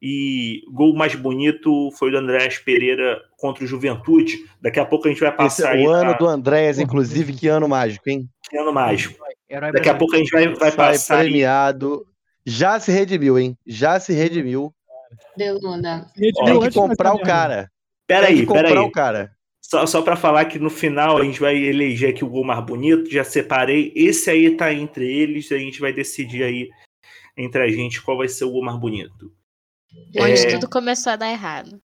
E 0.00 0.62
gol 0.72 0.94
mais 0.94 1.16
bonito 1.16 1.90
foi 1.98 2.12
do 2.12 2.18
Andrés 2.18 2.56
Pereira 2.58 3.20
contra 3.36 3.64
o 3.64 3.66
Juventude. 3.66 4.44
Daqui 4.62 4.78
a 4.78 4.84
pouco 4.84 5.08
a 5.08 5.10
gente 5.10 5.18
vai 5.20 5.28
Esse 5.30 5.36
passar 5.36 5.74
é 5.74 5.78
aí 5.78 5.86
o 5.86 5.90
ano 5.90 6.10
pra- 6.10 6.18
do 6.18 6.26
Andréas, 6.28 6.78
inclusive, 6.78 7.32
que 7.32 7.48
ano 7.48 7.68
mágico, 7.68 8.08
hein? 8.08 8.28
que 8.48 8.56
ano 8.56 8.72
mágico. 8.72 9.18
Herói 9.50 9.72
Daqui 9.72 9.88
a 9.88 9.94
pouco 9.96 10.14
a 10.14 10.18
gente 10.18 10.30
vai, 10.30 10.46
vai 10.48 10.70
Sai 10.70 10.76
passar 10.76 11.16
aí 11.18 11.24
premiado. 11.24 12.06
Já 12.48 12.80
se 12.80 12.90
redimiu, 12.90 13.38
hein? 13.38 13.56
Já 13.66 14.00
se 14.00 14.12
redimiu. 14.12 14.72
Deluna. 15.36 16.10
Tem 16.16 16.32
que 16.60 16.70
comprar 16.72 17.14
o 17.14 17.20
cara. 17.20 17.70
Pera 18.06 18.26
Tem 18.26 18.36
aí, 18.36 18.46
que 18.46 18.52
pera 18.52 18.68
comprar 18.68 18.80
aí. 18.80 18.86
o 18.86 18.90
cara. 18.90 19.30
Só, 19.60 19.84
só 19.84 20.00
para 20.00 20.16
falar 20.16 20.46
que 20.46 20.58
no 20.58 20.70
final 20.70 21.18
a 21.18 21.24
gente 21.24 21.38
vai 21.40 21.56
eleger 21.56 22.10
aqui 22.10 22.24
o 22.24 22.28
gol 22.28 22.44
mais 22.44 22.64
bonito. 22.64 23.10
Já 23.10 23.22
separei. 23.22 23.92
Esse 23.94 24.30
aí 24.30 24.56
tá 24.56 24.72
entre 24.72 25.04
eles. 25.06 25.52
A 25.52 25.58
gente 25.58 25.78
vai 25.80 25.92
decidir 25.92 26.42
aí 26.42 26.68
entre 27.36 27.62
a 27.62 27.68
gente 27.68 28.00
qual 28.02 28.16
vai 28.16 28.28
ser 28.28 28.44
o 28.44 28.50
gol 28.50 28.64
mais 28.64 28.78
bonito. 28.80 29.30
Onde 30.18 30.32
É. 30.46 30.50
tudo 30.52 30.68
começou 30.70 31.12
a 31.12 31.16
dar 31.16 31.30
errado. 31.30 31.80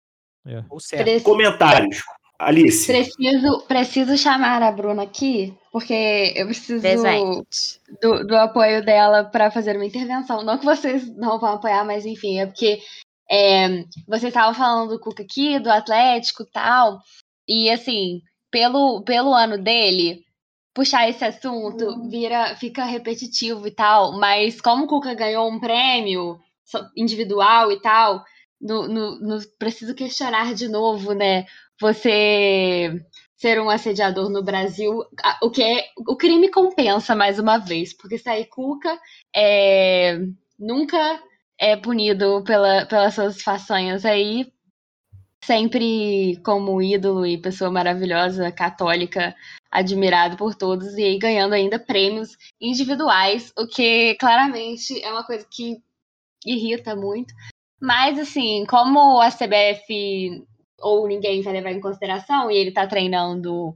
Ou 0.70 0.80
certo. 0.80 1.04
Pre- 1.06 1.20
Comentários. 1.22 2.02
Alice. 2.40 2.88
Preciso, 2.88 3.62
preciso 3.68 4.18
chamar 4.18 4.64
a 4.64 4.72
Bruna 4.72 5.04
aqui, 5.04 5.54
porque 5.74 6.34
eu 6.36 6.46
preciso 6.46 6.82
Presente. 6.82 7.82
do, 8.02 8.26
do 8.26 8.36
apoio 8.38 8.84
dela 8.84 9.26
para 9.26 9.52
fazer 9.52 9.76
uma 9.76 9.86
intervenção. 9.86 10.42
Não 10.42 10.58
que 10.58 10.66
vocês 10.66 11.14
não 11.18 11.38
vão 11.38 11.56
apoiar, 11.56 11.84
mas 11.84 12.06
enfim, 12.06 12.40
é 12.40 12.46
porque 12.46 12.80
é, 13.30 13.84
vocês 14.08 14.30
estavam 14.30 14.54
falando 14.54 14.92
do 14.92 15.00
Cuca 15.00 15.22
aqui, 15.22 15.60
do 15.60 15.70
Atlético 15.70 16.44
e 16.44 16.50
tal. 16.52 17.00
E 17.46 17.70
assim, 17.70 18.22
pelo, 18.50 19.04
pelo 19.04 19.34
ano 19.34 19.58
dele, 19.58 20.24
puxar 20.74 21.10
esse 21.10 21.26
assunto 21.26 22.10
vira, 22.10 22.56
fica 22.56 22.86
repetitivo 22.86 23.68
e 23.68 23.72
tal. 23.72 24.18
Mas 24.18 24.62
como 24.62 24.86
o 24.86 24.88
Cuca 24.88 25.14
ganhou 25.14 25.52
um 25.52 25.60
prêmio 25.60 26.40
individual 26.96 27.72
e 27.72 27.82
tal, 27.82 28.24
no, 28.62 28.88
no, 28.88 29.20
no- 29.20 29.48
preciso 29.58 29.94
questionar 29.94 30.54
de 30.54 30.68
novo, 30.68 31.14
né? 31.14 31.46
Você 31.80 33.06
ser 33.40 33.62
um 33.62 33.70
assediador 33.70 34.30
no 34.30 34.44
Brasil, 34.44 35.02
o 35.42 35.50
que 35.50 35.64
é 35.64 35.86
o 35.98 36.18
crime 36.18 36.52
compensa 36.52 37.16
mais 37.16 37.40
uma 37.40 37.58
vez, 37.58 37.94
porque 37.94 38.18
sair 38.18 38.46
Cuca 38.46 39.00
é, 39.34 40.20
nunca 40.60 40.98
é 41.58 41.78
punido 41.78 42.44
pela, 42.44 42.86
pelas 42.86 43.16
suas 43.16 43.42
façanhas 43.42 44.04
aí, 44.04 44.52
sempre 45.44 46.38
como 46.44 46.82
ídolo 46.82 47.26
e 47.26 47.42
pessoa 47.42 47.72
maravilhosa, 47.72 48.52
católica, 48.52 49.34
admirado 49.72 50.36
por 50.36 50.54
todos 50.54 50.98
e 50.98 51.04
aí 51.04 51.18
ganhando 51.18 51.54
ainda 51.54 51.80
prêmios 51.80 52.36
individuais, 52.60 53.54
o 53.58 53.66
que 53.66 54.16
claramente 54.16 55.02
é 55.02 55.10
uma 55.10 55.24
coisa 55.24 55.48
que 55.50 55.78
irrita 56.46 56.94
muito. 56.94 57.34
Mas 57.82 58.20
assim, 58.20 58.66
como 58.66 59.22
a 59.22 59.32
CBF 59.32 60.46
ou 60.82 61.08
ninguém 61.08 61.42
vai 61.42 61.54
levar 61.54 61.72
em 61.72 61.82
consideração 61.82 62.50
e 62.50 62.58
ele 62.58 62.72
tá 62.72 62.88
treinando 62.88 63.76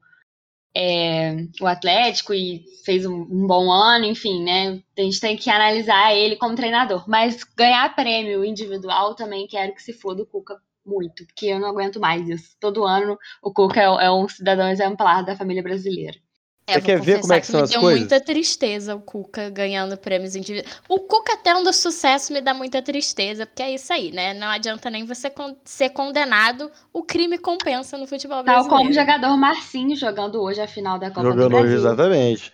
é, 0.76 1.36
o 1.62 1.68
Atlético 1.68 2.34
e 2.34 2.66
fez 2.84 3.06
um, 3.06 3.22
um, 3.22 3.46
bom 3.48 3.72
ano, 3.72 4.06
enfim, 4.06 4.44
né? 4.44 4.82
A 4.98 5.02
gente 5.02 5.20
tem 5.20 5.38
que 5.38 5.50
analisar 5.50 6.16
ele 6.16 6.36
como 6.36 6.56
treinador. 6.56 7.08
Mas 7.08 7.44
ganhar 7.44 7.96
prêmio 7.96 8.44
individual 8.44 9.16
também 9.16 9.48
quero 9.48 9.74
que 9.74 9.84
se 9.84 9.94
for 9.94 10.16
do 10.16 10.26
Cuca 10.26 10.60
muito, 10.86 11.26
porque 11.26 11.48
eu 11.48 11.60
não 11.60 11.70
aguento 11.70 12.00
mais 12.00 12.28
isso. 12.28 12.56
Todo 12.60 12.86
ano 12.86 13.18
o 13.42 13.54
Cuca 13.54 13.82
é, 13.82 14.06
é 14.06 14.12
um 14.12 14.28
cidadão 14.28 14.68
exemplar 14.70 15.24
da 15.24 15.36
família 15.36 15.64
brasileira. 15.64 16.18
É, 16.66 16.76
Você 16.76 16.82
quer 16.82 17.02
ver 17.02 17.20
como 17.20 17.34
é 17.34 17.42
que, 17.42 17.46
que 17.46 17.52
são 17.52 17.62
as 17.62 17.72
coisas? 17.72 17.84
Me 17.84 17.90
deu 17.90 18.00
muita 18.00 18.22
tristeza 18.22 18.96
o 18.96 19.02
Cuca 19.02 19.50
ganhando 19.50 19.98
prêmios 19.98 20.34
individuais. 20.34 20.80
O 20.88 21.00
Cuca 21.02 21.36
tendo 21.36 21.74
sucesso 21.74 22.32
me 22.32 22.40
dá 22.40 22.54
muita 22.54 22.82
tristeza, 22.82 23.46
porque 23.46 23.62
é 23.62 23.74
isso 23.74 23.92
aí, 23.92 24.12
né? 24.12 24.34
Não 24.34 24.48
adianta 24.48 24.90
nem 24.90 25.06
você 25.06 25.30
con 25.30 25.58
ser 25.66 25.90
condenado, 25.90 26.72
o 26.94 27.04
crime 27.04 27.38
compensa 27.38 27.98
no 27.98 28.08
futebol 28.08 28.44
brasileiro. 28.44 28.70
Tal 28.70 28.78
como 28.78 28.90
o 28.90 28.94
jogador 28.94 29.36
Marcinho 29.36 29.96
jogando 29.98 30.42
hoje 30.42 30.62
a 30.62 30.68
final 30.68 30.98
da 30.98 31.10
Copa 31.10 31.24
jogando 31.24 31.44
do 31.44 31.50
Brasil. 31.50 31.66
Hoje, 31.66 31.76
exatamente. 31.76 32.54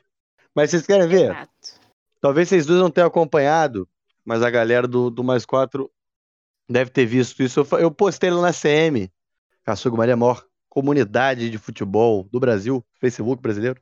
Mas 0.55 0.71
vocês 0.71 0.87
querem 0.87 1.07
ver? 1.07 1.31
Exato. 1.31 1.51
Talvez 2.19 2.49
vocês 2.49 2.65
dois 2.65 2.79
não 2.79 2.89
tenham 2.89 3.07
acompanhado, 3.07 3.87
mas 4.25 4.41
a 4.41 4.49
galera 4.49 4.87
do, 4.87 5.11
do 5.11 5.23
Mais 5.23 5.45
4 5.45 5.89
deve 6.67 6.89
ter 6.89 7.05
visto 7.05 7.43
isso. 7.43 7.59
Eu, 7.59 7.79
eu 7.79 7.91
postei 7.91 8.31
lá 8.31 8.41
na 8.41 8.53
CM, 8.53 9.11
Caçugo 9.63 9.95
Maria 9.97 10.17
Mor, 10.17 10.43
comunidade 10.67 11.49
de 11.49 11.57
futebol 11.59 12.27
do 12.31 12.39
Brasil, 12.39 12.83
Facebook 12.99 13.41
brasileiro. 13.41 13.79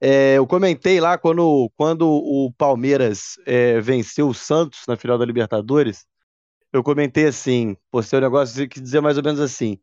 É, 0.00 0.38
eu 0.38 0.46
comentei 0.46 1.00
lá 1.00 1.18
quando, 1.18 1.70
quando 1.76 2.08
o 2.08 2.52
Palmeiras 2.56 3.38
é, 3.46 3.80
venceu 3.80 4.28
o 4.28 4.34
Santos 4.34 4.80
na 4.88 4.96
final 4.96 5.18
da 5.18 5.24
Libertadores. 5.24 6.06
Eu 6.72 6.82
comentei 6.84 7.26
assim, 7.28 7.76
postei 7.90 8.18
um 8.20 8.22
negócio 8.22 8.68
que 8.68 8.80
dizia 8.80 9.02
mais 9.02 9.18
ou 9.18 9.24
menos 9.24 9.40
assim: 9.40 9.78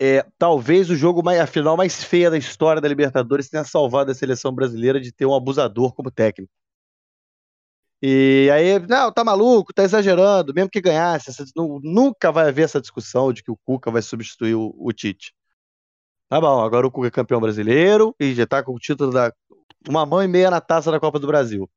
é, 0.00 0.26
talvez 0.38 0.90
o 0.90 0.96
jogo 0.96 1.22
mais, 1.24 1.40
a 1.40 1.46
final 1.46 1.76
mais 1.76 2.04
feia 2.04 2.30
da 2.30 2.38
história 2.38 2.82
da 2.82 2.88
Libertadores 2.88 3.48
tenha 3.50 3.64
salvado 3.64 4.10
a 4.12 4.14
seleção 4.14 4.52
brasileira 4.54 5.00
de 5.00 5.12
ter 5.12 5.26
um 5.26 5.34
abusador 5.34 5.94
como 5.94 6.10
técnico. 6.10 6.52
E 8.04 8.50
aí, 8.52 8.78
não, 8.88 9.12
tá 9.12 9.22
maluco, 9.22 9.72
tá 9.72 9.84
exagerando, 9.84 10.52
mesmo 10.52 10.68
que 10.70 10.80
ganhasse, 10.80 11.30
essa, 11.30 11.44
nunca 11.82 12.32
vai 12.32 12.48
haver 12.48 12.64
essa 12.64 12.80
discussão 12.80 13.32
de 13.32 13.42
que 13.44 13.50
o 13.50 13.56
Cuca 13.64 13.92
vai 13.92 14.02
substituir 14.02 14.54
o, 14.56 14.74
o 14.76 14.92
Tite. 14.92 15.32
Tá 16.28 16.40
bom, 16.40 16.60
agora 16.62 16.86
o 16.86 16.90
Cuca 16.90 17.08
é 17.08 17.10
campeão 17.10 17.40
brasileiro 17.40 18.14
e 18.18 18.34
já 18.34 18.46
tá 18.46 18.62
com 18.62 18.74
o 18.74 18.78
título 18.78 19.12
da. 19.12 19.32
Uma 19.88 20.06
mão 20.06 20.22
e 20.22 20.28
meia 20.28 20.50
na 20.50 20.60
taça 20.60 20.90
da 20.90 21.00
Copa 21.00 21.18
do 21.18 21.26
Brasil. 21.26 21.68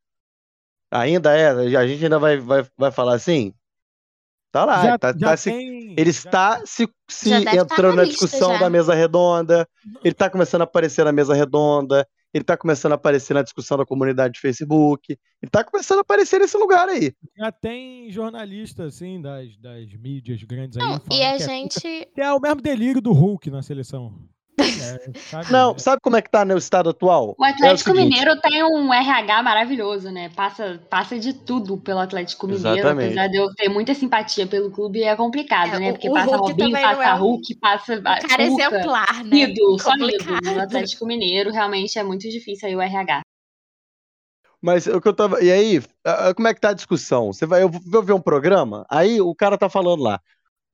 Ainda 0.92 1.36
é, 1.36 1.50
a 1.76 1.88
gente 1.88 2.04
ainda 2.04 2.20
vai, 2.20 2.38
vai, 2.38 2.66
vai 2.78 2.92
falar 2.92 3.16
assim? 3.16 3.54
Tá 4.52 4.64
lá, 4.64 4.84
já, 4.86 4.98
tá, 4.98 5.12
já 5.12 5.30
tá 5.32 5.38
se, 5.38 5.52
ele 5.52 6.10
está 6.10 6.62
se, 6.66 6.88
se 7.10 7.44
tá 7.44 7.56
entrando 7.58 7.98
na, 7.98 8.04
na 8.04 8.08
discussão 8.08 8.54
já. 8.54 8.60
da 8.60 8.70
mesa 8.70 8.94
redonda, 8.94 9.68
ele 10.02 10.14
tá 10.14 10.30
começando 10.30 10.62
a 10.62 10.64
aparecer 10.64 11.04
na 11.04 11.12
mesa 11.12 11.34
redonda, 11.34 12.08
ele 12.34 12.44
tá 12.44 12.56
começando 12.56 12.94
a 12.94 12.96
aparecer 12.96 13.34
na 13.34 13.42
discussão 13.42 13.78
da 13.78 13.86
comunidade 13.86 14.36
de 14.36 14.40
Facebook, 14.40 15.18
ele 15.42 15.50
tá 15.50 15.62
começando 15.62 15.98
a 15.98 16.02
aparecer 16.02 16.40
nesse 16.40 16.56
lugar 16.56 16.88
aí. 16.88 17.14
Já 17.38 17.52
tem 17.52 18.10
jornalista, 18.10 18.86
assim, 18.86 19.22
das, 19.22 19.58
das 19.58 19.94
mídias 19.94 20.42
grandes 20.44 20.78
Não, 20.78 20.94
aí. 20.94 21.18
E 21.18 21.24
a 21.24 21.38
gente. 21.38 21.80
Que 22.14 22.22
é 22.22 22.32
o 22.32 22.40
mesmo 22.40 22.62
delírio 22.62 23.02
do 23.02 23.12
Hulk 23.12 23.50
na 23.50 23.62
seleção. 23.62 24.18
É, 24.58 25.20
sabe, 25.20 25.52
não, 25.52 25.74
né? 25.74 25.80
sabe 25.80 26.02
como 26.02 26.16
é 26.16 26.22
que 26.22 26.30
tá 26.30 26.46
no 26.46 26.58
estado 26.58 26.90
atual? 26.90 27.36
O 27.38 27.44
Atlético 27.44 27.90
é 27.90 27.94
o 27.94 27.96
Mineiro 27.96 28.40
tem 28.40 28.64
um 28.64 28.94
RH 28.94 29.44
maravilhoso, 29.44 30.10
né? 30.12 30.30
Passa, 30.30 30.80
passa 30.90 31.20
de 31.20 31.34
tudo 31.34 31.78
pelo 31.78 32.00
Atlético 32.00 32.48
Mineiro, 32.48 32.78
Exatamente. 32.78 33.06
apesar 33.08 33.28
de 33.28 33.38
eu 33.38 33.54
ter 33.54 33.70
muita 33.70 33.94
simpatia 33.94 34.48
pelo 34.48 34.72
clube, 34.72 35.04
é 35.04 35.16
complicado, 35.16 35.76
é, 35.76 35.80
né? 35.80 35.92
Porque 35.92 36.10
passa 36.10 36.38
Hulk 36.38 36.52
Robinho, 36.52 36.72
passa 36.72 37.04
é 37.04 37.14
um... 37.14 37.18
Hulk, 37.18 37.56
passa. 37.56 38.02
cara 38.02 38.44
é 38.44 38.46
exemplar, 38.46 39.24
né? 39.24 39.38
Ido, 39.38 39.80
só 39.80 39.94
ido 39.96 40.54
no 40.54 40.62
Atlético 40.62 41.06
Mineiro, 41.06 41.52
realmente 41.52 42.00
é 42.00 42.04
muito 42.04 42.30
difícil 42.30 42.70
aí 42.70 42.76
o 42.76 42.82
RH. 42.82 43.22
Mas 44.62 44.88
o 44.88 45.00
que 45.00 45.08
eu 45.08 45.14
tava. 45.14 45.44
E 45.44 45.52
aí, 45.52 45.80
como 46.36 46.48
é 46.48 46.54
que 46.54 46.60
tá 46.60 46.70
a 46.70 46.74
discussão? 46.74 47.32
Você 47.32 47.46
vai, 47.46 47.62
eu 47.62 47.70
vou 47.70 48.02
ver 48.02 48.14
um 48.14 48.20
programa, 48.20 48.84
aí 48.90 49.22
o 49.22 49.36
cara 49.36 49.60
tá 49.60 49.70
falando 49.70 50.02
lá. 50.02 50.20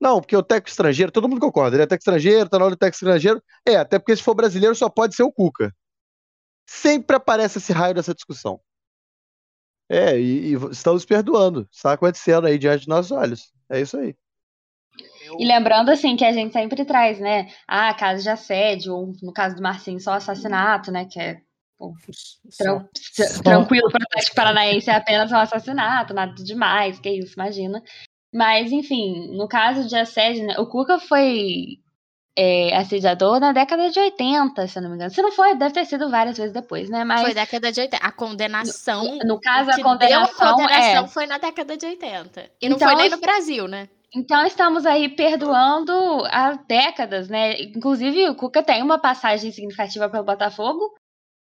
Não, 0.02 0.20
porque 0.20 0.36
o 0.36 0.42
técnico 0.42 0.68
estrangeiro, 0.68 1.12
todo 1.12 1.28
mundo 1.28 1.40
concorda, 1.40 1.76
ele 1.76 1.84
é 1.84 1.86
técnico 1.86 2.10
estrangeiro, 2.10 2.48
tá 2.48 2.58
na 2.58 2.64
hora 2.64 2.74
do 2.74 2.78
técnico 2.78 2.96
estrangeiro. 2.96 3.40
É, 3.64 3.76
até 3.76 4.00
porque 4.00 4.16
se 4.16 4.22
for 4.22 4.34
brasileiro 4.34 4.74
só 4.74 4.88
pode 4.88 5.14
ser 5.14 5.22
o 5.22 5.30
Cuca. 5.30 5.72
Sempre 6.66 7.14
aparece 7.14 7.58
esse 7.58 7.72
raio 7.72 7.94
dessa 7.94 8.12
discussão. 8.12 8.60
É, 9.88 10.18
e, 10.18 10.54
e 10.54 10.70
estamos 10.72 11.04
perdoando. 11.04 11.68
Está 11.70 11.92
acontecendo 11.92 12.48
aí 12.48 12.58
diante 12.58 12.82
de 12.82 12.88
nossos 12.88 13.12
olhos. 13.12 13.52
É 13.70 13.80
isso 13.80 13.96
aí. 13.96 14.16
E 15.38 15.46
lembrando, 15.46 15.90
assim, 15.90 16.16
que 16.16 16.24
a 16.24 16.32
gente 16.32 16.52
sempre 16.52 16.84
traz, 16.84 17.20
né? 17.20 17.46
Ah, 17.68 17.94
caso 17.94 18.24
de 18.24 18.28
assédio, 18.28 18.94
ou 18.94 19.12
no 19.22 19.32
caso 19.32 19.54
do 19.54 19.62
Marcinho, 19.62 20.00
só 20.00 20.14
assassinato, 20.14 20.90
né? 20.90 21.04
Que 21.04 21.20
é 21.20 21.40
pô, 21.78 21.94
tran 22.58 22.88
tranquilo 23.44 23.88
para 23.88 24.00
o 24.00 24.04
Atlético 24.04 24.34
Paranaense 24.34 24.90
é 24.90 24.96
apenas 24.96 25.30
um 25.30 25.36
assassinato, 25.36 26.12
nada 26.12 26.34
demais, 26.34 26.98
que 26.98 27.08
isso, 27.08 27.34
imagina. 27.34 27.80
Mas, 28.32 28.72
enfim, 28.72 29.36
no 29.36 29.46
caso 29.46 29.86
de 29.86 29.96
assédio, 29.96 30.46
né, 30.46 30.54
o 30.58 30.66
Cuca 30.66 30.98
foi 30.98 31.78
é, 32.36 32.74
assediador 32.76 33.38
na 33.38 33.52
década 33.52 33.90
de 33.90 34.00
80, 34.00 34.66
se 34.66 34.78
eu 34.78 34.82
não 34.82 34.90
me 34.90 34.96
engano. 34.96 35.10
Se 35.10 35.20
não 35.20 35.32
foi, 35.32 35.54
deve 35.54 35.74
ter 35.74 35.84
sido 35.84 36.10
várias 36.10 36.38
vezes 36.38 36.52
depois, 36.52 36.88
né? 36.88 37.04
Mas 37.04 37.20
foi 37.20 37.34
década 37.34 37.70
de 37.70 37.80
80. 37.80 38.04
A 38.04 38.10
condenação. 38.12 39.04
No, 39.04 39.34
no 39.34 39.40
caso, 39.40 39.70
a 39.70 39.82
condenação, 39.82 40.48
a 40.48 40.52
condenação 40.52 41.04
é... 41.04 41.08
foi 41.08 41.26
na 41.26 41.38
década 41.38 41.76
de 41.76 41.86
80. 41.86 42.50
E 42.60 42.68
não 42.68 42.76
então, 42.76 42.88
foi 42.88 42.96
nem 42.96 43.10
no 43.10 43.18
Brasil, 43.18 43.68
né? 43.68 43.88
Então 44.14 44.44
estamos 44.44 44.84
aí 44.84 45.08
perdoando 45.08 45.92
há 46.26 46.52
décadas, 46.66 47.28
né? 47.28 47.60
Inclusive, 47.62 48.28
o 48.28 48.34
Cuca 48.34 48.62
tem 48.62 48.82
uma 48.82 48.98
passagem 48.98 49.50
significativa 49.50 50.08
pelo 50.08 50.24
Botafogo, 50.24 50.92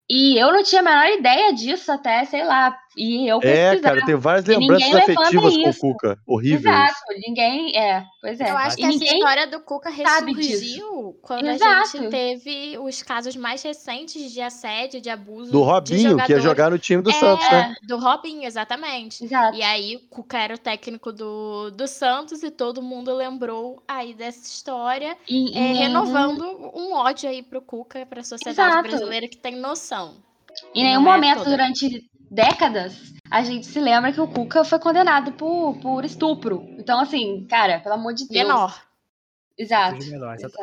e 0.09 0.41
eu 0.41 0.53
não 0.53 0.63
tinha 0.63 0.81
a 0.81 0.85
menor 0.85 1.19
ideia 1.19 1.53
disso 1.53 1.91
até, 1.91 2.25
sei 2.25 2.45
lá. 2.45 2.77
E 2.97 3.29
eu 3.29 3.41
É, 3.43 3.79
cara, 3.79 4.05
tem 4.07 4.15
várias 4.15 4.47
lembranças 4.47 4.95
afetivas 4.95 5.55
com 5.55 5.69
o 5.69 5.77
Cuca. 5.77 6.19
Horrível. 6.27 6.73
Exato, 6.73 7.01
ninguém. 7.27 7.77
É, 7.77 8.03
pois 8.23 8.41
é. 8.41 8.51
Eu 8.51 8.57
acho 8.57 8.77
e 8.77 8.81
que 8.81 8.87
essa 8.87 9.05
história 9.05 9.47
do 9.47 9.61
Cuca 9.61 9.91
ressurgiu 9.91 11.19
quando 11.21 11.47
Exato. 11.47 11.73
a 11.75 11.85
gente 11.85 12.11
teve 12.11 12.79
os 12.79 13.03
casos 13.03 13.37
mais 13.37 13.63
recentes 13.63 14.33
de 14.33 14.41
assédio, 14.41 15.01
de 15.01 15.11
abuso. 15.11 15.53
Do 15.53 15.63
Robinho, 15.63 16.17
que 16.17 16.33
ia 16.33 16.41
jogar 16.41 16.71
no 16.71 16.79
time 16.79 17.03
do 17.03 17.11
é, 17.11 17.13
Santos, 17.13 17.51
né? 17.51 17.75
Do 17.87 17.99
Robinho, 17.99 18.45
exatamente. 18.45 19.25
Exato. 19.25 19.57
E 19.57 19.63
aí, 19.63 19.97
o 19.97 20.01
Cuca 20.09 20.39
era 20.39 20.55
o 20.55 20.59
técnico 20.59 21.13
do, 21.13 21.71
do 21.71 21.87
Santos 21.87 22.43
e 22.43 22.51
todo 22.51 22.81
mundo 22.81 23.15
lembrou 23.15 23.83
aí 23.87 24.15
dessa 24.15 24.47
história, 24.47 25.17
e, 25.29 25.57
é, 25.57 25.73
e... 25.73 25.75
renovando 25.75 26.43
um 26.75 26.95
ódio 26.95 27.29
aí 27.29 27.43
pro 27.43 27.61
Cuca, 27.61 28.07
pra 28.07 28.23
sociedade 28.23 28.71
Exato. 28.71 28.89
brasileira 28.89 29.29
que 29.29 29.37
tem 29.37 29.57
noção. 29.57 30.15
Em 30.75 30.85
nenhum 30.85 31.03
é 31.03 31.13
momento 31.13 31.39
toda. 31.39 31.51
durante 31.51 32.09
décadas 32.37 33.17
a 33.31 33.43
gente 33.43 33.67
se 33.67 33.81
lembra 33.81 34.13
que 34.13 34.21
o 34.21 34.29
Cuca 34.29 34.65
foi 34.65 34.79
condenado 34.79 35.33
por, 35.33 35.79
por 35.81 36.05
estupro. 36.05 36.65
Então, 36.79 37.01
assim, 37.01 37.45
cara, 37.49 37.81
pelo 37.81 37.95
amor 37.95 38.15
de 38.15 38.29
Deus. 38.29 38.47
Menor. 38.47 38.83
Exato. 39.59 40.05
Menor, 40.07 40.35
exato. 40.35 40.57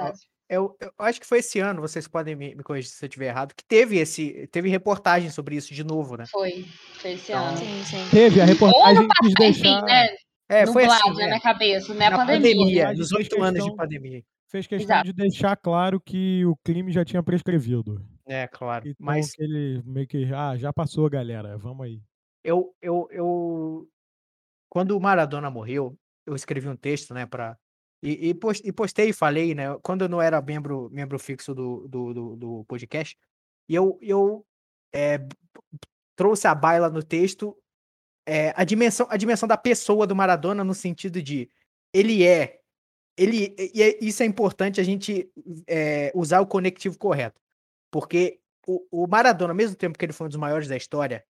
Eu, 0.50 0.76
eu, 0.80 0.92
acho 1.00 1.20
que 1.20 1.26
foi 1.26 1.40
esse 1.40 1.60
ano, 1.60 1.82
vocês 1.82 2.08
podem 2.08 2.36
me, 2.36 2.54
me 2.54 2.64
corrigir 2.64 2.92
se 2.92 3.04
eu 3.04 3.08
estiver 3.08 3.28
errado, 3.28 3.56
que 3.56 3.64
teve 3.64 3.98
esse. 3.98 4.48
Teve 4.52 4.70
reportagem 4.70 5.30
sobre 5.30 5.56
isso 5.56 5.74
de 5.74 5.84
novo, 5.84 6.16
né? 6.16 6.26
Foi, 6.28 6.66
foi 6.94 7.14
esse 7.14 7.32
então, 7.32 7.44
ano. 7.44 7.58
Sim, 7.58 7.84
sim. 7.84 8.08
Teve 8.12 8.40
a 8.40 8.46
reportagem 8.46 9.08
que 9.08 9.16
quis 9.22 9.34
deixar. 9.34 9.68
Enfim, 9.68 9.86
né? 9.86 10.10
É, 10.50 10.68
foi 10.68 10.86
assim, 10.86 11.14
na 11.14 11.24
é. 11.24 11.28
minha 11.28 11.40
cabeça, 11.40 11.94
né? 11.96 12.10
Na 12.10 12.18
pandemia. 12.18 12.56
pandemia 12.56 12.94
nos 12.94 13.12
oito 13.14 13.42
anos 13.42 13.66
de 13.66 13.76
pandemia. 13.76 14.22
Fez 14.48 14.68
questão 14.68 14.96
Exato. 14.96 15.08
de 15.08 15.14
deixar 15.14 15.56
claro 15.56 16.00
que 16.00 16.46
o 16.46 16.56
crime 16.64 16.92
já 16.92 17.04
tinha 17.04 17.24
prescrevido. 17.24 18.00
É, 18.26 18.48
claro. 18.48 18.88
Então, 18.88 19.06
mas 19.06 19.34
ele 19.38 19.82
meio 19.86 20.08
que, 20.08 20.26
ah, 20.34 20.56
já 20.58 20.72
passou, 20.72 21.10
galera, 21.10 21.58
vamos 21.58 21.86
aí. 21.86 22.02
Eu, 22.44 22.76
eu, 22.82 23.08
eu, 23.12 23.90
quando 24.70 24.98
o 24.98 25.02
Maradona 25.02 25.50
morreu, 25.50 25.98
eu 26.26 26.36
escrevi 26.36 26.68
um 26.68 26.76
texto, 26.76 27.14
né, 27.14 27.26
para 27.26 27.58
e, 28.02 28.30
e, 28.30 28.74
postei 28.74 29.10
e 29.10 29.14
falei, 29.14 29.56
né, 29.56 29.78
quando 29.82 30.04
eu 30.04 30.10
não 30.10 30.22
era 30.22 30.42
membro, 30.42 30.90
membro 30.92 31.18
fixo 31.18 31.56
do, 31.56 31.88
do, 31.88 32.14
do, 32.14 32.36
do 32.36 32.66
podcast, 32.66 33.18
e 33.70 33.76
eu, 33.76 33.98
eu 34.02 34.46
é, 34.94 35.20
trouxe 36.16 36.48
a 36.48 36.54
baila 36.54 36.90
no 36.90 37.02
texto 37.02 37.58
é, 38.26 38.54
a, 38.56 38.64
dimensão, 38.64 39.08
a 39.10 39.18
dimensão 39.18 39.48
da 39.48 39.58
pessoa 39.58 40.08
do 40.08 40.16
Maradona 40.16 40.64
no 40.64 40.74
sentido 40.74 41.22
de 41.22 41.50
ele 41.94 42.26
é, 42.26 42.60
ele, 43.18 43.56
e 43.74 43.84
é, 43.84 44.00
isso 44.02 44.24
é 44.24 44.26
importante 44.26 44.82
a 44.82 44.84
gente 44.84 45.30
é, 45.68 46.12
usar 46.16 46.42
o 46.42 46.48
conectivo 46.48 46.98
correto. 46.98 47.40
Porque 47.94 48.40
o, 48.66 49.04
o 49.04 49.08
Maradona, 49.08 49.52
ao 49.52 49.56
mesmo 49.56 49.76
tempo 49.76 50.00
que 50.00 50.04
ele 50.04 50.14
foi 50.14 50.26
um 50.26 50.30
dos 50.30 50.40
maiores 50.40 50.68
da 50.68 50.76
história, 50.76 51.24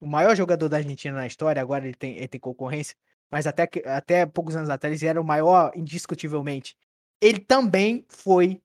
o 0.00 0.06
maior 0.06 0.34
jogador 0.34 0.66
da 0.66 0.78
Argentina 0.78 1.14
na 1.14 1.26
história, 1.26 1.60
agora 1.60 1.84
ele 1.84 1.94
tem, 1.94 2.16
ele 2.16 2.26
tem 2.26 2.40
concorrência, 2.40 2.96
mas 3.30 3.46
até, 3.46 3.68
até 3.84 4.24
poucos 4.24 4.56
anos 4.56 4.70
atrás 4.70 5.02
ele 5.02 5.10
era 5.10 5.20
o 5.20 5.24
maior 5.24 5.72
indiscutivelmente. 5.76 6.74
Ele 7.20 7.38
também 7.38 8.06
foi 8.08 8.62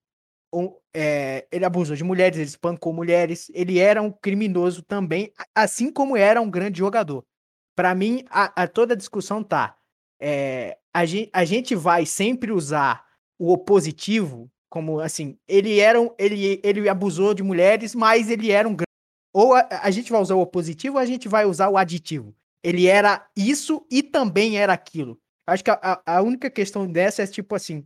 um, 0.54 0.74
é, 0.96 1.46
ele 1.52 1.66
abusou 1.66 1.94
de 1.94 2.06
mulheres, 2.06 2.38
ele 2.38 2.48
espancou 2.48 2.94
mulheres, 2.94 3.52
ele 3.54 3.80
era 3.80 4.02
um 4.02 4.12
criminoso 4.12 4.82
também, 4.82 5.34
assim 5.54 5.91
como 5.91 6.16
era 6.16 6.40
um 6.41 6.50
grande 6.50 6.80
jogador. 6.80 7.26
Para 7.76 7.94
mim, 7.94 8.24
a, 8.30 8.64
a, 8.64 8.66
toda 8.66 8.94
a 8.94 8.98
discussão 8.98 9.44
tá. 9.44 9.78
É, 10.22 10.78
a, 10.94 11.06
gente, 11.06 11.30
a 11.34 11.44
gente 11.44 11.76
vai 11.76 12.06
sempre 12.06 12.54
usar 12.54 13.06
o 13.38 13.52
opositivo 13.52 14.50
como 14.70 15.00
assim, 15.00 15.38
ele 15.48 15.80
era 15.80 16.00
um, 16.00 16.10
ele, 16.18 16.60
ele 16.64 16.88
abusou 16.88 17.34
de 17.34 17.44
mulheres, 17.44 17.96
mas 17.96 18.30
ele 18.30 18.52
era 18.52 18.68
um 18.68 18.76
grande. 18.76 18.86
Ou 19.34 19.54
a, 19.54 19.68
a 19.84 19.91
gente 19.91 20.12
vai 20.12 20.22
usar 20.22 20.36
o 20.36 20.46
positivo 20.46 20.96
ou 20.96 21.02
a 21.02 21.06
gente 21.06 21.28
vai 21.28 21.46
usar 21.46 21.70
o 21.70 21.78
aditivo. 21.78 22.36
Ele 22.64 22.88
era 22.88 23.28
isso 23.36 23.86
e 23.90 24.04
também 24.04 24.58
era 24.58 24.74
aquilo. 24.74 25.20
Acho 25.48 25.64
que 25.64 25.72
a, 25.72 26.02
a 26.06 26.22
única 26.22 26.50
questão 26.50 26.90
dessa 26.91 27.24
é 27.24 27.28
tipo 27.28 27.56
assim, 27.56 27.84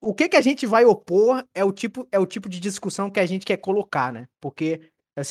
o 0.00 0.14
que 0.14 0.28
que 0.28 0.36
a 0.36 0.40
gente 0.40 0.66
vai 0.66 0.84
opor 0.84 1.44
é 1.54 1.64
o 1.64 1.72
tipo 1.72 2.06
é 2.10 2.18
o 2.18 2.26
tipo 2.26 2.48
de 2.48 2.58
discussão 2.58 3.10
que 3.10 3.20
a 3.20 3.26
gente 3.26 3.44
quer 3.44 3.58
colocar, 3.58 4.12
né? 4.12 4.26
Porque 4.40 4.80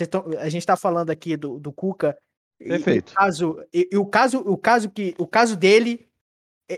tão, 0.10 0.26
a 0.40 0.50
gente 0.50 0.62
está 0.62 0.78
falando 0.78 1.10
aqui 1.10 1.36
do, 1.36 1.60
do 1.60 1.74
Cuca. 1.74 2.18
Perfeito. 2.60 3.10
E, 3.10 3.14
o 3.14 3.16
caso, 3.16 3.66
e, 3.74 3.90
e, 3.92 3.98
o 3.98 4.06
caso, 4.06 4.40
o 4.40 4.58
caso 4.58 4.90
que 4.90 5.16
o 5.18 5.28
caso 5.28 5.58
dele, 5.58 6.08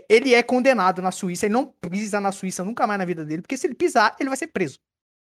ele 0.08 0.34
é 0.34 0.42
condenado 0.42 1.02
na 1.02 1.10
Suíça. 1.10 1.46
Ele 1.46 1.54
não 1.54 1.66
pisa 1.66 2.20
na 2.20 2.32
Suíça 2.32 2.64
nunca 2.64 2.86
mais 2.86 2.98
na 2.98 3.04
vida 3.04 3.24
dele, 3.24 3.42
porque 3.42 3.56
se 3.56 3.66
ele 3.66 3.74
pisar, 3.74 4.16
ele 4.18 4.28
vai 4.28 4.36
ser 4.36 4.48
preso, 4.48 4.78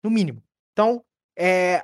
no 0.03 0.11
mínimo. 0.11 0.43
Então, 0.73 1.05
é, 1.39 1.83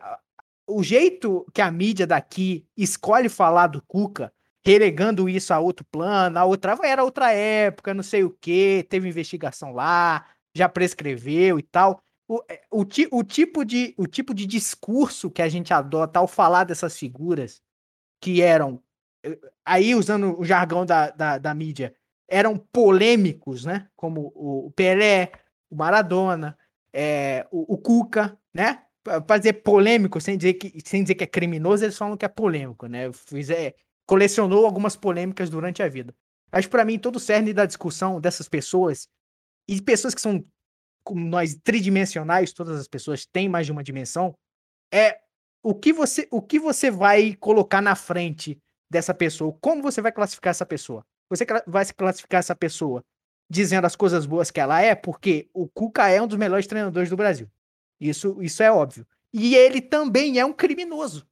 o 0.67 0.83
jeito 0.83 1.47
que 1.53 1.61
a 1.61 1.71
mídia 1.71 2.07
daqui 2.07 2.67
escolhe 2.77 3.29
falar 3.29 3.67
do 3.67 3.83
Cuca, 3.83 4.33
relegando 4.65 5.29
isso 5.29 5.53
a 5.53 5.59
outro 5.59 5.85
plano, 5.91 6.39
a 6.39 6.45
outra 6.45 6.79
era 6.85 7.05
outra 7.05 7.33
época, 7.33 7.95
não 7.95 8.03
sei 8.03 8.25
o 8.25 8.31
que, 8.31 8.87
teve 8.89 9.09
investigação 9.09 9.73
lá, 9.73 10.27
já 10.57 10.69
prescreveu 10.69 11.59
e 11.59 11.63
tal. 11.63 12.01
O, 12.29 12.41
é, 12.49 12.63
o, 12.71 12.81
o, 13.19 13.25
tipo 13.25 13.65
de, 13.65 13.95
o 13.99 14.07
tipo 14.07 14.33
de 14.33 14.47
discurso 14.47 15.31
que 15.31 15.43
a 15.43 15.49
gente 15.49 15.75
adota 15.75 16.21
ao 16.21 16.29
falar 16.29 16.65
dessas 16.65 16.97
figuras 16.97 17.61
que 18.21 18.41
eram, 18.41 18.81
eh, 19.25 19.39
aí 19.65 19.95
usando 19.95 20.39
o 20.39 20.45
jargão 20.45 20.87
da, 20.87 21.11
da, 21.11 21.39
da 21.39 21.55
mídia, 21.55 21.95
eram 22.33 22.57
polêmicos, 22.57 23.67
né? 23.67 23.87
Como 23.95 24.33
o 24.35 24.73
Pelé, 24.75 25.31
o 25.69 25.77
Maradona, 25.77 26.59
é, 26.91 27.47
o, 27.51 27.75
o 27.75 27.79
Cuca, 27.79 28.39
né? 28.55 28.83
Para 29.05 29.37
dizer 29.37 29.53
polêmico, 29.63 30.19
sem 30.19 30.39
dizer, 30.39 30.55
que, 30.55 30.73
sem 30.83 31.03
dizer 31.03 31.15
que 31.15 31.25
é 31.25 31.27
criminoso, 31.27 31.85
eles 31.85 31.99
falam 31.99 32.17
que 32.17 32.25
é 32.25 32.29
polêmico, 32.29 32.87
né? 32.87 33.13
Fiz, 33.13 33.51
é, 33.51 33.75
colecionou 34.07 34.65
algumas 34.65 34.97
polêmicas 34.97 35.51
durante 35.51 35.83
a 35.83 35.89
vida. 35.89 36.15
Acho 36.51 36.71
para 36.71 36.87
mim 36.87 36.99
todo 36.99 37.17
o 37.17 37.21
cerne 37.21 37.53
da 37.53 37.67
discussão 37.67 38.19
dessas 38.19 38.49
pessoas 38.49 39.07
e 39.69 39.81
pessoas 39.83 40.15
que 40.15 40.21
são 40.21 40.43
como 41.05 41.23
nós 41.27 41.55
tridimensionais, 41.63 42.53
todas 42.53 42.81
as 42.81 42.89
pessoas 42.89 43.27
têm 43.27 43.49
mais 43.49 43.67
de 43.67 43.73
uma 43.73 43.83
dimensão, 43.83 44.35
é 44.93 45.19
o 45.63 45.75
que 45.75 45.93
você 45.93 46.29
o 46.31 46.41
que 46.41 46.59
você 46.59 46.91
vai 46.91 47.35
colocar 47.35 47.83
na 47.83 47.95
frente 47.95 48.59
dessa 48.91 49.13
pessoa? 49.13 49.57
Como 49.61 49.83
você 49.83 50.01
vai 50.01 50.13
classificar 50.13 50.53
essa 50.53 50.65
pessoa? 50.65 51.05
Você 51.33 51.47
vai 51.67 51.85
classificar 51.87 52.41
essa 52.41 52.55
pessoa 52.55 53.03
dizendo 53.49 53.87
as 53.87 53.97
coisas 53.97 54.27
boas 54.27 54.51
que 54.51 54.61
ela 54.61 54.83
é, 54.83 54.95
porque 54.95 55.49
o 55.55 55.67
Cuca 55.67 56.09
é 56.09 56.21
um 56.21 56.27
dos 56.27 56.37
melhores 56.37 56.67
treinadores 56.67 57.09
do 57.09 57.17
Brasil. 57.17 57.51
Isso, 57.99 58.43
isso 58.43 58.63
é 58.63 58.71
óbvio. 58.71 59.07
E 59.33 59.55
ele 59.55 59.81
também 59.81 60.39
é 60.39 60.45
um 60.45 60.53
criminoso. 60.53 61.27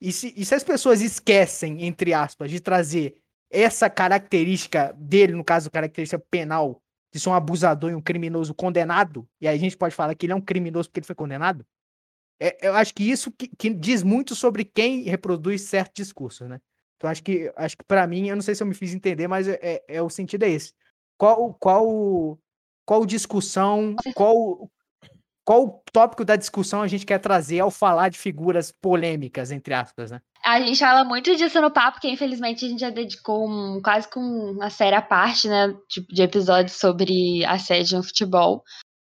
E 0.00 0.12
se, 0.12 0.32
e 0.34 0.44
se 0.44 0.54
as 0.54 0.64
pessoas 0.64 1.02
esquecem, 1.02 1.84
entre 1.84 2.14
aspas, 2.14 2.50
de 2.50 2.58
trazer 2.58 3.16
essa 3.50 3.90
característica 3.90 4.94
dele, 4.98 5.34
no 5.34 5.44
caso, 5.44 5.70
característica 5.70 6.22
penal, 6.30 6.82
de 7.12 7.20
ser 7.20 7.28
um 7.28 7.34
abusador 7.34 7.90
e 7.90 7.94
um 7.94 8.00
criminoso 8.00 8.54
condenado, 8.54 9.28
e 9.40 9.46
aí 9.46 9.56
a 9.56 9.60
gente 9.60 9.76
pode 9.76 9.94
falar 9.94 10.14
que 10.14 10.26
ele 10.26 10.32
é 10.32 10.36
um 10.36 10.40
criminoso 10.40 10.88
porque 10.88 11.00
ele 11.00 11.06
foi 11.06 11.14
condenado, 11.14 11.64
é, 12.40 12.68
eu 12.68 12.74
acho 12.74 12.94
que 12.94 13.08
isso 13.08 13.30
que, 13.30 13.48
que, 13.48 13.70
diz 13.72 14.02
muito 14.02 14.34
sobre 14.34 14.64
quem 14.64 15.02
reproduz 15.02 15.62
certo 15.62 15.94
discurso, 15.96 16.46
né? 16.46 16.60
Então 17.04 17.10
acho 17.10 17.22
que 17.22 17.52
acho 17.54 17.76
que 17.76 17.84
para 17.84 18.06
mim, 18.06 18.28
eu 18.28 18.34
não 18.34 18.42
sei 18.42 18.54
se 18.54 18.62
eu 18.62 18.66
me 18.66 18.74
fiz 18.74 18.94
entender, 18.94 19.28
mas 19.28 19.46
é, 19.46 19.58
é, 19.60 19.84
é 19.96 20.02
o 20.02 20.08
sentido 20.08 20.44
é 20.44 20.48
esse. 20.48 20.72
Qual 21.18 21.52
qual 21.60 22.38
qual 22.86 23.04
discussão, 23.04 23.94
qual 24.14 24.70
qual 25.44 25.82
tópico 25.92 26.24
da 26.24 26.34
discussão 26.34 26.80
a 26.80 26.88
gente 26.88 27.04
quer 27.04 27.18
trazer 27.18 27.60
ao 27.60 27.70
falar 27.70 28.08
de 28.08 28.16
figuras 28.16 28.72
polêmicas, 28.72 29.50
entre 29.50 29.74
aspas, 29.74 30.10
né? 30.10 30.22
A 30.42 30.58
gente 30.60 30.78
fala 30.78 31.04
muito 31.04 31.36
disso 31.36 31.60
no 31.60 31.70
papo, 31.70 32.00
que 32.00 32.08
infelizmente 32.08 32.64
a 32.64 32.68
gente 32.68 32.80
já 32.80 32.88
dedicou 32.88 33.46
um, 33.46 33.82
quase 33.82 34.08
com 34.08 34.20
uma 34.20 34.70
série 34.70 34.96
à 34.96 35.02
parte, 35.02 35.46
né, 35.46 35.74
de, 35.90 36.06
de 36.06 36.22
episódios 36.22 36.78
sobre 36.78 37.44
assédio 37.44 37.98
no 37.98 38.02
futebol, 38.02 38.62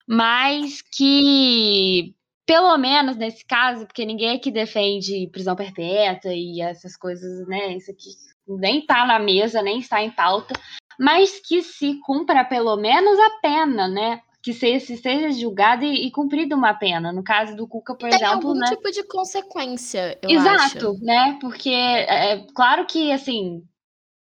mas 0.07 0.82
que, 0.82 2.15
pelo 2.45 2.78
menos 2.78 3.15
nesse 3.15 3.45
caso, 3.45 3.86
porque 3.86 4.06
ninguém 4.06 4.36
aqui 4.36 4.52
defende 4.52 5.30
prisão 5.32 5.56
perpétua 5.56 6.34
e 6.34 6.61
essas 6.61 6.98
coisas, 6.98 7.48
né, 7.48 7.76
isso 7.76 7.91
aqui 7.91 8.10
nem 8.48 8.86
tá 8.86 9.06
na 9.06 9.20
mesa, 9.20 9.61
nem 9.61 9.80
está 9.80 10.02
em 10.03 10.11
pauta, 10.11 10.53
mas 10.99 11.40
que 11.40 11.61
se 11.61 11.99
cumpra 12.06 12.44
pelo 12.44 12.76
menos 12.76 13.18
a 13.18 13.40
pena, 13.41 13.88
né? 13.88 14.22
que 14.44 14.53
seja, 14.53 14.98
seja 14.98 15.32
julgado 15.32 15.86
e, 15.86 16.06
e 16.06 16.11
cumprido 16.11 16.53
uma 16.53 16.74
pena. 16.74 17.14
No 17.14 17.24
caso 17.24 17.56
do 17.56 17.65
Cuca, 17.65 17.95
por 17.95 18.10
Tem 18.10 18.20
exemplo. 18.20 18.49
algum 18.49 18.53
né? 18.53 18.68
tipo 18.68 18.91
de 18.91 19.02
consequência, 19.07 20.20
eu 20.22 20.30
Exato, 20.30 20.90
acho. 20.90 20.99
né? 21.02 21.38
Porque 21.40 21.70
é, 21.70 22.34
é 22.34 22.48
claro 22.53 22.86
que 22.86 23.10
assim. 23.14 23.64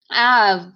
Ah, 0.09 0.73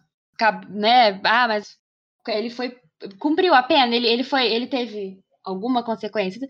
né? 0.68 1.20
Ah, 1.24 1.46
mas 1.46 1.78
ele 2.26 2.50
foi. 2.50 2.76
Cumpriu 3.20 3.54
a 3.54 3.62
pena, 3.62 3.94
ele, 3.94 4.08
ele 4.08 4.24
foi. 4.24 4.44
Ele 4.52 4.66
teve 4.66 5.20
alguma 5.44 5.84
consequência. 5.84 6.40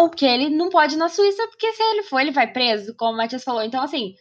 Ou 0.00 0.08
porque 0.08 0.24
ele 0.24 0.48
não 0.48 0.70
pode 0.70 0.94
ir 0.94 0.96
na 0.96 1.10
Suíça, 1.10 1.46
porque 1.48 1.72
se 1.74 1.82
ele 1.82 2.02
for, 2.04 2.20
ele 2.20 2.30
vai 2.30 2.50
preso, 2.50 2.96
como 2.96 3.12
o 3.12 3.16
Matias 3.18 3.44
falou. 3.44 3.62
Então, 3.62 3.82
assim, 3.82 4.14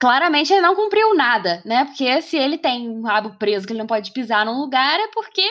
claramente 0.00 0.52
ele 0.52 0.60
não 0.60 0.74
cumpriu 0.74 1.14
nada, 1.14 1.62
né? 1.64 1.84
Porque 1.84 2.20
se 2.20 2.36
ele 2.36 2.58
tem 2.58 2.90
um 2.90 3.02
rabo 3.02 3.38
preso 3.38 3.64
que 3.64 3.72
ele 3.72 3.78
não 3.78 3.86
pode 3.86 4.12
pisar 4.12 4.44
num 4.44 4.58
lugar, 4.58 4.98
é 4.98 5.06
porque 5.12 5.48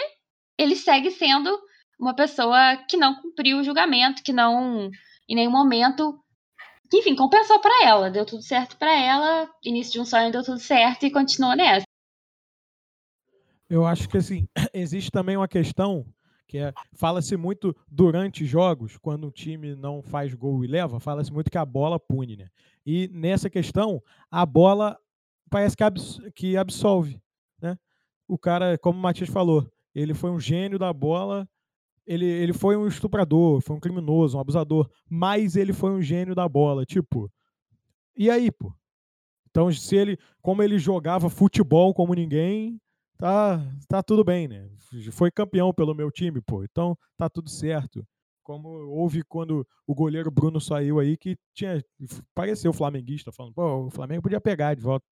ele 0.57 0.75
segue 0.75 1.11
sendo 1.11 1.57
uma 1.97 2.13
pessoa 2.13 2.75
que 2.89 2.97
não 2.97 3.21
cumpriu 3.21 3.59
o 3.59 3.63
julgamento, 3.63 4.21
que 4.21 4.33
não, 4.33 4.91
em 5.29 5.35
nenhum 5.35 5.51
momento, 5.51 6.21
enfim, 6.93 7.15
compensou 7.15 7.61
para 7.61 7.85
ela, 7.85 8.09
deu 8.09 8.25
tudo 8.25 8.43
certo 8.43 8.75
para 8.75 8.93
ela, 8.93 9.49
início 9.63 9.93
de 9.93 10.01
um 10.01 10.05
sonho 10.05 10.29
deu 10.29 10.43
tudo 10.43 10.59
certo 10.59 11.05
e 11.05 11.11
continuou 11.11 11.55
nessa. 11.55 11.85
Eu 13.69 13.85
acho 13.85 14.09
que 14.09 14.17
assim, 14.17 14.45
existe 14.73 15.09
também 15.09 15.37
uma 15.37 15.47
questão 15.47 16.05
que 16.51 16.57
é, 16.57 16.73
fala-se 16.91 17.37
muito 17.37 17.73
durante 17.89 18.45
jogos, 18.45 18.97
quando 18.97 19.25
um 19.25 19.31
time 19.31 19.73
não 19.73 20.01
faz 20.01 20.33
gol 20.33 20.65
e 20.65 20.67
leva, 20.67 20.99
fala-se 20.99 21.31
muito 21.31 21.49
que 21.49 21.57
a 21.57 21.65
bola 21.65 21.97
pune, 21.97 22.35
né? 22.35 22.49
E 22.85 23.09
nessa 23.13 23.49
questão, 23.49 24.03
a 24.29 24.45
bola 24.45 24.99
parece 25.49 25.77
que, 25.77 25.83
abs 25.85 26.19
que 26.35 26.57
absolve, 26.57 27.21
né? 27.61 27.79
O 28.27 28.37
cara, 28.37 28.77
como 28.77 28.99
o 28.99 29.01
Matias 29.01 29.29
falou, 29.29 29.65
ele 29.95 30.13
foi 30.13 30.29
um 30.29 30.41
gênio 30.41 30.77
da 30.77 30.91
bola, 30.91 31.47
ele, 32.05 32.25
ele 32.25 32.51
foi 32.51 32.75
um 32.75 32.85
estuprador, 32.85 33.61
foi 33.61 33.77
um 33.77 33.79
criminoso, 33.79 34.35
um 34.35 34.41
abusador, 34.41 34.89
mas 35.09 35.55
ele 35.55 35.71
foi 35.71 35.91
um 35.91 36.01
gênio 36.01 36.35
da 36.35 36.49
bola, 36.49 36.83
tipo. 36.85 37.31
E 38.13 38.29
aí, 38.29 38.51
pô? 38.51 38.73
Então, 39.49 39.71
se 39.71 39.95
ele, 39.95 40.19
como 40.41 40.61
ele 40.61 40.77
jogava 40.77 41.29
futebol 41.29 41.93
como 41.93 42.13
ninguém, 42.13 42.77
tá, 43.21 43.61
tá 43.87 44.01
tudo 44.01 44.23
bem, 44.23 44.47
né? 44.47 44.67
Foi 45.11 45.29
campeão 45.29 45.71
pelo 45.71 45.93
meu 45.93 46.09
time, 46.11 46.41
pô. 46.41 46.63
Então, 46.63 46.97
tá 47.15 47.29
tudo 47.29 47.49
certo. 47.49 48.03
Como 48.43 48.67
houve 48.67 49.23
quando 49.23 49.65
o 49.85 49.93
goleiro 49.93 50.31
Bruno 50.31 50.59
saiu 50.59 50.99
aí, 50.99 51.15
que 51.15 51.37
tinha 51.53 51.83
pareceu 52.33 52.73
flamenguista, 52.73 53.31
falando, 53.31 53.53
pô, 53.53 53.85
o 53.85 53.91
Flamengo 53.91 54.23
podia 54.23 54.41
pegar 54.41 54.73
de 54.73 54.81
volta. 54.81 55.05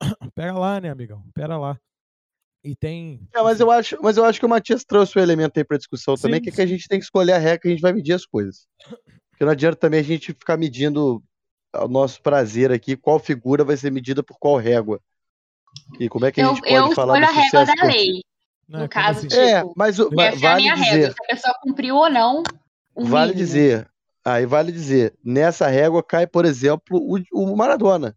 Pega 0.34 0.52
lá, 0.52 0.78
né, 0.80 0.90
amigão? 0.90 1.24
Pera 1.34 1.56
lá. 1.56 1.80
E 2.62 2.76
tem. 2.76 3.26
É, 3.34 3.42
mas 3.42 3.58
eu 3.58 3.70
acho, 3.70 3.96
mas 4.02 4.18
eu 4.18 4.24
acho 4.26 4.38
que 4.38 4.44
o 4.44 4.48
Matias 4.48 4.84
trouxe 4.84 5.16
o 5.16 5.20
um 5.20 5.22
elemento 5.22 5.56
aí 5.56 5.64
para 5.64 5.78
discussão 5.78 6.14
sim, 6.14 6.24
também, 6.24 6.42
que 6.42 6.50
é 6.50 6.52
que 6.52 6.60
a 6.60 6.66
gente 6.66 6.86
tem 6.86 6.98
que 6.98 7.04
escolher 7.06 7.32
a 7.32 7.38
regra 7.38 7.60
que 7.60 7.68
a 7.68 7.70
gente 7.70 7.80
vai 7.80 7.94
medir 7.94 8.12
as 8.12 8.26
coisas. 8.26 8.66
Porque 9.30 9.44
não 9.46 9.52
adianta 9.52 9.76
também 9.76 10.00
a 10.00 10.04
gente 10.04 10.34
ficar 10.34 10.58
medindo 10.58 11.22
ao 11.72 11.88
nosso 11.88 12.20
prazer 12.20 12.70
aqui 12.70 12.98
qual 12.98 13.18
figura 13.18 13.64
vai 13.64 13.78
ser 13.78 13.90
medida 13.90 14.22
por 14.22 14.38
qual 14.38 14.58
régua. 14.58 15.00
E 15.98 16.08
como 16.08 16.24
é 16.26 16.32
que 16.32 16.40
a 16.40 16.46
gente 16.46 16.56
eu, 16.58 16.62
pode 16.62 16.74
eu 16.74 16.94
falar 16.94 17.18
do 17.20 17.24
a 17.26 17.30
régua 17.30 17.64
da 17.66 17.84
lei. 17.86 18.22
Não, 18.68 18.80
no 18.80 18.88
caso, 18.88 19.18
assim? 19.18 19.28
tipo, 19.28 19.40
É, 19.40 19.64
mas 19.76 19.98
o- 19.98 20.10
essa 20.20 20.38
vale 20.38 20.66
é 20.66 20.70
a 20.70 20.76
minha 20.76 20.84
dizer, 20.84 20.90
régua. 20.98 21.14
Se 21.14 21.22
a 21.24 21.34
pessoa 21.36 21.54
cumpriu 21.62 21.96
ou 21.96 22.08
não, 22.08 22.42
o 22.94 23.04
vale 23.04 23.32
mínimo. 23.32 23.46
dizer, 23.46 23.90
aí 24.24 24.46
vale 24.46 24.70
dizer, 24.70 25.12
nessa 25.24 25.66
régua 25.66 26.02
cai, 26.02 26.26
por 26.26 26.44
exemplo, 26.44 26.98
o, 26.98 27.18
o 27.32 27.56
Maradona. 27.56 28.16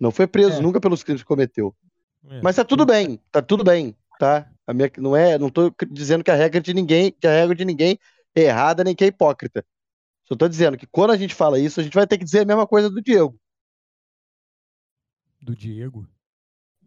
Não 0.00 0.10
foi 0.10 0.26
preso 0.26 0.58
É. 0.58 0.60
nunca 0.60 0.80
pelos 0.80 1.02
crimes 1.02 1.22
que 1.22 1.28
cometeu. 1.28 1.74
É. 2.28 2.40
Mas 2.42 2.56
tá 2.56 2.64
tudo 2.64 2.84
bem, 2.84 3.20
tá 3.32 3.40
tudo 3.42 3.64
bem, 3.64 3.94
tá? 4.18 4.46
A 4.66 4.72
minha, 4.74 4.90
não 4.98 5.16
é, 5.16 5.38
não 5.38 5.50
tô 5.50 5.72
dizendo 5.90 6.22
que 6.22 6.30
a 6.30 6.34
regra 6.34 6.60
de 6.60 6.72
ninguém, 6.74 7.10
que 7.18 7.26
a 7.26 7.30
regra 7.32 7.54
de 7.54 7.64
ninguém 7.64 7.98
é 8.34 8.42
errada 8.42 8.84
nem 8.84 8.94
que 8.94 9.04
é 9.04 9.08
hipócrita. 9.08 9.64
Só 10.26 10.36
tô 10.36 10.46
dizendo 10.48 10.76
que 10.76 10.86
quando 10.86 11.10
a 11.10 11.16
gente 11.16 11.34
fala 11.34 11.58
isso, 11.58 11.80
a 11.80 11.82
gente 11.82 11.94
vai 11.94 12.06
ter 12.06 12.16
que 12.18 12.24
dizer 12.24 12.40
a 12.40 12.44
mesma 12.44 12.66
coisa 12.66 12.88
do 12.90 13.02
Diego, 13.02 13.34
Do 15.42 15.54
Diego. 15.56 16.06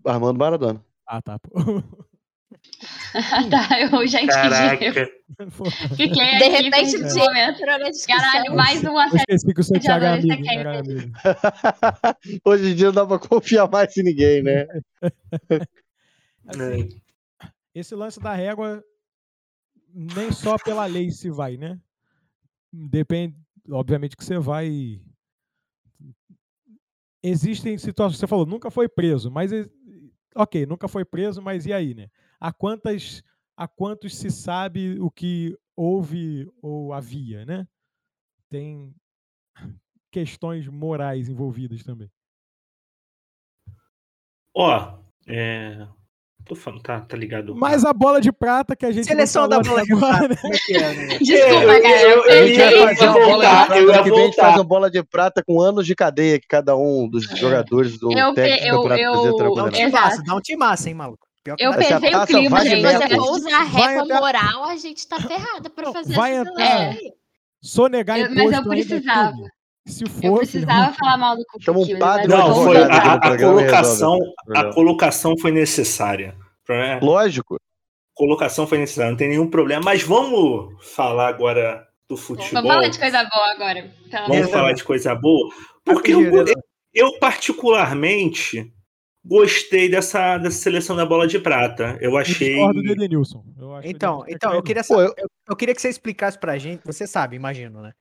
Armando 0.05 0.37
Maradona. 0.37 0.83
Ah, 1.07 1.21
tá. 1.21 1.39
pô. 1.39 1.49
tá, 3.49 3.79
eu 3.81 4.07
já 4.07 4.21
entendi. 4.21 5.11
Pô, 5.57 5.65
Fiquei 5.71 6.07
De 6.09 6.21
aqui 6.43 6.63
repente, 6.63 6.95
o 6.95 6.99
um 6.99 7.07
Diego 7.07 7.19
momento. 7.25 7.59
entrou 7.59 7.79
na 7.79 7.89
discussão. 7.89 8.17
Caralho, 8.17 8.55
mais 8.55 8.83
uma 8.83 9.07
Eu 9.07 9.15
esqueci 9.15 9.53
que 9.53 9.59
o 9.59 9.63
seu 9.63 9.75
Já 9.81 9.99
Thiago 9.99 10.05
é 10.05 10.07
adorei 10.09 10.31
amigo. 10.31 10.49
era 10.59 10.79
amigo. 10.79 11.11
Hoje 12.45 12.71
em 12.71 12.75
dia 12.75 12.85
não 12.87 12.93
dá 12.93 13.05
pra 13.07 13.19
confiar 13.19 13.67
mais 13.69 13.97
em 13.97 14.03
ninguém, 14.03 14.43
né? 14.43 14.67
Assim, 16.45 17.01
esse 17.73 17.95
lance 17.95 18.19
da 18.19 18.33
régua 18.33 18.83
nem 19.93 20.31
só 20.31 20.57
pela 20.57 20.85
lei 20.85 21.09
se 21.11 21.29
vai, 21.31 21.57
né? 21.57 21.79
Depende, 22.71 23.35
obviamente 23.69 24.15
que 24.15 24.23
você 24.23 24.37
vai. 24.37 25.01
Existem 27.23 27.77
situações, 27.77 28.19
você 28.19 28.27
falou, 28.27 28.45
nunca 28.45 28.69
foi 28.69 28.89
preso, 28.89 29.31
mas 29.31 29.51
ok, 30.35 30.65
nunca 30.65 30.87
foi 30.87 31.05
preso, 31.05 31.41
mas 31.41 31.65
e 31.65 31.71
aí, 31.71 31.93
né? 31.93 32.09
A 32.39 32.51
quantas, 32.51 33.23
a 33.55 33.67
quantos 33.67 34.15
se 34.17 34.29
sabe 34.29 34.99
o 34.99 35.09
que 35.09 35.57
houve 35.75 36.51
ou 36.61 36.91
havia, 36.91 37.45
né? 37.45 37.67
Tem 38.49 38.93
questões 40.11 40.67
morais 40.67 41.29
envolvidas 41.29 41.83
também. 41.83 42.11
Ó, 44.53 44.99
é. 45.25 45.87
Tô 46.45 46.55
falando, 46.55 46.81
tá, 46.81 46.99
tá 46.99 47.15
ligado? 47.15 47.55
Mas 47.55 47.85
a 47.85 47.93
bola 47.93 48.19
de 48.19 48.31
prata 48.31 48.75
que 48.75 48.85
a 48.85 48.91
gente 48.91 49.05
Seleção 49.07 49.47
da 49.47 49.61
bola 49.61 49.81
de 49.83 49.95
prata. 49.95 50.35
Como 50.35 50.53
é 50.53 50.57
é, 50.73 50.93
né? 50.93 51.07
Desculpa, 51.23 51.63
eu- 51.73 51.81
cara. 51.81 52.01
eu- 52.01 52.25
eu 52.25 52.47
ia- 52.47 52.71
eu 52.71 52.87
fazer 52.87 53.07
uma 53.07 53.13
bola 53.13 53.45
de 53.45 53.49
prata. 53.51 53.77
eu 53.77 53.89
ia 53.89 54.03
que 54.03 54.11
vem 54.11 54.33
faz 54.33 54.55
uma 54.55 54.63
bola 54.63 54.91
de 54.91 55.03
prata 55.03 55.43
com 55.45 55.61
anos 55.61 55.85
de 55.87 55.95
cadeia 55.95 56.39
que 56.39 56.47
cada 56.47 56.75
um 56.75 57.07
dos 57.09 57.23
jogadores 57.25 57.97
do 57.97 58.11
Eu 58.11 58.33
técnico 58.33 58.61
do 58.61 58.67
eu- 58.67 58.81
Campeonato 58.81 59.01
eu- 59.01 59.11
Brasileiro 59.13 59.37
eu- 59.47 59.55
Dá 59.55 59.63
um 60.35 60.41
time 60.41 60.57
massa, 60.57 60.85
um 60.85 60.89
hein, 60.89 60.93
maluco? 60.95 61.27
Pior 61.43 61.55
Eu 61.59 61.73
pesei 61.73 61.97
o 62.15 62.25
clima, 62.25 62.59
gente. 62.65 62.87
Se 62.87 63.15
for 63.15 63.31
usar 63.31 63.63
régua 63.63 64.05
moral, 64.19 64.63
a 64.65 64.75
gente 64.77 65.07
tá 65.07 65.19
ferrada 65.19 65.69
pra 65.69 65.91
fazer 65.91 66.13
vai 66.13 66.31
essa 66.35 66.49
entrar- 66.49 66.87
aí. 66.89 67.11
Sonegar 67.61 68.19
Eu- 68.19 68.29
mas 68.35 68.51
eu 68.51 68.59
é 68.59 68.63
precisava. 68.63 69.37
Se 69.85 70.05
Eu 70.23 70.35
precisava 70.37 70.93
falar 70.93 71.17
mal 71.17 71.35
do 71.35 71.43
Chama 71.59 71.79
um 71.79 71.81
Cupido, 71.81 71.99
padre 71.99 72.25
eu 72.25 72.29
Não, 72.37 72.55
foi 72.55 72.77
a, 72.77 73.13
a 73.15 73.37
colocação. 73.37 74.19
A 74.55 74.73
colocação 74.73 75.37
foi 75.37 75.51
necessária. 75.51 76.35
né? 76.69 76.99
Lógico. 77.01 77.57
Colocação 78.15 78.65
foi 78.65 78.77
necessária, 78.77 79.11
não 79.11 79.17
tem 79.17 79.29
nenhum 79.29 79.49
problema. 79.49 79.81
Mas 79.83 80.01
vamos 80.03 80.73
falar 80.93 81.27
agora 81.27 81.85
do 82.07 82.15
futebol. 82.15 82.61
Vamos 82.61 82.71
falar 82.71 82.87
de 82.89 82.99
coisa 82.99 83.23
boa 83.23 83.51
agora. 83.51 83.91
pelo 84.09 84.27
Vamos 84.27 84.49
falar 84.51 84.73
de 84.73 84.83
coisa 84.83 85.15
boa. 85.15 85.49
Porque 85.83 86.13
eu, 86.13 86.45
eu 86.93 87.19
particularmente 87.19 88.71
gostei 89.25 89.89
dessa, 89.89 90.37
dessa 90.37 90.57
seleção 90.57 90.95
da 90.95 91.05
bola 91.05 91.27
de 91.27 91.39
prata. 91.39 91.97
Eu 91.99 92.11
eu 92.11 92.17
achei. 92.17 92.49
discordo 92.55 92.81
do 92.83 92.91
Edenilson. 92.91 93.43
Eu 93.57 93.79
Então, 93.83 94.23
então, 94.27 94.53
eu 94.53 94.61
queria 94.63 94.83
saber, 94.83 95.07
eu- 95.07 95.13
eu, 95.17 95.27
eu 95.49 95.55
queria 95.55 95.73
que 95.75 95.81
você 95.81 95.89
explicasse 95.89 96.37
pra 96.39 96.57
gente, 96.57 96.85
você 96.85 97.07
sabe, 97.07 97.35
imagino, 97.35 97.81
né? 97.81 97.91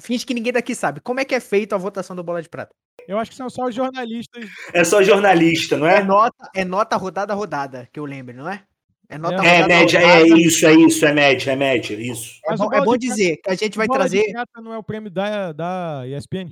Finge 0.00 0.26
que 0.26 0.34
ninguém 0.34 0.52
daqui 0.52 0.74
sabe. 0.74 1.00
Como 1.00 1.20
é 1.20 1.24
que 1.24 1.34
é 1.34 1.40
feito 1.40 1.74
a 1.74 1.78
votação 1.78 2.16
do 2.16 2.22
Bola 2.24 2.42
de 2.42 2.48
Prata? 2.48 2.74
Eu 3.06 3.18
acho 3.18 3.30
que 3.30 3.36
são 3.36 3.48
só 3.48 3.64
os 3.66 3.74
jornalistas. 3.74 4.48
É 4.72 4.84
só 4.84 5.02
jornalista, 5.02 5.76
não 5.76 5.86
É 5.86 5.98
é? 5.98 6.04
nota, 6.04 6.50
é 6.54 6.64
nota 6.64 6.96
rodada 6.96 7.34
rodada, 7.34 7.88
que 7.92 7.98
eu 8.00 8.04
lembro, 8.04 8.36
não 8.36 8.48
é? 8.50 8.62
É 9.08 9.16
nota 9.18 9.34
É, 9.36 9.38
rodada 9.38 9.58
É 9.64 9.66
média, 9.66 9.98
é 9.98 10.18
rodada. 10.22 10.40
isso, 10.40 10.66
é 10.66 10.72
isso, 10.74 11.06
é 11.06 11.12
média, 11.12 11.50
é 11.52 11.56
média, 11.56 11.94
isso. 11.94 12.38
É 12.44 12.50
Mas 12.50 12.60
o 12.60 12.68
bom, 12.68 12.74
é 12.74 12.80
bom 12.84 12.96
dizer 12.96 13.36
que 13.38 13.50
a 13.50 13.54
gente 13.54 13.76
vai 13.76 13.86
Bola 13.86 14.08
de 14.08 14.16
trazer. 14.18 14.32
prata 14.32 14.60
não 14.60 14.72
é 14.72 14.78
o 14.78 14.82
prêmio 14.82 15.10
da, 15.10 15.52
da 15.52 16.02
ESPN? 16.06 16.50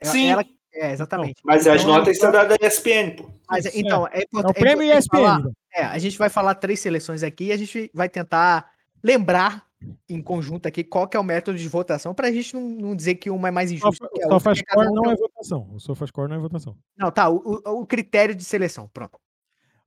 é- 0.00 0.04
Sim. 0.06 0.30
ela- 0.30 0.44
é, 0.72 0.92
exatamente. 0.92 1.40
Mas 1.44 1.66
as 1.66 1.82
Então, 1.82 1.94
notas 1.94 2.18
são 2.18 2.30
da 2.32 2.44
da 2.44 2.56
ESPN, 2.60 3.10
pô. 3.16 3.30
Mas, 3.48 3.66
então, 3.74 4.06
é 4.08 4.18
É 4.18 4.20
o 4.20 4.22
importante. 4.22 4.60
prêmio 4.60 4.82
é 4.82 4.86
importante 4.98 5.08
falar- 5.10 5.38
ESPN. 5.40 5.52
É, 5.74 5.82
a 5.84 5.98
gente 5.98 6.18
vai 6.18 6.28
falar 6.28 6.54
três 6.54 6.80
seleções 6.80 7.22
aqui 7.22 7.44
e 7.46 7.52
a 7.52 7.56
gente 7.56 7.90
vai 7.94 8.08
tentar 8.08 8.70
lembrar 9.02 9.64
em 10.08 10.20
conjunto 10.22 10.66
aqui 10.66 10.84
qual 10.84 11.08
que 11.08 11.16
é 11.16 11.20
o 11.20 11.24
método 11.24 11.56
de 11.58 11.68
votação 11.68 12.14
pra 12.14 12.30
gente 12.30 12.54
não, 12.54 12.60
não 12.62 12.96
dizer 12.96 13.14
que 13.14 13.30
uma 13.30 13.48
é 13.48 13.50
mais 13.50 13.70
injusta 13.72 14.04
a 14.04 14.26
O 14.28 14.32
SofaScore 14.32 14.88
um 14.88 14.94
não 14.94 15.10
é 15.10 15.16
votação. 15.16 15.68
O 15.72 15.80
SofaScore 15.80 16.28
não 16.28 16.36
é 16.36 16.38
votação. 16.38 16.76
Não, 16.96 17.10
tá, 17.10 17.28
o, 17.30 17.36
o- 17.64 17.80
o 17.82 17.86
critério 17.86 18.34
de 18.34 18.44
seleção, 18.44 18.88
pronto. 18.92 19.18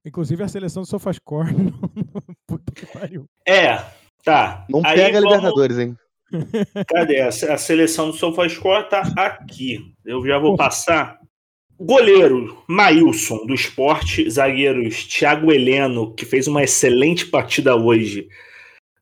Inclusive 0.05 0.43
a 0.43 0.47
seleção 0.47 0.83
do 0.83 0.87
SofaScore. 0.89 1.49
Puta 2.47 2.71
que 2.73 2.85
pariu. 2.87 3.25
É, 3.47 3.77
tá. 4.23 4.65
Não 4.69 4.81
Aí 4.83 4.95
pega 4.95 5.17
a 5.17 5.21
vamos- 5.21 5.35
Libertadores, 5.35 5.77
hein? 5.77 5.95
Cadê? 6.89 7.21
A, 7.21 7.27
a 7.27 7.57
seleção 7.57 8.09
do 8.09 8.17
SofaScore 8.17 8.89
tá 8.89 9.01
aqui. 9.15 9.93
Eu 10.03 10.25
já 10.25 10.39
vou 10.39 10.55
passar. 10.55 11.19
Goleiro, 11.79 12.63
Maílson, 12.67 13.45
do 13.45 13.53
esporte. 13.53 14.29
Zagueiros, 14.29 15.05
Thiago 15.05 15.51
Heleno, 15.51 16.13
que 16.15 16.25
fez 16.25 16.47
uma 16.47 16.63
excelente 16.63 17.25
partida 17.27 17.75
hoje, 17.75 18.27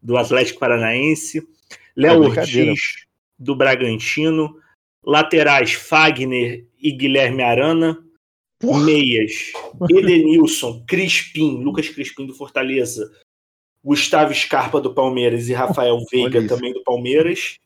do 0.02 0.18
Atlético 0.18 0.60
Paranaense. 0.60 1.48
Léo 1.96 2.22
brincadeira. 2.22 2.72
Ortiz, 2.72 3.06
do 3.38 3.56
Bragantino. 3.56 4.56
Laterais, 5.04 5.74
Fagner 5.74 6.68
e 6.80 6.92
Guilherme 6.92 7.44
Arana. 7.44 7.98
Meias, 8.64 9.52
Edenilson, 9.90 10.84
Crispim, 10.86 11.64
Lucas 11.64 11.90
Crispim 11.90 12.28
do 12.28 12.36
Fortaleza. 12.36 13.12
Gustavo 13.84 14.34
Scarpa 14.34 14.80
do 14.80 14.94
Palmeiras 14.94 15.50
e 15.50 15.54
Rafael 15.54 15.98
Veiga 16.12 16.48
também 16.48 16.72
do 16.72 16.84
Palmeiras. 16.84 17.58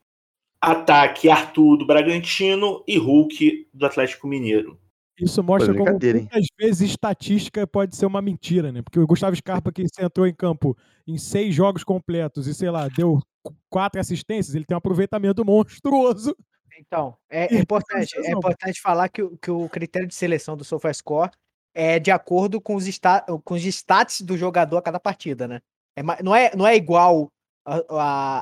Ataque 0.61 1.29
Arthur 1.29 1.77
do 1.77 1.85
Bragantino 1.85 2.83
e 2.87 2.97
Hulk 2.97 3.67
do 3.73 3.85
Atlético 3.85 4.27
Mineiro. 4.27 4.79
Isso 5.19 5.41
mostra 5.43 5.73
como 5.77 5.97
muitas 6.19 6.45
vezes 6.59 6.89
estatística 6.89 7.65
pode 7.65 7.95
ser 7.95 8.05
uma 8.05 8.21
mentira, 8.21 8.71
né? 8.71 8.81
Porque 8.81 8.99
o 8.99 9.07
Gustavo 9.07 9.35
Scarpa, 9.35 9.71
que 9.71 9.87
se 9.87 10.03
entrou 10.03 10.27
em 10.27 10.33
campo 10.33 10.77
em 11.07 11.17
seis 11.17 11.55
jogos 11.55 11.83
completos 11.83 12.47
e, 12.47 12.53
sei 12.53 12.69
lá, 12.69 12.87
deu 12.89 13.19
qu- 13.41 13.55
quatro 13.69 13.99
assistências, 14.01 14.55
ele 14.55 14.65
tem 14.65 14.75
um 14.75 14.77
aproveitamento 14.77 15.45
monstruoso. 15.45 16.35
Então, 16.77 17.15
é, 17.29 17.47
é 17.55 17.59
importante, 17.61 18.17
é 18.17 18.31
importante 18.31 18.81
falar 18.81 19.07
que, 19.07 19.23
o- 19.23 19.37
que 19.37 19.49
o 19.49 19.69
critério 19.69 20.07
de 20.07 20.15
seleção 20.15 20.57
do 20.57 20.65
SofaScore 20.65 21.31
é 21.73 21.97
de 21.99 22.11
acordo 22.11 22.59
com 22.59 22.75
os, 22.75 22.85
sta 22.87 23.21
com 23.43 23.53
os 23.53 23.63
stats 23.65 24.19
do 24.21 24.37
jogador 24.37 24.77
a 24.77 24.81
cada 24.81 24.99
partida, 24.99 25.47
né? 25.47 25.61
É, 25.95 26.03
não, 26.21 26.35
é, 26.35 26.51
não 26.55 26.67
é 26.67 26.75
igual 26.75 27.29
a, 27.65 27.81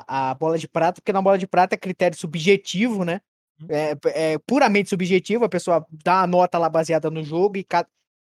a, 0.08 0.30
a 0.30 0.34
bola 0.34 0.58
de 0.58 0.66
prata, 0.68 1.00
porque 1.00 1.12
na 1.12 1.22
bola 1.22 1.38
de 1.38 1.46
prata 1.46 1.74
é 1.76 1.78
critério 1.78 2.18
subjetivo, 2.18 3.04
né? 3.04 3.20
É, 3.68 3.96
é 4.32 4.38
puramente 4.38 4.88
subjetivo, 4.90 5.44
a 5.44 5.48
pessoa 5.48 5.86
dá 6.04 6.22
a 6.22 6.26
nota 6.26 6.58
lá 6.58 6.68
baseada 6.68 7.10
no 7.10 7.22
jogo 7.22 7.56
e 7.56 7.64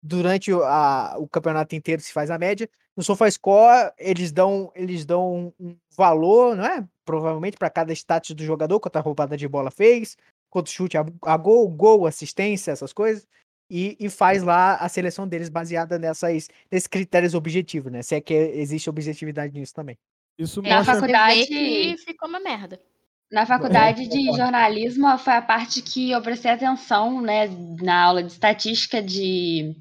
durante 0.04 0.52
o, 0.52 0.64
a- 0.64 1.16
o 1.18 1.28
campeonato 1.28 1.76
inteiro 1.76 2.02
se 2.02 2.12
faz 2.12 2.30
a 2.30 2.38
média. 2.38 2.70
No 2.98 3.04
SofaScore, 3.04 3.92
eles 3.98 4.32
dão, 4.32 4.72
eles 4.76 5.06
dão 5.06 5.54
um, 5.60 5.76
valor, 5.96 6.56
não 6.58 6.66
é? 6.66 6.86
Provavelmente 7.06 7.58
para 7.58 7.70
cada 7.70 7.94
status 7.94 8.32
do 8.36 8.44
jogador, 8.44 8.80
quanto 8.80 8.98
a 8.98 9.00
roubada 9.00 9.38
de 9.38 9.48
bola 9.48 9.72
fez, 9.72 10.18
quanto 10.50 10.70
chute 10.70 10.98
a, 10.98 11.06
a 11.24 11.38
gol, 11.38 11.68
gol, 11.70 12.06
assistência, 12.06 12.72
essas 12.72 12.92
coisas. 12.92 13.26
E, 13.70 13.96
e 13.98 14.10
faz 14.10 14.44
lá 14.44 14.76
a 14.76 14.90
seleção 14.90 15.26
deles 15.26 15.48
baseada 15.48 15.98
nessas, 15.98 16.50
nesses 16.70 16.88
critérios 16.88 17.34
objetivos, 17.34 17.90
né? 17.90 18.02
Se 18.02 18.16
é 18.16 18.20
que 18.22 18.34
existe 18.34 18.90
objetividade 18.90 19.58
nisso 19.58 19.74
também. 19.74 19.98
Isso 20.38 20.62
Na 20.62 20.78
mostra. 20.78 20.96
faculdade- 20.96 21.40
vê 21.40 21.46
que 21.96 21.98
ficou 22.06 22.28
uma 22.28 22.42
merda. 22.42 22.78
Na 23.32 23.46
faculdade 23.46 24.08
de 24.08 24.26
jornalismo 24.36 25.18
foi 25.18 25.34
a 25.34 25.42
parte 25.42 25.82
que 25.82 26.12
eu 26.12 26.22
prestei 26.22 26.52
atenção, 26.52 27.22
né, 27.22 27.48
na 27.82 28.04
aula 28.04 28.22
de 28.22 28.32
estatística 28.32 29.02
de 29.02 29.74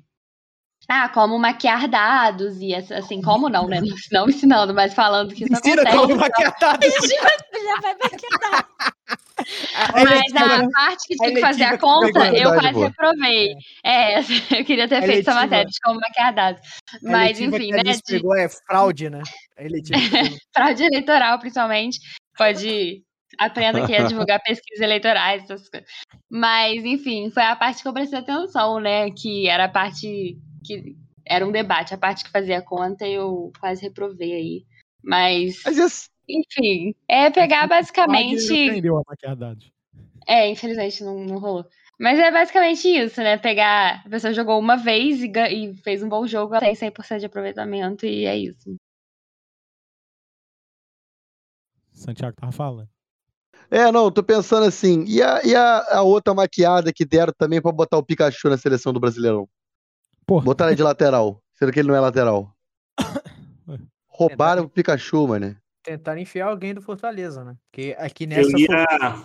ah, 0.88 1.08
como 1.08 1.38
maquiar 1.38 1.88
dados 1.88 2.58
e 2.60 2.74
assim, 2.74 3.22
como 3.22 3.48
não, 3.48 3.68
né? 3.68 3.80
Não 4.10 4.28
ensinando, 4.28 4.74
mas 4.74 4.92
falando 4.92 5.32
que 5.32 5.44
isso 5.44 5.52
Ensina 5.52 5.82
acontece. 5.82 5.96
como 5.96 6.16
maquiar 6.16 6.56
dados. 6.60 6.86
Já 6.90 7.80
vai 7.80 7.94
maquiar. 7.94 8.68
Mas 9.94 10.34
a 10.34 10.70
parte 10.70 11.06
que 11.06 11.16
tinha 11.16 11.34
que 11.34 11.40
fazer 11.40 11.64
a 11.64 11.78
conta, 11.78 12.36
eu 12.36 12.52
quase 12.52 12.72
boa. 12.72 12.86
reprovei. 12.88 13.54
É, 13.84 14.18
eu 14.58 14.64
queria 14.64 14.88
ter 14.88 15.02
feito 15.02 15.28
essa 15.28 15.40
matéria 15.40 15.66
de 15.66 15.78
como 15.82 16.00
maquiar 16.00 16.34
dados. 16.34 16.60
Mas, 17.02 17.40
enfim, 17.40 17.70
né? 17.70 17.82
De 17.82 18.02
pegou 18.02 18.36
é 18.36 18.48
fraude, 18.48 19.08
né? 19.08 19.22
Pegou. 19.56 19.78
fraude 20.52 20.82
eleitoral, 20.82 21.38
principalmente. 21.38 22.00
Pode. 22.36 23.02
Aprenda 23.40 23.82
aqui 23.82 23.96
a 23.96 24.02
divulgar 24.02 24.38
pesquisas 24.42 24.82
eleitorais, 24.82 25.44
essas 25.44 25.66
coisas. 25.66 25.88
Mas, 26.28 26.84
enfim, 26.84 27.30
foi 27.30 27.42
a 27.42 27.56
parte 27.56 27.80
que 27.80 27.88
eu 27.88 27.92
prestei 27.94 28.18
atenção, 28.18 28.78
né? 28.78 29.10
Que 29.10 29.48
era 29.48 29.64
a 29.64 29.68
parte 29.68 30.38
que 30.62 30.94
era 31.24 31.46
um 31.46 31.50
debate. 31.50 31.94
A 31.94 31.98
parte 31.98 32.22
que 32.22 32.30
fazia 32.30 32.60
conta, 32.60 33.08
eu 33.08 33.50
quase 33.58 33.80
reprovei 33.80 34.34
aí. 34.34 34.66
Mas, 35.02 35.62
enfim, 36.28 36.94
é 37.08 37.30
pegar 37.30 37.66
basicamente. 37.66 38.52
aprendeu 38.52 38.98
a 38.98 39.02
maquiar 39.08 39.34
dados. 39.34 39.72
É, 40.28 40.46
infelizmente 40.50 41.02
não, 41.02 41.18
não 41.20 41.38
rolou. 41.38 41.64
Mas 41.98 42.18
é 42.18 42.30
basicamente 42.30 42.88
isso, 42.88 43.22
né? 43.22 43.38
Pegar. 43.38 44.02
A 44.04 44.08
pessoa 44.10 44.34
jogou 44.34 44.58
uma 44.58 44.76
vez 44.76 45.22
e, 45.22 45.32
e 45.50 45.74
fez 45.76 46.02
um 46.02 46.10
bom 46.10 46.26
jogo, 46.26 46.54
ela 46.54 46.60
tem 46.60 46.74
100% 46.74 47.20
de 47.20 47.26
aproveitamento 47.26 48.04
e 48.04 48.26
é 48.26 48.36
isso. 48.36 48.76
Santiago 51.90 52.36
tava 52.36 52.52
falando. 52.52 52.99
É, 53.70 53.92
não, 53.92 54.10
tô 54.10 54.22
pensando 54.22 54.66
assim. 54.66 55.04
E 55.06 55.22
a, 55.22 55.42
e 55.44 55.54
a, 55.54 55.98
a 55.98 56.02
outra 56.02 56.34
maquiada 56.34 56.92
que 56.92 57.04
deram 57.04 57.32
também 57.36 57.62
pra 57.62 57.70
botar 57.70 57.96
o 57.98 58.02
Pikachu 58.02 58.48
na 58.50 58.58
seleção 58.58 58.92
do 58.92 58.98
Brasileirão? 58.98 59.48
Pô, 60.26 60.40
Botar 60.40 60.66
ele 60.66 60.76
de 60.76 60.82
lateral, 60.82 61.40
sendo 61.54 61.72
que 61.72 61.78
ele 61.78 61.88
não 61.88 61.94
é 61.94 62.00
lateral. 62.00 62.52
Roubaram 64.08 64.64
o 64.64 64.68
Pikachu, 64.68 65.28
mano. 65.28 65.56
Tentaram 65.82 66.20
enfiar 66.20 66.48
alguém 66.48 66.74
do 66.74 66.82
Fortaleza, 66.82 67.44
né? 67.44 67.56
Porque 67.70 67.96
aqui 67.98 68.24
Eu 68.24 68.28
nessa. 68.28 68.50
foi- 68.50 68.60
ia. 68.60 69.22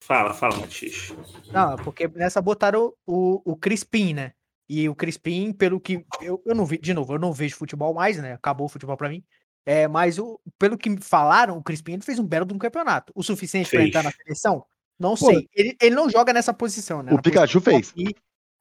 Fala, 0.00 0.34
fala, 0.34 0.56
Matias. 0.56 1.12
Não, 1.52 1.76
porque 1.76 2.08
nessa 2.08 2.40
botaram 2.42 2.92
o, 3.06 3.40
o 3.44 3.56
Crispim, 3.56 4.14
né? 4.14 4.32
E 4.68 4.88
o 4.88 4.94
Crispim, 4.94 5.52
pelo 5.52 5.78
que. 5.78 6.04
Eu, 6.20 6.42
eu 6.46 6.54
não 6.54 6.64
vi, 6.64 6.78
de 6.78 6.94
novo, 6.94 7.14
eu 7.14 7.18
não 7.18 7.32
vejo 7.32 7.56
futebol 7.56 7.92
mais, 7.94 8.16
né? 8.18 8.32
Acabou 8.32 8.66
o 8.66 8.68
futebol 8.68 8.96
pra 8.96 9.08
mim. 9.08 9.22
É, 9.64 9.86
mas 9.86 10.18
o, 10.18 10.40
pelo 10.58 10.76
que 10.76 10.90
me 10.90 11.00
falaram, 11.00 11.56
o 11.56 11.62
Crispim 11.62 11.92
ele 11.92 12.02
fez 12.02 12.18
um 12.18 12.26
belo 12.26 12.44
de 12.46 12.52
um 12.52 12.58
campeonato. 12.58 13.12
O 13.14 13.22
suficiente 13.22 13.70
para 13.70 13.84
entrar 13.84 14.02
na 14.02 14.10
seleção? 14.10 14.64
Não 14.98 15.16
Pô, 15.16 15.26
sei. 15.26 15.48
Ele, 15.54 15.76
ele 15.80 15.94
não 15.94 16.08
joga 16.10 16.32
nessa 16.32 16.52
posição, 16.52 17.02
né? 17.02 17.12
O 17.12 17.16
na 17.16 17.22
Pikachu 17.22 17.60
posição 17.60 17.80
fez. 17.80 17.90
aqui. 17.90 18.16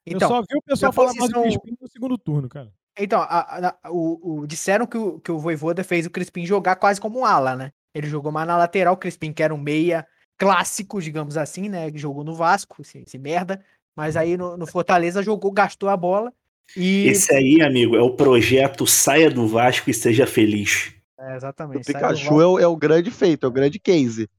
eu 0.05 0.15
Então, 0.15 0.29
só 0.29 0.41
vi 0.41 0.55
o 0.57 0.61
pessoal 0.61 0.91
falar 0.93 1.13
mais 1.13 1.17
do 1.17 1.21
posição- 1.21 1.41
Crispim 1.43 1.77
no 1.81 1.87
segundo 1.87 2.17
turno, 2.17 2.47
cara. 2.49 2.71
então 2.97 3.19
a- 3.21 3.75
a- 3.83 3.91
o, 3.91 4.41
o- 4.41 4.47
disseram 4.47 4.85
que 4.85 4.97
o, 4.97 5.19
que 5.19 5.31
o 5.31 5.39
Voivoda 5.39 5.83
fez 5.83 6.05
o 6.05 6.09
Crispim 6.09 6.45
jogar 6.45 6.75
quase 6.75 6.99
como 7.01 7.19
um 7.19 7.25
ala, 7.25 7.55
né? 7.55 7.71
Ele 7.93 8.07
jogou 8.07 8.31
mais 8.31 8.47
na 8.47 8.57
lateral, 8.57 8.93
o 8.93 8.97
Crispim 8.97 9.33
que 9.33 9.41
era 9.43 9.53
um 9.53 9.57
meia 9.59 10.07
clássico, 10.37 11.01
digamos 11.01 11.37
assim, 11.37 11.69
né? 11.69 11.91
que 11.91 11.97
Jogou 11.97 12.23
no 12.23 12.33
Vasco, 12.33 12.81
esse, 12.81 12.99
esse 12.99 13.17
merda. 13.17 13.63
Mas 13.95 14.15
aí 14.15 14.37
no, 14.37 14.55
no 14.57 14.65
Fortaleza 14.65 15.21
jogou, 15.21 15.51
gastou 15.51 15.89
a 15.89 15.97
bola. 15.97 16.33
E. 16.75 17.07
Esse 17.07 17.33
aí, 17.33 17.61
amigo, 17.61 17.95
é 17.95 18.01
o 18.01 18.15
projeto 18.15 18.85
Saia 18.87 19.29
do 19.29 19.47
Vasco 19.47 19.89
e 19.89 19.93
Seja 19.93 20.25
Feliz. 20.25 20.93
É, 21.19 21.33
O 21.33 21.35
exatamente. 21.35 21.79
do 21.81 21.85
Pikachu 21.85 22.41
é 22.41 22.45
o, 22.47 22.59
é 22.59 22.67
o 22.67 22.75
grande 22.75 23.11
feito, 23.11 23.45
é 23.45 23.49
o 23.49 23.51
grande 23.51 23.79
case. 23.79 24.29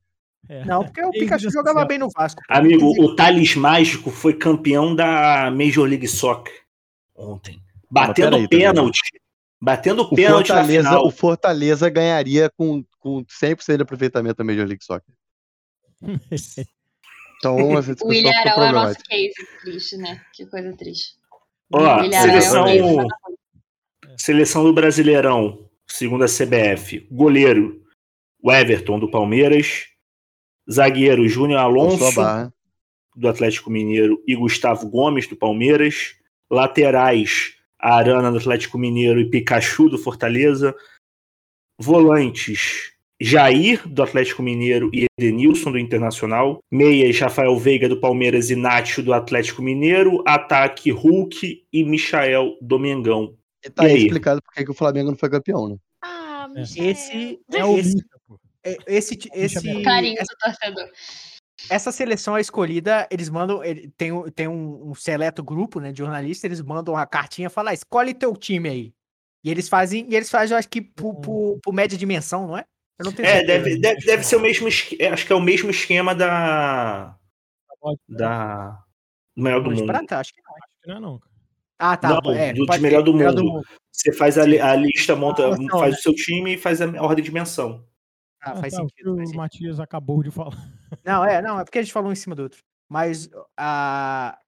É. 0.48 0.64
Não, 0.64 0.82
porque 0.84 1.02
o 1.02 1.10
Pikachu 1.12 1.50
jogava 1.50 1.84
bem 1.84 1.98
no 1.98 2.09
Vasco. 2.10 2.40
Amigo, 2.48 2.90
o 3.00 3.14
Thales 3.14 3.54
Mágico 3.54 4.10
foi 4.10 4.34
campeão 4.34 4.94
da 4.94 5.50
Major 5.50 5.88
League 5.88 6.09
Soccer 6.09 6.52
ontem. 7.14 7.60
Batendo 7.90 8.32
também. 8.32 8.48
pênalti. 8.48 9.00
Batendo 9.60 10.02
O 10.02 10.14
pênalti 10.14 10.48
na 10.48 10.56
Fortaleza, 10.56 10.88
final. 10.88 11.06
o 11.06 11.10
Fortaleza 11.10 11.88
ganharia 11.88 12.50
com, 12.56 12.84
com 12.98 13.24
100% 13.24 13.76
de 13.76 13.82
aproveitamento 13.82 14.36
da 14.36 14.44
Major 14.44 14.66
League 14.66 14.84
Soccer. 14.84 15.14
Então, 17.38 17.76
essa 17.76 17.90
O 17.90 17.94
discussão 17.94 18.09
William 18.09 18.32
ficou 18.32 18.52
Arão 18.52 18.64
é 18.64 18.70
o 18.70 18.72
nosso 18.72 18.98
case 19.00 19.32
triste, 19.62 19.96
né? 19.96 20.20
Que 20.32 20.46
coisa 20.46 20.76
triste. 20.76 21.16
É 21.73 22.03
o 22.03 22.12
seleção, 22.12 22.65
case. 22.65 23.07
seleção 24.16 24.65
do 24.65 24.73
Brasileirão, 24.73 25.70
segundo 25.86 26.24
a 26.24 26.27
CBF. 26.27 27.07
Goleiro, 27.11 27.82
o 28.43 28.53
Everton, 28.53 28.99
do 28.99 29.11
Palmeiras. 29.11 29.86
Zagueiro, 30.70 31.27
Júnior 31.27 31.61
Alonso, 31.61 32.05
do 33.16 33.28
Atlético 33.28 33.69
Mineiro, 33.70 34.23
e 34.27 34.36
Gustavo 34.36 34.89
Gomes, 34.89 35.27
do 35.27 35.36
Palmeiras. 35.36 36.15
Laterais, 36.51 37.57
Arana, 37.78 38.31
do 38.31 38.39
Atlético 38.39 38.78
Mineiro, 38.78 39.20
e 39.20 39.28
Pikachu, 39.28 39.89
do 39.89 39.99
Fortaleza. 39.99 40.74
Volantes, 41.81 42.91
Jair, 43.23 43.86
do 43.89 44.03
Atlético 44.03 44.43
Mineiro, 44.43 44.90
e 44.93 45.07
Edenilson, 45.19 45.70
do 45.73 45.78
Internacional. 45.78 46.59
Meias, 46.70 47.19
Rafael 47.20 47.57
Veiga, 47.57 47.89
do 47.89 48.01
Palmeiras, 48.01 48.51
e 48.51 48.57
Nacho, 48.57 49.03
do 49.03 49.12
Atlético 49.12 49.62
Mineiro. 49.62 50.23
Ataque, 50.27 50.90
Hulk 50.90 51.65
e 51.73 51.85
Michael 51.85 52.57
Domingão. 52.61 53.36
E 53.65 53.70
tá 53.70 53.85
E 53.89 53.93
aí 53.93 54.03
explicado 54.03 54.43
por 54.43 54.53
que 54.53 54.70
o 54.70 54.74
Flamengo 54.74 55.11
não 55.11 55.16
foi 55.16 55.31
campeão, 55.31 55.69
né? 55.69 55.77
Ah, 56.03 56.49
É. 56.55 56.61
Michel. 56.61 56.85
Esse, 56.90 57.40
É 57.53 57.65
o 57.65 57.78
esse, 57.78 57.97
é- 58.65 58.77
esse, 58.89 59.19
esse, 59.32 59.62
bem. 59.62 59.82
Carinho 59.82 60.16
essa, 60.19 60.35
do 60.35 60.39
torcedor. 60.39 60.89
essa 61.70 61.93
seleção 61.93 62.36
é 62.36 62.40
escolhida, 62.40 63.07
eles 63.11 63.28
mandam, 63.31 63.61
tem, 63.97 64.11
um- 64.11 64.28
tem 64.31 64.49
um, 64.49 64.90
um 64.90 64.94
seleto 64.97 65.44
grupo, 65.44 65.78
né, 65.78 65.93
de 65.93 65.99
jornalistas, 65.99 66.44
eles 66.44 66.61
mandam 66.61 66.94
uma 66.94 67.07
cartinha 67.07 67.47
e 67.47 67.51
falam, 67.51 67.70
"Ah, 67.70 67.74
escolhe 67.74 68.12
teu 68.15 68.35
time 68.36 68.69
aí. 68.69 68.93
E 69.44 69.51
eles 69.51 69.69
fazem, 69.69 70.07
e 70.09 70.15
eles 70.16 70.28
fazem, 70.31 70.55
eu 70.55 70.59
acho 70.59 70.69
que 70.69 70.81
por, 70.81 71.15
por, 71.16 71.59
por 71.62 71.73
média 71.73 71.97
dimensão, 71.97 72.47
não 72.49 72.59
é? 72.59 72.65
Eu 73.03 73.07
não 73.07 73.12
tenho 73.12 73.29
É, 73.29 73.43
deve, 73.45 73.77
deve, 73.79 74.01
deve 74.07 74.23
ser 74.24 74.37
o 74.37 74.41
mesmo 74.41 74.69
é, 74.99 75.09
Acho 75.09 75.27
que 75.27 75.33
é 75.33 75.37
o 75.37 75.41
mesmo 75.41 75.70
esquema 75.70 76.15
da. 76.15 77.16
Da. 78.09 78.79
Do 79.37 79.43
melhor 79.43 79.62
do 79.62 79.70
mundo. 79.70 79.87
prata? 79.87 80.19
Acho 80.19 80.33
que 80.35 80.41
não. 80.43 80.55
Acho 80.55 80.81
que 80.81 80.89
não 80.89 80.97
é 80.97 81.01
não. 81.01 81.20
Ah, 81.79 81.97
tá. 81.97 82.09
Não, 82.09 82.33
é, 82.33 82.53
do- 82.53 82.61
de 82.61 82.66
pode 82.66 82.83
melhor 82.83 83.03
do 83.03 83.12
mundo. 83.12 83.62
Você 83.91 84.12
faz 84.12 84.39
a, 84.39 84.43
a 84.43 84.77
lista, 84.77 85.16
monta, 85.16 85.47
Ah, 85.47 85.57
não, 85.57 85.79
faz 85.81 85.93
né? 85.95 85.99
o 85.99 86.03
seu 86.03 86.15
time 86.15 86.55
e 86.55 86.59
faz 86.59 86.81
a 86.81 86.87
ordem 87.03 87.16
de 87.24 87.31
dimensão. 87.31 87.85
Ah, 88.41 88.57
faz 88.57 88.74
tá, 88.74 88.83
o 88.83 88.87
que 88.87 88.93
sentido. 88.95 89.16
faz 89.16 89.23
o 89.23 89.27
sentido. 89.27 89.37
Matias 89.37 89.81
acabou 89.81 90.23
de 90.23 90.31
falar. 90.31 90.57
Não, 91.05 91.24
é, 91.24 91.41
não, 91.43 91.59
é 91.59 91.65
porque 91.65 91.79
a 91.79 91.83
gente 91.83 91.93
falou 91.93 92.11
um 92.11 92.12
em 92.12 92.16
cima 92.16 92.35
do 92.37 92.43
outro. 92.43 92.62
Mas 92.89 93.29
a 93.57 94.39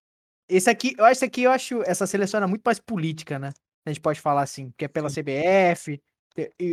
esse 0.48 0.68
aqui, 0.68 0.94
eu 0.98 1.04
acho 1.06 1.24
aqui, 1.24 1.42
eu 1.42 1.50
acho 1.50 1.82
essa 1.84 2.06
seleção 2.06 2.38
era 2.38 2.46
muito 2.46 2.62
mais 2.62 2.78
política, 2.78 3.38
né? 3.38 3.52
A 3.86 3.90
gente 3.90 4.00
pode 4.00 4.20
falar 4.20 4.42
assim, 4.42 4.70
que 4.76 4.84
é 4.84 4.88
pela 4.88 5.08
CBF, 5.08 5.96
te- 5.96 6.02
e 6.02 6.02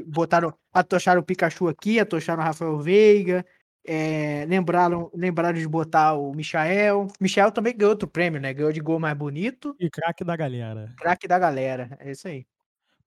botaram, 0.08 0.54
atocharam 0.74 1.22
o 1.22 1.24
Pikachu 1.24 1.68
aqui, 1.68 2.00
atocharam 2.00 2.42
o 2.42 2.46
Rafael 2.46 2.78
Veiga, 2.80 3.46
é, 3.86 4.46
lembraram, 4.48 5.10
lembraram 5.14 5.58
de 5.58 5.68
botar 5.68 6.14
o 6.14 6.32
Michael. 6.34 7.08
Michael 7.20 7.52
também 7.52 7.76
ganhou 7.76 7.92
outro 7.92 8.08
prêmio, 8.08 8.40
né? 8.40 8.54
Ganhou 8.54 8.72
de 8.72 8.80
gol 8.80 9.00
mais 9.00 9.18
bonito, 9.18 9.76
E 9.80 9.90
craque 9.90 10.24
da 10.24 10.36
galera. 10.36 10.90
craque 10.98 11.28
da 11.28 11.40
galera. 11.40 11.98
É 12.00 12.12
isso 12.12 12.28
aí. 12.28 12.46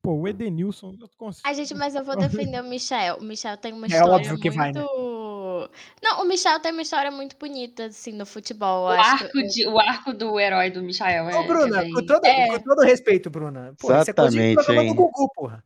Pô, 0.02 0.12
o 0.14 0.28
Edenilson. 0.28 0.94
Eu 1.00 1.08
consigo... 1.16 1.42
Ai, 1.46 1.54
gente, 1.54 1.72
mas 1.74 1.94
eu 1.94 2.04
vou 2.04 2.14
defender 2.16 2.60
o 2.60 2.64
Michel. 2.64 3.16
O 3.16 3.24
Michel 3.24 3.56
tem 3.56 3.72
uma 3.72 3.86
É 3.86 3.88
história 3.88 4.12
óbvio 4.14 4.38
que 4.38 4.50
muito. 4.50 4.56
vai, 4.58 4.72
né? 4.72 4.84
Não, 6.02 6.22
o 6.22 6.28
Michel 6.28 6.60
tem 6.60 6.72
uma 6.72 6.82
história 6.82 7.10
muito 7.10 7.36
bonita, 7.38 7.86
assim, 7.86 8.12
no 8.12 8.26
futebol. 8.26 8.84
O 8.84 8.88
acho 8.88 9.18
que- 9.18 9.24
arco, 9.24 9.42
de- 9.48 9.66
o 9.68 9.78
arco 9.78 10.12
do 10.12 10.38
herói 10.38 10.70
do 10.70 10.82
Michael 10.82 11.30
é. 11.30 11.36
Ô, 11.38 11.44
Bruna, 11.46 11.78
é 11.78 11.82
bem- 11.84 11.92
com, 11.94 12.04
todo, 12.04 12.24
é, 12.26 12.46
com 12.48 12.58
todo 12.64 12.82
respeito, 12.82 13.30
Bruna. 13.30 13.72
Pô, 13.80 13.86
é 13.86 13.94
coisa 13.94 14.04
de 14.04 14.10
Exatamente, 14.10 14.54
programa 14.56 14.82
do 14.82 14.88
hein? 14.88 14.94
Gugu, 14.94 15.30
porra. 15.34 15.64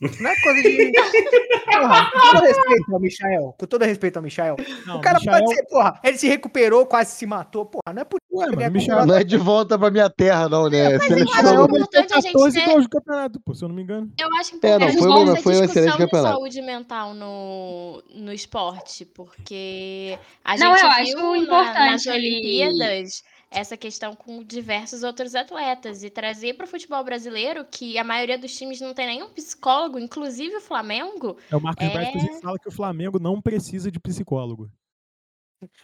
Não 0.00 0.30
é 0.30 0.34
coisa 0.42 0.62
de. 0.62 0.92
Porra, 1.74 2.10
com 2.10 2.20
todo 2.32 2.42
respeito 2.44 2.94
ao 2.94 3.00
Michael. 3.00 3.54
Com 3.58 3.66
todo 3.66 3.84
respeito 3.84 4.16
ao 4.16 4.22
Michael. 4.22 4.56
Não, 4.86 4.96
o 4.98 5.00
cara 5.00 5.18
Michael- 5.18 5.44
pode 5.44 5.54
ser, 5.54 5.62
porra, 5.66 6.00
ele 6.04 6.18
se 6.18 6.28
recuperou, 6.28 6.86
quase 6.86 7.12
se 7.12 7.26
matou. 7.26 7.66
Porra, 7.66 7.92
não 7.94 8.02
é 8.02 8.04
por 8.04 8.18
Ué, 8.32 8.46
é 8.46 8.50
mano, 8.70 8.78
culpado. 8.80 9.06
Não 9.06 9.14
é 9.16 9.24
de 9.24 9.36
volta 9.36 9.78
pra 9.78 9.90
minha 9.90 10.10
terra, 10.10 10.48
não, 10.48 10.68
né? 10.68 10.94
eu 10.96 11.00
Seleção- 11.00 11.16
acho 11.34 11.42
Michael 11.44 11.66
que- 11.66 11.72
meteu 11.72 11.76
importante 11.76 12.12
a 12.12 12.20
gente 12.20 12.32
14 12.32 12.58
ter- 12.60 12.66
gols 12.66 12.82
de 12.82 12.88
campeonato, 12.88 13.40
pô, 13.44 13.54
se 13.54 13.64
eu 13.64 13.68
não 13.68 13.76
me 13.76 13.82
engano. 13.82 14.12
Eu 14.18 14.28
acho 14.36 14.54
É, 14.54 14.56
importante 14.56 14.80
não, 14.80 14.86
a 14.86 14.92
foi 14.92 15.22
essa 15.32 15.42
foi 15.42 15.52
um 15.52 15.64
excelente 15.64 15.66
discussão 15.68 15.90
de 15.92 15.98
campeonato. 16.04 16.34
saúde 16.36 16.62
mental 16.62 17.14
no, 17.14 18.02
no 18.14 18.32
esporte, 18.32 19.04
porque 19.04 20.18
a 20.44 20.56
Não, 20.56 20.76
gente 20.76 20.82
eu 20.84 20.90
viu 20.90 20.98
acho 20.98 21.16
na- 21.32 21.38
importante 21.38 21.90
nas 22.06 22.06
Olimpíadas 22.06 23.22
essa 23.54 23.76
questão 23.76 24.14
com 24.14 24.42
diversos 24.42 25.02
outros 25.02 25.34
atletas 25.34 26.02
e 26.02 26.10
trazer 26.10 26.54
para 26.54 26.64
o 26.64 26.68
futebol 26.68 27.02
brasileiro 27.04 27.64
que 27.64 27.96
a 27.96 28.04
maioria 28.04 28.36
dos 28.36 28.54
times 28.56 28.80
não 28.80 28.92
tem 28.92 29.06
nenhum 29.06 29.30
psicólogo, 29.30 29.98
inclusive 29.98 30.56
o 30.56 30.60
Flamengo. 30.60 31.38
É 31.50 31.56
o 31.56 31.60
Marcos 31.60 31.86
É. 31.86 31.90
Braz 31.90 32.12
que 32.12 32.40
fala 32.40 32.58
que 32.58 32.68
o 32.68 32.72
Flamengo 32.72 33.18
não 33.18 33.40
precisa 33.40 33.90
de 33.90 34.00
psicólogo. 34.00 34.68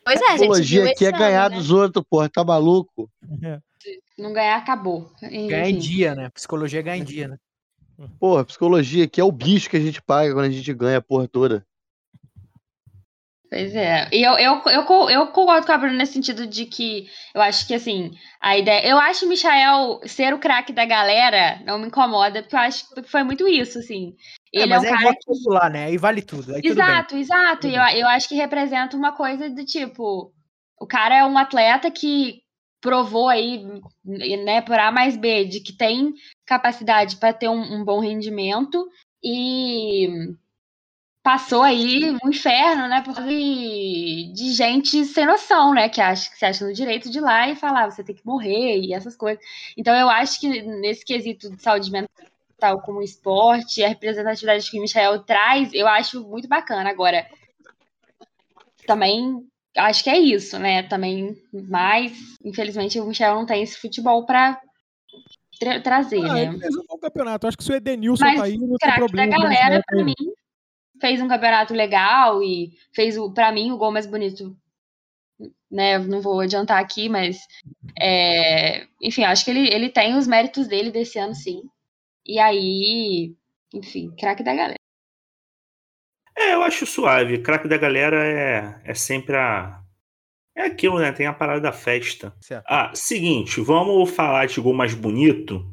Pois 0.04 0.20
é, 0.20 0.24
a 0.24 0.30
gente 0.30 0.40
Psicologia 0.40 0.90
aqui 0.90 1.06
é 1.06 1.12
ganhar 1.12 1.46
ano, 1.46 1.54
né? 1.54 1.60
dos 1.60 1.70
outros, 1.70 2.04
porra, 2.10 2.28
tá 2.28 2.44
maluco? 2.44 3.10
É. 3.42 3.60
Não 4.18 4.32
ganhar, 4.32 4.56
acabou. 4.56 5.10
Ganhar 5.22 5.70
em 5.70 5.78
dia, 5.78 6.14
né? 6.14 6.28
Psicologia 6.30 6.82
ganha 6.82 7.00
em 7.00 7.04
dia, 7.04 7.28
né? 7.28 7.38
Porra, 8.18 8.44
psicologia 8.44 9.04
aqui 9.04 9.20
é 9.20 9.24
o 9.24 9.32
bicho 9.32 9.70
que 9.70 9.76
a 9.76 9.80
gente 9.80 10.02
paga 10.02 10.32
quando 10.32 10.46
a 10.46 10.50
gente 10.50 10.72
ganha 10.74 10.98
a 10.98 11.02
porra 11.02 11.28
toda. 11.28 11.66
Pois 13.50 13.74
é. 13.74 14.08
E 14.12 14.22
eu, 14.22 14.38
eu, 14.38 14.62
eu, 14.66 15.10
eu 15.10 15.26
concordo 15.26 15.66
com 15.66 15.72
a 15.72 15.78
Bruna 15.78 15.94
nesse 15.94 16.12
sentido 16.12 16.46
de 16.46 16.66
que 16.66 17.08
eu 17.34 17.42
acho 17.42 17.66
que, 17.66 17.74
assim, 17.74 18.12
a 18.40 18.56
ideia. 18.56 18.86
Eu 18.86 18.96
acho 18.96 19.26
o 19.26 19.28
Michael 19.28 20.00
ser 20.06 20.32
o 20.32 20.38
craque 20.38 20.72
da 20.72 20.84
galera 20.84 21.60
não 21.64 21.76
me 21.76 21.88
incomoda, 21.88 22.42
porque 22.42 22.54
eu 22.54 22.60
acho 22.60 22.88
que 22.94 23.02
foi 23.02 23.24
muito 23.24 23.48
isso, 23.48 23.80
assim. 23.80 24.14
É, 24.54 24.62
Ele 24.62 24.72
é, 24.72 24.76
mas 24.76 24.84
um 24.84 24.86
é 24.86 24.88
cara 24.90 25.02
voto 25.02 25.26
popular, 25.26 25.68
né? 25.68 25.86
Aí 25.86 25.98
vale 25.98 26.22
tudo. 26.22 26.54
Aí 26.54 26.62
tudo 26.62 26.76
bem. 26.76 26.84
Exato, 26.84 27.16
exato. 27.16 27.66
E 27.66 27.74
eu, 27.74 27.82
eu 27.82 28.06
acho 28.06 28.28
que 28.28 28.36
representa 28.36 28.96
uma 28.96 29.10
coisa 29.10 29.50
do 29.50 29.64
tipo: 29.64 30.32
o 30.78 30.86
cara 30.86 31.18
é 31.18 31.24
um 31.24 31.36
atleta 31.36 31.90
que 31.90 32.42
provou 32.80 33.28
aí, 33.28 33.64
né, 34.04 34.62
por 34.62 34.78
A 34.78 34.92
mais 34.92 35.16
B, 35.16 35.44
de 35.44 35.60
que 35.60 35.72
tem 35.72 36.14
capacidade 36.46 37.16
para 37.16 37.32
ter 37.32 37.48
um, 37.48 37.80
um 37.80 37.84
bom 37.84 38.00
rendimento 38.00 38.88
e 39.22 40.08
passou 41.22 41.62
aí 41.62 42.10
um 42.24 42.28
inferno, 42.30 42.88
né, 42.88 43.02
por 43.02 43.14
de, 43.22 44.52
gente 44.52 45.04
sem 45.04 45.26
noção, 45.26 45.74
né, 45.74 45.88
que 45.88 46.00
acha 46.00 46.30
que 46.30 46.38
se 46.38 46.44
acha 46.44 46.66
no 46.66 46.72
direito 46.72 47.10
de 47.10 47.18
ir 47.18 47.20
lá 47.20 47.48
e 47.48 47.56
falar, 47.56 47.84
"Ah, 47.84 47.90
você 47.90 48.02
tem 48.02 48.14
que 48.14 48.24
morrer 48.26 48.78
e 48.80 48.94
essas 48.94 49.16
coisas. 49.16 49.42
Então 49.76 49.94
eu 49.94 50.08
acho 50.08 50.40
que 50.40 50.62
nesse 50.62 51.04
quesito 51.04 51.50
de 51.54 51.62
saúde 51.62 51.90
mental 51.90 52.80
como 52.82 53.02
esporte, 53.02 53.82
a 53.84 53.88
representatividade 53.88 54.70
que 54.70 54.78
o 54.78 54.82
Michael 54.82 55.18
traz, 55.24 55.72
eu 55.74 55.86
acho 55.86 56.22
muito 56.26 56.48
bacana. 56.48 56.88
Agora, 56.90 57.26
também 58.86 59.46
acho 59.76 60.02
que 60.02 60.10
é 60.10 60.18
isso, 60.18 60.58
né? 60.58 60.82
Também, 60.84 61.36
mas 61.52 62.12
infelizmente 62.44 62.98
o 62.98 63.06
Michel 63.06 63.34
não 63.34 63.46
tem 63.46 63.62
esse 63.62 63.78
futebol 63.78 64.24
pra 64.26 64.60
tra- 65.58 65.80
trazer, 65.80 66.24
Ah, 66.24 66.34
né? 66.34 66.42
ele 66.44 66.66
um 66.90 66.98
campeonato. 66.98 67.46
Acho 67.46 67.56
que 67.58 67.64
se 67.64 67.72
o 67.72 67.74
Edenilson 67.76 68.24
Mas 68.24 68.36
tá 68.38 68.44
aí, 68.44 68.58
não 68.58 68.76
tem 68.76 68.94
problema. 68.94 69.36
o 69.36 69.40
galera, 69.42 69.82
tá 69.86 69.96
aí. 69.96 70.04
mim, 70.04 70.14
fez 71.00 71.20
um 71.20 71.28
campeonato 71.28 71.74
legal 71.74 72.42
e 72.42 72.72
fez 72.92 73.16
o, 73.16 73.32
para 73.32 73.52
mim, 73.52 73.70
o 73.70 73.76
gol 73.78 73.92
mais 73.92 74.06
bonito. 74.06 74.56
Né, 75.70 75.98
não 75.98 76.20
vou 76.20 76.40
adiantar 76.40 76.82
aqui, 76.82 77.08
mas 77.08 77.38
é, 77.98 78.86
enfim, 79.00 79.22
acho 79.22 79.44
que 79.44 79.50
ele, 79.50 79.72
ele 79.72 79.88
tem 79.88 80.16
os 80.16 80.26
méritos 80.26 80.66
dele 80.66 80.90
desse 80.90 81.18
ano, 81.18 81.34
sim. 81.34 81.62
E 82.26 82.38
aí, 82.38 83.34
enfim, 83.72 84.10
craque 84.18 84.42
da 84.42 84.54
galera. 84.54 84.74
É, 86.36 86.54
eu 86.54 86.62
acho 86.62 86.86
suave. 86.86 87.42
Craque 87.42 87.68
da 87.68 87.76
galera 87.76 88.24
é, 88.24 88.80
é 88.84 88.94
sempre 88.94 89.36
a. 89.36 89.80
É 90.54 90.62
aquilo, 90.62 90.98
né? 90.98 91.12
Tem 91.12 91.26
a 91.26 91.32
parada 91.32 91.60
da 91.60 91.72
festa. 91.72 92.34
Certo. 92.40 92.64
Ah, 92.68 92.90
seguinte, 92.94 93.60
vamos 93.60 94.10
falar 94.10 94.46
de 94.46 94.60
gol 94.60 94.74
mais 94.74 94.94
bonito. 94.94 95.64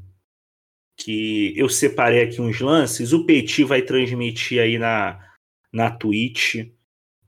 Que 1.08 1.54
eu 1.56 1.70
separei 1.70 2.22
aqui 2.22 2.42
uns 2.42 2.60
lances. 2.60 3.14
O 3.14 3.26
Petit 3.26 3.64
vai 3.64 3.82
transmitir 3.82 4.62
aí 4.62 4.78
na, 4.78 5.26
na 5.72 5.90
Twitch 5.90 6.70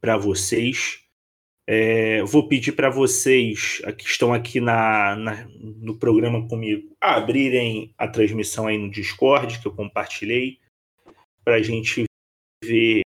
para 0.01 0.17
vocês. 0.17 0.99
É, 1.65 2.21
vou 2.23 2.45
pedir 2.45 2.73
para 2.73 2.89
vocês 2.89 3.81
que 3.97 4.03
estão 4.03 4.33
aqui 4.33 4.59
na, 4.59 5.15
na, 5.15 5.47
no 5.53 5.97
programa 5.97 6.45
comigo 6.45 6.93
abrirem 6.99 7.93
a 7.97 8.05
transmissão 8.05 8.67
aí 8.67 8.77
no 8.77 8.91
Discord 8.91 9.61
que 9.61 9.67
eu 9.67 9.73
compartilhei 9.73 10.59
para 11.45 11.55
a 11.55 11.61
gente 11.61 12.03
ver 12.61 13.01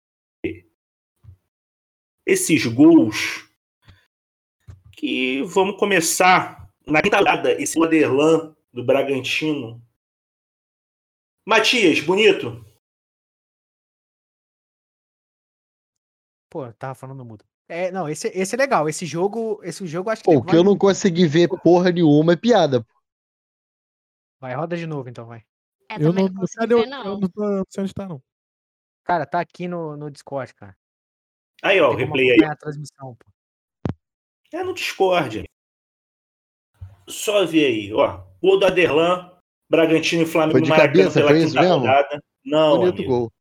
esses 2.26 2.66
gols 2.66 3.46
que 4.96 5.42
vamos 5.42 5.78
começar 5.78 6.72
na 6.88 7.02
quinta 7.02 7.18
rodada, 7.18 7.62
esse 7.62 7.78
Aderlan 7.84 8.56
do 8.72 8.86
Bragantino. 8.86 9.82
Matias, 11.46 12.00
bonito. 12.02 12.64
Pô, 16.50 16.72
tava 16.74 16.94
falando 16.96 17.24
mudo. 17.26 17.46
É, 17.68 17.90
não, 17.92 18.08
esse, 18.10 18.28
esse 18.30 18.56
é 18.56 18.58
legal. 18.58 18.90
Esse 18.90 19.06
jogo, 19.06 19.62
esse 19.64 19.86
jogo 19.88 20.10
acho 20.10 20.22
que 20.22 20.30
Pô, 20.30 20.38
o 20.40 20.46
que 20.46 20.56
eu 20.56 20.64
não 20.64 20.78
consegui 20.78 21.26
ver 21.26 21.48
porra 21.64 21.92
nenhuma 21.92 22.34
é 22.34 22.36
piada. 22.36 22.86
vai 24.40 24.54
roda 24.54 24.76
de 24.76 24.86
novo 24.86 25.08
então, 25.10 25.26
vai. 25.26 25.40
É, 25.90 25.96
Eu 25.96 26.10
também 26.10 26.26
não, 26.26 26.34
não 26.34 26.48
o- 26.76 26.82
ver, 26.82 26.88
não. 26.88 27.06
eu 27.06 27.20
não 27.20 27.30
tô 27.30 27.42
não 27.42 27.64
sei 27.70 27.84
onde 27.84 27.94
tá, 27.94 28.08
não. 28.08 28.22
Cara, 29.04 29.26
tá 29.26 29.40
aqui 29.40 29.68
no, 29.68 29.96
no 29.96 30.12
Discord, 30.12 30.54
cara. 30.54 30.78
Aí, 31.64 31.80
ó, 31.80 31.92
o 31.92 31.96
replay 31.96 32.32
aí. 32.32 32.44
a 32.44 32.56
transmissão, 32.56 33.16
pô. 33.16 33.26
É 34.54 34.64
no 34.64 34.74
Discord. 34.74 35.46
Só 37.08 37.46
ver 37.46 37.66
aí, 37.68 37.94
ó. 37.94 38.24
Gol 38.42 38.60
do 38.60 38.66
Aderlan, 38.66 39.31
Bragantino 39.72 40.24
e 40.24 40.26
Flamengo 40.26 40.52
Foi 40.52 40.62
de 40.62 40.70
no 40.70 40.76
Maracanã 40.76 40.98
cabeça? 41.04 41.20
pela 41.20 41.30
Foi 41.30 41.38
isso 41.40 41.48
quinta 41.48 41.62
mesmo? 41.62 41.78
rodada. 41.80 42.24
Não, 42.44 42.78
Bonito 42.78 42.96
amigo. 42.98 43.10
gol. 43.10 43.32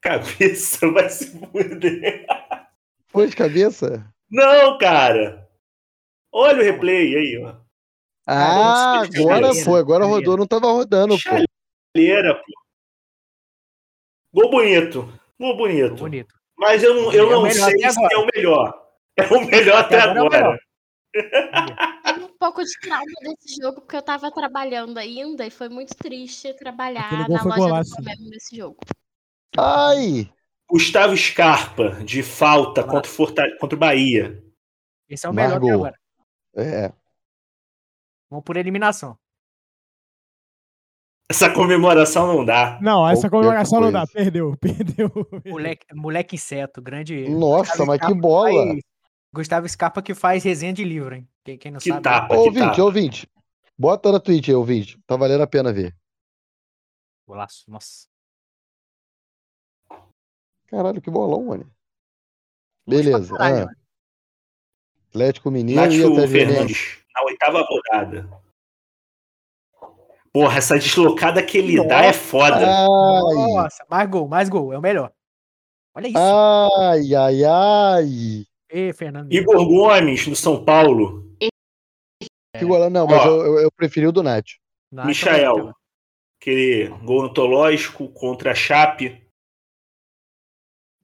Cabeça 0.00 0.88
vai 0.90 1.08
se 1.10 1.38
fuder. 1.38 2.26
Foi 3.08 3.26
de 3.28 3.36
cabeça? 3.36 4.10
Não, 4.30 4.78
cara. 4.78 5.46
Olha 6.32 6.60
o 6.60 6.64
replay 6.64 7.14
aí, 7.14 7.44
ó. 7.44 7.56
Ah, 8.26 9.02
agora 9.02 9.54
foi. 9.54 9.78
Agora 9.80 10.06
rodou, 10.06 10.38
não 10.38 10.46
tava 10.46 10.66
rodando, 10.68 11.14
pô. 11.14 11.20
Chaleira, 11.94 12.34
pô. 12.36 12.52
Gol 14.32 14.50
bonito. 14.50 15.12
Gol 15.38 15.56
bonito. 15.58 15.82
Ficou 15.90 15.98
bonito. 16.08 16.34
Mas 16.56 16.82
eu 16.82 16.94
não, 16.94 17.12
eu 17.12 17.28
É 17.28 17.34
não 17.34 17.50
sei 17.50 17.78
se 17.78 17.84
agora. 17.84 18.14
é 18.14 18.16
o 18.16 18.26
melhor. 18.34 18.84
É 19.16 19.22
o 19.26 19.44
melhor 19.46 19.76
até, 19.76 19.98
Até 20.00 20.10
agora 20.10 20.36
é 20.36 20.42
o 20.42 20.46
agora. 20.46 20.58
Pouco 22.44 22.62
de 22.62 22.78
trauma 22.78 23.04
desse 23.22 23.56
jogo, 23.62 23.80
porque 23.80 23.96
eu 23.96 24.02
tava 24.02 24.30
trabalhando 24.30 24.98
ainda 24.98 25.46
e 25.46 25.50
foi 25.50 25.70
muito 25.70 25.94
triste 25.96 26.52
trabalhar 26.54 27.10
na 27.26 27.42
loja 27.42 27.56
golaço. 27.56 27.90
do 27.90 27.96
Flamengo 27.96 28.28
nesse 28.28 28.54
jogo. 28.56 28.76
Ai! 29.56 30.30
Gustavo 30.68 31.16
Scarpa, 31.16 31.90
de 32.04 32.22
falta 32.22 32.82
Golaço. 32.82 32.90
contra 32.94 33.10
o, 33.10 33.14
Forta- 33.14 33.56
contra 33.58 33.76
o 33.76 33.78
Bahia. 33.78 34.44
Esse 35.08 35.24
é 35.26 35.30
o 35.30 35.32
melhor 35.32 35.56
até 35.56 35.70
agora. 35.70 35.98
É. 36.56 36.92
Vamos 38.30 38.44
por 38.44 38.58
eliminação. 38.58 39.16
Essa 41.30 41.50
comemoração 41.50 42.26
não 42.26 42.44
dá. 42.44 42.78
Não, 42.82 43.08
essa 43.08 43.22
Qualquer 43.22 43.36
comemoração 43.38 43.80
não 43.80 43.90
dá. 43.90 44.06
coisa. 44.06 44.12
Perdeu, 44.30 44.56
perdeu. 44.58 45.10
Moleque, 45.46 45.86
moleque 45.94 46.34
inseto, 46.36 46.82
grande. 46.82 47.26
Nossa, 47.28 47.70
Gustavo 47.70 47.86
mas 47.86 47.98
que 48.00 48.04
Scarpa 48.06 48.20
bola! 48.20 48.66
faz- 48.66 48.82
Gustavo 49.32 49.68
Scarpa 49.68 50.02
que 50.02 50.14
faz 50.14 50.44
resenha 50.44 50.72
de 50.74 50.84
livro, 50.84 51.14
hein? 51.14 51.26
Quem, 51.44 51.58
quem 51.58 51.72
não 51.72 51.78
Que 51.78 51.90
sabe. 51.90 52.02
tapa, 52.02 52.28
que 52.28 52.34
Ouvinte, 52.40 52.58
tapa. 52.66 52.82
ouvinte. 52.82 53.28
Bota 53.78 54.10
na 54.12 54.20
Twitch 54.20 54.48
aí, 54.48 54.54
ouvinte. 54.54 54.98
Tá 55.06 55.16
valendo 55.16 55.42
a 55.42 55.46
pena 55.46 55.72
ver. 55.72 55.94
Golaço, 57.26 57.64
nossa. 57.70 58.06
Caralho, 60.66 61.00
que 61.00 61.10
bolão, 61.10 61.44
mano. 61.44 61.70
Beleza. 62.86 63.36
caralho, 63.36 63.68
ah. 63.68 63.74
Atlético 65.10 65.50
Mineiro 65.50 65.80
e 65.80 65.84
Atlético 65.84 66.10
Mineiro. 66.10 66.30
Fernandes, 66.32 66.98
na 67.14 67.22
oitava 67.24 67.62
rodada. 67.62 68.42
Porra, 70.32 70.58
essa 70.58 70.74
deslocada 70.76 71.42
que 71.44 71.58
ele 71.58 71.86
dá 71.86 72.04
é 72.06 72.12
foda. 72.12 72.56
Ai, 72.56 73.52
Nossa, 73.54 73.86
mais 73.88 74.10
gol, 74.10 74.26
mais 74.28 74.48
gol, 74.48 74.72
é 74.72 74.78
o 74.78 74.82
melhor. 74.82 75.12
Olha 75.94 76.08
isso. 76.08 76.18
ai, 76.18 77.14
ai, 77.14 77.44
ai. 77.44 78.46
Ê, 78.68 78.92
Fernando. 78.92 79.32
Igor 79.32 79.64
Gomes, 79.64 80.26
no 80.26 80.34
São 80.34 80.64
Paulo. 80.64 81.22
Que 82.58 82.64
golão. 82.64 82.90
Não, 82.90 83.06
mas 83.06 83.20
Ó. 83.22 83.26
eu, 83.26 83.46
eu, 83.46 83.58
eu 83.60 83.72
preferi 83.72 84.06
o 84.06 84.12
do 84.12 84.22
Nath. 84.22 84.46
Nath, 84.92 85.06
Michael. 85.06 85.72
Aquele 86.40 86.88
gol 87.04 87.24
antológico 87.24 88.08
contra 88.08 88.52
a 88.52 88.54
Chape. 88.54 89.22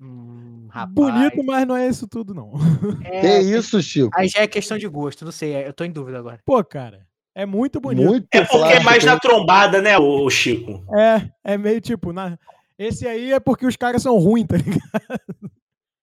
Hum, 0.00 0.68
rapaz. 0.70 0.94
Bonito, 0.94 1.42
mas 1.44 1.66
não 1.66 1.76
é 1.76 1.88
isso 1.88 2.06
tudo, 2.08 2.32
não. 2.34 2.52
É, 3.04 3.20
Que 3.20 3.38
isso, 3.40 3.82
Chico? 3.82 4.10
Aí 4.14 4.28
já 4.28 4.40
é 4.40 4.46
questão 4.46 4.78
de 4.78 4.88
gosto, 4.88 5.24
não 5.24 5.32
sei, 5.32 5.66
eu 5.66 5.72
tô 5.72 5.84
em 5.84 5.90
dúvida 5.92 6.18
agora. 6.18 6.40
Pô, 6.44 6.62
cara, 6.64 7.06
é 7.34 7.44
muito 7.44 7.80
bonito. 7.80 8.06
Muito 8.06 8.26
É 8.32 8.40
porque 8.42 8.56
é 8.56 8.58
plástico, 8.60 8.84
mais 8.84 9.02
hein? 9.04 9.10
na 9.10 9.18
trombada, 9.18 9.82
né, 9.82 9.98
ô 9.98 10.28
Chico? 10.30 10.84
É, 10.96 11.30
é 11.52 11.58
meio 11.58 11.80
tipo, 11.80 12.12
na... 12.12 12.38
esse 12.78 13.06
aí 13.06 13.32
é 13.32 13.40
porque 13.40 13.66
os 13.66 13.76
caras 13.76 14.02
são 14.02 14.18
ruins, 14.18 14.46
tá 14.46 14.56
ligado? 14.56 14.80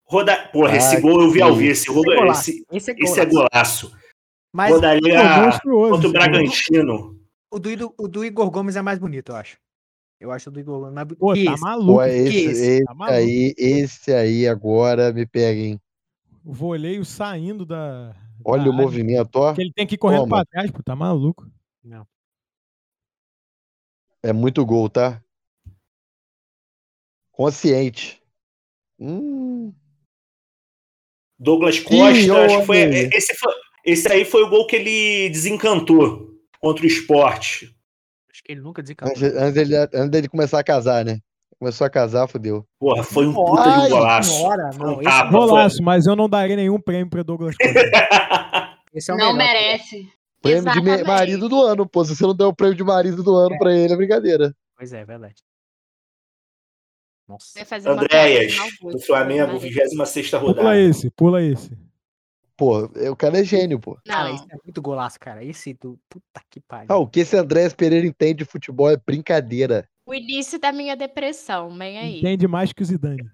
Roda... 0.06 0.38
Porra, 0.54 0.78
esse 0.78 0.96
Ah, 0.96 1.00
gol 1.00 1.22
eu 1.22 1.32
vi 1.32 1.42
ao 1.42 1.56
vivo. 1.56 1.72
Esse. 1.72 1.90
Esse 1.90 2.00
é 2.12 2.16
golaço. 2.16 2.50
esse... 2.52 2.66
Esse 2.72 2.92
é 2.92 2.96
esse 3.00 3.20
é 3.20 3.26
golaço. 3.26 3.92
Mas 4.58 4.74
Rodalia 4.74 5.14
É 5.14 5.52
contra 5.92 6.08
o. 6.08 6.12
Bragantino. 6.12 7.20
o 7.52 7.60
do, 7.60 7.94
o 7.96 8.08
do 8.08 8.26
Igor 8.26 8.50
Gomes 8.50 8.76
é 8.76 8.82
mais 8.82 8.98
bonito, 8.98 9.32
eu 9.32 9.36
acho. 9.36 9.60
Eu 10.20 10.32
acho 10.32 10.50
o 10.50 10.52
do 10.52 10.60
Igor 10.60 10.80
Gomes 10.80 10.96
mais 10.96 11.08
bonito. 11.08 11.20
Pô, 11.20 11.34
que 11.36 11.46
tá 11.46 11.54
esse. 11.54 11.62
maluco. 11.62 11.94
Pô, 11.94 12.04
esse, 12.04 12.36
esse? 12.38 12.48
esse 12.64 12.86
Tá 12.86 12.94
maluco. 12.96 13.16
aí, 13.20 13.54
esse 13.56 14.12
aí 14.12 14.48
agora 14.48 15.14
me 15.14 15.28
pega, 15.28 15.60
hein? 15.60 15.80
O 16.44 16.52
voleio 16.52 17.06
saindo 17.06 17.68
da. 17.68 18.16
Olha 18.44 18.64
da 18.64 18.70
o 18.70 18.74
área, 18.74 18.84
movimento, 18.84 19.36
ó. 19.36 19.54
Que 19.54 19.62
ele 19.62 19.72
tem 19.72 19.86
que 19.86 19.94
ir 19.94 20.00
correndo 20.00 20.22
Toma. 20.22 20.38
pra 20.38 20.46
trás, 20.46 20.72
pô, 20.72 20.82
tá 20.82 20.96
maluco. 20.96 21.48
Não. 21.84 22.08
É 24.24 24.34
muito 24.34 24.66
gol, 24.66 24.90
tá? 24.90 25.22
Consciente. 27.32 28.20
Hum, 29.00 29.72
Douglas 31.38 31.80
Costa, 31.80 32.06
acho 32.46 32.60
que 32.62 32.66
foi, 32.66 32.78
esse, 33.14 33.36
foi- 33.36 33.54
esse 33.88 34.12
aí 34.12 34.26
foi 34.26 34.44
o 34.44 34.50
gol 34.50 34.68
que 34.68 34.76
ele 34.76 35.30
desencantou 35.30 36.30
contra 36.60 36.84
o 36.84 36.88
esporte. 36.88 37.76
Acho 38.32 38.44
que 38.44 38.52
ele 38.52 38.62
nunca 38.62 38.82
desencantou. 38.82 39.16
antes, 39.16 39.36
antes 39.38 39.54
dele, 39.54 39.76
antes 39.76 40.10
dele 40.10 40.28
começar 40.28 40.60
a 40.60 40.64
casar, 40.64 41.04
né? 41.06 41.20
Começou 41.60 41.88
a 41.88 41.90
casar, 41.90 42.28
fodeu. 42.28 42.64
Porra, 42.80 43.04
foi 43.04 43.26
um 43.26 43.34
puta 43.34 43.64
de 43.64 43.68
um 43.70 43.72
Ai, 43.82 43.90
golaço. 43.90 44.32
senhora, 44.32 44.70
não, 44.78 44.94
um 45.00 45.02
tapa, 45.02 45.32
foi- 45.32 45.40
Golaço, 45.40 45.82
mas 45.84 46.06
eu 46.06 46.16
não 46.16 46.30
daria 46.30 46.56
nenhum 46.56 46.80
prêmio 46.80 47.10
pra 47.10 47.24
Douglas. 47.24 47.56
Esse 48.94 49.10
é 49.10 49.14
o 49.14 49.18
Não 49.18 49.34
melhor. 49.34 49.54
merece. 49.54 50.08
Prêmio 50.42 50.62
de 50.72 50.82
me- 50.82 50.90
Exatamente. 50.92 51.08
marido 51.08 51.50
do 51.50 51.62
ano, 51.64 51.88
pô. 51.90 52.06
Se 52.06 52.16
você 52.16 52.24
não 52.24 52.36
der 52.36 52.46
o 52.46 52.54
prêmio 52.56 52.76
de 52.76 52.84
marido 52.84 53.24
do 53.24 53.36
ano 53.36 53.58
pra 53.58 53.74
ele, 53.76 53.92
é 53.92 53.98
brincadeira. 53.98 54.56
Pois 54.78 54.94
é, 54.94 55.02
é 55.02 55.06
verdade. 55.06 55.36
Nossa. 57.28 57.60
Andréas, 57.90 58.54
de 58.54 58.92
do 58.92 59.00
Flamengo, 59.02 59.54
mas- 59.54 59.62
26 59.62 60.30
pula 60.30 60.42
rodada. 60.42 60.80
esse, 60.80 61.10
pula 61.12 61.44
esse. 61.44 61.72
Pô, 62.58 62.86
o 63.12 63.16
cara 63.16 63.40
é 63.40 63.44
gênio, 63.44 63.80
pô. 63.80 63.98
Cara, 64.06 64.30
Não, 64.30 64.36
esse 64.36 64.44
é 64.52 64.56
muito 64.66 64.82
golaço, 64.82 65.20
cara. 65.20 65.44
Esse 65.44 65.74
do. 65.76 65.98
Puta 66.10 66.42
que 66.50 66.60
pariu. 66.60 66.88
Ah, 66.90 66.98
o 66.98 67.08
que 67.08 67.20
esse 67.20 67.38
Andrés 67.38 67.72
Pereira 67.74 68.08
entende 68.08 68.40
de 68.40 68.46
futebol 68.46 68.90
é 68.90 68.98
brincadeira. 68.98 69.88
o 70.06 70.14
início 70.14 70.60
da 70.60 70.72
minha 70.72 70.96
depressão, 70.96 71.70
vem 71.78 71.98
aí. 72.00 72.18
Entende 72.20 72.48
mais 72.48 72.74
que 72.74 72.82
o 72.82 72.86
Zidane. 72.86 73.30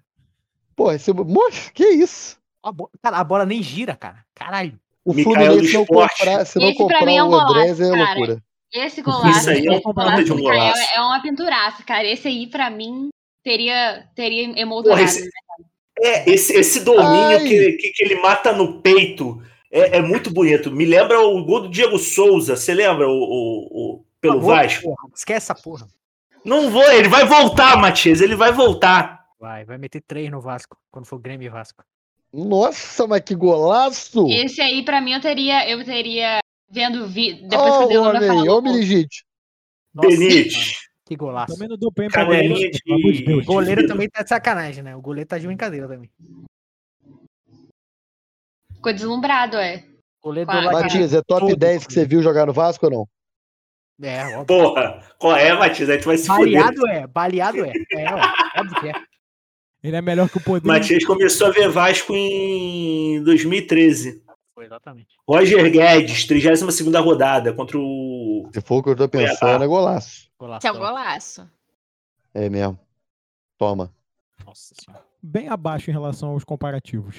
Pô, 0.76 0.92
esse. 0.92 1.10
Moço, 1.12 1.72
que 1.72 1.86
isso? 1.86 2.38
A 2.62 2.70
bo- 2.70 2.90
Cara, 3.02 3.16
a 3.18 3.24
bola 3.24 3.46
nem 3.46 3.62
gira, 3.62 3.96
cara. 3.96 4.24
Caralho. 4.34 4.78
O 5.04 5.12
Fluminense 5.14 5.72
não 5.74 5.82
Esporte. 5.82 6.18
comprar, 6.18 6.44
se 6.46 6.58
não 6.58 6.66
Esse 6.68 6.76
pra 6.76 6.84
comprar 6.84 7.06
mim 7.06 7.16
é 7.16 7.24
um 7.24 7.30
o 7.30 7.34
Andrés 7.34 7.80
é 7.80 7.84
golaço, 7.84 7.90
cara. 8.06 8.18
loucura. 8.18 8.42
Esse 8.72 9.00
Isso 9.00 9.02
golaço, 9.10 9.50
aí 9.50 9.66
é 9.66 9.70
um 9.70 9.80
golaço 9.80 10.34
um 10.34 10.40
golaço. 10.40 10.82
é 10.96 11.00
uma 11.00 11.22
pinturaça, 11.22 11.82
cara. 11.84 12.06
Esse 12.06 12.26
aí, 12.28 12.46
pra 12.48 12.68
mim, 12.70 13.08
teria, 13.42 14.06
teria 14.14 14.58
emoldurado. 14.60 15.00
Porra, 15.00 15.02
esse- 15.04 15.30
É, 16.04 16.28
esse, 16.30 16.52
esse 16.52 16.80
domínio 16.80 17.38
que, 17.40 17.72
que, 17.72 17.90
que 17.92 18.04
ele 18.04 18.16
mata 18.20 18.52
no 18.52 18.80
peito 18.80 19.42
é, 19.70 19.98
é 19.98 20.02
muito 20.02 20.30
bonito. 20.30 20.70
Me 20.70 20.84
lembra 20.84 21.20
o 21.20 21.44
gol 21.44 21.62
do 21.62 21.68
Diego 21.70 21.98
Souza. 21.98 22.56
Você 22.56 22.74
lembra 22.74 23.08
o, 23.08 23.12
o- 23.12 23.68
o- 23.96 24.04
pelo 24.20 24.34
Acabou, 24.34 24.54
Vasco? 24.54 24.82
porra. 24.82 25.08
Esquece 25.14 25.36
essa 25.50 25.54
porra. 25.54 25.86
Não 26.44 26.70
vou, 26.70 26.82
ele 26.92 27.08
vai 27.08 27.24
voltar, 27.24 27.76
Matias. 27.78 28.20
Ele 28.20 28.36
vai 28.36 28.52
voltar. 28.52 29.24
Vai, 29.40 29.64
vai 29.64 29.78
meter 29.78 30.02
três 30.06 30.30
no 30.30 30.40
Vasco, 30.40 30.76
quando 30.90 31.06
for 31.06 31.18
Grêmio 31.18 31.46
e 31.46 31.50
Vasco. 31.50 31.82
Nossa, 32.32 33.06
mas 33.06 33.20
que 33.22 33.34
golaço! 33.34 34.26
Esse 34.28 34.60
aí, 34.60 34.84
pra 34.84 35.00
mim, 35.00 35.12
eu 35.12 35.20
teria, 35.20 35.68
eu 35.70 35.84
teria 35.84 36.38
vendo 36.70 37.06
vi... 37.06 37.34
depois 37.48 37.70
Ó 37.72 37.78
que 37.78 37.84
o 37.84 37.86
o 37.86 37.88
Deluna 37.88 38.08
homem 38.10 38.22
aí, 38.22 38.28
falou. 38.28 38.48
ó 38.56 38.58
o 38.58 38.62
Que 41.14 41.16
golaço. 41.16 41.54
Também 41.54 41.68
não 41.68 41.76
dou 41.76 41.92
prêmio 41.92 42.12
pra 42.12 42.24
goleiro, 42.24 42.54
de. 42.54 43.32
O 43.32 43.44
goleiro 43.44 43.86
também 43.86 44.08
tá 44.10 44.24
de 44.24 44.28
sacanagem, 44.28 44.82
né? 44.82 44.96
O 44.96 45.00
goleiro 45.00 45.28
tá 45.28 45.38
de 45.38 45.46
brincadeira 45.46 45.86
também. 45.86 46.10
Ficou 48.74 48.92
deslumbrado, 48.92 49.56
é. 49.56 49.84
Goleiro 50.20 50.50
do 50.50 50.72
Matias, 50.72 51.14
é 51.14 51.22
top 51.22 51.42
Tudo, 51.42 51.56
10 51.56 51.86
que 51.86 51.92
você 51.92 52.04
viu 52.04 52.20
jogar 52.20 52.46
no 52.46 52.52
Vasco 52.52 52.86
ou 52.86 52.90
não? 52.90 53.08
É, 54.02 54.36
óbvio. 54.36 54.44
Porra, 54.46 55.02
qual 55.18 55.36
é, 55.36 55.54
Matias? 55.54 55.88
Aí 55.88 55.98
tu 55.98 56.06
vai 56.06 56.18
se 56.18 56.26
fuder. 56.26 56.60
Baleado 56.60 56.88
é, 56.88 57.06
baleado 57.06 57.64
é. 57.64 57.72
É, 57.92 58.12
ó, 58.12 58.60
óbvio 58.60 58.80
que 58.80 58.88
é. 58.88 58.92
Ele 59.84 59.96
é 59.96 60.02
melhor 60.02 60.28
que 60.28 60.38
o 60.38 60.40
poder. 60.40 60.66
Matias 60.66 61.04
começou 61.04 61.46
a 61.46 61.50
ver 61.50 61.68
Vasco 61.68 62.12
em 62.12 63.22
2013. 63.22 64.23
Foi 64.64 64.66
exatamente. 64.66 65.08
Roger 65.28 65.70
Guedes, 65.70 66.24
32 66.26 66.80
rodada 67.04 67.52
contra 67.52 67.78
o. 67.78 68.48
Se 68.52 68.60
for 68.62 68.78
o 68.78 68.82
que 68.82 68.90
eu 68.90 68.96
tô 68.96 69.08
pensando, 69.08 69.62
é 69.62 69.66
golaço. 69.66 70.30
Golaço. 70.38 70.60
Que 70.62 70.66
é 70.68 70.72
um 70.72 70.78
golaço. 70.78 71.50
É 72.32 72.48
mesmo. 72.48 72.78
Toma. 73.58 73.92
Nossa 74.44 74.74
senhora. 74.80 75.04
Bem 75.22 75.48
abaixo 75.48 75.90
em 75.90 75.92
relação 75.92 76.30
aos 76.30 76.44
comparativos. 76.44 77.16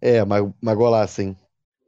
É, 0.00 0.24
mas, 0.24 0.44
mas 0.60 0.76
golaço, 0.76 1.22
hein? 1.22 1.36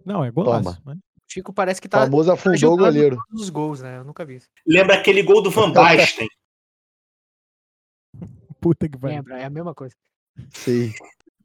Não, 0.05 0.25
é 0.25 0.31
golaço. 0.31 0.81
Toma. 0.83 0.97
O 0.97 1.33
Chico 1.33 1.53
parece 1.53 1.81
que 1.81 1.87
O 1.89 1.91
tá. 1.91 2.01
famoso 2.03 2.29
tá 2.29 2.35
afundou 2.35 2.55
o 2.55 2.59
jogando 2.59 2.85
goleiro. 2.95 3.17
todos 3.29 3.43
os 3.43 3.51
gols, 3.51 3.81
né? 3.81 3.99
Eu 3.99 4.05
nunca 4.05 4.25
vi 4.25 4.37
isso. 4.37 4.49
Lembra 4.67 4.95
aquele 4.97 5.23
gol 5.23 5.43
do 5.43 5.51
Van 5.51 5.73
Basten? 5.73 6.29
Puta 8.61 8.89
que 8.89 8.97
pariu. 8.99 9.17
Lembra, 9.17 9.39
é 9.41 9.45
a 9.45 9.51
mesma 9.51 9.75
coisa. 9.75 9.95
Sim. 10.51 10.93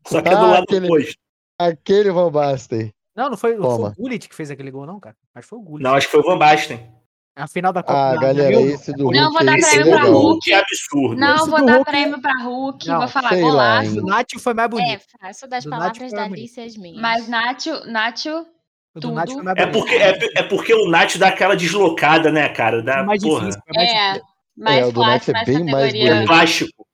Só 0.08 0.22
que 0.22 0.30
é 0.30 0.32
do 0.32 0.38
Ah, 0.38 0.48
lado 0.52 0.64
aquele- 0.64 0.86
oposto. 0.88 1.16
Aquele 1.60 2.12
Van 2.12 2.32
Basten. 2.32 2.94
Não, 3.16 3.30
não 3.30 3.38
foi, 3.38 3.56
não 3.56 3.76
foi 3.76 3.90
o 3.90 3.94
Gullit 3.94 4.30
que 4.30 4.36
fez 4.36 4.50
aquele 4.52 4.72
gol, 4.72 4.86
não, 4.86 5.00
cara. 5.00 5.16
Acho 5.36 5.44
que 5.46 5.50
foi 5.50 5.60
o 5.60 5.62
Gullit. 5.62 5.84
Não, 5.84 5.94
acho 5.96 6.08
que 6.08 6.12
foi 6.12 6.22
o 6.22 6.24
Van 6.24 6.38
Basten. 6.38 6.90
A 7.36 7.48
final 7.48 7.72
da 7.72 7.82
Copa. 7.82 7.98
Ah, 7.98 8.16
galera, 8.18 8.62
esse 8.62 8.92
do 8.94 9.10
Não, 9.12 9.30
Hulk 9.30 9.34
vou 9.34 9.46
dar 9.46 9.58
prêmio 9.58 9.86
pra 9.92 10.04
legal. 10.04 10.12
Hulk. 10.22 10.40
que 10.44 10.54
absurdo. 10.54 11.16
Não, 11.16 11.36
Esse 11.36 11.50
vou 11.50 11.66
dar 11.66 11.76
Hulk- 11.78 11.92
prêmio 11.92 12.22
pra 12.22 12.34
Hulk, 12.44 12.88
Não, 12.88 13.00
vou 13.00 13.08
falar 13.08 13.30
sei 13.30 13.42
lá, 13.44 13.50
golaço. 13.50 13.90
hein. 13.96 14.00
O 14.02 14.06
Nath 14.06 14.28
foi 14.40 14.54
mais 14.54 14.66
É, 14.66 14.70
bonito. 14.70 15.02
faço 15.20 15.48
das 15.48 15.64
Do 15.64 15.70
palavras 15.70 16.12
da 16.12 16.18
bonito. 16.24 16.34
Alice 16.40 16.60
as 16.62 16.78
minhas. 16.78 17.02
Mas 17.02 17.28
Nacho, 17.30 17.86
Nacho, 17.90 18.30
É 18.30 19.00
bonito. 19.00 19.72
porque, 19.72 19.96
é, 19.96 20.20
é 20.40 20.44
porque 20.44 20.74
o 20.74 20.90
Nath 20.90 21.16
dá 21.18 21.30
aquela 21.30 21.56
deslocada, 21.56 22.32
né, 22.32 22.50
cara? 22.50 22.82
Da, 22.84 22.96
Foi 22.98 23.04
mais 23.06 23.24
porra, 23.24 23.40
difícil. 23.48 23.62
Foi 23.66 23.76
mais 23.78 23.90
é, 24.18 24.22
mais 24.58 24.78
É, 24.78 24.86
o 24.86 24.92
do 24.92 25.00
Nath 25.02 25.30
é 25.30 25.46
bem 25.46 25.64
mais 25.66 25.94
É 25.94 25.98
categoria. 25.98 26.26
plástico. 26.28 26.86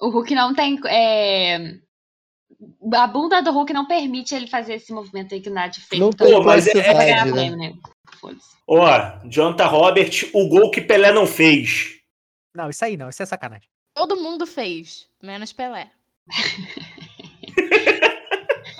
O 0.00 0.08
Hulk 0.08 0.34
não 0.34 0.54
tem. 0.54 0.80
é, 0.86 1.74
A 2.92 3.06
bunda 3.06 3.40
do 3.40 3.50
Hulk 3.52 3.72
não 3.72 3.86
permite 3.86 4.34
ele 4.34 4.46
fazer 4.46 4.74
esse 4.74 4.92
movimento 4.92 5.34
aí 5.34 5.40
que 5.40 5.48
o 5.48 5.52
Nath 5.52 5.76
fez. 5.76 6.00
Não 6.00 6.10
Então, 6.10 6.30
Pô, 6.30 6.42
mas 6.42 6.66
é- 6.66 6.72
ganhar 6.74 6.92
plasticidade, 6.94 7.56
né? 7.56 7.70
né? 7.70 7.78
Ó, 8.66 8.88
Jonathan 9.28 9.66
Robert, 9.66 10.30
o 10.34 10.48
gol 10.48 10.70
que 10.70 10.80
Pelé 10.80 11.12
não 11.12 11.26
fez. 11.26 11.98
Não, 12.54 12.68
isso 12.68 12.84
aí 12.84 12.96
não, 12.96 13.08
isso 13.08 13.22
é 13.22 13.26
sacanagem. 13.26 13.68
Todo 13.94 14.16
mundo 14.16 14.46
fez, 14.46 15.08
menos 15.22 15.52
Pelé. 15.52 15.90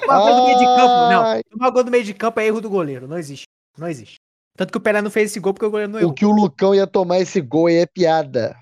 Tomar 0.01 0.19
gol 0.19 0.35
do 0.35 0.45
meio 0.45 0.59
de 0.59 0.65
campo, 0.65 1.11
não. 1.11 1.43
Tomar 1.51 1.71
gol 1.71 1.85
do 1.85 1.91
meio 1.91 2.05
de 2.05 2.15
campo 2.15 2.41
é 2.41 2.47
erro 2.47 2.61
do 2.61 2.71
goleiro. 2.71 3.07
Não 3.07 3.19
existe. 3.19 3.47
Não 3.79 3.89
existe. 3.89 4.17
Tanto 4.57 4.73
que 4.73 4.79
o 4.79 4.81
Pelé 4.81 5.01
não 5.01 5.11
fez 5.11 5.31
esse 5.31 5.41
gol 5.41 5.55
porque 5.55 5.67
o 5.67 5.71
goleiro 5.71 5.93
não 5.93 5.99
errou. 6.01 6.11
O 6.11 6.15
que 6.15 6.27
o 6.27 6.31
Lucão 6.31 6.75
ia 6.75 6.87
tomar 6.87 7.19
esse 7.21 7.41
gol 7.41 7.67
aí 7.67 7.77
é 7.77 7.87
piada. 7.87 8.57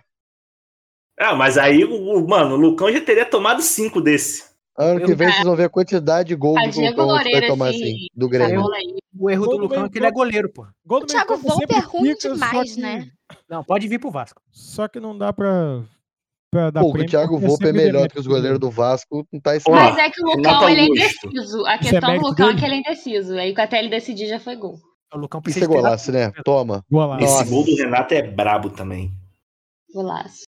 Ah, 1.19 1.35
mas 1.35 1.59
aí, 1.59 1.85
mano, 2.27 2.55
o 2.55 2.59
Lucão 2.59 2.93
já 2.93 3.01
teria 3.01 3.25
tomado 3.25 3.61
cinco 3.63 4.01
desse. 4.01 4.48
Ano 4.79 5.01
que 5.05 5.15
vem 5.15 5.29
vocês 5.33 5.45
vão 5.45 5.57
ver 5.57 5.65
a 5.65 5.69
quantidade 5.69 6.29
de 6.29 6.37
gol 6.37 6.57
A 6.57 6.63
que 6.63 6.69
o 6.69 6.73
Diego 6.73 7.03
Lucão 7.03 7.17
vai 7.33 7.47
tomar 7.47 7.71
esse- 7.71 7.83
assim, 7.83 8.07
do 8.15 8.29
Grêmio. 8.29 8.73
aí. 8.73 8.97
O 9.19 9.29
erro 9.29 9.45
do 9.47 9.51
do 9.51 9.57
Lucão 9.59 9.85
é 9.87 9.89
que 9.89 9.99
ele 9.99 10.07
é 10.07 10.11
goleiro, 10.13 10.49
pô. 10.53 10.65
Gol 10.87 11.01
do 11.01 11.05
O 11.05 11.07
Thiago 11.07 11.37
Volpe 11.37 11.75
é 11.75 11.79
ruim 11.81 12.15
demais, 12.15 12.77
né? 12.77 13.09
Não, 13.51 13.65
pode 13.65 13.89
vir 13.89 13.99
pro 13.99 14.11
Vasco. 14.11 14.41
Só 14.53 14.87
que 14.87 15.01
não 15.01 15.19
dá 15.19 15.33
pra, 15.33 15.83
pra 16.53 16.71
dar 16.71 16.81
Pô, 16.81 16.91
o. 16.91 17.05
Thiago 17.05 17.33
porque 17.35 17.47
Volpe 17.47 17.67
é 17.69 17.73
melhor 17.73 18.09
que 18.09 18.21
os 18.21 18.27
goleiros 18.29 18.61
do 18.61 18.71
Vasco, 18.71 19.27
não 19.33 19.41
tá 19.41 19.57
escrito. 19.57 19.75
Mas 19.75 19.99
é 19.99 20.09
que 20.11 20.23
o 20.23 20.27
Lucão, 20.27 20.43
Renato 20.45 20.69
ele 20.69 20.81
é 20.81 20.85
indeciso. 20.85 21.67
A 21.67 21.75
Isso 21.75 21.89
é 21.89 21.91
questão 21.91 22.01
do 22.01 22.07
mérito 22.07 22.29
Lucão 22.29 22.45
é 22.47 22.49
dele? 22.51 22.59
que 22.61 22.65
ele 22.67 22.75
é 22.75 22.79
indeciso. 22.79 23.35
Aí 23.35 23.55
até 23.59 23.79
ele 23.81 23.89
decidir 23.89 24.27
já 24.29 24.39
foi 24.39 24.55
gol. 24.55 24.79
O 25.13 25.19
Lucão 25.19 25.39
Isso 25.41 25.43
precisa 25.45 25.65
é 25.65 25.69
de 25.69 25.73
treinar 25.73 25.91
golaço, 25.91 26.13
né? 26.13 26.33
Toma. 26.45 26.85
Golaço. 26.89 27.25
Esse 27.25 27.45
gol 27.51 27.65
do 27.65 27.75
Renato 27.75 28.15
é 28.15 28.23
brabo 28.23 28.71
também. 28.71 29.11
Golaço. 29.93 30.43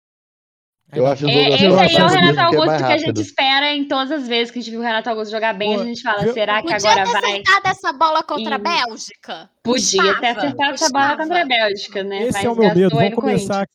Eu 0.92 1.06
acho 1.06 1.26
o 1.26 1.28
É, 1.28 1.32
Douglas 1.34 1.54
esse 1.54 1.64
aí 1.64 1.66
é 1.66 1.70
o 1.70 1.76
Costa 1.76 2.20
Renato 2.20 2.34
que 2.34 2.40
é 2.40 2.42
Augusto 2.44 2.66
mais 2.66 2.82
que 2.86 2.92
a 2.92 2.98
gente 2.98 3.20
espera 3.20 3.72
em 3.74 3.88
todas 3.88 4.12
as 4.12 4.28
vezes 4.28 4.50
que 4.52 4.58
a 4.58 4.62
gente 4.62 4.70
viu 4.70 4.80
o 4.80 4.82
Renato 4.82 5.10
Augusto 5.10 5.30
jogar 5.32 5.52
bem. 5.52 5.74
Pô, 5.74 5.80
a 5.82 5.84
gente 5.84 6.00
fala, 6.02 6.32
será 6.32 6.62
que 6.62 6.72
Podia 6.72 6.76
agora 6.90 7.04
ter 7.04 7.12
vai? 7.12 7.30
acertado 7.32 7.68
essa 7.68 7.92
bola 7.92 8.22
contra 8.22 8.54
a 8.54 8.58
Bélgica. 8.58 9.50
Podia 9.64 10.20
ter 10.20 10.26
acertado 10.28 10.74
essa 10.74 10.88
bola 10.90 11.16
contra 11.16 11.42
a 11.42 11.44
Bélgica, 11.46 12.02
né? 12.04 12.22
Esse 12.22 12.32
Mas 12.34 12.44
é 12.44 12.48
o 12.50 12.54
meu 12.56 12.74
medo. 12.74 12.90
Vamos 12.96 13.14
começar, 13.14 13.66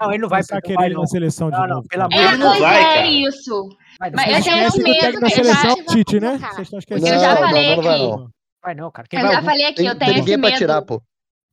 Não, 0.00 0.10
ele 0.12 0.22
não 0.22 0.28
vai, 0.28 0.40
começar 0.42 0.54
a 0.54 0.56
não 0.56 0.62
querer 0.62 0.74
vai, 0.76 0.86
ele 0.86 0.94
não. 0.94 1.00
na 1.02 1.06
seleção 1.08 1.50
de 1.50 1.56
Não, 1.56 1.66
não, 1.66 1.74
novo. 1.76 1.88
pelo 1.88 2.02
amor 2.04 2.14
É, 2.20 2.26
de 2.30 2.36
Não 2.36 2.38
Deus. 2.38 2.48
pois 2.50 2.60
vai, 2.60 2.80
é 2.80 2.94
cara. 2.94 3.06
isso. 3.06 3.68
Vai, 3.98 4.10
não. 4.10 4.16
Mas 4.16 4.26
Vocês 4.44 4.46
eu 4.46 4.54
tenho 4.54 4.72
que 4.72 4.82
medo 5.02 5.20
que 5.20 5.30
seleção 5.30 5.70
é 5.72 5.76
já- 5.76 5.84
Tite, 5.84 6.20
né? 6.20 6.38
Cara, 6.38 6.52
Vocês 6.54 6.68
estão 6.72 6.96
Eu 6.98 7.06
já 7.06 7.28
Não, 7.34 7.36
falei 7.36 7.76
não, 7.76 7.82
não 7.82 7.90
aqui. 7.90 8.02
não. 8.02 8.28
Vai 8.62 8.74
não, 8.74 8.90
cara. 8.92 9.08
Eu 9.12 9.20
já 9.32 9.42
falei 9.42 9.64
aqui, 9.66 9.84
eu 9.86 9.98
tenho 9.98 10.18
esse 10.18 10.36
medo. 10.36 11.02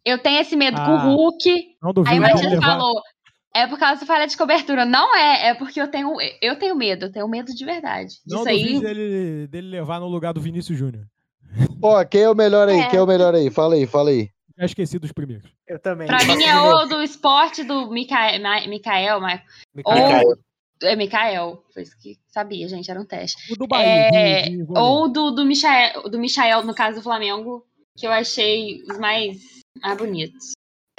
Eu 0.03 0.17
tenho 0.17 0.41
esse 0.41 0.55
medo 0.55 0.77
com 0.77 0.91
o 0.91 0.95
Ah, 0.95 1.03
Hulk. 1.03 1.49
Não 1.81 1.89
Aí 1.89 1.93
duvido. 1.93 2.25
o 2.47 2.49
levar- 2.49 2.61
falou, 2.61 3.01
é 3.55 3.67
por 3.67 3.77
causa 3.79 4.01
da 4.01 4.07
falha 4.07 4.27
de 4.27 4.37
cobertura. 4.37 4.85
Não 4.85 5.15
é, 5.15 5.49
é 5.49 5.53
porque 5.53 5.81
eu 5.81 5.87
tenho, 5.89 6.13
eu 6.41 6.57
tenho 6.57 6.75
medo, 6.75 7.05
eu 7.07 7.11
tenho 7.11 7.27
medo 7.27 7.53
de 7.53 7.65
verdade. 7.65 8.15
Não 8.25 8.39
Disso 8.43 8.49
aí, 8.49 8.79
dele, 8.79 9.47
dele 9.47 9.67
levar 9.69 9.99
no 9.99 10.07
lugar 10.07 10.33
do 10.33 10.41
Vinícius 10.41 10.77
Júnior. 10.77 11.05
Ó, 11.81 12.03
quem 12.05 12.21
é 12.21 12.29
o 12.29 12.35
melhor 12.35 12.67
aí? 12.69 12.79
É. 12.79 12.87
Quem 12.89 12.99
é 12.99 13.01
o 13.01 13.07
melhor 13.07 13.35
aí? 13.35 13.49
Fala 13.49 13.75
aí, 13.75 13.85
fala 13.85 14.09
aí. 14.09 14.29
Já 14.57 14.65
esqueci 14.65 14.99
dos 14.99 15.11
primeiros. 15.11 15.49
Eu 15.67 15.79
também. 15.79 16.07
pra 16.07 16.23
mim 16.23 16.43
é 16.43 16.59
ou 16.59 16.87
do 16.87 17.01
esporte 17.01 17.63
do 17.63 17.89
Micael, 17.89 18.41
Ma- 18.41 18.67
Micael 18.67 19.19
Ma- 19.19 19.41
ou 19.83 19.93
Micael. 19.95 20.37
é 20.83 20.95
Micael, 20.95 21.63
foi 21.73 21.83
isso 21.83 21.97
que 21.97 22.17
sabia, 22.27 22.67
gente, 22.67 22.89
era 22.91 22.99
um 23.01 23.05
teste. 23.05 23.51
O 23.51 23.55
do 23.57 23.65
Bahia. 23.67 23.87
É, 23.87 24.41
de- 24.43 24.57
de 24.57 24.65
ou 24.77 25.09
do, 25.11 25.31
do, 25.31 25.45
Michael, 25.45 26.03
do 26.03 26.19
Michael, 26.19 26.63
no 26.63 26.75
caso 26.75 26.97
do 26.99 27.03
Flamengo, 27.03 27.65
que 27.97 28.05
eu 28.05 28.11
achei 28.11 28.83
os 28.89 28.97
mais, 28.99 29.37
mais 29.81 29.97
bonitos. 29.97 30.51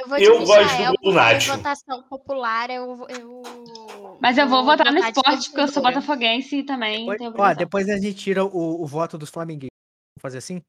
Eu 0.02 0.08
vou 0.08 0.18
Eu 0.18 0.44
gosto 0.44 0.76
do 0.76 0.84
gol 0.84 0.96
do 1.02 1.12
Nacho. 1.12 1.52
em 1.52 1.56
votação 1.56 2.02
popular 2.02 2.70
eu, 2.70 3.06
eu... 3.08 4.18
Mas 4.20 4.36
eu 4.36 4.48
vou 4.48 4.64
votar 4.64 4.92
no 4.92 4.98
esporte, 4.98 5.48
porque 5.48 5.60
eu 5.60 5.68
sou 5.68 5.82
botafoguense 5.82 6.56
e 6.56 6.62
também 6.64 7.00
Depois, 7.00 7.18
tenho 7.18 7.34
ó, 7.36 7.54
depois 7.54 7.88
a 7.88 7.96
gente 7.98 8.14
tira 8.14 8.44
o, 8.44 8.82
o 8.82 8.86
voto 8.86 9.16
dos 9.16 9.30
flamenguistas. 9.30 9.70
Vamos 10.16 10.22
fazer 10.22 10.38
assim? 10.38 10.60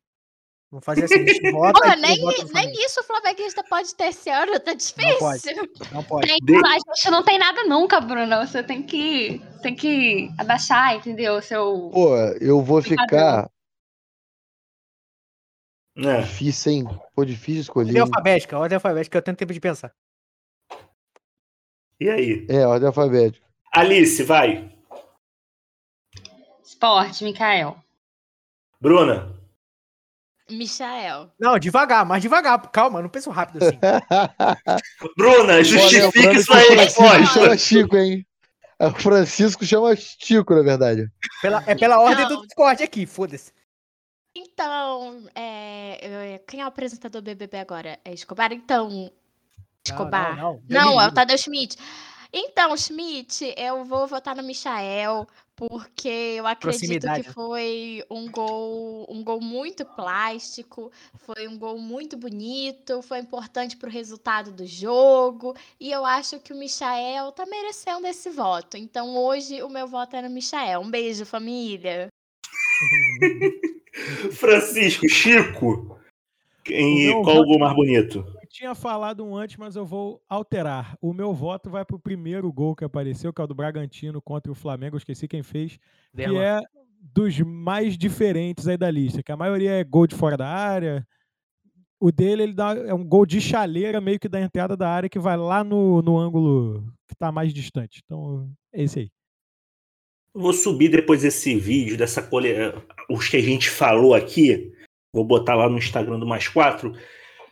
Vamos 0.72 0.85
fazer 0.85 1.05
assim. 1.05 1.15
A 1.15 1.26
gente 1.26 1.49
vota 1.51 1.80
Pô, 1.80 1.88
nem, 1.99 2.19
nem 2.53 2.85
isso 2.85 2.99
o 2.99 3.03
flamenguista 3.03 3.64
pode 3.64 3.95
ter 3.95 4.05
esse 4.05 4.30
ano, 4.30 4.60
tá 4.60 4.73
difícil. 4.73 5.18
pode. 5.19 5.43
Não 5.91 6.03
pode. 6.03 6.27
Tem 6.27 6.38
De- 6.43 6.60
falar, 6.60 6.73
gente, 6.73 7.11
não 7.11 7.23
tem 7.23 7.39
nada 7.39 7.64
nunca, 7.64 7.99
Bruno. 7.99 8.38
Você 8.45 8.61
tem 8.61 8.84
que, 8.84 9.41
tem 9.61 9.76
que 9.76 10.30
abaixar, 10.38 10.95
entendeu? 10.95 11.41
Seu. 11.41 11.89
Pô, 11.91 12.15
eu 12.39 12.61
vou 12.61 12.81
ficar. 12.81 13.49
É. 15.95 16.22
Difícil, 16.22 16.72
hein? 16.72 17.02
Pô, 17.15 17.24
difícil 17.24 17.61
escolher. 17.61 17.90
Ordem 17.90 18.02
alfabética, 18.02 18.57
ordem 18.57 18.76
alfabética, 18.76 19.18
eu 19.18 19.22
tenho 19.22 19.38
tempo 19.38 19.53
de 19.53 19.60
pensar. 19.60 19.94
E 21.99 22.10
aí? 22.10 22.45
É, 22.49 22.65
ordem 22.65 22.88
alfabética. 22.88 23.45
Alice, 23.72 24.24
vai. 24.24 24.72
Esporte, 26.64 27.24
Mikael. 27.24 27.78
Bruna. 28.82 29.32
Michael. 30.49 31.32
Não, 31.40 31.57
devagar, 31.57 32.06
mais 32.06 32.22
devagar. 32.22 32.60
Calma, 32.72 33.02
não 33.02 33.10
penso 33.10 33.30
rápido 33.30 33.64
assim. 33.64 33.78
Bruna, 35.18 35.64
justifique 35.64 36.18
lembrando 36.18 36.44
sua 36.44 36.57
que 36.57 36.64
o 36.64 36.76
Francisco 36.76 37.02
resposta. 37.03 37.26
chama 37.40 37.57
Chico, 37.57 37.98
hein? 37.98 38.28
O 38.80 38.90
Francisco 38.91 39.65
chama 39.65 39.95
Chico, 39.95 40.53
na 40.53 40.61
verdade. 40.61 41.10
Pela- 41.41 41.64
é 41.65 41.76
pela 41.76 41.99
ordem 42.02 42.28
Não. 42.28 42.36
do 42.41 42.45
Discord 42.48 42.84
aqui, 42.84 43.06
foda-se. 43.06 43.53
Então, 44.64 45.23
é, 45.35 46.40
quem 46.48 46.61
é 46.61 46.64
o 46.64 46.68
apresentador 46.68 47.22
do 47.22 47.26
BBB 47.26 47.57
agora? 47.57 47.99
É 48.06 48.14
Escobar? 48.14 48.53
Então, 48.53 49.11
Escobar. 49.85 50.38
Não, 50.38 50.53
não, 50.53 50.61
não. 50.69 50.94
Não, 50.94 51.02
é 51.02 51.07
o 51.07 51.11
Tadeu 51.11 51.38
Schmidt. 51.38 51.77
Então, 52.31 52.76
Schmidt, 52.77 53.53
eu 53.57 53.84
vou 53.84 54.07
votar 54.07 54.34
no 54.38 54.41
Michael, 54.41 55.27
porque 55.53 56.35
eu 56.38 56.48
acredito 56.48 57.06
que 57.14 57.23
foi 57.23 58.06
um 58.10 58.31
gol, 58.31 59.06
um 59.10 59.22
gol 59.22 59.41
muito 59.41 59.84
plástico, 59.84 60.90
foi 61.14 61.45
um 61.45 61.57
gol 61.57 61.77
muito 61.77 62.15
bonito, 62.15 63.02
foi 63.02 63.19
importante 63.19 63.76
para 63.76 63.90
o 63.90 63.91
resultado 63.91 64.49
do 64.49 64.65
jogo, 64.65 65.53
e 65.77 65.91
eu 65.91 66.06
acho 66.06 66.40
que 66.40 66.53
o 66.53 66.57
Michael 66.57 67.34
tá 67.34 67.45
merecendo 67.45 68.07
esse 68.07 68.30
voto. 68.30 68.77
Então, 68.77 69.18
hoje 69.18 69.61
o 69.61 69.68
meu 69.68 69.88
voto 69.90 70.15
é 70.15 70.22
no 70.22 70.30
Michael. 70.30 70.80
Um 70.80 70.90
beijo, 70.90 71.26
família. 71.26 72.07
Francisco, 74.32 75.07
Chico. 75.07 75.98
Em 76.70 77.10
O 77.10 77.14
meu 77.15 77.22
qual 77.24 77.36
o 77.36 77.40
voto- 77.40 77.48
gol 77.49 77.60
mais 77.60 77.76
bonito? 77.76 78.20
Eu 78.41 78.48
tinha 78.49 78.74
falado 78.76 79.26
um 79.26 79.36
antes, 79.36 79.57
mas 79.57 79.76
eu 79.76 79.86
vou 79.86 80.22
alterar. 80.30 80.98
O 81.02 81.14
meu 81.14 81.34
voto 81.34 81.70
vai 81.70 81.84
pro 81.84 81.99
primeiro 81.99 82.52
gol 82.53 82.76
que 82.76 82.86
apareceu, 82.86 83.34
que 83.34 83.41
é 83.41 83.44
o 83.44 83.48
do 83.48 83.56
Bragantino 83.56 84.22
contra 84.22 84.52
o 84.52 84.56
Flamengo. 84.56 84.95
Eu 84.95 84.99
esqueci 84.99 85.28
quem 85.28 85.44
fez. 85.44 85.74
Que 86.11 86.18
Derlan. 86.18 86.41
é 86.41 86.61
dos 87.02 87.38
mais 87.41 87.98
diferentes 87.98 88.68
aí 88.68 88.78
da 88.78 88.90
lista. 88.90 89.22
Que 89.22 89.32
a 89.32 89.38
maioria 89.38 89.72
é 89.72 89.84
gol 89.84 90.07
de 90.07 90.15
fora 90.15 90.38
da 90.38 90.48
área. 90.48 91.06
O 91.99 92.11
dele 92.11 92.44
ele 92.44 92.53
dá, 92.53 92.74
é 92.78 92.94
um 92.94 93.03
gol 93.03 93.26
de 93.26 93.41
chaleira, 93.41 93.99
meio 93.99 94.20
que 94.20 94.30
da 94.30 94.40
entrada 94.40 94.76
da 94.78 94.90
área, 94.90 95.10
que 95.10 95.20
vai 95.20 95.36
lá 95.38 95.64
no, 95.64 96.02
no 96.02 96.18
ângulo 96.18 96.84
que 97.10 97.15
tá 97.15 97.32
mais 97.32 97.53
distante. 97.53 98.02
Então, 98.06 98.49
é 98.74 98.84
esse 98.84 98.99
aí. 98.99 99.11
Eu 100.34 100.41
Vou 100.41 100.53
subir 100.53 100.89
depois 100.89 101.22
desse 101.22 101.55
vídeo, 101.55 101.97
dessa 101.97 102.22
cole... 102.22 102.53
os 103.10 103.27
que 103.30 103.38
a 103.38 103.41
gente 103.41 103.69
falou 103.69 104.14
aqui. 104.14 104.73
Vou 105.14 105.23
botar 105.23 105.55
lá 105.55 105.69
no 105.69 105.77
Instagram 105.77 106.19
do 106.19 106.26
Mais 106.26 106.47
Quatro. 106.47 106.93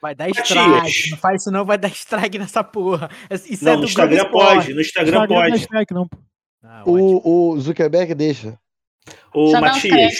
Vai 0.02 0.16
dar 0.16 0.28
Matias. 0.30 0.48
strike. 0.48 1.12
Não 1.12 1.18
faz 1.18 1.42
isso 1.42 1.52
não, 1.52 1.64
vai 1.64 1.78
dar 1.78 1.90
strike 1.90 2.40
nessa 2.40 2.64
porra. 2.64 3.10
Isso 3.30 3.64
é 3.64 3.72
Não, 3.72 3.76
do 3.76 3.82
no 3.82 3.88
Instagram 3.88 4.32
pode, 4.32 4.74
no 4.74 4.82
Instagram 4.82 5.12
Instagram 5.12 5.20
não 5.20 5.28
pode. 5.28 5.62
strike, 5.62 5.94
não, 5.94 6.08
pô. 6.08 6.18
Ah. 6.64 6.84
O, 6.86 7.52
o 7.54 7.60
Zuckerberg 7.60 8.16
deixa. 8.16 8.60
Dá 9.06 9.14
uns 9.36 9.52
Matias, 9.54 10.16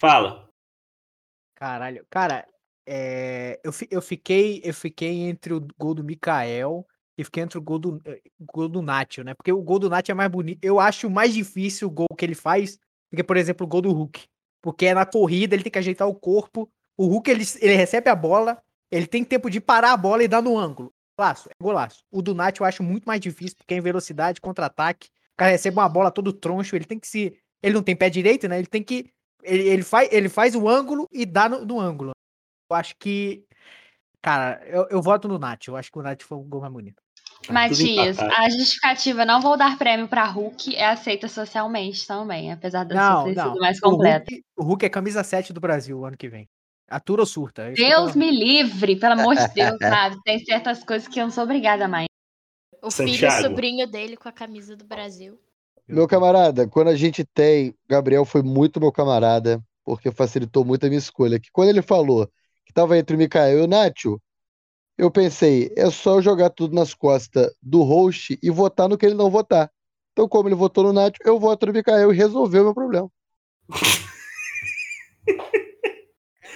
fala. 0.00 0.48
Caralho. 1.54 2.04
Cara, 2.10 2.44
é, 2.86 3.60
eu, 3.62 3.72
eu, 3.90 4.02
fiquei, 4.02 4.60
eu 4.64 4.72
fiquei 4.74 5.28
entre 5.28 5.52
o 5.52 5.66
gol 5.76 5.94
do 5.94 6.02
Mikael 6.02 6.86
e 7.18 7.24
fiquei 7.24 7.42
entre 7.42 7.58
o 7.58 7.62
gol 7.62 7.80
do, 7.80 8.00
eh, 8.04 8.20
gol 8.40 8.68
do 8.68 8.80
Nacho, 8.80 9.24
né? 9.24 9.34
Porque 9.34 9.52
o 9.52 9.60
gol 9.60 9.80
do 9.80 9.90
Nacho 9.90 10.12
é 10.12 10.14
mais 10.14 10.30
bonito. 10.30 10.64
Eu 10.64 10.78
acho 10.78 11.10
mais 11.10 11.34
difícil 11.34 11.88
o 11.88 11.90
gol 11.90 12.06
que 12.16 12.24
ele 12.24 12.36
faz 12.36 12.76
do 13.10 13.16
que, 13.16 13.24
por 13.24 13.36
exemplo, 13.36 13.66
o 13.66 13.68
gol 13.68 13.82
do 13.82 13.92
Hulk. 13.92 14.24
Porque 14.62 14.86
é 14.86 14.94
na 14.94 15.04
corrida, 15.04 15.56
ele 15.56 15.64
tem 15.64 15.72
que 15.72 15.78
ajeitar 15.80 16.06
o 16.06 16.14
corpo. 16.14 16.70
O 16.96 17.06
Hulk, 17.06 17.28
ele, 17.28 17.44
ele 17.60 17.74
recebe 17.74 18.08
a 18.08 18.14
bola, 18.14 18.62
ele 18.88 19.06
tem 19.08 19.24
tempo 19.24 19.50
de 19.50 19.60
parar 19.60 19.92
a 19.92 19.96
bola 19.96 20.22
e 20.22 20.28
dar 20.28 20.40
no 20.40 20.56
ângulo. 20.56 20.92
Golaço, 21.18 21.48
é 21.48 21.52
golaço. 21.60 22.04
O 22.08 22.22
do 22.22 22.36
Nacho 22.36 22.62
eu 22.62 22.66
acho 22.66 22.84
muito 22.84 23.04
mais 23.04 23.20
difícil, 23.20 23.56
porque 23.56 23.74
é 23.74 23.78
em 23.78 23.80
velocidade, 23.80 24.40
contra-ataque. 24.40 25.08
O 25.34 25.36
cara 25.38 25.50
recebe 25.50 25.76
uma 25.76 25.88
bola 25.88 26.12
todo 26.12 26.32
troncho, 26.32 26.76
ele 26.76 26.84
tem 26.84 27.00
que 27.00 27.08
se... 27.08 27.36
Ele 27.60 27.74
não 27.74 27.82
tem 27.82 27.96
pé 27.96 28.08
direito, 28.08 28.46
né? 28.46 28.58
Ele 28.58 28.68
tem 28.68 28.82
que... 28.82 29.10
Ele, 29.42 29.68
ele, 29.68 29.82
faz, 29.82 30.08
ele 30.12 30.28
faz 30.28 30.54
o 30.54 30.68
ângulo 30.68 31.08
e 31.10 31.26
dá 31.26 31.48
no, 31.48 31.64
no 31.64 31.80
ângulo. 31.80 32.12
Eu 32.70 32.76
acho 32.76 32.94
que... 32.96 33.44
Cara, 34.22 34.64
eu, 34.66 34.86
eu 34.90 35.02
voto 35.02 35.26
no 35.26 35.38
Nacho. 35.38 35.72
Eu 35.72 35.76
acho 35.76 35.90
que 35.90 35.98
o 35.98 36.02
Nacho 36.02 36.24
foi 36.24 36.38
o 36.38 36.42
gol 36.42 36.60
mais 36.60 36.72
bonito. 36.72 37.02
Tá 37.46 37.52
Matias, 37.52 38.18
a 38.18 38.50
justificativa 38.50 39.24
não 39.24 39.40
vou 39.40 39.56
dar 39.56 39.78
prêmio 39.78 40.08
pra 40.08 40.24
Hulk 40.26 40.74
é 40.74 40.86
aceita 40.86 41.28
socialmente 41.28 42.06
também, 42.06 42.52
apesar 42.52 42.84
da 42.84 42.94
Não, 42.94 43.22
sua 43.22 43.32
ter 43.32 43.36
não. 43.36 43.50
sido 43.52 43.60
mais 43.60 43.78
O 43.78 43.90
completa. 43.90 44.26
Hulk, 44.30 44.44
o 44.56 44.64
Hulk 44.64 44.86
é 44.86 44.88
camisa 44.88 45.22
7 45.22 45.52
do 45.52 45.60
Brasil 45.60 45.98
o 45.98 46.04
ano 46.04 46.16
que 46.16 46.28
vem. 46.28 46.48
Atura 46.90 47.22
ou 47.22 47.26
surta? 47.26 47.62
é 47.62 47.72
Deus 47.72 48.14
me 48.16 48.30
livre, 48.30 48.96
pelo 48.96 49.12
amor 49.12 49.34
de 49.36 49.46
Deus, 49.48 49.78
sabe? 49.80 50.16
Tem 50.24 50.38
certas 50.40 50.82
coisas 50.82 51.06
que 51.06 51.20
eu 51.20 51.24
não 51.24 51.30
sou 51.30 51.44
obrigada 51.44 51.86
mais. 51.86 52.06
O 52.82 52.90
filho 52.90 53.10
e 53.10 53.12
Santiago. 53.16 53.48
sobrinho 53.48 53.86
dele 53.86 54.16
com 54.16 54.28
a 54.28 54.32
camisa 54.32 54.76
do 54.76 54.84
Brasil. 54.84 55.38
Meu 55.86 56.06
camarada, 56.06 56.68
quando 56.68 56.88
a 56.88 56.96
gente 56.96 57.24
tem. 57.24 57.74
Gabriel 57.88 58.24
foi 58.24 58.42
muito 58.42 58.80
meu 58.80 58.92
camarada, 58.92 59.60
porque 59.84 60.10
facilitou 60.10 60.64
muito 60.64 60.84
a 60.84 60.88
minha 60.88 60.98
escolha. 60.98 61.40
Que 61.40 61.48
quando 61.52 61.70
ele 61.70 61.82
falou 61.82 62.30
que 62.66 62.72
tava 62.72 62.98
entre 62.98 63.16
o 63.16 63.18
Mikael 63.18 63.58
e 63.60 63.62
o 63.62 63.66
Nacho, 63.66 64.20
eu 64.98 65.10
pensei, 65.10 65.72
é 65.76 65.90
só 65.90 66.16
eu 66.16 66.22
jogar 66.22 66.50
tudo 66.50 66.74
nas 66.74 66.92
costas 66.92 67.50
do 67.62 67.82
host 67.82 68.38
e 68.42 68.50
votar 68.50 68.88
no 68.88 68.98
que 68.98 69.06
ele 69.06 69.14
não 69.14 69.30
votar. 69.30 69.70
Então, 70.12 70.28
como 70.28 70.48
ele 70.48 70.56
votou 70.56 70.84
no 70.84 70.92
Nacho, 70.92 71.14
eu 71.24 71.38
voto 71.38 71.66
no 71.66 71.72
Mikael 71.72 72.12
e 72.12 72.16
resolveu 72.16 72.64
meu 72.64 72.74
problema. 72.74 73.08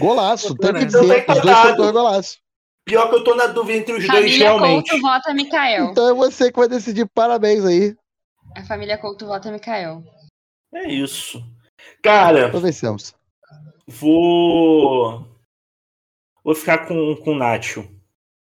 Golaço, 0.01 0.55
tem 0.56 0.73
que 0.73 0.81
Então 0.85 1.01
dizer. 1.02 1.24
tá 1.27 1.35
Os 1.35 1.43
dois 1.43 1.77
dois 1.77 1.93
golaços. 1.93 2.40
Pior 2.85 3.09
que 3.09 3.14
eu 3.16 3.24
tô 3.24 3.35
na 3.36 3.47
dúvida 3.47 3.78
entre 3.78 3.93
os 3.93 3.98
dois 4.01 4.10
Família 4.12 4.48
realmente. 4.48 4.90
Couto 4.90 5.02
vota 5.02 5.35
Mikael. 5.35 5.85
Então 5.90 6.09
é 6.09 6.14
você 6.14 6.51
que 6.51 6.59
vai 6.59 6.69
decidir. 6.69 7.06
Parabéns 7.14 7.64
aí. 7.64 7.94
A 8.56 8.64
família 8.64 8.98
Couto 8.98 9.27
vota 9.27 9.52
Mikael. 9.52 10.02
É 10.74 10.90
isso. 10.90 11.40
Cara, 12.02 12.51
Nós 12.51 12.62
vencemos. 12.62 13.14
vou. 13.86 15.28
Vou 16.43 16.55
ficar 16.56 16.89
com, 16.89 17.14
com 17.16 17.32
o 17.32 17.36
Nacho. 17.39 17.89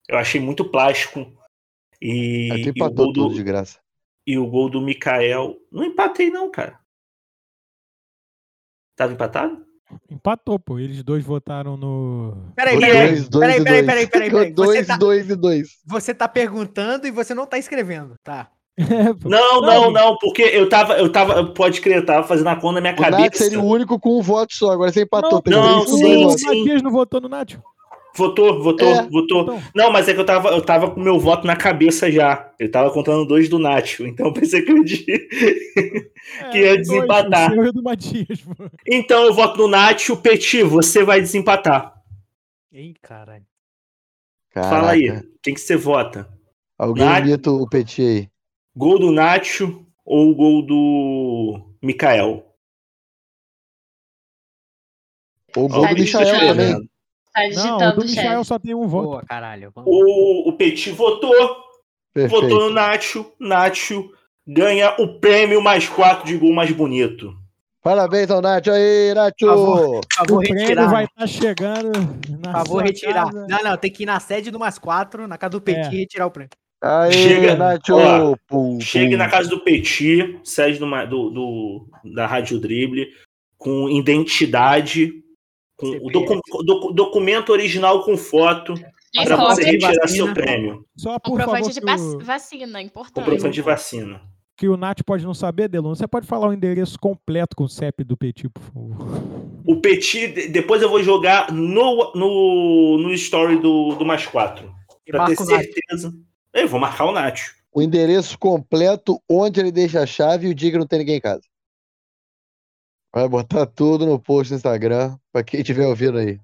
Eu 0.08 0.18
achei 0.18 0.40
muito 0.40 0.64
plástico. 0.64 1.20
E, 2.00 2.48
Aí 2.52 2.62
tu 2.62 2.68
e 2.68 2.70
o 2.70 2.72
empatou 2.72 3.06
gol 3.06 3.12
tudo 3.12 3.28
do, 3.30 3.34
de 3.34 3.42
graça. 3.42 3.78
e 4.26 4.38
o 4.38 4.46
gol 4.46 4.70
do 4.70 4.80
Mikael. 4.80 5.56
Não 5.70 5.84
empatei, 5.84 6.30
não, 6.30 6.50
cara. 6.50 6.78
Tava 8.96 9.12
empatado? 9.12 9.64
Empatou, 10.10 10.58
pô. 10.58 10.78
Eles 10.78 11.02
dois 11.02 11.24
votaram 11.24 11.76
no. 11.76 12.36
Peraí, 12.54 12.78
peraí, 12.78 13.08
dois, 13.08 13.28
dois 13.28 13.46
peraí, 13.46 13.64
peraí, 13.64 13.82
dois. 13.82 13.86
peraí, 13.86 14.06
peraí, 14.08 14.30
peraí. 14.30 14.52
Você 14.54 14.54
dois, 14.54 14.86
tá, 14.86 14.96
dois 14.96 15.30
e 15.30 15.36
dois. 15.36 15.68
você 15.84 16.14
tá 16.14 16.28
perguntando 16.28 17.06
e 17.06 17.10
você 17.10 17.32
não 17.34 17.46
tá 17.46 17.58
escrevendo, 17.58 18.14
tá? 18.22 18.50
É. 18.78 19.12
Não, 19.28 19.60
Não, 19.60 19.60
não, 19.60 19.90
não, 19.90 20.16
porque 20.18 20.42
eu 20.42 20.68
tava, 20.68 20.96
eu 20.98 21.10
tava, 21.10 21.52
pode 21.52 21.80
crer, 21.80 21.96
eu 21.96 22.06
tava 22.06 22.26
fazendo 22.28 22.46
a 22.48 22.54
conta 22.56 22.80
na 22.80 22.92
minha 22.92 22.94
O 22.96 23.10
Nath 23.10 23.34
cabeça. 23.34 23.44
seria 23.44 23.58
o 23.60 23.64
único 23.66 23.98
com 23.98 24.18
um 24.18 24.22
voto 24.22 24.54
só. 24.54 24.70
Agora 24.70 24.92
você 24.92 25.02
empatou. 25.02 25.42
não, 25.46 25.84
com 25.84 25.96
sim, 25.96 26.02
dois 26.22 26.34
o 26.34 26.38
sim. 26.38 26.46
Matias 26.46 26.82
não 26.82 26.90
votou 26.92 27.20
no 27.20 27.28
Nacho. 27.28 27.60
Votou, 28.18 28.60
votou, 28.60 28.88
É, 28.88 29.08
votou. 29.08 29.42
Então, 29.42 29.62
Não, 29.74 29.92
mas 29.92 30.08
é 30.08 30.12
que 30.14 30.18
eu 30.18 30.26
tava, 30.26 30.48
eu 30.50 30.60
tava 30.60 30.90
com 30.90 31.00
o 31.00 31.02
meu 31.04 31.20
voto 31.20 31.46
na 31.46 31.54
cabeça 31.54 32.10
já. 32.10 32.52
Eu 32.58 32.68
tava 32.68 32.90
contando 32.90 33.24
dois 33.24 33.48
do 33.48 33.60
Nacho, 33.60 34.04
então 34.06 34.26
eu 34.26 34.32
pensei 34.32 34.60
que 34.62 34.72
eu 34.72 34.84
ia. 34.84 35.28
é, 36.40 36.50
Que 36.50 36.58
ia 36.58 36.74
dois, 36.74 36.88
desempatar. 36.88 37.52
O 37.52 37.72
do 37.72 37.80
Matias. 37.82 38.40
Então 38.86 39.24
eu 39.24 39.32
voto 39.32 39.56
no 39.58 39.68
Nacho, 39.68 40.16
Petit, 40.16 40.64
você 40.64 41.04
vai 41.04 41.20
desempatar. 41.20 41.94
Ih, 42.72 42.94
caralho. 43.00 43.46
Fala 44.52 44.90
aí, 44.90 45.06
Caraca. 45.06 45.28
quem 45.42 45.54
que 45.54 45.60
você 45.60 45.76
vota? 45.76 46.28
Alguém 46.76 47.04
Nath. 47.04 47.46
o 47.46 47.68
Petit 47.68 48.02
aí. 48.02 48.28
Gol 48.76 48.98
do 48.98 49.12
Nacho 49.12 49.86
ou 50.04 50.34
gol 50.34 50.62
do 50.66 51.60
Mikael? 51.80 52.44
Ou 55.56 55.66
o 55.66 55.68
gol 55.68 55.82
Tá 55.82 55.88
do 55.92 56.00
Michael 56.00 56.24
digitando. 56.24 56.46
também. 56.48 56.90
Tá 57.38 57.42
Não, 57.42 57.50
o 57.50 57.50
digitando 57.52 57.94
do 57.96 58.00
o 58.02 58.04
Michael 58.06 58.38
chat. 58.38 58.46
só 58.46 58.58
tem 58.58 58.74
um 58.74 58.86
voto. 58.86 59.04
Boa, 59.08 59.22
caralho. 59.26 59.72
O, 59.76 60.48
o 60.48 60.52
Petit 60.54 60.90
votou, 60.90 61.30
votou 61.30 62.42
no 62.42 62.48
Perfeito. 62.50 62.70
Nacho, 62.70 63.32
Nacho 63.40 64.10
ganha 64.46 64.94
o 64.98 65.18
prêmio 65.20 65.60
mais 65.62 65.88
4 65.88 66.26
de 66.26 66.36
gol 66.36 66.52
mais 66.52 66.70
bonito. 66.72 67.32
Parabéns 67.82 68.30
ao 68.30 68.40
Nath. 68.42 68.68
Aí, 68.68 69.14
Nacho. 69.14 69.34
Por 69.40 70.00
favor, 70.14 70.36
O 70.36 70.40
prêmio 70.40 70.60
retirar. 70.62 70.90
vai 70.90 71.04
estar 71.04 71.26
chegando 71.26 71.92
na 72.28 72.36
Por 72.38 72.52
favor, 72.52 72.66
sua 72.66 72.82
retirar. 72.82 73.24
casa. 73.26 73.46
Não, 73.48 73.62
não, 73.62 73.76
tem 73.76 73.90
que 73.90 74.02
ir 74.02 74.06
na 74.06 74.18
sede 74.20 74.50
do 74.50 74.58
mais 74.58 74.78
quatro, 74.78 75.26
na 75.28 75.38
casa 75.38 75.50
do 75.52 75.60
Petit 75.60 75.88
É. 75.88 75.94
e 75.94 75.98
retirar 76.00 76.26
o 76.26 76.30
prêmio. 76.30 76.50
Aí, 76.82 77.12
Chega- 77.12 77.56
Nacho. 77.56 77.94
ó, 77.96 78.36
Pum, 78.46 78.78
pum. 78.78 79.16
na 79.16 79.28
casa 79.28 79.48
do 79.48 79.60
Petit, 79.60 80.38
sede 80.44 80.78
do, 80.78 80.86
do, 81.06 81.30
do- 81.30 81.86
da 82.14 82.26
Rádio 82.26 82.58
Drible, 82.60 83.08
com 83.56 83.88
identidade, 83.88 85.12
com 85.78 85.86
o 85.86 86.10
docu- 86.10 86.40
docu- 86.64 86.92
documento 86.92 87.50
original 87.50 88.02
com 88.04 88.16
foto, 88.16 88.74
E 89.14 89.24
para 89.24 89.36
você 89.36 89.62
retirar 89.64 89.94
vacina. 89.94 90.08
seu 90.26 90.34
prêmio. 90.34 90.84
Só 90.96 91.18
por 91.18 91.38
favor, 91.38 91.44
Comprovante 91.56 91.80
de 91.80 91.80
o, 91.80 92.18
vacina, 92.24 92.82
importante. 92.82 93.14
Comprovante 93.14 93.54
de 93.54 93.62
vacina. 93.62 94.20
que 94.56 94.68
o 94.68 94.76
Nath 94.76 95.02
pode 95.06 95.24
não 95.24 95.32
saber, 95.34 95.68
Delon. 95.68 95.94
Você 95.94 96.06
pode 96.08 96.26
falar 96.26 96.48
o 96.48 96.52
endereço 96.52 96.98
completo 96.98 97.54
com 97.54 97.62
o 97.64 97.68
CEP 97.68 98.02
do 98.02 98.16
Petit, 98.16 98.48
por 98.48 98.60
favor. 98.62 98.96
O 99.64 99.76
Petit, 99.80 100.26
de- 100.26 100.48
depois 100.48 100.82
eu 100.82 100.90
vou 100.90 101.00
jogar 101.02 101.52
no, 101.52 102.12
no, 102.14 102.98
no 102.98 103.12
story 103.14 103.56
do, 103.60 103.94
do 103.94 104.04
mais 104.04 104.26
4. 104.26 104.68
E 105.06 105.12
Pra 105.12 105.26
ter 105.26 105.36
Nath. 105.38 105.46
certeza. 105.46 106.12
Eu 106.52 106.66
vou 106.66 106.80
marcar 106.80 107.04
o 107.04 107.12
Nacho. 107.12 107.54
O 107.72 107.80
endereço 107.80 108.36
completo, 108.36 109.20
onde 109.30 109.60
ele 109.60 109.70
deixa 109.70 110.00
a 110.02 110.06
chave 110.06 110.48
e 110.48 110.50
o 110.50 110.54
dia 110.54 110.72
que 110.72 110.78
não 110.78 110.86
tem 110.86 110.98
ninguém 110.98 111.16
em 111.18 111.20
casa. 111.20 111.42
Vai 113.14 113.28
botar 113.28 113.66
tudo 113.66 114.04
no 114.06 114.18
post 114.20 114.52
no 114.52 114.56
Instagram, 114.56 115.16
pra 115.32 115.42
quem 115.42 115.60
estiver 115.60 115.86
ouvindo 115.86 116.18
aí. 116.18 116.38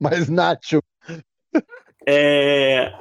Mas, 0.00 0.28
Nacho, 0.28 0.80
É, 2.06 2.92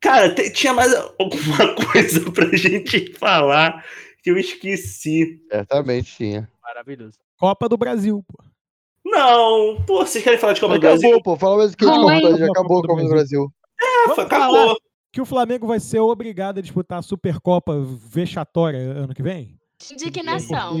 Cara, 0.00 0.34
tinha 0.34 0.72
mais 0.72 0.92
alguma 1.18 1.74
coisa 1.92 2.32
pra 2.32 2.46
gente 2.56 3.12
falar 3.14 3.84
que 4.22 4.30
eu 4.30 4.36
esqueci. 4.38 5.40
certamente 5.50 6.16
tinha. 6.16 6.50
Maravilhoso. 6.62 7.18
Copa 7.38 7.68
do 7.68 7.76
Brasil, 7.76 8.24
pô. 8.26 8.42
Não, 9.04 9.82
pô, 9.84 9.98
vocês 10.06 10.22
querem 10.24 10.38
falar 10.38 10.52
de 10.54 10.60
Copa 10.60 10.78
do 10.78 10.86
Acabou, 10.86 11.00
Brasil? 11.00 11.22
pô. 11.22 11.36
Fala 11.36 11.58
mesmo 11.58 11.76
que 11.76 11.84
a 11.84 11.88
gente 11.88 11.96
Ruim. 12.02 12.20
cortou, 12.20 12.38
já 12.38 12.46
acabou 12.46 12.78
a 12.78 12.86
Copa 12.86 13.02
do 13.02 13.08
Brasil. 13.08 13.52
É, 13.80 14.08
Vamos 14.08 14.18
acabou. 14.24 14.76
que 15.12 15.20
o 15.20 15.26
Flamengo 15.26 15.66
vai 15.66 15.78
ser 15.80 15.98
obrigado 16.00 16.58
a 16.58 16.62
disputar 16.62 16.98
a 16.98 17.02
Supercopa 17.02 17.80
vexatória 17.80 18.78
ano 18.78 19.14
que 19.14 19.22
vem? 19.22 19.56
Indignação. 19.90 20.76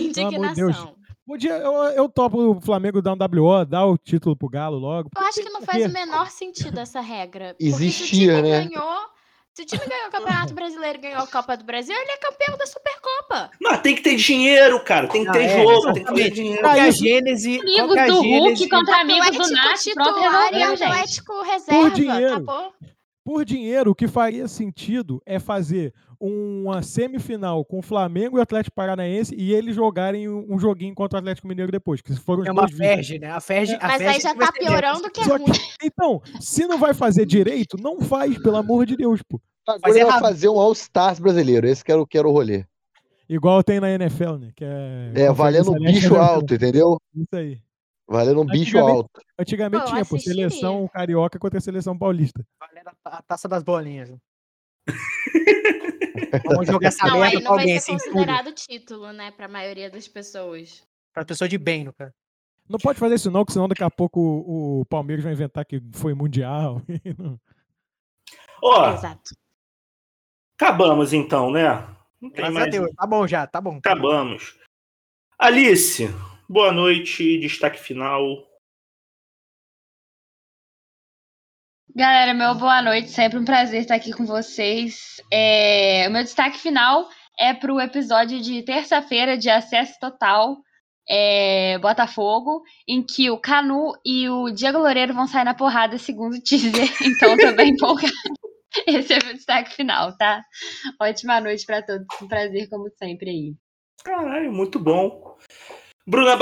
Indignação. 0.00 0.94
Podia, 1.26 1.52
eu, 1.56 1.72
eu 1.72 2.08
topo 2.08 2.38
o 2.38 2.60
Flamengo 2.60 3.00
dar 3.00 3.14
um 3.14 3.40
WO, 3.40 3.64
dar 3.64 3.86
o 3.86 3.96
título 3.96 4.36
pro 4.36 4.48
Galo 4.48 4.76
logo. 4.78 5.08
Eu 5.16 5.22
acho 5.26 5.42
que 5.42 5.48
não 5.48 5.62
faz 5.62 5.86
o 5.86 5.88
menor 5.88 6.30
sentido 6.30 6.78
essa 6.78 7.00
regra. 7.00 7.56
Existia, 7.58 7.90
se 7.90 8.04
o 8.04 8.36
time 8.36 8.42
né? 8.42 8.64
ganhou. 8.66 9.14
Se 9.54 9.62
o 9.62 9.66
time 9.66 9.86
ganhou 9.86 10.08
o 10.08 10.10
Campeonato 10.10 10.52
Brasileiro 10.52 10.98
e 10.98 11.00
ganhou 11.00 11.20
a 11.22 11.26
Copa 11.28 11.56
do 11.56 11.64
Brasil, 11.64 11.94
ele 11.96 12.10
é 12.10 12.16
campeão 12.18 12.58
da 12.58 12.66
Supercopa. 12.66 13.50
Mas 13.62 13.80
tem 13.80 13.94
que 13.94 14.02
ter 14.02 14.16
dinheiro, 14.16 14.82
cara. 14.84 15.06
Tem 15.08 15.22
que 15.22 15.28
Ah, 15.28 15.32
ter 15.32 15.44
é, 15.44 15.62
jogo, 15.62 15.92
tem 15.94 16.04
que 16.04 16.12
ter 16.14 16.30
dinheiro. 16.30 16.60
Qual 16.60 16.74
que 16.74 16.80
é 16.80 16.82
a 16.82 16.88
isso- 16.88 16.98
gênese? 17.04 17.60
Amigos 17.60 17.96
é 17.96 18.06
do 18.06 18.20
Hulk 18.20 18.68
contra 18.68 19.00
amigos 19.00 19.30
do 19.30 19.42
Atlético 19.42 19.54
Nath, 19.54 19.94
pronto, 19.94 20.08
titular 20.18 20.52
e 20.52 20.56
resolveu, 20.58 20.76
gente. 20.76 20.82
Atlético 20.92 21.42
reserva. 21.42 21.90
dinheiro. 21.90 22.34
Acabou. 22.34 22.72
Por 23.24 23.44
dinheiro, 23.46 23.90
o 23.92 23.94
que 23.94 24.06
faria 24.08 24.46
sentido 24.48 25.22
é 25.24 25.38
fazer 25.38 25.94
uma 26.26 26.82
semifinal 26.82 27.64
com 27.64 27.78
o 27.78 27.82
Flamengo 27.82 28.36
e 28.36 28.40
o 28.40 28.42
Atlético 28.42 28.74
Paranaense 28.74 29.34
e 29.36 29.52
eles 29.52 29.76
jogarem 29.76 30.28
um 30.28 30.58
joguinho 30.58 30.94
contra 30.94 31.16
o 31.16 31.20
Atlético 31.20 31.46
Mineiro 31.46 31.70
depois, 31.70 32.00
que 32.00 32.14
foram 32.16 32.44
É 32.46 32.50
uma. 32.52 32.66
Ferge, 32.68 33.18
né? 33.18 33.30
A 33.30 33.40
Ferge, 33.40 33.74
a 33.74 33.86
Mas 33.88 33.98
Ferge 33.98 34.14
aí 34.14 34.20
já 34.20 34.34
tá 34.34 34.52
piorando 34.52 35.06
o 35.06 35.10
que 35.10 35.20
é 35.20 35.24
ruim. 35.24 35.44
que, 35.44 35.60
então, 35.86 36.22
se 36.40 36.66
não 36.66 36.78
vai 36.78 36.94
fazer 36.94 37.26
direito, 37.26 37.76
não 37.78 38.00
faz, 38.00 38.38
pelo 38.38 38.56
amor 38.56 38.86
de 38.86 38.96
Deus, 38.96 39.20
pô. 39.22 39.40
Agora 39.66 39.92
vai 39.92 40.00
errado. 40.00 40.20
fazer 40.20 40.48
um 40.48 40.58
All-Stars 40.58 41.18
brasileiro. 41.18 41.66
Esse 41.66 41.84
que 41.84 41.92
era, 41.92 42.00
o- 42.00 42.06
que 42.06 42.16
era 42.18 42.26
o 42.28 42.32
rolê. 42.32 42.64
Igual 43.28 43.62
tem 43.62 43.80
na 43.80 43.90
NFL, 43.90 44.36
né? 44.36 44.50
Que 44.54 44.64
é, 44.64 45.12
É, 45.14 45.32
valendo 45.32 45.72
um 45.72 45.78
bicho 45.78 46.14
alto, 46.16 46.54
entendeu? 46.54 46.98
Isso 47.14 47.34
aí. 47.36 47.58
Valendo 48.06 48.42
um 48.42 48.46
bicho 48.46 48.78
alto. 48.78 49.08
Antigamente 49.38 49.84
Pô, 49.84 49.90
tinha, 49.92 50.04
pô, 50.04 50.18
seleção 50.18 50.86
carioca 50.92 51.38
contra 51.38 51.58
a 51.58 51.60
seleção 51.62 51.96
paulista. 51.96 52.44
Valendo 52.60 52.88
a, 53.04 53.16
a 53.18 53.22
taça 53.22 53.48
das 53.48 53.62
bolinhas. 53.62 54.10
Vamos 56.44 56.66
jogar 56.66 56.88
essa 56.88 57.06
Não, 57.06 57.14
aí 57.22 57.32
merda 57.32 57.36
não 57.36 57.42
pra 57.42 57.50
vai 57.54 57.60
alguém 57.60 57.80
ser 57.80 57.92
assim, 57.92 57.96
tudo. 58.04 58.12
considerado 58.12 58.52
título, 58.52 59.12
né, 59.12 59.30
pra 59.30 59.48
maioria 59.48 59.90
das 59.90 60.06
pessoas. 60.08 60.82
Pra 61.12 61.24
pessoa 61.24 61.48
de 61.48 61.56
bem, 61.58 61.84
no 61.84 61.92
cara. 61.92 62.12
Não 62.68 62.78
pode 62.78 62.98
fazer 62.98 63.14
isso 63.16 63.30
não, 63.30 63.44
que 63.44 63.52
senão 63.52 63.68
daqui 63.68 63.84
a 63.84 63.90
pouco 63.90 64.18
o, 64.20 64.80
o 64.80 64.84
Palmeiras 64.86 65.22
vai 65.24 65.32
inventar 65.34 65.64
que 65.64 65.80
foi 65.92 66.14
mundial. 66.14 66.80
Ó, 68.62 68.94
Exato. 68.94 69.34
acabamos 70.58 71.12
então, 71.12 71.50
né? 71.50 71.86
Não 72.20 72.30
tem 72.30 72.38
Graças 72.38 72.56
a 72.56 72.60
mais. 72.60 72.72
Deus. 72.72 72.90
Tá 72.96 73.06
bom 73.06 73.26
já, 73.26 73.46
tá 73.46 73.60
bom. 73.60 73.76
Acabamos. 73.76 74.58
Alice, 75.38 76.08
boa 76.48 76.72
noite. 76.72 77.38
Destaque 77.38 77.78
final. 77.78 78.46
Galera, 81.96 82.34
meu 82.34 82.56
boa 82.56 82.82
noite, 82.82 83.08
sempre 83.08 83.38
um 83.38 83.44
prazer 83.44 83.82
estar 83.82 83.94
aqui 83.94 84.12
com 84.12 84.26
vocês. 84.26 85.22
É, 85.32 86.06
o 86.08 86.10
meu 86.10 86.24
destaque 86.24 86.58
final 86.58 87.08
é 87.38 87.54
pro 87.54 87.80
episódio 87.80 88.40
de 88.40 88.64
terça-feira 88.64 89.38
de 89.38 89.48
Acesso 89.48 89.94
Total 90.00 90.56
é, 91.08 91.78
Botafogo, 91.78 92.64
em 92.88 93.00
que 93.00 93.30
o 93.30 93.38
Canu 93.38 93.92
e 94.04 94.28
o 94.28 94.50
Diego 94.50 94.78
Loureiro 94.78 95.14
vão 95.14 95.28
sair 95.28 95.44
na 95.44 95.54
porrada, 95.54 95.96
segundo 95.96 96.34
o 96.34 96.42
teaser. 96.42 96.72
Então, 97.00 97.36
tô 97.36 97.52
bem 97.52 97.70
empolgada. 97.70 98.12
Esse 98.88 99.14
é 99.14 99.18
o 99.18 99.26
meu 99.26 99.34
destaque 99.34 99.76
final, 99.76 100.16
tá? 100.16 100.42
Ótima 101.00 101.40
noite 101.40 101.64
pra 101.64 101.80
todos, 101.80 102.08
um 102.20 102.26
prazer 102.26 102.68
como 102.68 102.90
sempre 102.98 103.30
aí. 103.30 103.54
Caralho, 104.02 104.52
muito 104.52 104.80
bom. 104.80 105.38
Bruna 106.04 106.36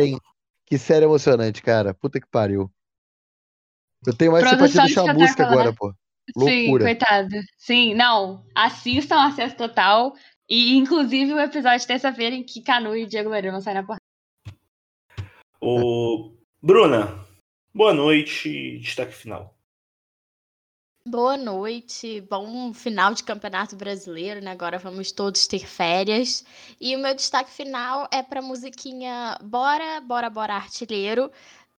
hein? 0.00 0.18
Que 0.64 0.78
série 0.78 1.04
emocionante, 1.04 1.60
cara. 1.60 1.92
Puta 1.92 2.18
que 2.18 2.26
pariu. 2.26 2.70
Eu 4.06 4.14
tenho 4.14 4.32
mais 4.32 4.44
simpatia 4.48 4.80
Produção 4.80 5.06
do 5.06 5.12
de 5.12 5.18
Chamusca 5.18 5.46
agora, 5.46 5.72
pô. 5.72 5.94
Sim, 6.38 6.62
Loucura. 6.62 6.84
coitado. 6.84 7.34
Sim, 7.58 7.94
não. 7.94 8.44
Assistam 8.54 9.20
Acesso 9.22 9.56
Total. 9.56 10.14
E, 10.48 10.76
inclusive, 10.76 11.32
o 11.32 11.40
episódio 11.40 11.80
de 11.80 11.86
terça-feira 11.86 12.34
em 12.34 12.42
que 12.42 12.62
Canu 12.62 12.96
e 12.96 13.06
Diego 13.06 13.28
Loureiro 13.28 13.52
vão 13.52 13.60
sair 13.60 13.74
na 13.74 13.82
porrada. 13.82 14.00
O... 15.60 16.32
Bruna, 16.62 17.24
boa 17.74 17.94
noite. 17.94 18.78
Destaque 18.78 19.12
final. 19.12 19.54
Boa 21.06 21.36
noite, 21.36 22.22
bom 22.22 22.72
final 22.72 23.12
de 23.12 23.22
Campeonato 23.22 23.76
Brasileiro, 23.76 24.40
né? 24.40 24.50
Agora 24.50 24.78
vamos 24.78 25.12
todos 25.12 25.46
ter 25.46 25.66
férias. 25.66 26.42
E 26.80 26.96
o 26.96 26.98
meu 26.98 27.14
destaque 27.14 27.50
final 27.50 28.08
é 28.10 28.22
para 28.22 28.40
a 28.40 28.42
musiquinha 28.42 29.36
Bora, 29.42 30.00
Bora, 30.00 30.30
Bora 30.30 30.54
Artilheiro, 30.54 31.30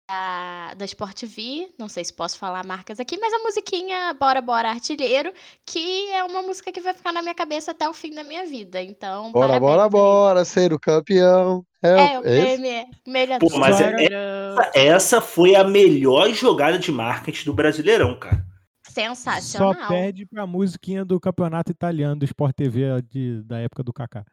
da, 0.08 0.74
da 0.76 0.86
Sport 0.86 1.14
TV. 1.20 1.70
Não 1.78 1.90
sei 1.90 2.04
se 2.06 2.14
posso 2.14 2.38
falar 2.38 2.66
marcas 2.66 3.00
aqui, 3.00 3.18
mas 3.18 3.34
a 3.34 3.40
musiquinha 3.40 4.14
Bora, 4.14 4.42
Bora 4.42 4.70
Artilheiro, 4.70 5.34
que 5.66 6.10
é 6.12 6.24
uma 6.24 6.42
música 6.42 6.72
que 6.72 6.80
vai 6.82 6.94
ficar 6.94 7.12
na 7.12 7.22
minha 7.22 7.34
cabeça 7.36 7.72
até 7.72 7.88
o 7.90 7.94
fim 7.94 8.14
da 8.14 8.24
minha 8.24 8.46
vida. 8.46 8.82
Então, 8.82 9.32
Bora, 9.32 9.60
bora, 9.60 9.84
aí. 9.86 9.90
bora, 9.90 10.46
ser 10.46 10.74
o 10.74 10.80
campeão. 10.80 11.66
É, 11.84 12.14
É, 12.14 12.20
o 12.20 12.26
é 12.26 12.56
prêmio, 12.56 12.86
melhor 13.08 13.40
Pô, 13.40 13.50
mas 13.58 13.80
é- 13.82 13.90
Brasileirão. 13.90 14.56
Essa 14.74 15.22
foi 15.22 15.56
a 15.56 15.64
melhor 15.64 16.30
jogada 16.34 16.78
de 16.80 16.92
marketing 16.92 17.46
do 17.46 17.54
Brasileirão, 17.54 18.18
cara. 18.20 18.44
Só 18.88 18.92
Sensacional. 19.14 19.90
perde 19.90 20.26
pra 20.26 20.48
musiquinha 20.48 21.04
do 21.04 21.20
campeonato 21.20 21.70
italiano 21.70 22.16
do 22.16 22.24
Sport 22.26 22.56
TV 22.56 23.02
de- 23.10 23.42
da 23.44 23.60
época 23.60 23.84
do 23.84 23.92
Kaká. 23.92 24.24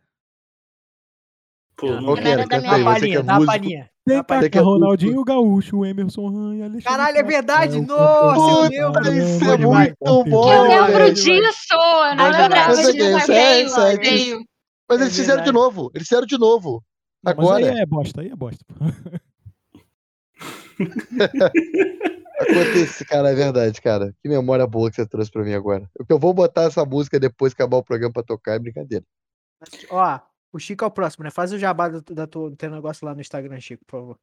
Pô, 1.83 1.89
Não, 1.89 1.95
não 1.97 2.05
Qual 2.05 2.17
não 2.17 2.23
que 2.23 2.29
era 2.29 2.43
era? 2.43 2.43
da 2.43 2.49
Canta 2.49 2.63
minha 2.63 2.75
aí, 2.77 2.85
Dá 2.85 2.93
você 2.93 2.95
que 2.95 3.01
palhinha, 3.01 3.19
é 3.19 3.23
dá 3.25 3.35
músico. 3.35 3.53
palhinha. 3.53 3.91
Tem 4.07 4.17
é 4.17 4.23
Kaká, 4.23 4.37
músico. 4.39 4.63
Ronaldinho 4.63 5.25
Gaúcho, 5.25 5.85
Emerson 5.85 6.29
Han, 6.29 6.51
Alexandre 6.55 6.83
Caralho, 6.83 7.17
é 7.19 7.23
verdade? 7.25 7.79
o 7.79 7.83
Nossa, 7.87 8.71
meu 8.71 8.93
Puta, 8.93 9.11
Deus. 9.11 9.31
isso 9.31 9.45
é 9.51 9.57
muito 9.57 9.97
bom, 10.31 10.53
Eu 10.53 10.63
lembro 10.63 11.13
disso! 11.13 11.73
Eu 11.73 12.15
não 12.17 12.31
lembrava 12.31 12.77
disso, 12.77 13.13
mas 13.13 13.29
é 13.29 13.35
é, 13.35 13.63
É 13.63 13.65
eles 14.95 15.17
fizeram 15.17 15.43
de 15.43 15.51
novo. 15.53 15.91
Eles 15.95 16.07
fizeram 16.07 16.27
de 16.27 16.39
novo. 16.39 16.85
Não, 17.25 17.35
mas 17.37 17.39
Agora. 17.39 17.67
aí 17.73 17.81
é 17.81 17.87
bosta, 17.87 18.21
aí 18.21 18.29
é 18.31 18.37
bosta. 18.37 18.65
Acontece, 22.41 23.05
cara, 23.05 23.31
é 23.31 23.35
verdade, 23.35 23.81
cara. 23.81 24.15
Que 24.23 24.29
memória 24.29 24.67
boa 24.67 24.91
que 24.91 24.97
você 24.97 25.07
trouxe 25.07 25.31
pra 25.31 25.43
mim 25.45 25.55
agora. 25.55 25.89
O 25.99 26.05
que 26.05 26.13
eu 26.13 26.19
vou 26.19 26.35
botar 26.35 26.63
essa 26.65 26.85
música 26.85 27.21
depois 27.21 27.55
que 27.55 27.63
acabar 27.63 27.77
o 27.79 27.85
programa 27.85 28.13
pra 28.13 28.23
tocar 28.23 28.55
é 28.55 28.59
brincadeira. 28.59 29.05
Ó, 29.91 30.19
o 30.53 30.59
Chico 30.59 30.85
é 30.85 30.87
o 30.87 30.91
próximo, 30.91 31.25
né? 31.25 31.31
Faz 31.31 31.53
o 31.53 31.59
jabá 31.59 31.89
do, 31.89 32.01
da 32.15 32.27
tua- 32.27 32.51
do 32.51 32.57
teu 32.57 32.71
negócio 32.71 33.05
lá 33.07 33.15
no 33.15 33.21
Instagram, 33.21 33.59
Chico, 33.61 33.85
por 33.87 33.99
favor. 34.01 34.19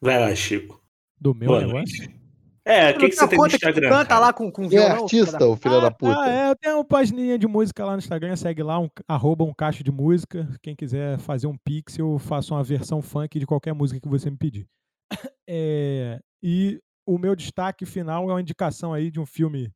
Vai 0.00 0.18
lá, 0.20 0.34
Chico. 0.34 0.82
Do 1.20 1.34
meu 1.34 1.48
Boa 1.48 1.60
negócio. 1.66 1.98
noite. 1.98 2.20
É, 2.66 2.90
o 2.92 2.98
que, 2.98 3.10
que 3.10 3.16
você 3.16 3.28
tem 3.28 3.38
no 3.38 3.46
Instagram? 3.46 3.88
canta 3.90 4.06
cara? 4.06 4.20
lá 4.20 4.32
com, 4.32 4.50
com 4.50 4.62
E 4.62 4.66
é 4.66 4.68
violão, 4.70 5.06
filha 5.08 5.22
artista, 5.22 5.38
da- 5.38 5.46
o 5.48 5.56
filho 5.56 5.80
da 5.82 5.90
puta. 5.90 6.18
Ah, 6.18 6.30
é, 6.30 6.50
eu 6.50 6.56
tenho 6.56 6.76
uma 6.76 6.84
página 6.84 7.38
de 7.38 7.46
música 7.46 7.84
lá 7.84 7.92
no 7.92 7.98
Instagram, 7.98 8.34
segue 8.36 8.62
lá, 8.62 8.80
um, 8.80 8.88
arroba 9.06 9.44
um 9.44 9.52
cacho 9.52 9.84
de 9.84 9.92
música. 9.92 10.48
Quem 10.62 10.74
quiser 10.74 11.18
fazer 11.18 11.46
um 11.46 11.56
pix, 11.58 11.98
eu 11.98 12.18
faço 12.18 12.54
uma 12.54 12.64
versão 12.64 13.02
funk 13.02 13.38
de 13.38 13.46
qualquer 13.46 13.74
música 13.74 14.00
que 14.00 14.08
você 14.08 14.30
me 14.30 14.36
pedir. 14.36 14.66
É, 15.46 16.18
e 16.42 16.80
o 17.06 17.18
meu 17.18 17.36
destaque 17.36 17.84
final 17.84 18.30
é 18.30 18.32
uma 18.32 18.40
indicação 18.40 18.94
aí 18.94 19.10
de 19.10 19.20
um 19.20 19.26
filme 19.26 19.70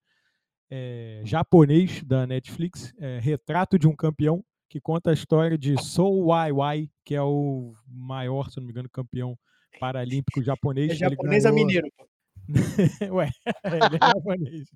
é, 0.70 1.20
japonês 1.24 2.02
da 2.02 2.26
Netflix, 2.26 2.94
é, 2.98 3.18
Retrato 3.20 3.78
de 3.78 3.86
um 3.86 3.94
Campeão, 3.94 4.42
que 4.68 4.80
conta 4.80 5.10
a 5.10 5.14
história 5.14 5.56
de 5.58 5.76
Sou 5.82 6.26
Wai, 6.26 6.88
que 7.04 7.14
é 7.14 7.22
o 7.22 7.72
maior, 7.86 8.50
se 8.50 8.58
não 8.58 8.64
me 8.66 8.72
engano, 8.72 8.88
campeão 8.90 9.36
paralímpico 9.80 10.42
japonês. 10.42 10.92
É 10.92 10.94
japonês 10.94 11.44
ou 11.44 11.52
ganhou- 11.52 11.66
mineiro? 11.66 11.88
pô? 11.96 12.06
Ué, 13.16 13.30
ele 13.64 13.96
é 13.96 14.06
japonês. 14.06 14.68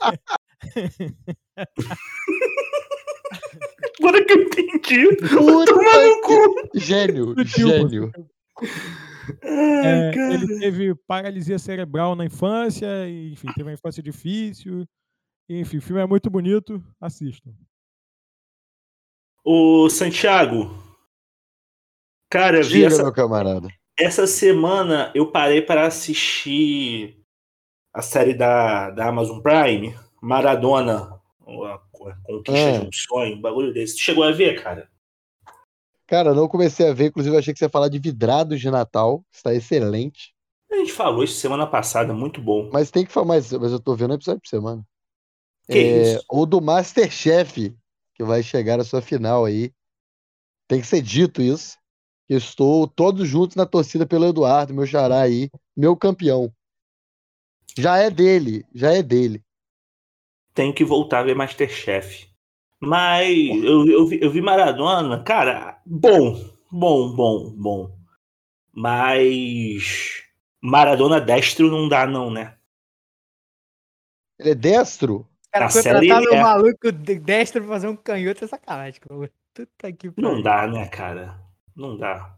Agora 4.00 4.24
que 4.24 4.32
eu 4.32 4.42
entendi. 4.42 5.16
Puta 5.16 5.74
Toma 5.74 6.06
no 6.06 6.20
cu. 6.22 6.68
Gênio, 6.78 7.34
gênio. 7.44 8.10
Ai, 9.42 10.08
É, 10.08 10.12
cara. 10.14 10.34
ele 10.34 10.58
teve 10.58 10.94
paralisia 11.06 11.58
cerebral 11.58 12.14
na 12.16 12.24
infância, 12.24 12.86
e, 13.08 13.32
enfim, 13.32 13.48
teve 13.48 13.64
uma 13.68 13.74
infância 13.74 14.02
difícil. 14.02 14.86
Enfim, 15.48 15.78
o 15.78 15.82
filme 15.82 16.00
é 16.02 16.06
muito 16.06 16.30
bonito, 16.30 16.82
assistam. 17.00 17.52
Ô, 19.44 19.88
Santiago. 19.88 20.70
Cara, 22.30 22.58
eu 22.58 22.64
vi 22.64 22.74
Diga, 22.74 22.86
essa, 22.88 23.02
meu 23.02 23.12
camarada. 23.12 23.68
essa 23.98 24.26
semana 24.26 25.10
eu 25.14 25.30
parei 25.32 25.62
para 25.62 25.86
assistir 25.86 27.18
a 27.92 28.02
série 28.02 28.34
da, 28.34 28.90
da 28.90 29.08
Amazon 29.08 29.40
Prime, 29.40 29.98
Maradona, 30.22 31.20
a, 31.40 31.80
conquista 32.22 32.68
Ah. 32.76 32.78
de 32.80 32.86
um 32.86 32.92
sonho, 32.92 33.36
um 33.36 33.40
bagulho 33.40 33.72
desse. 33.72 33.96
Tu 33.96 34.02
chegou 34.02 34.22
a 34.22 34.30
ver, 34.30 34.62
cara? 34.62 34.88
Cara, 36.06 36.34
não 36.34 36.48
comecei 36.48 36.88
a 36.88 36.92
ver, 36.92 37.06
inclusive 37.06 37.34
eu 37.34 37.38
achei 37.38 37.52
que 37.52 37.58
você 37.58 37.64
ia 37.64 37.70
falar 37.70 37.88
de 37.88 37.98
vidrados 37.98 38.60
de 38.60 38.70
Natal. 38.70 39.24
Está 39.32 39.54
excelente. 39.54 40.34
A 40.70 40.76
gente 40.76 40.92
falou 40.92 41.24
isso 41.24 41.34
semana 41.40 41.66
passada, 41.66 42.12
muito 42.12 42.40
bom. 42.40 42.70
Mas 42.72 42.90
tem 42.92 43.04
que 43.04 43.10
falar 43.12 43.26
mais, 43.26 43.50
mas 43.52 43.72
eu 43.72 43.80
tô 43.80 43.94
vendo 43.96 44.14
episódio 44.14 44.40
por 44.40 44.48
semana. 44.48 44.84
Que 45.68 45.78
É, 45.78 46.02
isso? 46.14 46.24
O 46.30 46.46
do 46.46 46.60
Masterchef, 46.60 47.74
que 48.20 48.24
vai 48.24 48.42
chegar 48.42 48.78
à 48.78 48.84
sua 48.84 49.00
final 49.00 49.46
aí. 49.46 49.72
Tem 50.68 50.78
que 50.78 50.86
ser 50.86 51.00
dito 51.00 51.40
isso. 51.40 51.78
Estou 52.28 52.86
todos 52.86 53.26
juntos 53.26 53.56
na 53.56 53.64
torcida 53.64 54.06
pelo 54.06 54.26
Eduardo, 54.26 54.74
meu 54.74 54.86
xará 54.86 55.22
aí, 55.22 55.48
meu 55.74 55.96
campeão. 55.96 56.52
Já 57.78 57.96
é 57.96 58.10
dele, 58.10 58.66
já 58.74 58.92
é 58.92 59.02
dele. 59.02 59.42
Tem 60.52 60.70
que 60.70 60.84
voltar 60.84 61.20
a 61.20 61.22
ver 61.22 61.34
Masterchef. 61.34 62.28
Mas 62.78 63.34
eu, 63.64 63.86
eu, 63.88 64.06
vi, 64.06 64.20
eu 64.20 64.30
vi 64.30 64.42
Maradona, 64.42 65.22
cara, 65.22 65.80
bom, 65.86 66.38
bom, 66.70 67.14
bom, 67.14 67.50
bom. 67.56 67.98
Mas 68.70 70.24
Maradona 70.60 71.18
destro 71.18 71.70
não 71.70 71.88
dá, 71.88 72.06
não, 72.06 72.30
né? 72.30 72.54
Ele 74.38 74.50
é 74.50 74.54
destro? 74.54 75.26
Cara, 75.52 75.68
série 75.68 76.08
contratar 76.08 76.20
meu 76.22 76.34
é. 76.34 76.42
maluco 76.42 76.92
de- 76.92 77.18
destro 77.18 77.60
pra 77.62 77.70
fazer 77.72 77.88
um 77.88 77.96
canhoto 77.96 78.44
é 78.44 78.48
sacanagem. 78.48 79.00
Puta 79.00 79.92
que 79.92 80.12
Não 80.16 80.40
dá, 80.40 80.66
né, 80.66 80.86
cara? 80.88 81.40
Não 81.74 81.96
dá. 81.96 82.36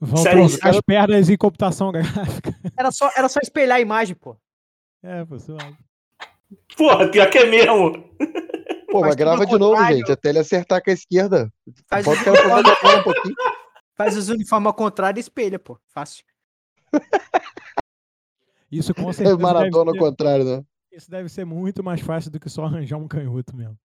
Vão 0.00 0.22
trocar 0.22 0.68
as 0.70 0.80
pernas 0.80 1.28
em 1.28 1.36
computação 1.36 1.90
gráfica. 1.92 2.54
Era 2.78 2.90
só, 2.92 3.10
era 3.16 3.28
só 3.28 3.40
espelhar 3.42 3.78
a 3.78 3.80
imagem, 3.80 4.14
pô. 4.14 4.36
É, 5.02 5.24
pô, 5.24 5.38
suave. 5.38 5.76
Porra, 6.76 7.08
pior 7.10 7.28
que 7.30 7.38
é 7.38 7.46
mesmo. 7.46 7.92
Pô, 8.90 9.00
mas 9.00 9.10
tudo 9.10 9.16
grava 9.16 9.44
de 9.46 9.58
novo, 9.58 9.84
gente, 9.86 10.12
até 10.12 10.28
ele 10.28 10.38
acertar 10.38 10.82
com 10.82 10.90
a 10.90 10.94
esquerda. 10.94 11.52
Faz, 11.88 12.04
Pode 12.04 12.18
ficar 12.20 12.30
uniformes- 12.32 13.00
um 13.00 13.02
pouquinho. 13.02 13.34
faz 13.96 14.16
os 14.16 14.28
uniformes 14.28 14.66
ao 14.66 14.74
contrário 14.74 15.18
e 15.18 15.20
espelha, 15.20 15.58
pô. 15.58 15.78
Fácil. 15.88 16.24
Isso 18.70 18.94
com 18.94 19.10
É 19.10 19.12
certeza 19.12 19.36
Maradona 19.38 19.90
ao 19.92 19.96
contrário, 19.98 20.44
né? 20.44 20.64
Isso 20.94 21.10
deve 21.10 21.28
ser 21.28 21.44
muito 21.44 21.82
mais 21.82 22.00
fácil 22.00 22.30
do 22.30 22.38
que 22.40 22.48
só 22.48 22.64
arranjar 22.64 22.96
um 22.96 23.08
canhoto 23.08 23.54
mesmo. 23.56 23.76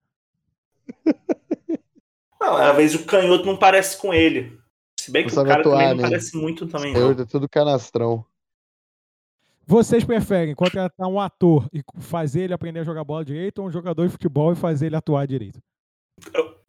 Não, 2.40 2.56
às 2.56 2.76
vezes 2.76 3.00
o 3.00 3.04
canhoto 3.04 3.44
não 3.44 3.56
parece 3.56 3.98
com 3.98 4.14
ele. 4.14 4.58
Se 4.98 5.10
bem 5.10 5.26
que 5.26 5.34
Não 5.34 5.42
o 5.42 5.46
cara 5.46 5.60
atuar, 5.60 5.72
também 5.78 5.88
não 5.88 5.96
né? 5.96 6.02
parece 6.02 6.36
muito 6.36 6.66
também, 6.66 6.94
Eu, 6.94 7.14
não. 7.14 7.22
é 7.22 7.26
tudo 7.26 7.48
canastrão. 7.48 8.24
Vocês 9.66 10.04
preferem 10.04 10.54
contratar 10.54 11.06
um 11.06 11.20
ator 11.20 11.68
e 11.72 11.82
fazer 12.00 12.42
ele 12.42 12.54
aprender 12.54 12.80
a 12.80 12.84
jogar 12.84 13.04
bola 13.04 13.24
direito 13.24 13.60
ou 13.60 13.68
um 13.68 13.70
jogador 13.70 14.04
de 14.06 14.12
futebol 14.12 14.52
e 14.52 14.56
fazer 14.56 14.86
ele 14.86 14.96
atuar 14.96 15.26
direito? 15.26 15.60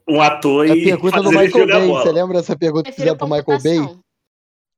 Um 0.08 0.22
ator 0.22 0.68
É 0.68 0.72
a 0.72 0.76
e 0.76 0.84
pergunta 0.84 1.18
do 1.18 1.24
fazer 1.32 1.36
ele 1.38 1.46
Michael 1.48 1.64
jogar 1.68 1.80
Bay. 1.80 1.88
bola. 1.88 2.04
Você 2.04 2.12
lembra 2.12 2.38
dessa 2.38 2.58
pergunta 2.58 2.90
que 2.90 2.96
fizeram 2.96 3.18
pro 3.18 3.28
Michael 3.28 3.62
Bay? 3.62 4.00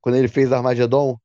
Quando 0.00 0.14
ele 0.16 0.28
fez 0.28 0.52
Armagedon? 0.52 1.18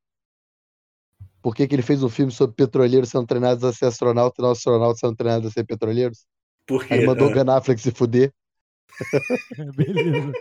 Por 1.41 1.55
que, 1.55 1.67
que 1.67 1.75
ele 1.75 1.81
fez 1.81 2.03
um 2.03 2.09
filme 2.09 2.31
sobre 2.31 2.55
petroleiros 2.55 3.09
sendo 3.09 3.25
treinados 3.25 3.63
a 3.63 3.71
ser 3.71 3.85
astronauta 3.85 4.35
e 4.39 4.43
não 4.43 4.51
astronautas 4.51 4.99
sendo 4.99 5.15
treinados 5.15 5.47
a 5.47 5.51
ser 5.51 5.63
petroleiros? 5.63 6.25
Por 6.67 6.85
quê? 6.85 6.95
Aí 6.95 7.05
mandou 7.05 7.27
o 7.27 7.31
Ah, 7.31 7.43
Ben 7.43 7.53
Affleck 7.53 7.81
se 7.81 7.91
fuder. 7.91 8.31
Beleza. 9.75 10.31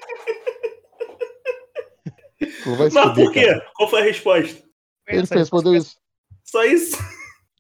Não 2.67 2.77
vai 2.77 2.89
se 2.91 2.95
Mas 2.95 3.05
fuder, 3.09 3.25
por 3.25 3.33
quê? 3.33 3.47
cara. 3.47 3.71
Qual 3.75 3.89
foi 3.91 4.01
a 4.01 4.05
resposta? 4.05 4.63
Ele 5.07 5.23
Essa 5.23 5.35
respondeu 5.37 5.75
isso. 5.75 5.97
Só 6.45 6.65
isso? 6.65 6.97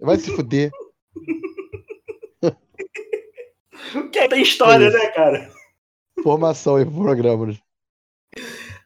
Vai 0.00 0.16
se 0.16 0.30
fuder. 0.34 0.70
Que 4.12 4.28
tem 4.28 4.42
história, 4.42 4.84
É 4.84 4.88
isso. 4.88 4.98
né, 4.98 5.06
cara? 5.12 5.50
Formação 6.22 6.76
aí 6.76 6.84
pro 6.84 6.94
programa. 7.02 7.56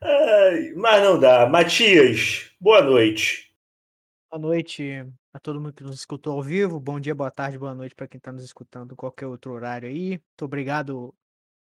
Ai, 0.01 0.73
mas 0.77 1.03
não 1.03 1.19
dá. 1.19 1.47
Matias, 1.49 2.51
boa 2.61 2.83
noite. 2.83 3.52
Boa 4.33 4.41
noite 4.41 5.07
a 5.31 5.39
todo 5.39 5.61
mundo 5.61 5.75
que 5.75 5.83
nos 5.83 5.97
escutou 5.97 6.33
ao 6.33 6.43
vivo. 6.43 6.81
Bom 6.81 6.99
dia, 6.99 7.15
boa 7.15 7.31
tarde, 7.31 7.59
boa 7.59 7.75
noite 7.75 7.95
para 7.95 8.09
quem 8.09 8.17
está 8.17 8.33
nos 8.33 8.43
escutando 8.43 8.93
em 8.93 8.97
qualquer 8.97 9.27
outro 9.27 9.53
horário 9.53 9.87
aí. 9.87 10.13
Muito 10.13 10.45
obrigado, 10.47 11.15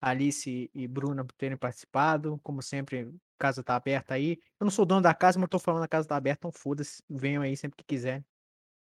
Alice 0.01 0.71
e 0.73 0.89
Bruna, 0.89 1.23
por 1.27 1.35
terem 1.35 1.59
participado. 1.59 2.41
Como 2.43 2.63
sempre, 2.63 3.01
a 3.03 3.39
casa 3.39 3.63
tá 3.63 3.77
aberta 3.77 4.15
aí. 4.15 4.39
Eu 4.59 4.65
não 4.65 4.71
sou 4.71 4.87
dono 4.87 5.03
da 5.03 5.13
casa, 5.13 5.39
mas 5.39 5.51
tô 5.51 5.59
falando 5.59 5.83
a 5.83 5.89
casa 5.89 6.09
tá 6.09 6.17
aberta, 6.17 6.49
então 6.49 6.53
foda-se. 6.59 7.03
Venham 7.07 7.43
aí 7.43 7.55
sempre 7.55 7.77
que 7.77 7.85
quiser. 7.85 8.25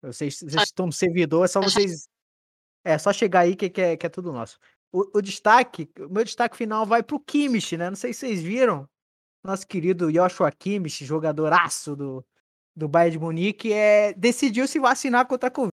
Vocês, 0.00 0.38
vocês 0.38 0.62
estão 0.62 0.86
no 0.86 0.92
servidor, 0.92 1.44
é 1.44 1.48
só 1.48 1.60
vocês. 1.60 2.08
É 2.82 2.96
só 2.96 3.12
chegar 3.12 3.40
aí 3.40 3.54
que, 3.54 3.68
que, 3.68 3.82
é, 3.82 3.96
que 3.98 4.06
é 4.06 4.08
tudo 4.08 4.32
nosso. 4.32 4.58
O, 4.90 5.18
o 5.18 5.20
destaque, 5.20 5.90
o 5.98 6.08
meu 6.08 6.24
destaque 6.24 6.56
final 6.56 6.86
vai 6.86 7.02
pro 7.02 7.20
Kimmich, 7.20 7.76
né? 7.76 7.90
Não 7.90 7.96
sei 7.96 8.14
se 8.14 8.20
vocês 8.20 8.42
viram. 8.42 8.88
Nosso 9.44 9.66
querido 9.66 10.10
Joshua 10.10 10.50
Kimmich, 10.50 11.04
jogadoraço 11.04 11.94
do, 11.94 12.24
do 12.76 12.88
Bayern 12.88 13.12
de 13.12 13.18
Munique, 13.18 13.72
é, 13.72 14.12
decidiu 14.14 14.66
se 14.66 14.78
vacinar 14.78 15.26
contra 15.26 15.48
a 15.48 15.50
Covid. 15.50 15.70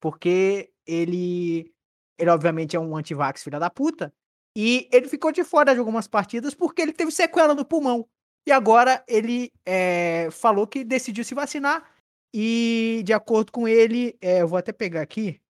Porque 0.00 0.70
ele, 0.86 1.72
ele 2.18 2.30
obviamente 2.30 2.76
é 2.76 2.80
um 2.80 2.96
antivax 2.96 3.42
filha 3.42 3.58
da 3.58 3.70
puta. 3.70 4.12
E 4.56 4.88
ele 4.92 5.08
ficou 5.08 5.32
de 5.32 5.44
fora 5.44 5.72
de 5.74 5.78
algumas 5.78 6.06
partidas 6.06 6.54
porque 6.54 6.82
ele 6.82 6.92
teve 6.92 7.10
sequela 7.10 7.54
no 7.54 7.64
pulmão. 7.64 8.06
E 8.46 8.52
agora 8.52 9.04
ele 9.08 9.52
é, 9.64 10.28
falou 10.30 10.66
que 10.66 10.84
decidiu 10.84 11.24
se 11.24 11.34
vacinar. 11.34 11.90
E 12.32 13.02
de 13.04 13.12
acordo 13.12 13.50
com 13.50 13.66
ele, 13.66 14.16
é, 14.20 14.42
eu 14.42 14.48
vou 14.48 14.58
até 14.58 14.72
pegar 14.72 15.02
aqui 15.02 15.40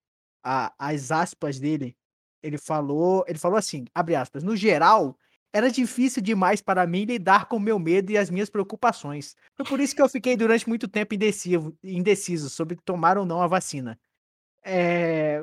a- 0.42 0.72
as 0.78 1.10
aspas 1.10 1.58
dele. 1.58 1.96
Ele 2.42 2.58
falou, 2.58 3.24
ele 3.26 3.38
falou 3.38 3.58
assim, 3.58 3.86
abre 3.94 4.14
aspas, 4.14 4.42
no 4.42 4.54
geral, 4.56 5.18
era 5.56 5.70
difícil 5.70 6.22
demais 6.22 6.60
para 6.60 6.86
mim 6.86 7.04
lidar 7.06 7.46
com 7.46 7.56
o 7.56 7.60
meu 7.60 7.78
medo 7.78 8.12
e 8.12 8.18
as 8.18 8.28
minhas 8.28 8.50
preocupações. 8.50 9.34
Foi 9.54 9.64
por 9.64 9.80
isso 9.80 9.96
que 9.96 10.02
eu 10.02 10.08
fiquei 10.08 10.36
durante 10.36 10.68
muito 10.68 10.86
tempo 10.86 11.14
indeciso, 11.14 11.74
indeciso 11.82 12.50
sobre 12.50 12.76
tomar 12.76 13.16
ou 13.16 13.24
não 13.24 13.40
a 13.40 13.46
vacina. 13.46 13.98
É... 14.62 15.42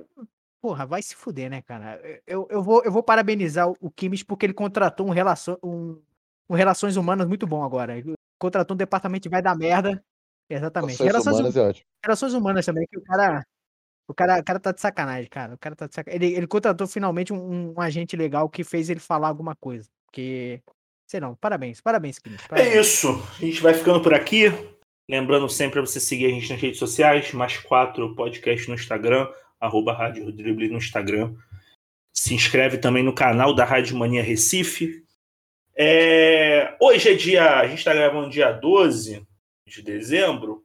Porra, 0.62 0.86
vai 0.86 1.02
se 1.02 1.16
fuder, 1.16 1.50
né, 1.50 1.64
cara? 1.64 2.00
Eu, 2.28 2.48
eu, 2.52 2.62
vou, 2.62 2.84
eu 2.84 2.92
vou 2.92 3.02
parabenizar 3.02 3.68
o- 3.68 3.90
Kimmich 3.90 4.24
porque 4.24 4.46
ele 4.46 4.54
contratou 4.54 5.08
um, 5.08 5.10
relaço, 5.10 5.58
um, 5.64 6.00
um 6.48 6.54
Relações 6.56 6.96
Humanas 6.96 7.28
muito 7.28 7.48
bom 7.48 7.64
agora. 7.64 7.98
Ele 7.98 8.14
contratou 8.40 8.76
um 8.76 8.78
departamento 8.78 9.24
que 9.24 9.30
vai 9.30 9.42
dar 9.42 9.58
merda. 9.58 10.02
Exatamente. 10.48 10.94
Ações 10.94 11.08
Relações, 11.08 11.36
humanas 11.40 11.58
é 11.58 11.62
ótimo. 11.70 11.86
Relações 12.04 12.34
Humanas 12.34 12.66
também, 12.66 12.86
que 12.86 12.98
o 13.00 13.04
cara. 13.04 13.44
O 14.08 14.14
cara, 14.14 14.40
o 14.40 14.44
cara 14.44 14.60
tá 14.60 14.72
de 14.72 14.80
sacanagem, 14.82 15.30
cara. 15.30 15.56
O 15.56 15.58
cara 15.58 15.76
tá 15.76 15.88
de 15.88 15.96
sacanagem. 15.96 16.28
Ele, 16.28 16.36
ele 16.38 16.48
contratou 16.48 16.86
finalmente 16.86 17.34
um, 17.34 17.74
um 17.74 17.82
agente 17.82 18.16
legal 18.16 18.48
que 18.50 18.64
fez 18.64 18.90
ele 18.90 19.00
falar 19.00 19.30
alguma 19.30 19.56
coisa. 19.56 19.90
Porque. 20.14 20.62
Sei 21.10 21.20
não, 21.20 21.36
parabéns, 21.36 21.82
parabéns, 21.82 22.20
Kimmich. 22.20 22.46
É 22.46 22.48
parabéns. 22.48 22.76
isso. 22.76 23.10
A 23.10 23.46
gente 23.46 23.62
vai 23.62 23.74
ficando 23.74 24.00
por 24.00 24.14
aqui. 24.14 24.46
Lembrando 25.10 25.50
sempre 25.50 25.82
você 25.82 26.00
seguir 26.00 26.28
a 26.28 26.30
gente 26.30 26.50
nas 26.52 26.62
redes 26.62 26.80
sociais, 26.80 27.34
mais 27.34 27.58
quatro 27.58 28.16
podcast 28.16 28.70
no 28.70 28.76
Instagram, 28.76 29.28
arroba 29.60 29.92
Rádio 29.92 30.32
Drible 30.32 30.70
no 30.70 30.78
Instagram. 30.78 31.36
Se 32.16 32.34
inscreve 32.34 32.78
também 32.78 33.04
no 33.04 33.14
canal 33.14 33.54
da 33.54 33.66
Rádio 33.66 33.98
Mania 33.98 34.24
Recife. 34.24 35.04
É, 35.76 36.76
Hoje 36.80 37.10
é 37.10 37.16
dia. 37.16 37.60
A 37.60 37.68
gente 37.68 37.80
está 37.80 37.94
gravando 37.94 38.30
dia 38.30 38.52
12 38.52 39.26
de 39.68 39.82
dezembro. 39.82 40.64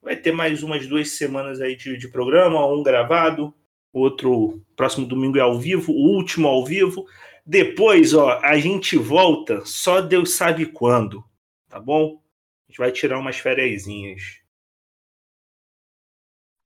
Vai 0.00 0.16
ter 0.16 0.32
mais 0.32 0.62
umas 0.62 0.86
duas 0.86 1.10
semanas 1.10 1.60
aí 1.60 1.76
de, 1.76 1.96
de 1.96 2.08
programa, 2.08 2.66
um 2.66 2.82
gravado, 2.82 3.52
outro 3.92 4.62
próximo 4.76 5.06
domingo 5.06 5.38
é 5.38 5.40
ao 5.40 5.58
vivo, 5.58 5.92
o 5.92 6.16
último 6.16 6.46
ao 6.46 6.64
vivo. 6.64 7.06
Depois, 7.46 8.14
ó, 8.14 8.38
a 8.42 8.58
gente 8.58 8.96
volta, 8.96 9.64
só 9.66 10.00
Deus 10.00 10.34
sabe 10.34 10.66
quando, 10.66 11.22
tá 11.68 11.78
bom? 11.78 12.22
A 12.66 12.70
gente 12.70 12.78
vai 12.78 12.90
tirar 12.90 13.18
umas 13.18 13.36
fériasinhas. 13.36 14.44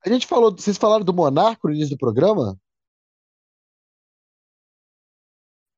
A 0.04 0.08
gente 0.08 0.26
falou. 0.26 0.52
Vocês 0.52 0.76
falaram 0.78 1.04
do 1.04 1.12
Monarco 1.12 1.68
no 1.68 1.74
início 1.74 1.96
do 1.96 1.98
programa? 1.98 2.58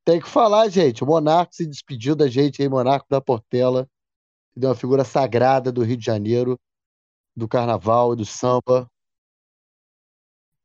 Tem 0.05 0.21
que 0.21 0.29
falar, 0.29 0.69
gente. 0.69 1.03
O 1.03 1.07
Monarco 1.07 1.55
se 1.55 1.67
despediu 1.67 2.15
da 2.15 2.29
gente 2.29 2.63
aí, 2.63 2.69
Monarco 2.69 3.07
da 3.09 3.21
Portela. 3.21 3.89
Que 4.53 4.61
deu 4.61 4.71
uma 4.71 4.77
figura 4.77 5.05
sagrada 5.05 5.73
do 5.73 5.83
Rio 5.83 5.97
de 5.97 6.05
Janeiro, 6.05 6.59
do 7.35 7.49
carnaval 7.49 8.13
e 8.13 8.17
do 8.17 8.25
samba. 8.25 8.91